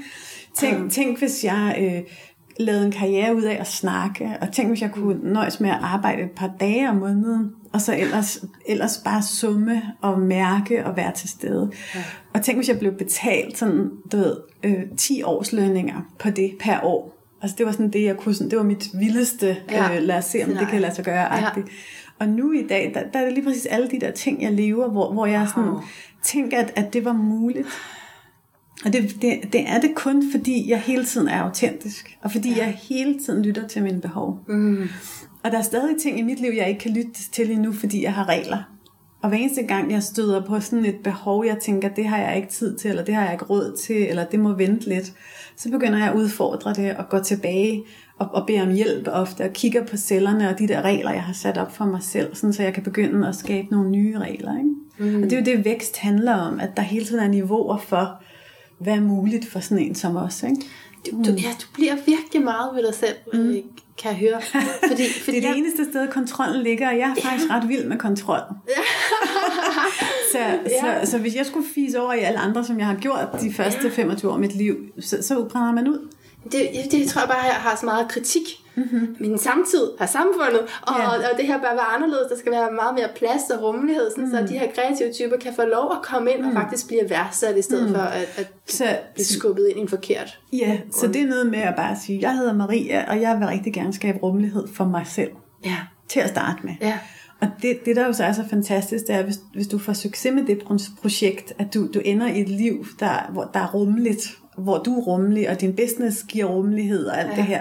Tænk, 0.55 0.93
tænk, 0.93 1.19
hvis 1.19 1.45
jeg... 1.45 1.77
Øh, 1.81 2.13
lavede 2.59 2.87
en 2.87 2.93
karriere 2.93 3.37
ud 3.37 3.43
af 3.43 3.57
at 3.61 3.67
snakke, 3.67 4.37
og 4.41 4.53
tænk, 4.53 4.69
hvis 4.69 4.83
jeg 4.83 4.91
kunne 4.91 5.33
nøjes 5.33 5.61
med 5.61 5.71
at 5.71 5.79
arbejde 5.81 6.23
et 6.23 6.31
par 6.31 6.51
dage 6.61 6.89
om 6.89 6.97
måneden, 6.97 7.53
og 7.73 7.81
så 7.81 7.97
ellers, 7.97 8.45
ellers 8.67 9.01
bare 9.05 9.23
summe 9.23 9.83
og 10.01 10.21
mærke 10.21 10.87
og 10.87 10.97
være 10.97 11.13
til 11.13 11.29
stede. 11.29 11.71
Ja. 11.95 12.05
Og 12.35 12.43
tænk, 12.43 12.59
hvis 12.59 12.69
jeg 12.69 12.79
blev 12.79 12.93
betalt 12.93 13.59
sådan, 13.59 13.91
du 14.13 14.17
ved, 14.17 14.37
øh, 14.63 14.83
10 14.97 15.23
års 15.23 15.53
lønninger 15.53 16.01
på 16.19 16.31
det 16.31 16.53
per 16.61 16.81
år. 16.83 17.16
Altså 17.47 17.57
det 17.59 17.67
var 17.67 17.73
sådan 17.73 17.91
det, 17.91 18.05
jeg 18.05 18.17
kunne, 18.17 18.35
sådan, 18.35 18.51
det 18.51 18.59
var 18.59 18.65
mit 18.65 18.89
vildeste, 18.95 19.57
ja. 19.71 19.97
øh, 19.97 20.03
lad 20.03 20.19
os 20.19 20.25
se, 20.25 20.45
om 20.45 20.51
Nej. 20.51 20.61
det 20.61 20.69
kan 20.69 20.81
lade 20.81 20.95
sig 20.95 21.05
gøre. 21.05 21.35
Ja. 21.35 21.49
Og 22.19 22.29
nu 22.29 22.53
i 22.53 22.67
dag, 22.67 22.91
der, 22.95 23.03
der 23.13 23.19
er 23.19 23.25
det 23.25 23.33
lige 23.33 23.45
præcis 23.45 23.67
alle 23.67 23.89
de 23.91 24.01
der 24.01 24.11
ting, 24.11 24.43
jeg 24.43 24.53
lever, 24.53 24.91
hvor, 24.91 25.13
hvor 25.13 25.27
jeg 25.27 25.49
sådan, 25.55 25.71
wow. 25.71 25.81
tænker, 26.23 26.59
at, 26.59 26.73
at 26.77 26.93
det 26.93 27.05
var 27.05 27.13
muligt. 27.13 27.67
Og 28.85 28.93
det, 28.93 29.23
det, 29.23 29.53
det 29.53 29.69
er 29.69 29.81
det 29.81 29.95
kun, 29.95 30.31
fordi 30.31 30.71
jeg 30.71 30.81
hele 30.81 31.05
tiden 31.05 31.29
er 31.29 31.43
autentisk, 31.43 32.19
og 32.23 32.33
fordi 32.33 32.51
ja. 32.51 32.57
jeg 32.57 32.79
hele 32.89 33.19
tiden 33.19 33.43
lytter 33.43 33.69
til 33.69 33.83
mine 33.83 34.01
behov. 34.01 34.39
Mm. 34.49 34.89
Og 35.43 35.51
der 35.53 35.59
er 35.59 35.63
stadig 35.63 35.97
ting 36.03 36.19
i 36.19 36.23
mit 36.23 36.41
liv, 36.41 36.53
jeg 36.57 36.69
ikke 36.69 36.81
kan 36.81 36.93
lytte 36.93 37.31
til 37.33 37.51
endnu, 37.51 37.73
fordi 37.73 38.03
jeg 38.03 38.15
har 38.15 38.29
regler. 38.29 38.76
Og 39.23 39.29
hver 39.29 39.39
eneste 39.39 39.63
gang, 39.63 39.93
jeg 39.93 40.03
støder 40.03 40.43
på 40.45 40.61
sådan 40.61 40.85
et 40.85 40.97
behov, 41.05 41.45
jeg 41.47 41.59
tænker, 41.63 41.89
det 41.89 42.07
har 42.07 42.19
jeg 42.19 42.37
ikke 42.37 42.49
tid 42.49 42.77
til, 42.77 42.91
eller 42.91 43.05
det 43.05 43.15
har 43.15 43.23
jeg 43.23 43.33
ikke 43.33 43.45
råd 43.45 43.77
til, 43.87 44.09
eller 44.09 44.25
det 44.25 44.41
må 44.41 44.53
vente 44.53 44.89
lidt, 44.89 45.13
så 45.57 45.71
begynder 45.71 45.99
jeg 45.99 46.09
at 46.09 46.17
udfordre 46.17 46.75
det 46.75 46.97
og 46.97 47.09
gå 47.09 47.19
tilbage 47.19 47.85
og, 48.19 48.29
og 48.33 48.47
bede 48.47 48.63
om 48.63 48.73
hjælp 48.73 49.09
ofte, 49.13 49.45
og 49.45 49.53
kigger 49.53 49.85
på 49.85 49.97
cellerne 49.97 50.49
og 50.49 50.59
de 50.59 50.69
der 50.69 50.83
regler, 50.83 51.13
jeg 51.13 51.23
har 51.23 51.33
sat 51.33 51.59
op 51.59 51.77
for 51.77 51.85
mig 51.85 52.03
selv, 52.03 52.35
sådan, 52.35 52.53
så 52.53 52.63
jeg 52.63 52.75
kan 52.75 52.83
begynde 52.83 53.29
at 53.29 53.37
skabe 53.37 53.69
nogle 53.71 53.91
nye 53.91 54.19
regler. 54.19 54.59
Ikke? 54.59 54.71
Mm. 54.99 55.23
Og 55.23 55.31
det 55.31 55.33
er 55.33 55.39
jo 55.41 55.57
det, 55.57 55.65
vækst 55.65 55.97
handler 55.97 56.35
om, 56.35 56.61
at 56.61 56.77
der 56.77 56.83
hele 56.83 57.05
tiden 57.05 57.25
er 57.25 57.29
niveauer 57.29 57.79
for, 57.79 58.23
hvad 58.79 58.95
er 58.95 59.01
muligt 59.01 59.47
for 59.47 59.61
sådan 59.61 59.85
en 59.85 59.95
som 59.95 60.17
os. 60.17 60.43
Ikke? 60.43 60.57
Du, 61.11 61.17
du, 61.17 61.31
ja, 61.31 61.51
du 61.61 61.67
bliver 61.75 61.95
virkelig 62.07 62.43
meget 62.45 62.71
ved 62.75 62.83
dig 62.87 62.95
selv, 62.95 63.17
mm. 63.33 63.63
Kan 63.99 64.11
jeg 64.11 64.19
høre. 64.19 64.41
Fordi, 64.89 65.05
fordi 65.25 65.37
det 65.37 65.37
er 65.37 65.41
det 65.41 65.43
jeg... 65.43 65.59
eneste 65.59 65.85
sted, 65.85 66.09
kontrollen 66.09 66.63
ligger, 66.63 66.89
og 66.89 66.99
jeg 66.99 67.15
er 67.17 67.23
faktisk 67.23 67.51
ret 67.55 67.69
vild 67.69 67.85
med 67.85 67.99
kontrol. 67.99 68.41
så, 70.33 70.39
ja. 70.39 71.05
så, 71.05 71.11
så 71.11 71.19
hvis 71.19 71.35
jeg 71.35 71.47
skulle 71.47 71.67
fise 71.75 72.01
over 72.01 72.13
i 72.13 72.21
alle 72.21 72.39
andre, 72.39 72.65
som 72.65 72.79
jeg 72.79 72.87
har 72.87 72.95
gjort 72.95 73.29
de 73.41 73.53
første 73.53 73.91
25 73.91 74.31
år 74.31 74.35
af 74.35 74.41
mit 74.41 74.55
liv, 74.55 74.77
så, 75.01 75.23
så 75.23 75.45
brænder 75.45 75.73
man 75.73 75.89
ud. 75.89 76.09
Det, 76.53 76.69
det 76.91 77.09
tror 77.09 77.21
jeg 77.21 77.29
bare, 77.29 77.45
jeg 77.45 77.55
har 77.55 77.77
så 77.77 77.87
meget 77.87 78.09
kritik 78.09 78.66
Mm-hmm. 78.77 79.17
Men 79.21 79.39
samtidig 79.39 79.89
har 79.99 80.07
samfundet, 80.07 80.61
og, 80.83 80.95
yeah. 80.99 81.09
og 81.09 81.39
det 81.39 81.47
her 81.47 81.59
bør 81.59 81.75
være 81.81 81.91
anderledes. 81.97 82.27
Der 82.31 82.39
skal 82.39 82.53
være 82.53 82.71
meget 82.73 82.95
mere 82.95 83.09
plads 83.17 83.51
og 83.51 83.63
rummelighed, 83.63 84.11
sådan, 84.11 84.25
mm. 84.25 84.31
så 84.31 84.53
de 84.53 84.59
her 84.59 84.69
kreative 84.75 85.13
typer 85.13 85.37
kan 85.37 85.53
få 85.55 85.63
lov 85.63 85.93
at 85.93 86.03
komme 86.03 86.33
ind 86.33 86.41
mm. 86.41 86.49
og 86.49 86.53
faktisk 86.53 86.87
blive 86.87 87.11
værdsat, 87.11 87.57
i 87.59 87.63
stedet 87.63 87.89
mm. 87.89 87.95
for 87.95 88.03
at, 88.03 88.29
at 88.37 88.49
så, 88.67 88.85
blive 89.15 89.27
skubbet 89.27 89.69
ind 89.69 89.79
i 89.79 89.81
en 89.81 89.89
forkert. 89.89 90.39
Ja, 90.53 90.79
så 90.93 91.07
det 91.07 91.23
er 91.23 91.27
noget 91.27 91.47
med 91.47 91.59
at 91.59 91.75
bare 91.77 91.97
sige, 91.97 92.21
jeg 92.21 92.37
hedder 92.37 92.55
Maria, 92.55 93.05
og 93.11 93.21
jeg 93.21 93.39
vil 93.39 93.47
rigtig 93.47 93.73
gerne 93.73 93.93
skabe 93.93 94.19
rummelighed 94.19 94.69
for 94.75 94.85
mig 94.85 95.07
selv. 95.07 95.31
Ja. 95.65 95.77
Til 96.09 96.21
at 96.21 96.29
starte 96.29 96.59
med. 96.63 96.75
Ja. 96.81 96.99
Og 97.41 97.49
det, 97.63 97.79
det, 97.85 97.97
der 97.97 98.07
jo 98.07 98.13
så 98.13 98.25
er 98.25 98.33
så 98.33 98.45
fantastisk, 98.51 99.07
det 99.07 99.15
er, 99.15 99.23
hvis, 99.23 99.39
hvis 99.55 99.67
du 99.67 99.79
får 99.79 99.93
succes 99.93 100.33
med 100.35 100.47
det 100.47 100.63
projekt, 101.03 101.53
at 101.59 101.75
du, 101.75 101.89
du 101.95 102.01
ender 102.05 102.27
i 102.27 102.41
et 102.41 102.49
liv, 102.49 102.87
der, 103.01 103.31
hvor 103.33 103.51
der 103.55 103.61
er 103.61 103.75
rummeligt, 103.75 104.39
hvor 104.59 104.79
du 104.79 105.01
er 105.01 105.03
rummelig, 105.03 105.51
og 105.51 105.61
din 105.61 105.77
business 105.77 106.25
giver 106.29 106.47
rummelighed 106.47 107.07
og 107.07 107.21
alt 107.21 107.31
ja. 107.31 107.37
det 107.37 107.45
her 107.45 107.61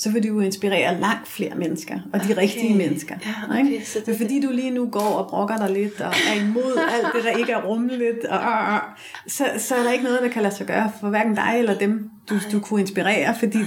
så 0.00 0.10
vil 0.10 0.22
du 0.22 0.28
jo 0.28 0.40
inspirere 0.40 1.00
langt 1.00 1.28
flere 1.28 1.54
mennesker, 1.54 1.94
og 2.12 2.20
de 2.20 2.24
okay. 2.24 2.36
rigtige 2.36 2.74
mennesker. 2.74 3.14
Ja, 3.26 3.60
okay, 3.60 3.72
ikke? 3.72 3.86
Så 3.86 3.98
det, 4.06 4.16
fordi, 4.16 4.40
du 4.40 4.50
lige 4.50 4.70
nu 4.70 4.88
går 4.90 5.00
og 5.00 5.30
brokker 5.30 5.56
dig 5.56 5.70
lidt, 5.70 6.00
og 6.00 6.06
er 6.06 6.40
imod 6.40 6.78
alt 6.90 7.06
det, 7.14 7.24
der 7.24 7.30
ikke 7.30 7.52
er 7.52 7.62
rummeligt, 7.62 8.24
og, 8.24 8.38
og, 8.38 8.52
og, 8.52 8.80
så, 9.26 9.44
så 9.58 9.74
er 9.74 9.82
der 9.82 9.92
ikke 9.92 10.04
noget, 10.04 10.22
der 10.22 10.28
kan 10.28 10.42
lade 10.42 10.54
sig 10.54 10.66
gøre 10.66 10.92
for 11.00 11.08
hverken 11.08 11.34
dig 11.34 11.54
eller 11.58 11.78
dem, 11.78 12.10
du, 12.30 12.34
du 12.52 12.60
kunne 12.60 12.80
inspirere, 12.80 13.34
fordi 13.38 13.58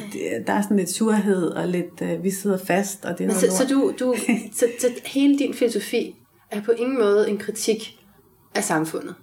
der 0.47 0.53
er 0.53 0.61
sådan 0.61 0.77
lidt 0.77 0.89
surhed 0.89 1.47
og 1.47 1.67
lidt, 1.67 2.01
uh, 2.01 2.23
vi 2.23 2.31
sidder 2.31 2.57
fast, 2.65 3.05
og 3.05 3.17
det 3.17 3.23
er 3.23 3.27
noget 3.27 3.41
så, 3.41 3.57
så, 3.57 3.67
du, 3.67 3.93
du, 3.99 4.15
så, 4.59 4.65
så 4.79 4.87
hele 5.05 5.39
din 5.39 5.53
filosofi 5.53 6.15
er 6.51 6.61
på 6.61 6.71
ingen 6.71 6.99
måde 6.99 7.29
en 7.29 7.37
kritik 7.37 7.99
af 8.55 8.63
samfundet? 8.63 9.15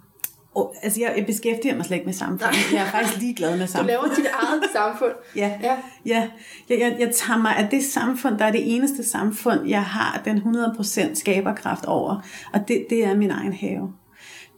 Og, 0.55 0.75
altså, 0.83 1.01
jeg, 1.01 1.15
jeg 1.17 1.27
beskæftiger 1.27 1.77
mig 1.77 1.85
slet 1.85 1.97
ikke 1.97 2.07
med 2.07 2.15
samfundet. 2.15 2.47
Nej. 2.73 2.81
Jeg 2.81 2.87
er 2.87 2.91
faktisk 2.91 3.21
ligeglad 3.21 3.59
med 3.59 3.67
samfundet. 3.67 3.97
Du 3.99 4.03
laver 4.03 4.15
dit 4.15 4.27
eget 4.43 4.63
samfund. 4.73 5.13
ja, 5.37 5.53
ja. 5.63 5.77
ja. 6.07 6.29
Jeg, 6.69 6.81
jeg, 6.81 6.97
jeg 6.99 7.15
tager 7.15 7.39
mig 7.39 7.57
af 7.57 7.69
det 7.71 7.85
samfund, 7.85 8.39
der 8.39 8.45
er 8.45 8.53
det 8.53 8.75
eneste 8.75 9.09
samfund, 9.09 9.69
jeg 9.69 9.85
har 9.85 10.23
den 10.25 10.39
100% 10.39 11.15
skaberkraft 11.15 11.85
over. 11.85 12.27
Og 12.53 12.69
det, 12.69 12.87
det 12.91 13.05
er 13.05 13.17
min 13.17 13.31
egen 13.31 13.53
have 13.53 13.93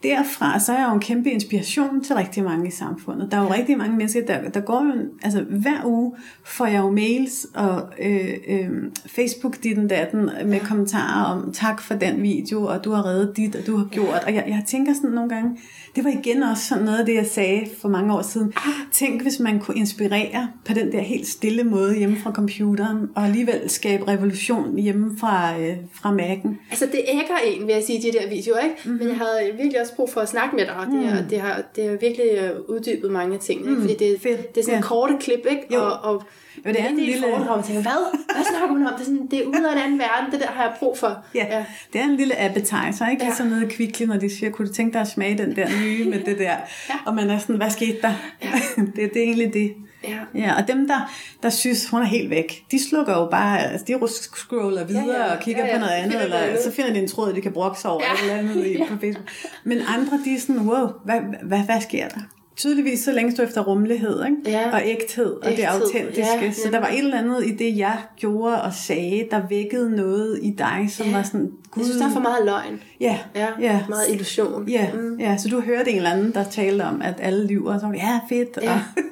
derfra, 0.02 0.58
så 0.58 0.72
er 0.72 0.78
jeg 0.78 0.88
jo 0.88 0.94
en 0.94 1.00
kæmpe 1.00 1.30
inspiration 1.30 2.04
til 2.04 2.16
rigtig 2.16 2.44
mange 2.44 2.68
i 2.68 2.70
samfundet. 2.70 3.28
Der 3.30 3.36
er 3.36 3.42
jo 3.42 3.52
rigtig 3.52 3.78
mange 3.78 3.96
mennesker, 3.96 4.26
der, 4.26 4.50
der 4.50 4.60
går 4.60 4.84
jo, 4.84 4.92
altså 5.22 5.44
hver 5.50 5.84
uge 5.84 6.12
får 6.44 6.66
jeg 6.66 6.78
jo 6.78 6.90
mails 6.90 7.46
og 7.54 7.82
øh, 8.02 8.34
øh, 8.48 8.68
Facebook 9.06 9.62
dit 9.62 9.78
og 9.78 9.90
datten 9.90 10.30
med 10.44 10.60
kommentarer 10.60 11.24
om, 11.24 11.52
tak 11.52 11.82
for 11.82 11.94
den 11.94 12.22
video, 12.22 12.64
og 12.64 12.84
du 12.84 12.90
har 12.90 13.06
reddet 13.06 13.36
dit, 13.36 13.56
og 13.56 13.66
du 13.66 13.76
har 13.76 13.84
gjort. 13.84 14.20
Og 14.26 14.34
jeg, 14.34 14.44
jeg 14.48 14.62
tænker 14.66 14.94
sådan 14.94 15.10
nogle 15.10 15.30
gange, 15.30 15.58
det 15.96 16.04
var 16.04 16.10
igen 16.10 16.42
også 16.42 16.64
sådan 16.64 16.84
noget 16.84 16.98
af 16.98 17.06
det, 17.06 17.14
jeg 17.14 17.26
sagde 17.26 17.68
for 17.80 17.88
mange 17.88 18.14
år 18.14 18.22
siden. 18.22 18.52
Tænk, 18.92 19.22
hvis 19.22 19.40
man 19.40 19.60
kunne 19.60 19.76
inspirere 19.76 20.48
på 20.64 20.72
den 20.72 20.92
der 20.92 21.00
helt 21.00 21.26
stille 21.28 21.64
måde 21.64 21.98
hjemme 21.98 22.16
fra 22.16 22.32
computeren, 22.32 23.08
og 23.14 23.24
alligevel 23.24 23.70
skabe 23.70 24.08
revolution 24.08 24.78
hjemme 24.78 25.18
fra, 25.18 25.60
øh, 25.60 25.76
fra 25.94 26.16
Mac'en. 26.16 26.70
Altså 26.70 26.86
det 26.86 27.00
ægger 27.08 27.36
en, 27.46 27.66
vil 27.66 27.72
jeg 27.74 27.82
sige, 27.86 28.02
de 28.02 28.18
der 28.18 28.28
videoer, 28.28 28.58
ikke? 28.58 28.76
Mm-hmm. 28.84 28.98
Men 28.98 29.08
jeg 29.08 29.16
havde 29.16 29.56
virkelig 29.56 29.80
også 29.80 29.91
brug 29.96 30.10
for 30.10 30.20
at 30.20 30.28
snakke 30.28 30.56
med 30.56 30.66
dig, 30.66 30.74
og 30.74 30.86
det, 30.86 30.94
mm. 30.94 31.06
er, 31.06 31.28
det, 31.30 31.40
har, 31.40 31.62
det 31.76 31.88
har 31.88 31.96
virkelig 31.96 32.26
øh, 32.38 32.60
uddybet 32.68 33.10
mange 33.10 33.38
ting, 33.38 33.60
ikke? 33.60 33.72
Mm. 33.72 33.80
fordi 33.80 33.94
det, 33.94 34.20
Fedt. 34.20 34.54
det 34.54 34.60
er 34.60 34.64
sådan 34.64 34.80
ja. 34.80 34.86
korte 34.86 35.14
klip, 35.20 35.46
ikke? 35.50 35.66
Jo. 35.74 35.80
Og, 35.80 35.92
og 35.92 36.22
jo, 36.56 36.70
det 36.70 36.80
er 36.80 36.88
en 36.88 36.96
lille... 36.96 37.22
foredrag, 37.22 37.58
og 37.58 37.64
tænker, 37.64 37.82
hvad? 37.82 38.18
Hvad 38.34 38.44
snakker 38.50 38.68
hun 38.68 38.86
om? 38.86 38.92
Det 38.92 39.00
er, 39.00 39.04
sådan, 39.04 39.26
det 39.30 39.38
er 39.38 39.46
ude 39.46 39.68
af 39.68 39.72
en 39.72 39.78
anden 39.78 39.98
verden, 39.98 40.32
det 40.32 40.40
der 40.40 40.46
har 40.46 40.62
jeg 40.62 40.72
brug 40.78 40.98
for. 40.98 41.24
Ja, 41.34 41.46
ja. 41.50 41.64
det 41.92 42.00
er 42.00 42.04
en 42.04 42.16
lille 42.16 42.40
appetizer, 42.40 43.10
ikke? 43.10 43.22
Ja. 43.22 43.28
Ligesom 43.28 43.46
noget 43.46 43.68
kvickly, 43.68 44.06
når 44.06 44.16
de 44.16 44.36
siger, 44.36 44.50
kunne 44.50 44.68
du 44.68 44.72
tænke 44.72 44.92
dig 44.92 45.00
at 45.00 45.08
smage 45.08 45.38
den 45.38 45.56
der 45.56 45.68
nye 45.82 46.04
med 46.10 46.20
det 46.28 46.38
der? 46.38 46.56
ja. 46.88 46.94
Og 47.06 47.14
man 47.14 47.30
er 47.30 47.38
sådan, 47.38 47.56
hvad 47.56 47.70
skete 47.70 47.98
der? 48.02 48.12
Ja. 48.42 48.52
det, 48.96 49.14
det 49.14 49.16
er 49.16 49.22
egentlig 49.22 49.54
det. 49.54 49.74
Ja. 50.04 50.18
ja, 50.34 50.54
og 50.62 50.68
dem, 50.68 50.88
der, 50.88 51.12
der 51.42 51.50
synes, 51.50 51.88
hun 51.88 52.02
er 52.02 52.06
helt 52.06 52.30
væk, 52.30 52.64
de 52.70 52.88
slukker 52.88 53.12
jo 53.12 53.28
bare, 53.30 53.72
altså 53.72 53.84
de 53.86 54.08
scroller 54.08 54.84
videre 54.84 55.04
ja, 55.04 55.26
ja. 55.26 55.36
og 55.36 55.42
kigger 55.42 55.64
ja, 55.64 55.68
ja. 55.68 55.76
på 55.76 55.80
noget 55.80 55.92
andet, 55.92 56.24
eller 56.24 56.38
så 56.64 56.72
finder 56.72 56.92
de 56.92 56.98
en 56.98 57.08
tråd, 57.08 57.32
de 57.32 57.40
kan 57.40 57.52
brokke 57.52 57.80
sig 57.80 57.90
over, 57.90 58.02
ja. 58.02 58.22
eller 58.22 58.50
andet 58.50 58.72
ja. 58.78 58.84
på 58.88 58.96
Facebook. 59.00 59.28
Men 59.64 59.78
andre, 59.88 60.20
de 60.24 60.34
er 60.34 60.40
sådan, 60.40 60.68
wow, 60.68 60.88
hvad, 61.04 61.20
hvad, 61.42 61.58
hvad 61.58 61.80
sker 61.80 62.08
der? 62.08 62.20
tydeligvis 62.56 63.00
så 63.00 63.12
længes 63.12 63.34
du 63.34 63.42
efter 63.42 63.60
rummelighed 63.60 64.24
ikke? 64.24 64.36
Ja. 64.46 64.70
og 64.72 64.82
ægthed 64.84 65.32
og 65.32 65.50
ægthed. 65.50 65.56
det 65.56 65.64
autentiske. 65.64 66.44
Ja, 66.44 66.52
så 66.52 66.68
der 66.72 66.80
var 66.80 66.88
et 66.88 66.98
eller 66.98 67.18
andet 67.18 67.46
i 67.46 67.56
det, 67.56 67.76
jeg 67.76 67.98
gjorde 68.16 68.62
og 68.62 68.72
sagde, 68.72 69.28
der 69.30 69.42
vækkede 69.48 69.96
noget 69.96 70.38
i 70.42 70.50
dig, 70.58 70.86
som 70.90 71.06
ja. 71.06 71.16
var 71.16 71.22
sådan... 71.22 71.50
Gud. 71.70 71.82
Jeg 71.82 71.84
synes, 71.84 72.00
der 72.00 72.08
er 72.08 72.12
for 72.12 72.20
meget 72.20 72.44
løgn. 72.44 72.80
Ja. 73.00 73.18
ja, 73.34 73.48
ja. 73.60 73.80
Meget 73.88 74.10
illusion. 74.10 74.68
Ja. 74.68 74.88
Mm. 74.94 75.20
ja, 75.20 75.36
så 75.36 75.48
du 75.48 75.60
hørte 75.60 75.90
en 75.90 75.96
eller 75.96 76.10
anden, 76.10 76.34
der 76.34 76.44
talte 76.44 76.82
om, 76.82 77.02
at 77.02 77.14
alle 77.18 77.46
lyver, 77.46 77.74
og 77.74 77.80
så 77.80 77.92
ja, 77.96 78.20
fedt. 78.28 78.58
Ja. 78.62 78.72
Og, 78.72 79.02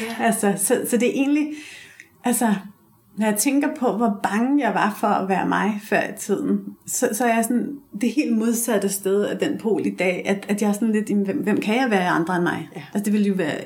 ja. 0.00 0.24
altså, 0.24 0.54
så, 0.56 0.86
så 0.90 0.96
det 0.96 1.08
er 1.08 1.12
egentlig... 1.12 1.48
Altså, 2.24 2.54
når 3.16 3.26
jeg 3.26 3.36
tænker 3.36 3.68
på, 3.78 3.96
hvor 3.96 4.20
bange 4.22 4.64
jeg 4.64 4.74
var 4.74 4.96
for 5.00 5.06
at 5.06 5.28
være 5.28 5.48
mig 5.48 5.80
før 5.84 6.00
i 6.00 6.18
tiden, 6.18 6.60
så, 6.86 7.08
så 7.12 7.24
er 7.24 7.34
jeg 7.34 7.44
sådan 7.44 7.78
det 8.00 8.10
helt 8.10 8.36
modsatte 8.36 8.88
sted 8.88 9.24
af 9.24 9.38
den 9.38 9.58
pol 9.58 9.86
i 9.86 9.90
dag, 9.90 10.22
at, 10.26 10.46
at 10.48 10.62
jeg 10.62 10.68
er 10.68 10.72
sådan 10.72 10.92
lidt, 10.92 11.08
hvem, 11.24 11.42
hvem 11.42 11.60
kan 11.60 11.76
jeg 11.76 11.90
være 11.90 12.08
andre 12.08 12.36
end 12.36 12.42
mig? 12.42 12.68
Ja. 12.76 12.82
Altså 12.94 13.04
det 13.04 13.12
ville 13.12 13.28
jo 13.28 13.34
være 13.34 13.56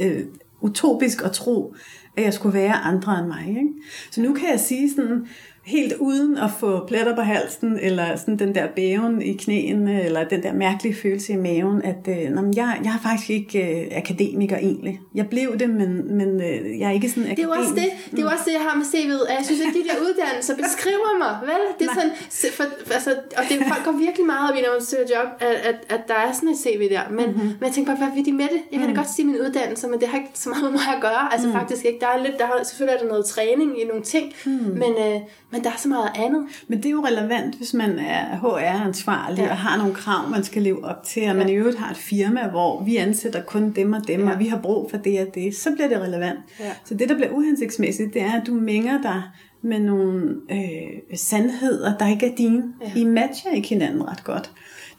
øh, 0.00 0.24
utopisk 0.60 1.22
at 1.24 1.32
tro, 1.32 1.74
at 2.16 2.24
jeg 2.24 2.34
skulle 2.34 2.58
være 2.58 2.74
andre 2.74 3.18
end 3.18 3.26
mig. 3.26 3.48
Ikke? 3.48 3.68
Så 4.10 4.22
nu 4.22 4.34
kan 4.34 4.50
jeg 4.50 4.60
sige 4.60 4.90
sådan, 4.90 5.26
helt 5.68 5.92
uden 5.92 6.38
at 6.38 6.50
få 6.60 6.86
pletter 6.86 7.14
på 7.14 7.20
halsen, 7.20 7.78
eller 7.82 8.16
sådan 8.16 8.38
den 8.38 8.54
der 8.54 8.66
bæven 8.76 9.22
i 9.22 9.32
knæene, 9.32 10.02
eller 10.04 10.28
den 10.28 10.42
der 10.42 10.52
mærkelige 10.52 10.96
følelse 11.02 11.32
i 11.32 11.36
maven, 11.36 11.82
at 11.82 12.02
øh, 12.08 12.22
jamen, 12.22 12.56
jeg, 12.56 12.80
jeg 12.84 12.92
er 12.98 13.02
faktisk 13.08 13.30
ikke 13.30 13.58
øh, 13.66 13.98
akademiker 14.02 14.56
egentlig. 14.56 15.00
Jeg 15.14 15.26
blev 15.28 15.58
det, 15.58 15.70
men, 15.70 16.16
men 16.18 16.30
øh, 16.48 16.78
jeg 16.80 16.86
er 16.88 16.94
ikke 16.98 17.08
sådan 17.08 17.30
akademiker. 17.30 17.34
Det 17.34 17.42
er 17.42 17.46
jo 17.46 17.62
også 17.62 17.74
det, 17.74 17.88
det, 18.16 18.20
er 18.24 18.30
også 18.34 18.44
det 18.46 18.52
jeg 18.52 18.64
har 18.68 18.76
med 18.80 18.86
CV'et, 18.92 19.24
at 19.30 19.36
jeg 19.38 19.44
synes, 19.48 19.60
at 19.60 19.72
de 19.78 19.82
der 19.88 19.96
uddannelser 20.06 20.54
beskriver 20.64 21.12
mig, 21.24 21.34
vel? 21.50 21.62
Det 21.78 21.84
er 21.88 21.94
sådan, 22.00 22.12
for, 22.56 22.64
altså, 22.98 23.10
og 23.38 23.44
det, 23.48 23.56
folk 23.72 23.82
går 23.88 23.96
virkelig 24.06 24.26
meget 24.32 24.44
op 24.50 24.56
i, 24.58 24.60
når 24.66 24.72
man 24.76 24.84
søger 24.90 25.06
job, 25.14 25.28
at, 25.48 25.56
at, 25.70 25.78
at 25.94 26.02
der 26.10 26.18
er 26.26 26.32
sådan 26.32 26.48
et 26.54 26.58
CV 26.64 26.80
der, 26.94 27.04
men, 27.18 27.26
mm-hmm. 27.26 27.50
men 27.58 27.64
jeg 27.68 27.72
tænker 27.76 27.90
bare, 27.92 28.02
hvad 28.04 28.14
vil 28.16 28.24
de 28.28 28.34
med 28.42 28.48
det? 28.54 28.60
Jeg 28.72 28.78
kan 28.80 28.88
da 28.88 28.94
godt 29.00 29.10
sige 29.16 29.26
min 29.30 29.38
uddannelse, 29.44 29.84
men 29.90 29.96
det 30.00 30.08
har 30.08 30.18
ikke 30.22 30.34
så 30.44 30.48
meget 30.48 30.64
med 30.66 30.72
mig 30.78 30.88
at 30.96 31.00
gøre, 31.08 31.24
altså 31.32 31.46
mm. 31.48 31.56
faktisk 31.58 31.82
ikke. 31.88 31.98
Der 32.04 32.10
er 32.14 32.18
lidt, 32.26 32.36
der 32.40 32.46
har, 32.50 32.54
selvfølgelig 32.68 32.94
er 32.96 33.00
der 33.02 33.10
noget 33.14 33.24
træning 33.34 33.70
i 33.80 33.84
nogle 33.90 34.04
ting, 34.14 34.26
mm. 34.46 34.50
men, 34.82 34.92
øh, 35.06 35.18
men 35.52 35.57
Men 35.58 35.64
der 35.64 35.70
er 35.70 35.76
så 35.78 35.88
meget 35.88 36.10
andet. 36.16 36.46
Men 36.68 36.78
det 36.78 36.86
er 36.86 36.90
jo 36.90 37.04
relevant, 37.06 37.54
hvis 37.54 37.74
man 37.74 37.98
er 37.98 38.36
HR-ansvarlig 38.36 39.38
ja. 39.38 39.50
og 39.50 39.56
har 39.56 39.76
nogle 39.78 39.94
krav, 39.94 40.30
man 40.30 40.44
skal 40.44 40.62
leve 40.62 40.84
op 40.84 41.02
til, 41.04 41.30
og 41.30 41.36
man 41.36 41.48
Ja. 41.48 41.52
i 41.54 41.56
øvrigt 41.56 41.78
har 41.78 41.90
et 41.90 41.96
firma, 41.96 42.48
hvor 42.48 42.82
vi 42.84 42.96
ansætter 42.96 43.42
kun 43.42 43.70
dem 43.70 43.92
og 43.92 44.08
dem, 44.08 44.20
Ja. 44.28 44.32
og 44.32 44.38
vi 44.38 44.46
har 44.46 44.58
brug 44.58 44.90
for 44.90 44.96
det 44.96 45.20
og 45.20 45.34
det, 45.34 45.54
så 45.56 45.70
bliver 45.74 45.88
det 45.88 45.98
relevant. 46.00 46.38
Ja. 46.60 46.72
Så 46.84 46.94
det, 46.94 47.08
der 47.08 47.14
bliver 47.14 47.30
uhensigtsmæssigt, 47.30 48.14
det 48.14 48.22
er, 48.22 48.32
at 48.40 48.46
du 48.46 48.54
mænger 48.54 49.02
dig 49.02 49.22
med 49.62 49.78
nogle 49.80 50.34
øh, 50.50 51.18
sandheder, 51.18 51.96
der 51.98 52.08
ikke 52.08 52.26
er 52.26 52.34
dine. 52.36 52.62
Ja. 52.82 53.00
I 53.00 53.04
matcher 53.04 53.50
ikke 53.50 53.68
hinanden 53.68 54.08
ret 54.08 54.24
godt. 54.24 54.50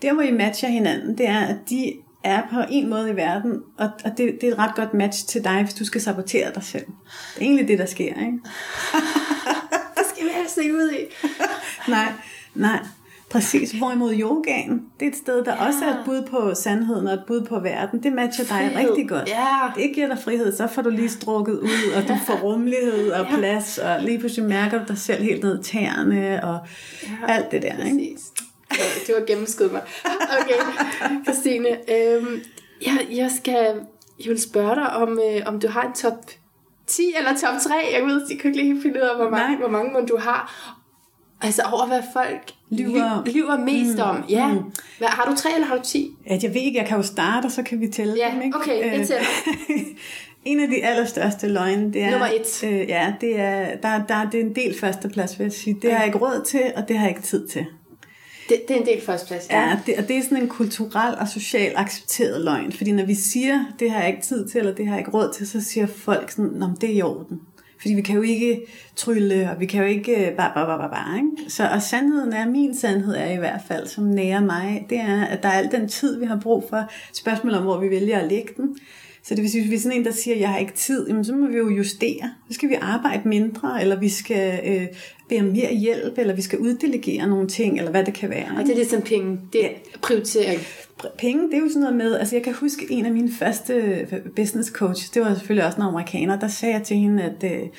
Der, 0.01 0.13
hvor 0.13 0.23
I 0.23 0.31
matcher 0.31 0.69
hinanden, 0.69 1.17
det 1.17 1.27
er, 1.27 1.39
at 1.39 1.55
de 1.69 1.93
er 2.23 2.41
på 2.53 2.59
en 2.69 2.89
måde 2.89 3.09
i 3.11 3.15
verden, 3.15 3.51
og, 3.77 3.89
og 4.05 4.11
det, 4.17 4.37
det 4.41 4.49
er 4.49 4.53
et 4.53 4.57
ret 4.59 4.75
godt 4.75 4.93
match 4.93 5.27
til 5.27 5.43
dig, 5.43 5.61
hvis 5.63 5.73
du 5.73 5.85
skal 5.85 6.01
sabotere 6.01 6.51
dig 6.55 6.63
selv. 6.63 6.85
Det 6.85 7.41
er 7.41 7.45
egentlig 7.45 7.67
det, 7.67 7.79
der 7.79 7.85
sker, 7.85 8.03
ikke? 8.05 8.39
Det 10.55 10.63
ikke 10.63 10.75
ud 10.75 10.91
i. 10.91 11.29
Nej, 11.91 12.11
nej. 12.55 12.79
Præcis. 13.31 13.71
Hvorimod 13.71 14.13
yogaen, 14.19 14.81
det 14.99 15.05
er 15.05 15.09
et 15.09 15.15
sted, 15.17 15.43
der 15.45 15.53
ja. 15.55 15.65
også 15.67 15.85
er 15.85 15.89
et 15.89 15.99
bud 16.05 16.27
på 16.29 16.53
sandheden 16.55 17.07
og 17.07 17.13
et 17.13 17.23
bud 17.27 17.41
på 17.41 17.59
verden. 17.59 18.03
Det 18.03 18.13
matcher 18.13 18.45
dig 18.45 18.71
Frihed. 18.73 18.89
rigtig 18.89 19.09
godt. 19.09 19.29
Ja. 19.29 19.57
Det 19.75 19.91
giver 19.95 20.07
dig 20.07 20.17
frihed, 20.23 20.55
så 20.57 20.67
får 20.67 20.81
du 20.81 20.89
lige 20.89 21.09
strukket 21.09 21.59
ud, 21.59 21.91
og 21.97 22.07
du 22.07 22.17
får 22.25 22.33
rummelighed 22.35 23.11
og 23.11 23.25
Ja. 23.31 23.37
plads, 23.37 23.77
og 23.77 24.01
lige 24.01 24.19
pludselig 24.19 24.45
mærker 24.49 24.79
du 24.79 24.83
dig 24.87 24.97
selv 24.97 25.23
helt 25.23 25.43
ned 25.43 25.63
tæerne, 25.63 26.43
og 26.43 26.59
ja, 27.03 27.33
alt 27.33 27.51
det 27.51 27.61
der. 27.61 27.85
Ikke? 27.85 27.97
Præcis. 27.97 28.31
Ja, 28.71 29.13
du 29.13 29.19
har 29.19 29.25
gennemskudt 29.25 29.71
mig. 29.71 29.81
Okay, 30.41 30.83
Christine. 31.25 31.67
Øhm, 31.69 32.41
jeg, 32.85 33.07
jeg 33.11 33.31
skal 33.31 33.75
jeg 34.19 34.29
vil 34.29 34.41
spørge 34.41 34.75
dig, 34.75 34.89
om, 34.89 35.19
øh, 35.29 35.41
om 35.45 35.59
du 35.59 35.67
har 35.67 35.81
en 35.81 35.93
top 35.93 36.25
10 36.89 37.13
eller 37.17 37.29
top 37.31 37.59
3. 37.61 37.73
Jeg, 37.93 38.05
ved, 38.05 38.21
jeg 38.29 38.39
kan 38.39 38.51
ikke 38.51 38.63
lige 38.63 38.81
finde 38.81 38.95
ud 38.95 39.01
af, 39.07 39.15
hvor 39.15 39.29
mange, 39.29 39.47
Nej. 39.49 39.59
hvor 39.59 39.69
mange 39.69 39.93
mon 39.93 40.05
du 40.05 40.17
har. 40.17 40.75
Altså 41.41 41.61
over, 41.73 41.87
hvad 41.87 42.01
folk 42.13 42.51
Lyver. 42.71 43.23
ly- 43.25 43.31
lyver 43.33 43.57
mest 43.57 43.95
mm, 43.95 44.01
om. 44.03 44.23
Ja. 44.29 44.47
Mm. 44.47 44.59
Hvad, 44.97 45.07
har 45.07 45.25
du 45.31 45.35
3 45.35 45.49
eller 45.53 45.67
har 45.67 45.75
du 45.75 45.81
10? 45.83 46.11
At 46.27 46.43
jeg 46.43 46.53
ved 46.53 46.61
ikke, 46.61 46.79
jeg 46.79 46.87
kan 46.87 46.97
jo 46.97 47.03
starte, 47.03 47.45
og 47.45 47.51
så 47.51 47.63
kan 47.63 47.79
vi 47.81 47.87
tælle 47.87 48.13
Ja, 48.17 48.31
dem. 48.33 48.41
Ikke? 48.41 48.57
okay, 48.57 48.79
jeg 48.91 48.99
Øh, 48.99 49.05
tæller. 49.05 49.25
en 50.45 50.59
af 50.59 50.67
de 50.67 50.83
allerstørste 50.85 51.47
løgne, 51.47 51.93
det 51.93 52.03
er... 52.03 52.11
Nummer 52.11 52.27
et. 52.27 52.63
Øh, 52.63 52.89
ja, 52.89 53.13
det 53.21 53.39
er, 53.39 53.75
der, 53.75 54.05
der, 54.07 54.29
det 54.29 54.39
er 54.39 54.43
en 54.45 54.55
del 54.55 54.79
førsteplads, 54.79 55.39
vil 55.39 55.45
jeg 55.45 55.53
sige. 55.53 55.77
Det 55.81 55.91
har 55.91 55.97
jeg 55.97 56.05
ikke 56.07 56.17
råd 56.17 56.43
til, 56.45 56.61
og 56.75 56.87
det 56.87 56.97
har 56.97 57.05
jeg 57.07 57.15
ikke 57.15 57.27
tid 57.27 57.47
til. 57.47 57.65
Det, 58.49 58.61
det 58.67 58.75
er 58.75 58.79
en 58.79 58.85
del 58.85 59.01
førsteplads. 59.01 59.47
Ja, 59.49 59.79
det, 59.85 59.97
og 59.97 60.07
det 60.07 60.17
er 60.17 60.21
sådan 60.21 60.37
en 60.37 60.49
kulturel 60.49 61.15
og 61.19 61.27
social 61.27 61.73
accepteret 61.75 62.41
løgn. 62.41 62.71
Fordi 62.71 62.91
når 62.91 63.05
vi 63.05 63.13
siger, 63.13 63.65
det 63.79 63.91
har 63.91 63.99
jeg 63.99 64.09
ikke 64.09 64.21
tid 64.21 64.47
til, 64.47 64.59
eller 64.59 64.73
det 64.73 64.87
har 64.87 64.93
jeg 64.93 64.99
ikke 64.99 65.11
råd 65.11 65.33
til, 65.33 65.47
så 65.47 65.61
siger 65.61 65.87
folk 65.87 66.31
sådan, 66.31 66.51
Nå, 66.51 66.67
det 66.81 66.89
er 66.89 66.93
i 66.93 67.01
orden. 67.01 67.41
Fordi 67.81 67.93
vi 67.93 68.01
kan 68.01 68.15
jo 68.15 68.21
ikke 68.21 68.61
trylle, 68.95 69.51
og 69.51 69.59
vi 69.59 69.65
kan 69.65 69.81
jo 69.81 69.87
ikke 69.87 70.33
bare, 70.37 70.51
bare, 70.55 70.65
bare, 70.65 70.77
bare, 70.77 70.89
bare 70.89 71.17
ikke? 71.17 71.51
Så 71.51 71.69
og 71.73 71.81
sandheden 71.81 72.33
er, 72.33 72.49
min 72.49 72.77
sandhed 72.77 73.15
er 73.15 73.31
i 73.31 73.37
hvert 73.37 73.61
fald, 73.67 73.87
som 73.87 74.03
nærer 74.03 74.41
mig, 74.41 74.85
det 74.89 74.97
er, 74.97 75.25
at 75.25 75.43
der 75.43 75.49
er 75.49 75.53
al 75.53 75.71
den 75.71 75.87
tid, 75.87 76.19
vi 76.19 76.25
har 76.25 76.39
brug 76.39 76.65
for. 76.69 76.91
Spørgsmål 77.13 77.53
om, 77.53 77.63
hvor 77.63 77.79
vi 77.79 77.89
vælger 77.89 78.19
at 78.19 78.27
lægge 78.27 78.53
den. 78.57 78.77
Så 79.23 79.35
det 79.35 79.41
vil 79.41 79.51
sige, 79.51 79.61
hvis 79.61 79.71
vi 79.71 79.75
er 79.75 79.79
sådan 79.79 79.97
en, 79.97 80.05
der 80.05 80.11
siger, 80.11 80.37
jeg 80.37 80.49
har 80.49 80.57
ikke 80.57 80.73
tid, 80.73 81.07
jamen, 81.07 81.25
så 81.25 81.33
må 81.33 81.47
vi 81.47 81.57
jo 81.57 81.69
justere. 81.69 82.31
Så 82.47 82.53
skal 82.53 82.69
vi 82.69 82.75
arbejde 82.81 83.29
mindre, 83.29 83.81
eller 83.81 83.99
vi 83.99 84.09
skal 84.09 84.59
øh, 84.65 84.87
bede 85.29 85.39
om 85.39 85.45
mere 85.45 85.75
hjælp, 85.75 86.17
eller 86.17 86.33
vi 86.35 86.41
skal 86.41 86.59
uddelegere 86.59 87.27
nogle 87.27 87.47
ting, 87.47 87.77
eller 87.77 87.91
hvad 87.91 88.03
det 88.03 88.13
kan 88.13 88.29
være. 88.29 88.47
Og 88.57 88.63
det 88.63 88.71
er 88.71 88.75
ligesom 88.75 89.01
penge. 89.01 89.39
Det 89.53 89.65
er 89.65 89.69
prioritering. 90.01 90.59
Penge, 91.17 91.43
det 91.43 91.53
er 91.53 91.59
jo 91.59 91.69
sådan 91.69 91.81
noget 91.81 91.97
med, 91.97 92.15
altså 92.15 92.35
jeg 92.35 92.43
kan 92.43 92.53
huske 92.53 92.87
en 92.89 93.05
af 93.05 93.11
mine 93.11 93.31
første 93.31 94.05
business 94.35 94.71
coach, 94.71 95.13
det 95.13 95.21
var 95.21 95.33
selvfølgelig 95.33 95.65
også 95.65 95.77
en 95.77 95.83
amerikaner, 95.83 96.39
der 96.39 96.47
sagde 96.47 96.75
jeg 96.75 96.83
til 96.83 96.97
hende, 96.97 97.23
at 97.23 97.43
øh, 97.43 97.51
jeg, 97.51 97.69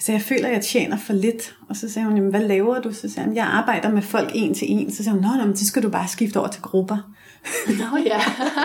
sagde, 0.00 0.18
jeg 0.18 0.22
føler, 0.22 0.48
at 0.48 0.54
jeg 0.54 0.62
tjener 0.62 0.96
for 0.98 1.12
lidt. 1.12 1.56
Og 1.68 1.76
så 1.76 1.92
sagde 1.92 2.06
hun, 2.06 2.16
jamen, 2.16 2.30
hvad 2.30 2.42
laver 2.42 2.80
du? 2.80 2.92
Så 2.92 3.08
sagde 3.08 3.26
hun, 3.28 3.36
jeg 3.36 3.44
arbejder 3.44 3.90
med 3.90 4.02
folk 4.02 4.30
en 4.34 4.54
til 4.54 4.70
en. 4.70 4.92
Så 4.92 5.04
sagde 5.04 5.18
hun, 5.18 5.22
nå, 5.22 5.28
nå 5.38 5.46
men 5.46 5.56
så 5.56 5.66
skal 5.66 5.82
du 5.82 5.88
bare 5.88 6.08
skifte 6.08 6.36
over 6.36 6.48
til 6.48 6.62
grupper. 6.62 7.12
Nå 7.68 7.96
ja. 8.06 8.16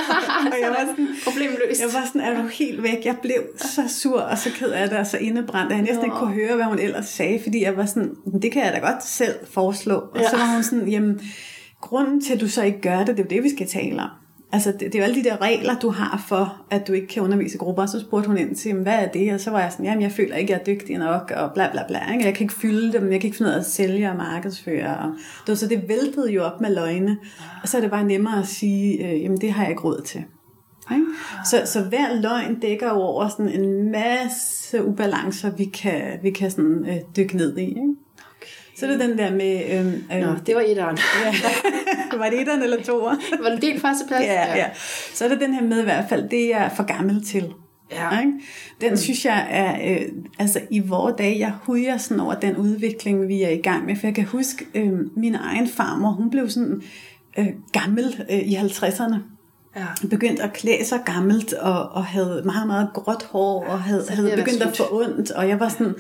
Og 0.52 0.58
jeg 0.62 0.70
var 0.70 0.86
sådan, 0.90 1.08
Problemløst. 1.24 1.82
jeg 1.82 1.90
var 1.94 2.06
sådan, 2.08 2.22
er 2.22 2.42
du 2.42 2.48
helt 2.48 2.84
væk? 2.84 3.06
Jeg 3.06 3.16
blev 3.22 3.44
så 3.58 3.82
sur 3.88 4.20
og 4.22 4.38
så 4.38 4.50
ked 4.56 4.70
af 4.70 4.90
det, 4.90 4.98
og 4.98 5.08
så 5.08 5.18
indebrændt, 5.18 5.72
at 5.72 5.78
jeg 5.78 5.86
næsten 5.86 6.04
ikke 6.06 6.16
kunne 6.18 6.34
høre, 6.34 6.56
hvad 6.56 6.66
hun 6.66 6.80
ellers 6.80 7.06
sagde, 7.06 7.40
fordi 7.44 7.64
jeg 7.64 7.78
var 7.78 7.86
sådan, 7.86 8.12
"Men 8.26 8.42
det 8.42 8.52
kan 8.52 8.64
jeg 8.66 8.74
da 8.74 8.80
godt 8.80 9.06
selv 9.06 9.34
foreslå. 9.52 9.96
Og 9.96 10.20
Ja. 10.20 10.30
så 10.30 10.38
var 10.38 10.54
hun 10.54 10.64
sådan, 10.64 10.88
jamen, 10.88 11.22
grunden 11.82 12.22
til, 12.22 12.34
at 12.34 12.42
du 12.42 12.48
så 12.50 12.64
ikke 12.64 12.82
gør 12.82 12.98
det, 12.98 13.08
det 13.08 13.20
er 13.20 13.24
jo 13.24 13.30
det, 13.30 13.44
vi 13.44 13.50
skal 13.50 13.68
tale 13.68 14.02
om. 14.02 14.10
Altså, 14.54 14.72
det, 14.72 14.80
det 14.80 14.96
er 14.96 15.00
jo 15.00 15.04
alle 15.04 15.24
de 15.24 15.30
der 15.30 15.42
regler, 15.42 15.80
du 15.80 15.90
har 15.90 16.24
for, 16.28 16.62
at 16.70 16.88
du 16.88 16.94
ikke 16.94 17.08
kan 17.08 17.24
undervise 17.24 17.56
i 17.56 17.58
grupper. 17.58 17.84
Og 17.84 17.90
så 17.90 18.00
spurgte 18.00 18.28
hun 18.28 18.38
ind 18.38 18.56
til, 18.56 18.74
hvad 18.74 18.94
er 18.94 19.08
det? 19.08 19.34
Og 19.34 19.40
så 19.40 19.52
var 19.52 19.60
jeg 19.60 19.72
sådan, 19.72 19.86
jamen, 19.86 20.02
jeg 20.02 20.12
føler 20.12 20.36
ikke, 20.36 20.54
jeg 20.54 20.60
er 20.60 20.64
dygtig 20.64 20.98
nok, 20.98 21.34
og 21.36 21.52
bla 21.54 21.72
bla 21.72 21.82
bla. 21.88 22.14
Ikke? 22.14 22.26
Jeg 22.26 22.34
kan 22.34 22.44
ikke 22.44 22.54
fylde 22.54 22.94
dem, 22.94 23.12
jeg 23.12 23.22
kan 23.22 23.28
ikke 23.28 23.38
finde 23.38 23.50
ud 23.50 23.56
af 23.56 23.60
at 23.60 23.66
sælge 23.66 24.10
og 24.10 24.18
markedsføre. 24.18 24.98
Og 24.98 25.10
det 25.42 25.48
var 25.48 25.56
så 25.56 25.68
det 25.68 25.84
væltede 25.88 26.32
jo 26.32 26.44
op 26.44 26.62
med 26.62 26.76
løgne. 26.76 27.18
Og 27.64 27.70
så 27.70 27.78
er 27.78 27.82
det 27.82 27.92
bare 27.92 28.04
nemmere 28.04 28.40
at 28.40 28.48
sige, 28.48 29.08
øh, 29.08 29.24
jamen, 29.24 29.42
det 29.42 29.52
har 29.52 29.64
jeg 29.64 29.72
ikke 29.72 29.84
råd 29.84 30.02
til. 30.02 30.24
Ikke? 30.92 31.06
Så, 31.46 31.62
så 31.66 31.82
hver 31.82 32.22
løgn 32.22 32.60
dækker 32.60 32.88
jo 32.88 32.96
over 32.96 33.28
sådan 33.28 33.62
en 33.62 33.92
masse 33.92 34.86
ubalancer, 34.86 35.52
vi 35.52 35.66
kan, 35.66 36.02
vi 36.24 36.32
kan 36.32 36.52
sådan, 36.52 36.86
øh, 36.90 36.98
dykke 37.18 37.38
ned 37.38 37.58
i. 37.58 37.62
Ikke? 37.62 37.96
Så 38.76 38.86
er 38.86 38.92
det 38.92 39.00
den 39.00 39.18
der 39.18 39.32
med... 39.32 39.62
Øhm, 39.72 39.88
øhm, 39.88 40.28
Nå, 40.28 40.36
det 40.46 40.56
var 40.56 40.62
etteren. 40.62 40.98
ja. 41.24 42.18
var 42.18 42.30
det 42.30 42.42
etteren 42.42 42.64
eller 42.64 42.84
toeren? 42.84 43.18
Var 43.44 43.50
det 43.50 43.62
delt 43.62 43.82
førsteplads? 43.82 44.24
Ja, 44.24 44.56
ja. 44.56 44.66
Så 45.14 45.26
er 45.26 45.30
det 45.30 45.40
den 45.40 45.54
her 45.54 45.64
med 45.64 45.80
i 45.80 45.84
hvert 45.84 46.06
fald, 46.10 46.30
det 46.30 46.46
er 46.46 46.60
jeg 46.60 46.72
for 46.76 46.84
gammel 46.84 47.26
til. 47.26 47.54
Ja. 47.92 48.20
Ikke? 48.20 48.32
Den 48.82 48.98
synes 48.98 49.26
jeg 49.26 49.48
er, 49.50 49.92
øh, 49.92 50.08
altså 50.40 50.62
i 50.70 50.80
vores 50.80 51.16
dage, 51.18 51.40
jeg 51.40 51.54
huger 51.62 51.98
sådan 51.98 52.20
over 52.20 52.34
den 52.34 52.58
udvikling, 52.58 53.28
vi 53.28 53.42
er 53.42 53.50
i 53.50 53.62
gang 53.62 53.86
med. 53.86 53.96
For 53.96 54.08
jeg 54.08 54.16
kan 54.16 54.26
huske, 54.26 54.66
øh, 54.76 54.92
min 55.18 55.36
egen 55.36 55.68
farmor, 55.68 56.10
hun 56.10 56.30
blev 56.30 56.50
sådan 56.50 56.82
øh, 57.38 57.48
gammel 57.72 58.26
øh, 58.32 58.40
i 58.40 58.56
50'erne. 58.56 59.16
Ja. 59.76 60.08
Begyndte 60.10 60.44
at 60.44 60.54
klæde 60.54 60.86
sig 60.86 61.00
gammelt, 61.06 61.54
og, 61.54 61.90
og 61.90 62.06
havde 62.06 62.42
meget, 62.46 62.68
meget 62.68 62.90
gråt 62.94 63.24
hår, 63.24 63.66
og 63.66 63.82
havde, 63.82 64.06
havde 64.10 64.32
begyndt 64.36 64.64
at 64.64 64.78
få 64.78 64.84
ondt. 64.92 65.32
Og 65.32 65.50
jeg 65.50 65.60
var 65.60 65.70
sådan, 65.70 65.96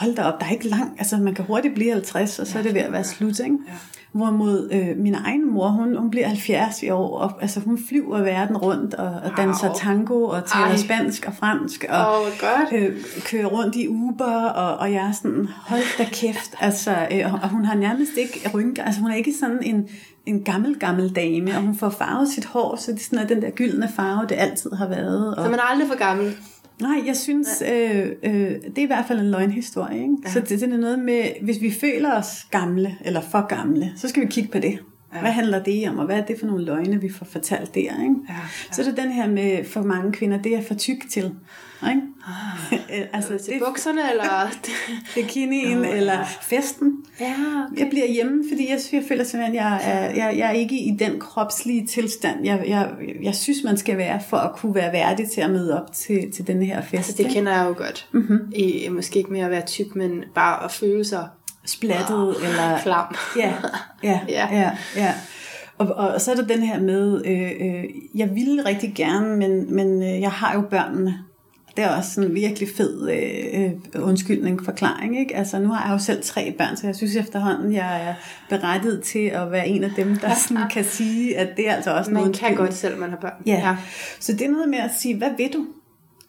hold 0.00 0.14
da 0.16 0.22
op, 0.22 0.40
der 0.40 0.46
er 0.46 0.50
ikke 0.50 0.68
langt. 0.68 0.92
Altså 0.98 1.16
man 1.16 1.34
kan 1.34 1.44
hurtigt 1.44 1.74
blive 1.74 1.92
50, 1.92 2.38
og 2.38 2.46
så 2.46 2.58
er 2.58 2.62
det 2.62 2.74
ved 2.74 2.80
at 2.80 2.92
være 2.92 3.04
slut, 3.04 3.38
ikke? 3.38 3.56
Ja. 3.68 3.72
Hvorimod 4.12 4.68
øh, 4.72 4.96
min 5.02 5.14
egen 5.14 5.50
mor, 5.52 5.68
hun, 5.68 5.96
hun 5.96 6.10
bliver 6.10 6.26
70 6.26 6.82
i 6.82 6.90
år, 6.90 7.18
og 7.18 7.32
altså, 7.42 7.60
hun 7.60 7.78
flyver 7.88 8.22
verden 8.22 8.56
rundt 8.56 8.94
og, 8.94 9.06
og 9.24 9.30
danser 9.36 9.66
Wow. 9.68 9.76
tango 9.76 10.22
og 10.24 10.44
taler 10.46 10.66
Ej. 10.66 10.76
spansk 10.76 11.24
og 11.26 11.34
fransk 11.34 11.84
og 11.88 11.96
hvor 11.96 12.40
godt. 12.40 12.72
øh, 12.72 12.96
kører 13.24 13.46
rundt 13.46 13.76
i 13.76 13.88
Uber, 13.88 14.42
og, 14.44 14.76
og 14.78 14.92
jeg 14.92 15.06
er 15.06 15.12
sådan, 15.12 15.48
hold 15.56 15.98
da 15.98 16.04
kæft, 16.12 16.54
altså, 16.60 16.90
øh, 17.12 17.34
og 17.34 17.48
hun 17.48 17.64
har 17.64 17.74
nærmest 17.74 18.12
ikke 18.16 18.50
rynker, 18.54 18.84
altså 18.84 19.00
hun 19.00 19.10
er 19.10 19.14
ikke 19.14 19.32
sådan 19.40 19.58
en, 19.62 19.88
en 20.26 20.42
gammel, 20.44 20.78
gammel 20.78 21.08
dame, 21.16 21.50
og 21.56 21.62
hun 21.62 21.76
får 21.76 21.88
farvet 21.90 22.28
sit 22.28 22.44
hår, 22.44 22.76
så 22.76 22.92
det 22.92 22.98
er 23.00 23.04
sådan, 23.04 23.18
at 23.18 23.28
den 23.28 23.42
der 23.42 23.50
gyldne 23.50 23.88
farve, 23.96 24.26
det 24.28 24.34
altid 24.38 24.70
har 24.72 24.88
været. 24.88 25.36
Og, 25.36 25.44
Så 25.44 25.50
man 25.50 25.58
er 25.58 25.70
aldrig 25.72 25.88
for 25.88 25.98
gammel. 25.98 26.36
Nej, 26.80 27.02
jeg 27.06 27.16
synes, 27.16 27.62
øh, 27.72 28.06
øh, 28.22 28.32
det 28.50 28.78
er 28.78 28.82
i 28.82 28.86
hvert 28.86 29.04
fald 29.08 29.20
en 29.20 29.30
løgnhistorie. 29.30 30.02
Ikke? 30.02 30.16
Ja. 30.24 30.30
Så 30.30 30.40
det, 30.40 30.48
det 30.48 30.62
er 30.72 30.76
noget 30.76 30.98
med, 30.98 31.22
hvis 31.42 31.60
vi 31.60 31.70
føler 31.70 32.14
os 32.14 32.46
gamle, 32.50 32.96
eller 33.04 33.20
for 33.20 33.46
gamle, 33.46 33.92
så 33.96 34.08
skal 34.08 34.22
vi 34.22 34.26
kigge 34.30 34.50
på 34.50 34.58
det. 34.58 34.78
Ja. 35.14 35.20
Hvad 35.20 35.30
handler 35.30 35.62
det 35.62 35.88
om, 35.88 35.98
og 35.98 36.06
hvad 36.06 36.16
er 36.18 36.24
det 36.24 36.36
for 36.38 36.46
nogle 36.46 36.64
løgne, 36.64 37.00
vi 37.00 37.08
får 37.08 37.26
fortalt 37.26 37.74
der? 37.74 37.80
Ikke? 37.80 38.14
Ja, 38.28 38.34
ja. 38.34 38.72
Så 38.72 38.82
er 38.82 38.86
det 38.86 38.96
den 38.96 39.12
her 39.12 39.28
med, 39.28 39.64
for 39.64 39.82
mange 39.82 40.12
kvinder, 40.12 40.42
det 40.42 40.54
er 40.54 40.62
for 40.62 40.74
tyk 40.74 41.10
til. 41.10 41.34
Ikke? 41.82 42.02
Øh, 42.72 43.06
altså, 43.16 43.28
Til 43.28 43.54
det, 43.54 43.62
bukserne, 43.66 44.00
eller... 44.10 44.50
bikinien, 45.14 45.84
ja. 45.84 45.96
eller 45.96 46.24
festen. 46.42 47.04
ja, 47.20 47.34
okay. 47.66 47.80
Jeg 47.80 47.88
bliver 47.90 48.06
hjemme, 48.06 48.44
fordi 48.50 48.70
jeg, 48.70 48.78
jeg 48.92 49.02
føler 49.08 49.24
simpelthen, 49.24 49.58
at 49.58 49.64
jeg 49.64 49.80
er, 49.84 50.14
jeg, 50.14 50.38
jeg 50.38 50.48
er 50.48 50.52
ikke 50.52 50.78
i 50.78 50.96
den 50.98 51.20
kropslige 51.20 51.86
tilstand, 51.86 52.44
jeg, 52.44 52.64
jeg, 52.68 52.90
jeg 53.22 53.34
synes, 53.34 53.58
man 53.64 53.76
skal 53.76 53.98
være, 53.98 54.20
for 54.28 54.36
at 54.36 54.56
kunne 54.56 54.74
være 54.74 54.92
værdig 54.92 55.30
til 55.30 55.40
at 55.40 55.50
møde 55.50 55.82
op 55.82 55.92
til, 55.92 56.32
til 56.32 56.46
den 56.46 56.62
her 56.62 56.80
fest. 56.82 56.94
Altså, 56.94 57.12
det 57.12 57.18
ikke? 57.18 57.32
kender 57.32 57.52
jeg 57.52 57.66
jo 57.68 57.74
godt. 57.76 58.08
Mm-hmm. 58.12 58.52
I, 58.54 58.88
måske 58.90 59.18
ikke 59.18 59.32
med 59.32 59.40
at 59.40 59.50
være 59.50 59.66
tyk, 59.66 59.96
men 59.96 60.24
bare 60.34 60.64
at 60.64 60.72
føle 60.72 61.04
sig 61.04 61.28
splattet, 61.66 62.36
eller 62.44 62.78
klam. 62.82 63.14
Ja, 63.36 63.54
ja, 64.02 64.08
Ja. 64.10 64.20
ja, 64.28 64.48
ja. 64.52 64.70
ja. 64.96 65.14
Og, 65.78 65.86
og 65.86 66.20
så 66.20 66.30
er 66.30 66.34
der 66.34 66.46
den 66.46 66.62
her 66.62 66.80
med, 66.80 67.22
øh, 67.26 67.50
øh, 67.60 67.84
jeg 68.14 68.34
ville 68.34 68.64
rigtig 68.64 68.92
gerne, 68.94 69.36
men, 69.36 69.74
men 69.74 70.02
øh, 70.02 70.20
jeg 70.20 70.30
har 70.30 70.54
jo 70.54 70.60
børnene. 70.60 71.18
Det 71.78 71.86
er 71.86 71.96
også 71.96 72.10
sådan 72.14 72.30
en 72.30 72.34
virkelig 72.36 72.68
fed 72.76 73.10
øh, 73.10 74.02
undskyldning, 74.04 74.64
forklaring. 74.64 75.20
Ikke? 75.20 75.36
Altså, 75.36 75.58
nu 75.58 75.68
har 75.68 75.86
jeg 75.88 75.92
jo 75.92 75.98
selv 76.04 76.22
tre 76.22 76.54
børn, 76.58 76.76
så 76.76 76.86
jeg 76.86 76.96
synes 76.96 77.16
efterhånden, 77.16 77.72
jeg 77.72 78.08
er 78.08 78.14
berettiget 78.48 79.02
til 79.02 79.18
at 79.26 79.52
være 79.52 79.68
en 79.68 79.84
af 79.84 79.90
dem, 79.96 80.16
der 80.16 80.34
sådan 80.34 80.68
kan 80.70 80.84
sige, 80.84 81.38
at 81.38 81.48
det 81.56 81.68
er 81.68 81.74
altså 81.74 81.90
også 81.90 82.10
en 82.10 82.14
Man 82.14 82.32
kan 82.32 82.54
godt, 82.54 82.74
selvom 82.74 83.00
man 83.00 83.10
har 83.10 83.16
børn. 83.16 83.32
Ja. 83.46 83.52
ja. 83.52 83.76
Så 84.20 84.32
det 84.32 84.42
er 84.42 84.50
noget 84.50 84.68
med 84.68 84.78
at 84.78 84.90
sige, 84.98 85.16
hvad 85.16 85.30
vil 85.36 85.52
du? 85.52 85.66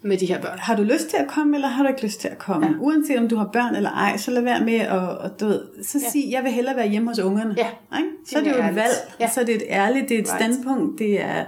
Med 0.01 0.17
de 0.17 0.25
her 0.25 0.41
børn. 0.41 0.57
Har 0.59 0.75
du 0.75 0.83
lyst 0.83 1.07
til 1.09 1.17
at 1.17 1.27
komme, 1.27 1.55
eller 1.57 1.67
har 1.67 1.83
du 1.83 1.89
ikke 1.89 2.03
lyst 2.03 2.21
til 2.21 2.27
at 2.27 2.37
komme? 2.37 2.65
Ja. 2.65 2.71
Uanset 2.79 3.17
om 3.19 3.27
du 3.29 3.35
har 3.37 3.49
børn 3.53 3.75
eller 3.75 3.89
ej, 3.91 4.17
så 4.17 4.31
lad 4.31 4.41
være 4.41 4.65
med 4.65 4.79
at, 4.79 5.39
du 5.39 5.45
ved, 5.47 5.61
så 5.83 5.99
Ja. 6.03 6.09
sig, 6.11 6.27
jeg 6.31 6.43
vil 6.43 6.51
hellere 6.51 6.75
være 6.75 6.89
hjemme 6.89 7.07
hos 7.09 7.19
ungerne. 7.19 7.55
Ja. 7.57 7.97
Ikke? 7.97 8.09
Så 8.27 8.37
er 8.37 8.43
Det 8.43 8.53
det 8.53 8.59
er 8.59 8.63
jo 8.65 8.69
et 8.69 8.75
valg, 8.75 8.93
Ja. 9.19 9.29
så 9.33 9.41
er 9.41 9.45
det 9.45 9.55
et 9.55 9.63
ærligt, 9.69 10.09
det 10.09 10.17
er 10.17 10.21
et 10.21 10.27
Right. 10.33 10.53
standpunkt, 10.53 10.99
det 10.99 11.21
er, 11.21 11.43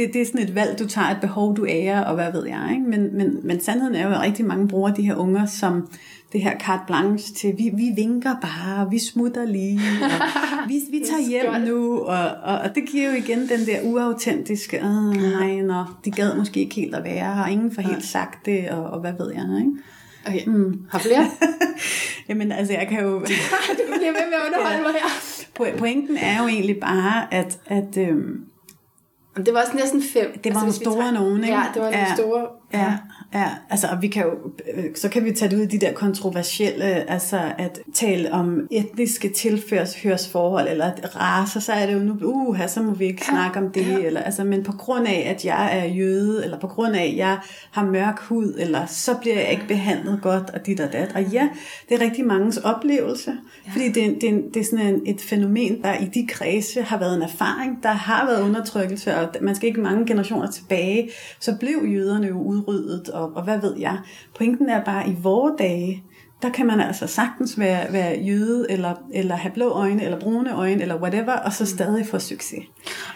det, 0.00 0.14
det 0.14 0.22
er 0.22 0.26
sådan 0.26 0.42
et 0.42 0.54
valg, 0.54 0.78
du 0.78 0.86
tager, 0.86 1.06
et 1.06 1.20
behov, 1.20 1.56
du 1.56 1.66
ærer, 1.66 2.04
og 2.04 2.14
hvad 2.14 2.32
ved 2.32 2.46
jeg. 2.46 2.68
Ikke? 2.70 2.84
Men, 2.90 3.16
men, 3.16 3.40
men 3.42 3.60
sandheden 3.60 3.94
er 3.94 4.08
jo, 4.08 4.14
at 4.14 4.20
rigtig 4.20 4.44
mange 4.44 4.68
bruger 4.68 4.94
de 4.94 5.02
her 5.02 5.14
unger 5.14 5.46
som, 5.46 5.88
det 6.32 6.42
her 6.42 6.58
carte 6.58 6.82
blanche 6.86 7.34
til, 7.34 7.54
vi, 7.58 7.70
vi 7.74 7.90
vinker 7.96 8.34
bare, 8.42 8.90
vi 8.90 8.98
smutter 8.98 9.44
lige, 9.44 9.80
og 10.02 10.10
vi, 10.68 10.80
vi 10.90 11.02
tager 11.10 11.28
hjem 11.28 11.68
nu, 11.68 11.98
og, 11.98 12.30
og, 12.42 12.58
og 12.58 12.74
det 12.74 12.88
giver 12.88 13.10
jo 13.10 13.16
igen 13.16 13.38
den 13.38 13.66
der 13.66 13.82
uautentiske, 13.82 14.76
øh, 14.76 15.32
nej, 15.32 15.60
nå, 15.60 15.84
de 16.04 16.10
gad 16.10 16.36
måske 16.36 16.60
ikke 16.60 16.74
helt 16.74 16.94
at 16.94 17.04
være 17.04 17.34
her, 17.34 17.46
ingen 17.46 17.74
får 17.74 17.82
helt 17.82 18.04
sagt 18.04 18.46
det, 18.46 18.70
og, 18.70 18.84
og 18.84 19.00
hvad 19.00 19.12
ved 19.18 19.32
jeg, 19.32 19.58
ikke? 19.58 19.72
Okay. 20.26 20.44
Mm. 20.46 20.86
Har 20.90 20.98
flere? 20.98 21.30
Jamen 22.28 22.52
altså, 22.52 22.72
jeg 22.72 22.88
kan 22.88 23.02
jo... 23.02 23.10
du 23.18 23.26
kan 23.26 23.98
blive 23.98 24.12
ved 24.12 24.26
med 24.30 24.38
at 24.38 24.46
underholde 24.46 24.82
mig 24.82 24.92
her. 24.92 25.78
Pointen 25.78 26.16
er 26.16 26.42
jo 26.42 26.48
egentlig 26.48 26.80
bare, 26.80 27.34
at, 27.34 27.58
at 27.66 27.96
øhm, 27.98 28.44
det 29.36 29.54
var 29.54 29.60
også 29.60 29.76
næsten 29.76 30.02
fem. 30.02 30.38
Det 30.44 30.54
var 30.54 30.60
altså, 30.60 30.80
nogle 30.88 30.96
store 30.96 31.12
nogen, 31.12 31.44
ikke? 31.44 31.56
Ja, 31.56 31.64
det 31.74 31.82
var 31.82 31.90
nogle 31.90 32.06
ja, 32.08 32.14
store. 32.14 32.46
Ja, 32.72 32.96
ja, 33.34 33.48
altså, 33.70 33.86
og 33.86 34.02
vi 34.02 34.08
kan 34.08 34.22
jo, 34.22 34.30
øh, 34.74 34.84
så 34.94 35.08
kan 35.08 35.24
vi 35.24 35.32
tage 35.32 35.50
det 35.50 35.56
ud 35.56 35.62
i 35.62 35.66
de 35.66 35.78
der 35.78 35.92
kontroversielle, 35.92 37.10
altså 37.10 37.40
at 37.58 37.80
tale 37.94 38.32
om 38.32 38.68
etniske 38.70 39.28
tilførsforhold, 39.28 40.68
eller 40.68 40.90
raser, 41.16 41.60
så 41.60 41.72
er 41.72 41.86
det 41.86 41.94
jo 41.94 41.98
nu, 41.98 42.16
uh, 42.22 42.68
så 42.68 42.82
må 42.82 42.94
vi 42.94 43.04
ikke 43.04 43.24
ja, 43.28 43.32
snakke 43.32 43.58
om 43.58 43.70
det, 43.70 43.86
ja. 43.86 43.98
eller, 43.98 44.20
altså, 44.20 44.44
men 44.44 44.62
på 44.62 44.72
grund 44.72 45.06
af, 45.06 45.26
at 45.34 45.44
jeg 45.44 45.78
er 45.78 45.84
jøde, 45.84 46.44
eller 46.44 46.58
på 46.58 46.66
grund 46.66 46.96
af, 46.96 47.04
at 47.04 47.16
jeg 47.16 47.38
har 47.70 47.84
mørk 47.84 48.20
hud, 48.20 48.54
eller 48.58 48.86
så 48.86 49.14
bliver 49.20 49.36
jeg 49.36 49.50
ikke 49.50 49.68
behandlet 49.68 50.18
godt, 50.22 50.50
og 50.50 50.66
dit 50.66 50.80
og 50.80 50.92
dat. 50.92 51.12
Og 51.14 51.22
ja, 51.22 51.48
det 51.88 52.00
er 52.00 52.04
rigtig 52.04 52.26
mangens 52.26 52.56
oplevelse, 52.56 53.32
ja. 53.66 53.72
fordi 53.72 53.88
det, 53.88 54.18
det, 54.20 54.44
det 54.54 54.60
er 54.60 54.64
sådan 54.64 54.86
en, 54.86 55.02
et 55.06 55.20
fænomen, 55.20 55.82
der 55.82 55.94
i 55.94 56.04
de 56.04 56.26
kredse 56.26 56.82
har 56.82 56.98
været 56.98 57.16
en 57.16 57.22
erfaring, 57.22 57.82
der 57.82 57.92
har 57.92 58.26
været 58.26 58.42
undertrykkelse, 58.42 59.16
og 59.16 59.28
man 59.40 59.54
skal 59.54 59.68
ikke 59.68 59.80
mange 59.80 60.06
generationer 60.06 60.50
tilbage, 60.50 61.10
så 61.40 61.56
blev 61.60 61.84
jøderne 61.88 62.26
jo 62.26 62.38
udryddet, 62.68 63.08
og, 63.08 63.32
og 63.34 63.42
hvad 63.42 63.60
ved 63.60 63.76
jeg. 63.76 63.98
Pointen 64.36 64.68
er 64.68 64.84
bare, 64.84 65.04
at 65.04 65.10
i 65.10 65.16
vore 65.22 65.54
dage, 65.58 66.04
der 66.42 66.50
kan 66.50 66.66
man 66.66 66.80
altså 66.80 67.06
sagtens 67.06 67.58
være, 67.58 67.92
være 67.92 68.18
jøde, 68.20 68.66
eller, 68.70 68.94
eller 69.12 69.36
have 69.36 69.52
blå 69.52 69.68
øjne, 69.68 70.04
eller 70.04 70.20
brune 70.20 70.56
øjne, 70.56 70.82
eller 70.82 70.96
whatever, 70.96 71.32
og 71.32 71.52
så 71.52 71.64
mm. 71.64 71.68
stadig 71.68 72.06
få 72.06 72.18
succes. 72.18 72.64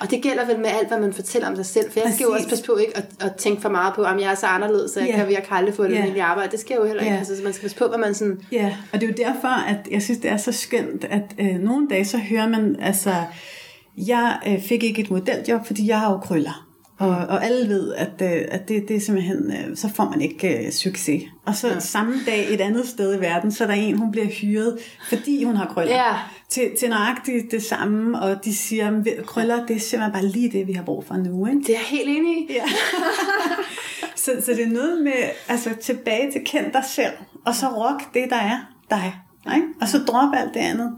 Og 0.00 0.10
det 0.10 0.22
gælder 0.22 0.46
vel 0.46 0.58
med 0.58 0.66
alt, 0.66 0.88
hvad 0.88 1.00
man 1.00 1.12
fortæller 1.12 1.48
om 1.48 1.56
sig 1.56 1.66
selv, 1.66 1.92
for 1.92 2.00
jeg 2.00 2.04
Præcis. 2.04 2.16
skal 2.16 2.24
jo 2.24 2.32
også 2.32 2.48
passe 2.48 2.64
på 2.64 2.76
ikke 2.76 2.96
at, 2.96 3.06
at 3.20 3.34
tænke 3.36 3.62
for 3.62 3.68
meget 3.68 3.94
på, 3.94 4.02
om 4.02 4.20
jeg 4.20 4.30
er 4.30 4.34
så 4.34 4.46
anderledes, 4.46 4.90
så 4.90 5.00
jeg 5.00 5.08
yeah. 5.08 5.18
kan 5.18 5.32
jeg 5.32 5.42
kan 5.48 5.56
aldrig 5.56 5.74
få 5.74 5.84
det 5.84 5.92
yeah. 5.92 6.12
med 6.12 6.20
arbejde. 6.20 6.50
Det 6.52 6.60
skal 6.60 6.76
jo 6.76 6.84
heller 6.84 7.02
ikke. 7.02 7.10
Yeah. 7.10 7.18
Altså, 7.18 7.36
så 7.36 7.42
man 7.42 7.52
skal 7.52 7.62
passe 7.62 7.76
på, 7.76 7.88
hvad 7.88 7.98
man 7.98 8.14
sådan... 8.14 8.40
Ja, 8.52 8.56
yeah. 8.56 8.72
og 8.92 9.00
det 9.00 9.02
er 9.02 9.24
jo 9.24 9.32
derfor, 9.32 9.48
at 9.68 9.88
jeg 9.90 10.02
synes, 10.02 10.18
det 10.18 10.30
er 10.30 10.36
så 10.36 10.52
skønt, 10.52 11.04
at 11.04 11.34
øh, 11.38 11.58
nogle 11.60 11.88
dage, 11.88 12.04
så 12.04 12.18
hører 12.18 12.48
man, 12.48 12.76
altså, 12.80 13.14
jeg 13.96 14.38
øh, 14.46 14.62
fik 14.62 14.82
ikke 14.82 15.02
et 15.02 15.10
modeljob, 15.10 15.66
fordi 15.66 15.88
jeg 15.88 16.00
har 16.00 16.12
jo 16.12 16.18
krøller. 16.18 16.68
Og, 16.98 17.08
og 17.08 17.44
alle 17.44 17.68
ved, 17.68 17.94
at, 17.94 18.22
øh, 18.22 18.44
at 18.48 18.68
det, 18.68 18.88
det 18.88 18.96
er 18.96 19.00
simpelthen, 19.00 19.52
øh, 19.52 19.76
så 19.76 19.88
får 19.94 20.04
man 20.04 20.20
ikke 20.20 20.64
uh, 20.66 20.72
succes. 20.72 21.22
Og 21.46 21.54
så 21.54 21.68
ja. 21.68 21.80
samme 21.80 22.14
dag 22.26 22.54
et 22.54 22.60
andet 22.60 22.88
sted 22.88 23.16
i 23.16 23.20
verden, 23.20 23.52
så 23.52 23.64
er 23.64 23.68
der 23.68 23.74
en, 23.74 23.98
hun 23.98 24.10
bliver 24.10 24.26
hyret, 24.26 24.78
fordi 25.08 25.44
hun 25.44 25.56
har 25.56 25.66
krøller. 25.66 25.94
Ja. 25.94 26.12
Til, 26.48 26.70
til 26.78 26.88
nøjagtigt 26.88 27.50
det 27.50 27.62
samme, 27.62 28.20
og 28.20 28.44
de 28.44 28.54
siger, 28.54 28.88
at 28.88 29.26
krøller, 29.26 29.66
det 29.66 29.76
er 29.76 29.80
simpelthen 29.80 30.12
bare 30.12 30.26
lige 30.26 30.50
det, 30.50 30.66
vi 30.66 30.72
har 30.72 30.82
brug 30.82 31.04
for 31.06 31.14
nu. 31.14 31.46
Ikke? 31.46 31.58
Det 31.58 31.68
er 31.68 31.72
jeg 31.72 31.80
helt 31.80 32.08
enig 32.08 32.38
i. 32.38 32.52
Ja. 32.52 32.64
så, 34.24 34.32
så 34.44 34.52
det 34.52 34.62
er 34.62 34.70
noget 34.70 35.02
med, 35.04 35.12
altså 35.48 35.70
tilbage 35.82 36.32
til 36.32 36.40
kend 36.44 36.72
dig 36.72 36.84
selv, 36.88 37.12
og 37.44 37.54
så 37.54 37.66
rock 37.66 38.14
det, 38.14 38.30
der 38.30 38.36
er 38.36 38.58
dig. 38.90 39.14
Ikke? 39.56 39.66
Og 39.80 39.88
så 39.88 39.98
drop 39.98 40.34
alt 40.34 40.54
det 40.54 40.60
andet. 40.60 40.92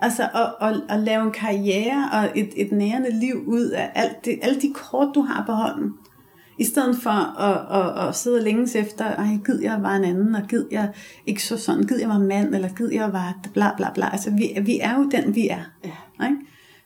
Altså 0.00 0.22
at, 0.22 0.68
at, 0.68 0.82
at 0.88 1.00
lave 1.00 1.22
en 1.22 1.32
karriere 1.32 2.08
og 2.12 2.30
et, 2.34 2.52
et 2.56 2.72
nærende 2.72 3.20
liv 3.20 3.44
ud 3.46 3.70
af 3.70 3.90
alt 3.94 4.24
det, 4.24 4.38
alle 4.42 4.60
de 4.60 4.72
kort, 4.74 5.08
du 5.14 5.20
har 5.20 5.44
på 5.46 5.52
hånden. 5.52 5.92
I 6.58 6.64
stedet 6.64 6.96
for 7.02 7.40
at, 7.40 7.80
at, 7.80 8.08
at 8.08 8.14
sidde 8.14 8.42
længes 8.42 8.76
efter, 8.76 9.04
ej, 9.04 9.26
gid 9.44 9.62
jeg 9.62 9.78
var 9.82 9.96
en 9.96 10.04
anden, 10.04 10.34
og 10.34 10.42
gid 10.48 10.64
jeg 10.70 10.88
ikke 11.26 11.42
så 11.42 11.56
sådan, 11.56 11.82
gid 11.82 11.98
jeg 11.98 12.08
var 12.08 12.18
mand, 12.18 12.54
eller 12.54 12.68
gid 12.68 12.92
jeg 12.92 13.12
var 13.12 13.38
bla 13.52 13.70
bla 13.76 13.86
bla. 13.94 14.12
Altså 14.12 14.30
vi, 14.30 14.58
vi 14.62 14.78
er 14.80 14.98
jo 14.98 15.08
den, 15.08 15.34
vi 15.34 15.48
er. 15.48 15.62
Ja. 15.84 16.26
Ikke? 16.26 16.36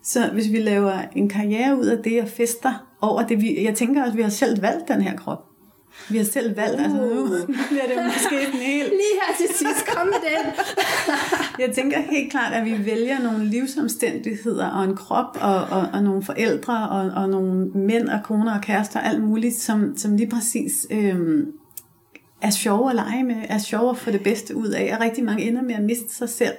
Så 0.02 0.30
hvis 0.32 0.52
vi 0.52 0.60
laver 0.60 0.92
en 1.16 1.28
karriere 1.28 1.78
ud 1.78 1.86
af 1.86 2.02
det 2.02 2.22
og 2.22 2.28
fester 2.28 2.86
over 3.00 3.26
det, 3.26 3.42
vi, 3.42 3.64
jeg 3.64 3.74
tænker 3.74 4.00
også, 4.00 4.12
at 4.12 4.16
vi 4.16 4.22
har 4.22 4.30
selv 4.30 4.62
valgt 4.62 4.88
den 4.88 5.02
her 5.02 5.16
krop. 5.16 5.46
Vi 6.08 6.16
har 6.16 6.24
selv 6.24 6.56
valgt, 6.56 6.80
uh. 6.80 6.84
altså 6.84 6.96
nu 6.96 7.26
bliver 7.70 7.86
det 7.88 7.96
måske 8.06 8.46
en 8.46 8.58
helt... 8.58 8.88
Lige 9.02 9.16
her 9.22 9.36
til 9.36 9.56
sidst, 9.56 9.86
kom 9.86 10.06
med 10.06 10.20
den 10.30 10.52
jeg 11.60 11.74
tænker 11.74 12.00
helt 12.10 12.30
klart, 12.30 12.52
at 12.52 12.64
vi 12.64 12.86
vælger 12.86 13.22
nogle 13.22 13.44
livsomstændigheder 13.44 14.66
og 14.66 14.84
en 14.84 14.96
krop 14.96 15.38
og, 15.40 15.56
og, 15.56 15.88
og 15.92 16.02
nogle 16.02 16.22
forældre 16.22 16.88
og, 16.88 17.22
og 17.22 17.28
nogle 17.28 17.68
mænd 17.68 18.08
og 18.08 18.20
koner 18.24 18.54
og 18.54 18.62
kærester 18.62 19.00
og 19.00 19.06
alt 19.06 19.22
muligt, 19.22 19.54
som, 19.54 19.96
som 19.96 20.16
lige 20.16 20.30
præcis 20.30 20.86
øh, 20.90 21.46
er 22.42 22.50
sjove 22.50 22.90
at 22.90 22.96
lege 22.96 23.24
med, 23.24 23.36
er 23.48 23.58
sjove 23.58 23.90
at 23.90 23.98
få 23.98 24.10
det 24.10 24.22
bedste 24.22 24.56
ud 24.56 24.68
af, 24.68 24.94
og 24.94 25.00
rigtig 25.00 25.24
mange 25.24 25.42
ender 25.42 25.62
med 25.62 25.74
at 25.74 25.82
miste 25.82 26.14
sig 26.14 26.28
selv 26.28 26.54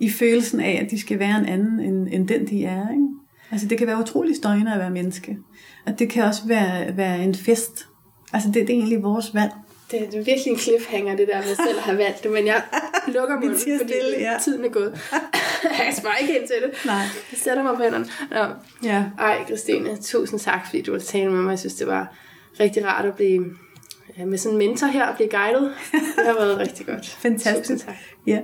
i 0.00 0.10
følelsen 0.10 0.60
af, 0.60 0.80
at 0.84 0.90
de 0.90 1.00
skal 1.00 1.18
være 1.18 1.38
en 1.38 1.46
anden 1.46 1.80
end, 1.80 2.08
end 2.12 2.28
den, 2.28 2.46
de 2.46 2.64
er. 2.64 2.90
Ikke? 2.90 3.06
Altså 3.50 3.68
det 3.68 3.78
kan 3.78 3.86
være 3.86 4.00
utrolig 4.00 4.36
støjende 4.36 4.72
at 4.72 4.78
være 4.78 4.90
menneske. 4.90 5.38
Og 5.86 5.98
det 5.98 6.08
kan 6.08 6.24
også 6.24 6.46
være, 6.46 6.96
være 6.96 7.24
en 7.24 7.34
fest 7.34 7.86
Altså, 8.32 8.48
det, 8.48 8.54
det 8.54 8.70
er 8.70 8.78
egentlig 8.78 9.02
vores 9.02 9.34
valg. 9.34 9.52
Det, 9.92 10.02
er 10.02 10.24
virkelig 10.24 10.46
en 10.46 10.58
cliffhanger, 10.58 11.16
det 11.16 11.28
der 11.28 11.36
med 11.36 11.56
selv 11.56 11.76
at 11.76 11.82
have 11.82 11.98
valgt 11.98 12.22
det, 12.22 12.30
men 12.30 12.46
jeg 12.46 12.62
lukker 13.06 13.36
munden, 13.40 13.58
fordi 13.58 13.78
stille, 13.78 14.18
ja. 14.18 14.38
tiden 14.44 14.64
er 14.64 14.68
gået. 14.68 15.00
jeg 15.86 15.94
sparer 15.98 16.16
ikke 16.16 16.32
helt 16.32 16.46
til 16.46 16.56
det. 16.62 16.86
Nej. 16.86 16.94
Jeg 17.32 17.38
sætter 17.38 17.62
mig 17.62 17.76
på 17.76 17.82
hænderne. 17.82 18.06
Nå. 18.30 18.54
Ja. 18.88 19.04
Ej, 19.18 19.44
Christine, 19.46 19.96
tusind 19.96 20.40
tak, 20.40 20.60
fordi 20.66 20.82
du 20.82 20.90
ville 20.90 21.04
tale 21.04 21.32
med 21.32 21.42
mig. 21.42 21.50
Jeg 21.50 21.58
synes, 21.58 21.74
det 21.74 21.86
var 21.86 22.16
rigtig 22.60 22.86
rart 22.86 23.04
at 23.04 23.14
blive 23.14 23.44
med 24.26 24.38
sådan 24.38 24.54
en 24.54 24.68
mentor 24.68 24.86
her 24.86 25.06
og 25.06 25.16
blive 25.16 25.28
guidet. 25.28 25.74
Det 25.92 26.26
har 26.26 26.34
været 26.34 26.58
rigtig 26.58 26.86
godt. 26.86 27.06
Fantastisk. 27.22 27.58
Tusind 27.58 27.78
tak. 27.78 27.96
Ja. 28.26 28.40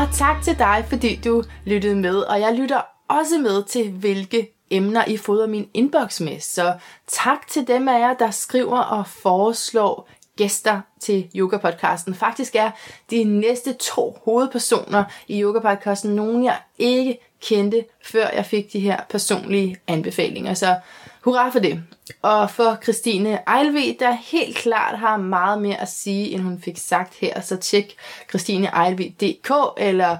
Og 0.00 0.08
tak 0.12 0.42
til 0.42 0.58
dig, 0.58 0.84
fordi 0.88 1.16
du 1.24 1.44
lyttede 1.64 1.94
med. 1.94 2.16
Og 2.16 2.40
jeg 2.40 2.54
lytter 2.54 2.80
også 3.08 3.38
med 3.38 3.64
til, 3.64 3.90
hvilke 3.90 4.48
emner 4.70 5.04
I 5.04 5.16
fodrer 5.16 5.46
min 5.46 5.68
inbox 5.74 6.20
med. 6.20 6.40
Så 6.40 6.74
tak 7.06 7.46
til 7.48 7.66
dem 7.68 7.88
af 7.88 8.00
jer, 8.00 8.14
der 8.14 8.30
skriver 8.30 8.78
og 8.78 9.06
foreslår 9.06 10.08
gæster 10.36 10.80
til 11.00 11.28
yoga-podcasten. 11.34 12.14
Faktisk 12.14 12.56
er 12.56 12.70
de 13.10 13.24
næste 13.24 13.72
to 13.72 14.18
hovedpersoner 14.24 15.04
i 15.28 15.42
yoga-podcasten 15.42 16.08
nogen, 16.08 16.44
jeg 16.44 16.56
ikke 16.78 17.18
kendte, 17.42 17.84
før 18.04 18.26
jeg 18.34 18.46
fik 18.46 18.72
de 18.72 18.80
her 18.80 19.00
personlige 19.10 19.76
anbefalinger. 19.86 20.54
Så 20.54 20.76
hurra 21.24 21.48
for 21.48 21.58
det. 21.58 21.82
Og 22.22 22.50
for 22.50 22.78
Christine 22.82 23.38
Ejlve, 23.46 23.96
der 23.98 24.10
helt 24.10 24.56
klart 24.56 24.98
har 24.98 25.16
meget 25.16 25.62
mere 25.62 25.80
at 25.80 25.88
sige, 25.88 26.30
end 26.30 26.42
hun 26.42 26.60
fik 26.60 26.78
sagt 26.78 27.14
her, 27.14 27.40
så 27.40 27.56
tjek 27.56 27.94
christineejlve.dk 28.28 29.50
eller, 29.76 30.16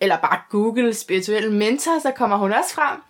eller 0.00 0.16
bare 0.16 0.38
Google 0.50 0.94
spirituel 0.94 1.52
mentor, 1.52 2.00
så 2.02 2.10
kommer 2.10 2.36
hun 2.36 2.52
også 2.52 2.74
frem. 2.74 3.02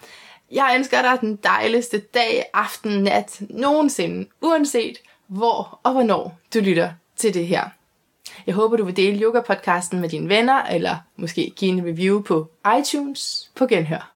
Jeg 0.53 0.75
ønsker 0.77 1.03
dig 1.03 1.19
den 1.21 1.37
dejligste 1.37 1.99
dag, 1.99 2.45
aften, 2.55 3.03
nat, 3.03 3.41
nogensinde, 3.41 4.29
uanset 4.41 4.99
hvor 5.27 5.81
og 5.83 5.93
hvornår 5.93 6.39
du 6.55 6.59
lytter 6.59 6.91
til 7.17 7.35
det 7.35 7.47
her. 7.47 7.69
Jeg 8.47 8.55
håber, 8.55 8.77
du 8.77 8.85
vil 8.85 8.97
dele 8.97 9.23
yoga-podcasten 9.25 10.01
med 10.01 10.09
dine 10.09 10.29
venner, 10.29 10.63
eller 10.63 10.97
måske 11.17 11.53
give 11.57 11.71
en 11.71 11.87
review 11.87 12.23
på 12.23 12.51
iTunes 12.79 13.51
på 13.55 13.67
genhør. 13.67 14.12